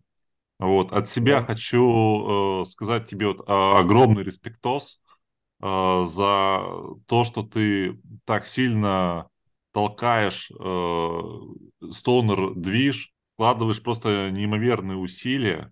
Вот. 0.59 0.91
От 0.91 1.09
себя 1.09 1.41
да. 1.41 1.45
хочу 1.45 2.61
э, 2.61 2.65
сказать 2.65 3.07
тебе 3.07 3.27
вот, 3.27 3.41
э, 3.41 3.51
огромный 3.51 4.23
респектос 4.23 5.01
э, 5.61 6.03
за 6.05 6.61
то, 7.05 7.23
что 7.23 7.43
ты 7.43 7.99
так 8.25 8.45
сильно 8.47 9.27
толкаешь 9.71 10.49
э, 10.57 11.21
стонер 11.91 12.55
движ, 12.55 13.13
вкладываешь 13.35 13.83
просто 13.83 14.31
неимоверные 14.31 14.97
усилия. 14.97 15.71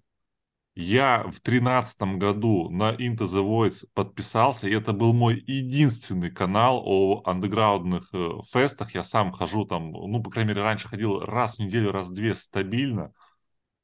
Я 0.78 1.24
в 1.24 1.40
тринадцатом 1.40 2.20
году 2.20 2.70
на 2.70 2.92
Into 2.92 3.26
the 3.28 3.42
Voice 3.42 3.86
подписался, 3.94 4.68
и 4.68 4.74
это 4.74 4.92
был 4.92 5.14
мой 5.14 5.42
единственный 5.48 6.30
канал 6.30 6.82
о 6.86 7.22
андеграундных 7.24 8.10
э, 8.12 8.30
фестах. 8.52 8.94
Я 8.94 9.06
сам 9.06 9.32
хожу 9.32 9.64
там, 9.66 9.92
ну, 9.94 10.22
по 10.22 10.30
крайней 10.30 10.50
мере, 10.50 10.64
раньше 10.64 10.90
ходил 10.90 11.22
раз 11.22 11.56
в 11.56 11.60
неделю, 11.60 11.94
раз 11.94 12.10
в 12.10 12.14
две 12.14 12.36
стабильно. 12.36 13.14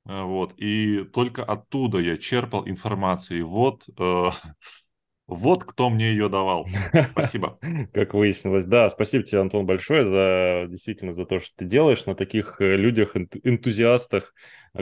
Э, 0.06 0.24
вот, 0.24 0.54
и 0.58 1.06
только 1.06 1.46
оттуда 1.46 2.00
я 2.00 2.18
черпал 2.18 2.68
информацию. 2.68 3.40
И 3.40 3.44
вот 3.44 3.84
э, 3.98 4.32
Вот 5.32 5.64
кто 5.64 5.90
мне 5.90 6.12
ее 6.12 6.28
давал. 6.28 6.68
Спасибо. 7.14 7.58
Как 7.94 8.14
выяснилось. 8.14 8.66
Да, 8.66 8.90
спасибо 8.90 9.24
тебе, 9.24 9.40
Антон, 9.40 9.66
большое 9.66 10.06
за 10.06 10.70
действительно 10.70 11.14
за 11.14 11.26
то, 11.26 11.40
что 11.40 11.52
ты 11.56 11.64
делаешь 11.64 12.06
на 12.06 12.16
таких 12.16 12.60
э, 12.60 12.76
людях, 12.76 13.16
энтузиастах, 13.16 14.34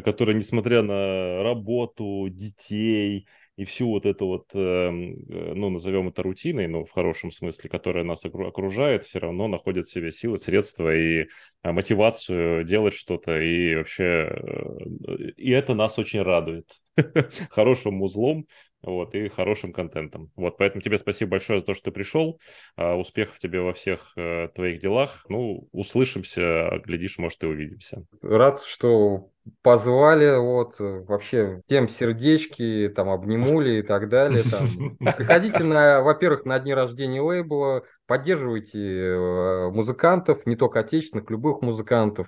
которые, 0.03 0.35
несмотря 0.35 0.81
на 0.81 1.43
работу, 1.43 2.29
детей 2.31 3.27
и 3.59 3.65
всю 3.65 3.89
вот 3.89 4.05
эту 4.05 4.25
вот, 4.25 4.45
эм, 4.53 5.11
э, 5.11 5.53
ну, 5.53 5.69
назовем 5.69 6.07
это 6.07 6.23
рутиной, 6.23 6.67
ну, 6.67 6.85
в 6.85 6.91
хорошем 6.91 7.29
смысле, 7.29 7.69
которая 7.69 8.05
нас 8.05 8.23
окружает, 8.23 9.03
все 9.03 9.19
равно 9.19 9.49
находит 9.49 9.85
в 9.85 9.91
себе 9.91 10.13
силы, 10.13 10.37
средства 10.37 10.95
и 10.95 11.27
э, 11.63 11.71
мотивацию 11.73 12.63
делать 12.63 12.93
что-то, 12.93 13.37
и 13.37 13.75
вообще, 13.75 14.03
э, 14.31 15.31
и 15.35 15.51
это 15.51 15.73
нас 15.73 15.99
очень 15.99 16.21
радует 16.21 16.69
хорошим 17.49 18.01
узлом, 18.01 18.47
вот, 18.81 19.13
и 19.13 19.27
хорошим 19.27 19.73
контентом. 19.73 20.31
Вот, 20.37 20.55
поэтому 20.57 20.81
тебе 20.81 20.97
спасибо 20.97 21.31
большое 21.31 21.59
за 21.59 21.65
то, 21.65 21.73
что 21.73 21.85
ты 21.85 21.91
пришел. 21.91 22.39
А, 22.77 22.95
успехов 22.95 23.37
тебе 23.39 23.59
во 23.59 23.73
всех 23.73 24.15
твоих 24.55 24.79
делах. 24.79 25.25
Ну, 25.27 25.67
услышимся, 25.73 26.79
глядишь, 26.85 27.17
может, 27.17 27.43
и 27.43 27.47
увидимся. 27.47 28.05
Рад, 28.21 28.63
что 28.63 29.31
позвали, 29.61 30.37
вот, 30.37 30.75
вообще 30.79 31.57
всем 31.59 31.87
сердечки, 31.87 32.91
там, 32.95 33.09
обнимули 33.09 33.79
и 33.79 33.81
так 33.81 34.09
далее. 34.09 34.43
Там. 34.43 34.97
Приходите, 35.15 35.63
на, 35.63 36.01
во-первых, 36.01 36.45
на 36.45 36.59
дни 36.59 36.73
рождения 36.73 37.21
лейбла, 37.21 37.83
поддерживайте 38.07 38.79
э, 38.79 39.69
музыкантов, 39.69 40.45
не 40.45 40.55
только 40.55 40.79
отечественных, 40.79 41.29
любых 41.29 41.61
музыкантов. 41.61 42.27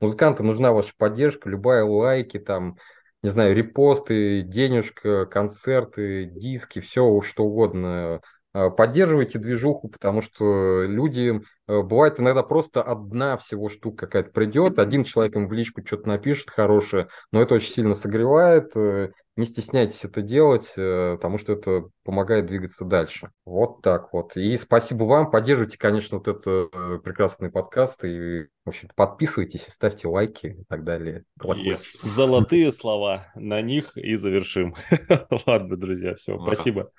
Музыкантам 0.00 0.46
нужна 0.46 0.72
ваша 0.72 0.92
поддержка, 0.96 1.48
любая 1.48 1.84
лайки, 1.84 2.38
там, 2.38 2.76
не 3.22 3.30
знаю, 3.30 3.54
репосты, 3.54 4.42
денежка, 4.42 5.26
концерты, 5.26 6.26
диски, 6.26 6.80
все 6.80 7.20
что 7.22 7.44
угодно. 7.44 8.20
Поддерживайте 8.52 9.38
движуху, 9.38 9.88
потому 9.88 10.22
что 10.22 10.84
люди, 10.84 11.34
э, 11.34 11.40
бывает 11.66 12.20
иногда 12.20 12.42
просто 12.42 12.82
одна 12.82 13.36
всего 13.36 13.68
штука 13.68 14.06
какая-то 14.06 14.30
придет, 14.30 14.78
один 14.78 15.04
человек 15.04 15.36
им 15.36 15.48
в 15.48 15.52
личку 15.52 15.84
что-то 15.84 16.08
напишет 16.08 16.50
хорошее, 16.50 17.08
но 17.32 17.42
это 17.42 17.54
очень 17.54 17.72
сильно 17.72 17.94
согревает. 17.94 18.76
Э, 18.76 19.10
не 19.36 19.44
стесняйтесь 19.44 20.04
это 20.04 20.22
делать, 20.22 20.72
э, 20.76 21.16
потому 21.16 21.36
что 21.36 21.52
это 21.52 21.90
помогает 22.04 22.46
двигаться 22.46 22.84
дальше. 22.84 23.30
Вот 23.44 23.82
так 23.82 24.12
вот. 24.12 24.36
И 24.36 24.56
спасибо 24.56 25.04
вам. 25.04 25.30
Поддерживайте, 25.30 25.78
конечно, 25.78 26.18
вот 26.18 26.28
этот 26.28 26.46
э, 26.46 26.98
прекрасный 27.00 27.50
подкаст. 27.50 28.04
И, 28.04 28.46
в 28.64 28.68
общем 28.68 28.88
подписывайтесь 28.94 29.68
и 29.68 29.70
ставьте 29.70 30.08
лайки 30.08 30.58
и 30.60 30.64
так 30.68 30.84
далее. 30.84 31.24
Yes. 31.42 31.80
Золотые 32.02 32.72
слова. 32.72 33.26
На 33.34 33.60
них 33.60 33.96
и 33.96 34.16
завершим. 34.16 34.74
Ладно, 35.46 35.76
друзья, 35.76 36.14
все. 36.14 36.38
Спасибо. 36.38 36.90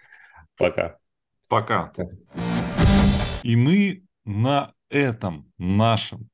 Пока. 0.58 0.98
Пока. 1.48 1.92
И 3.44 3.56
мы 3.56 4.07
на 4.28 4.74
этом 4.90 5.52
нашем 5.58 6.30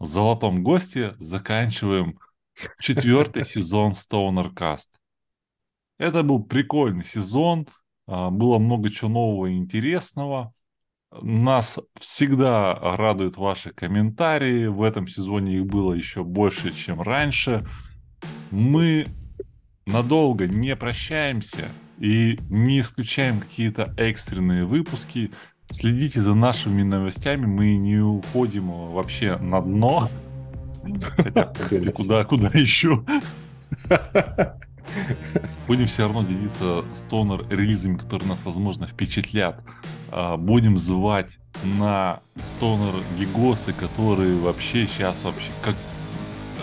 золотом 0.00 0.64
госте 0.64 1.14
заканчиваем 1.18 2.18
четвертый 2.80 3.44
сезон 3.44 3.92
Stoner 3.92 4.52
Cast. 4.52 4.88
Это 5.98 6.24
был 6.24 6.42
прикольный 6.42 7.04
сезон, 7.04 7.68
а, 8.08 8.30
было 8.30 8.58
много 8.58 8.90
чего 8.90 9.08
нового 9.10 9.46
и 9.46 9.56
интересного. 9.56 10.52
Нас 11.20 11.78
всегда 12.00 12.74
радуют 12.74 13.36
ваши 13.36 13.72
комментарии. 13.72 14.66
В 14.66 14.82
этом 14.82 15.06
сезоне 15.06 15.58
их 15.58 15.66
было 15.66 15.92
еще 15.92 16.24
больше, 16.24 16.74
чем 16.74 17.00
раньше. 17.00 17.64
Мы 18.50 19.06
надолго 19.86 20.48
не 20.48 20.74
прощаемся 20.74 21.68
и 21.98 22.38
не 22.50 22.80
исключаем 22.80 23.40
какие-то 23.40 23.94
экстренные 23.96 24.64
выпуски. 24.64 25.30
Следите 25.70 26.20
за 26.20 26.34
нашими 26.34 26.82
новостями. 26.82 27.46
Мы 27.46 27.76
не 27.76 27.98
уходим 27.98 28.70
вообще 28.92 29.36
на 29.38 29.60
дно. 29.60 30.10
Хотя, 31.16 31.46
в 31.46 31.52
принципе, 31.54 31.92
куда, 31.92 32.24
куда 32.24 32.48
еще? 32.48 33.04
Будем 35.66 35.86
все 35.86 36.02
равно 36.02 36.24
делиться 36.24 36.84
стонер 36.94 37.46
релизами, 37.48 37.96
которые 37.96 38.28
нас, 38.28 38.44
возможно, 38.44 38.86
впечатлят. 38.86 39.62
А, 40.10 40.36
будем 40.36 40.76
звать 40.76 41.38
на 41.62 42.20
стонер 42.44 43.04
гигосы, 43.18 43.72
которые 43.72 44.38
вообще 44.38 44.86
сейчас 44.86 45.22
вообще 45.22 45.52
как 45.62 45.76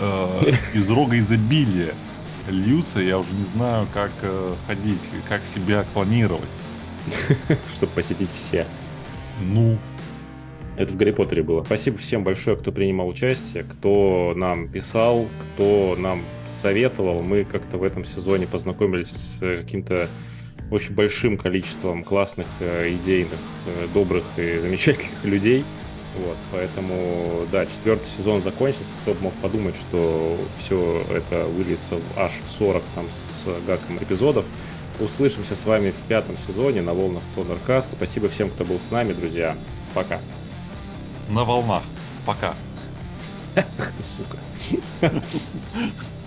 э, 0.00 0.52
из 0.74 0.90
рога 0.90 1.18
изобилия 1.18 1.94
льются. 2.48 3.00
Я 3.00 3.18
уже 3.18 3.32
не 3.32 3.44
знаю, 3.44 3.88
как 3.92 4.12
э, 4.22 4.54
ходить, 4.66 5.00
как 5.28 5.44
себя 5.44 5.84
клонировать. 5.92 6.50
Чтобы 7.74 7.92
посетить 7.92 8.30
все. 8.34 8.66
Ну, 9.40 9.76
это 10.76 10.92
в 10.92 10.96
Гарри 10.96 11.10
Поттере 11.12 11.42
было. 11.42 11.64
Спасибо 11.64 11.98
всем 11.98 12.24
большое, 12.24 12.56
кто 12.56 12.72
принимал 12.72 13.08
участие, 13.08 13.64
кто 13.64 14.32
нам 14.36 14.68
писал, 14.68 15.28
кто 15.40 15.96
нам 15.98 16.22
советовал. 16.48 17.22
Мы 17.22 17.44
как-то 17.44 17.78
в 17.78 17.82
этом 17.82 18.04
сезоне 18.04 18.46
познакомились 18.46 19.10
с 19.10 19.40
каким-то 19.40 20.08
очень 20.70 20.94
большим 20.94 21.36
количеством 21.36 22.04
классных, 22.04 22.46
э, 22.60 22.94
идейных, 22.94 23.38
э, 23.66 23.88
добрых 23.92 24.24
и 24.36 24.58
замечательных 24.62 25.24
людей. 25.24 25.64
Вот, 26.16 26.36
поэтому, 26.50 27.46
да, 27.52 27.66
четвертый 27.66 28.08
сезон 28.16 28.42
закончился. 28.42 28.90
Кто 29.02 29.14
бы 29.14 29.24
мог 29.24 29.32
подумать, 29.34 29.76
что 29.76 30.36
все 30.58 31.04
это 31.10 31.44
выльется 31.44 31.96
в 31.96 32.18
аж 32.18 32.32
40 32.58 32.82
там 32.94 33.04
с 33.06 33.66
гаком 33.66 33.98
эпизодов. 33.98 34.44
Услышимся 35.00 35.56
с 35.56 35.64
вами 35.64 35.90
в 35.90 36.08
пятом 36.08 36.36
сезоне 36.46 36.82
на 36.82 36.92
волнах 36.92 37.22
Стонеркаст. 37.32 37.92
Спасибо 37.92 38.28
всем, 38.28 38.50
кто 38.50 38.64
был 38.64 38.78
с 38.78 38.90
нами, 38.90 39.12
друзья. 39.12 39.56
Пока 39.94 40.20
на 41.30 41.44
волнах. 41.44 41.82
Пока. 42.26 42.54
Сука. 44.02 44.38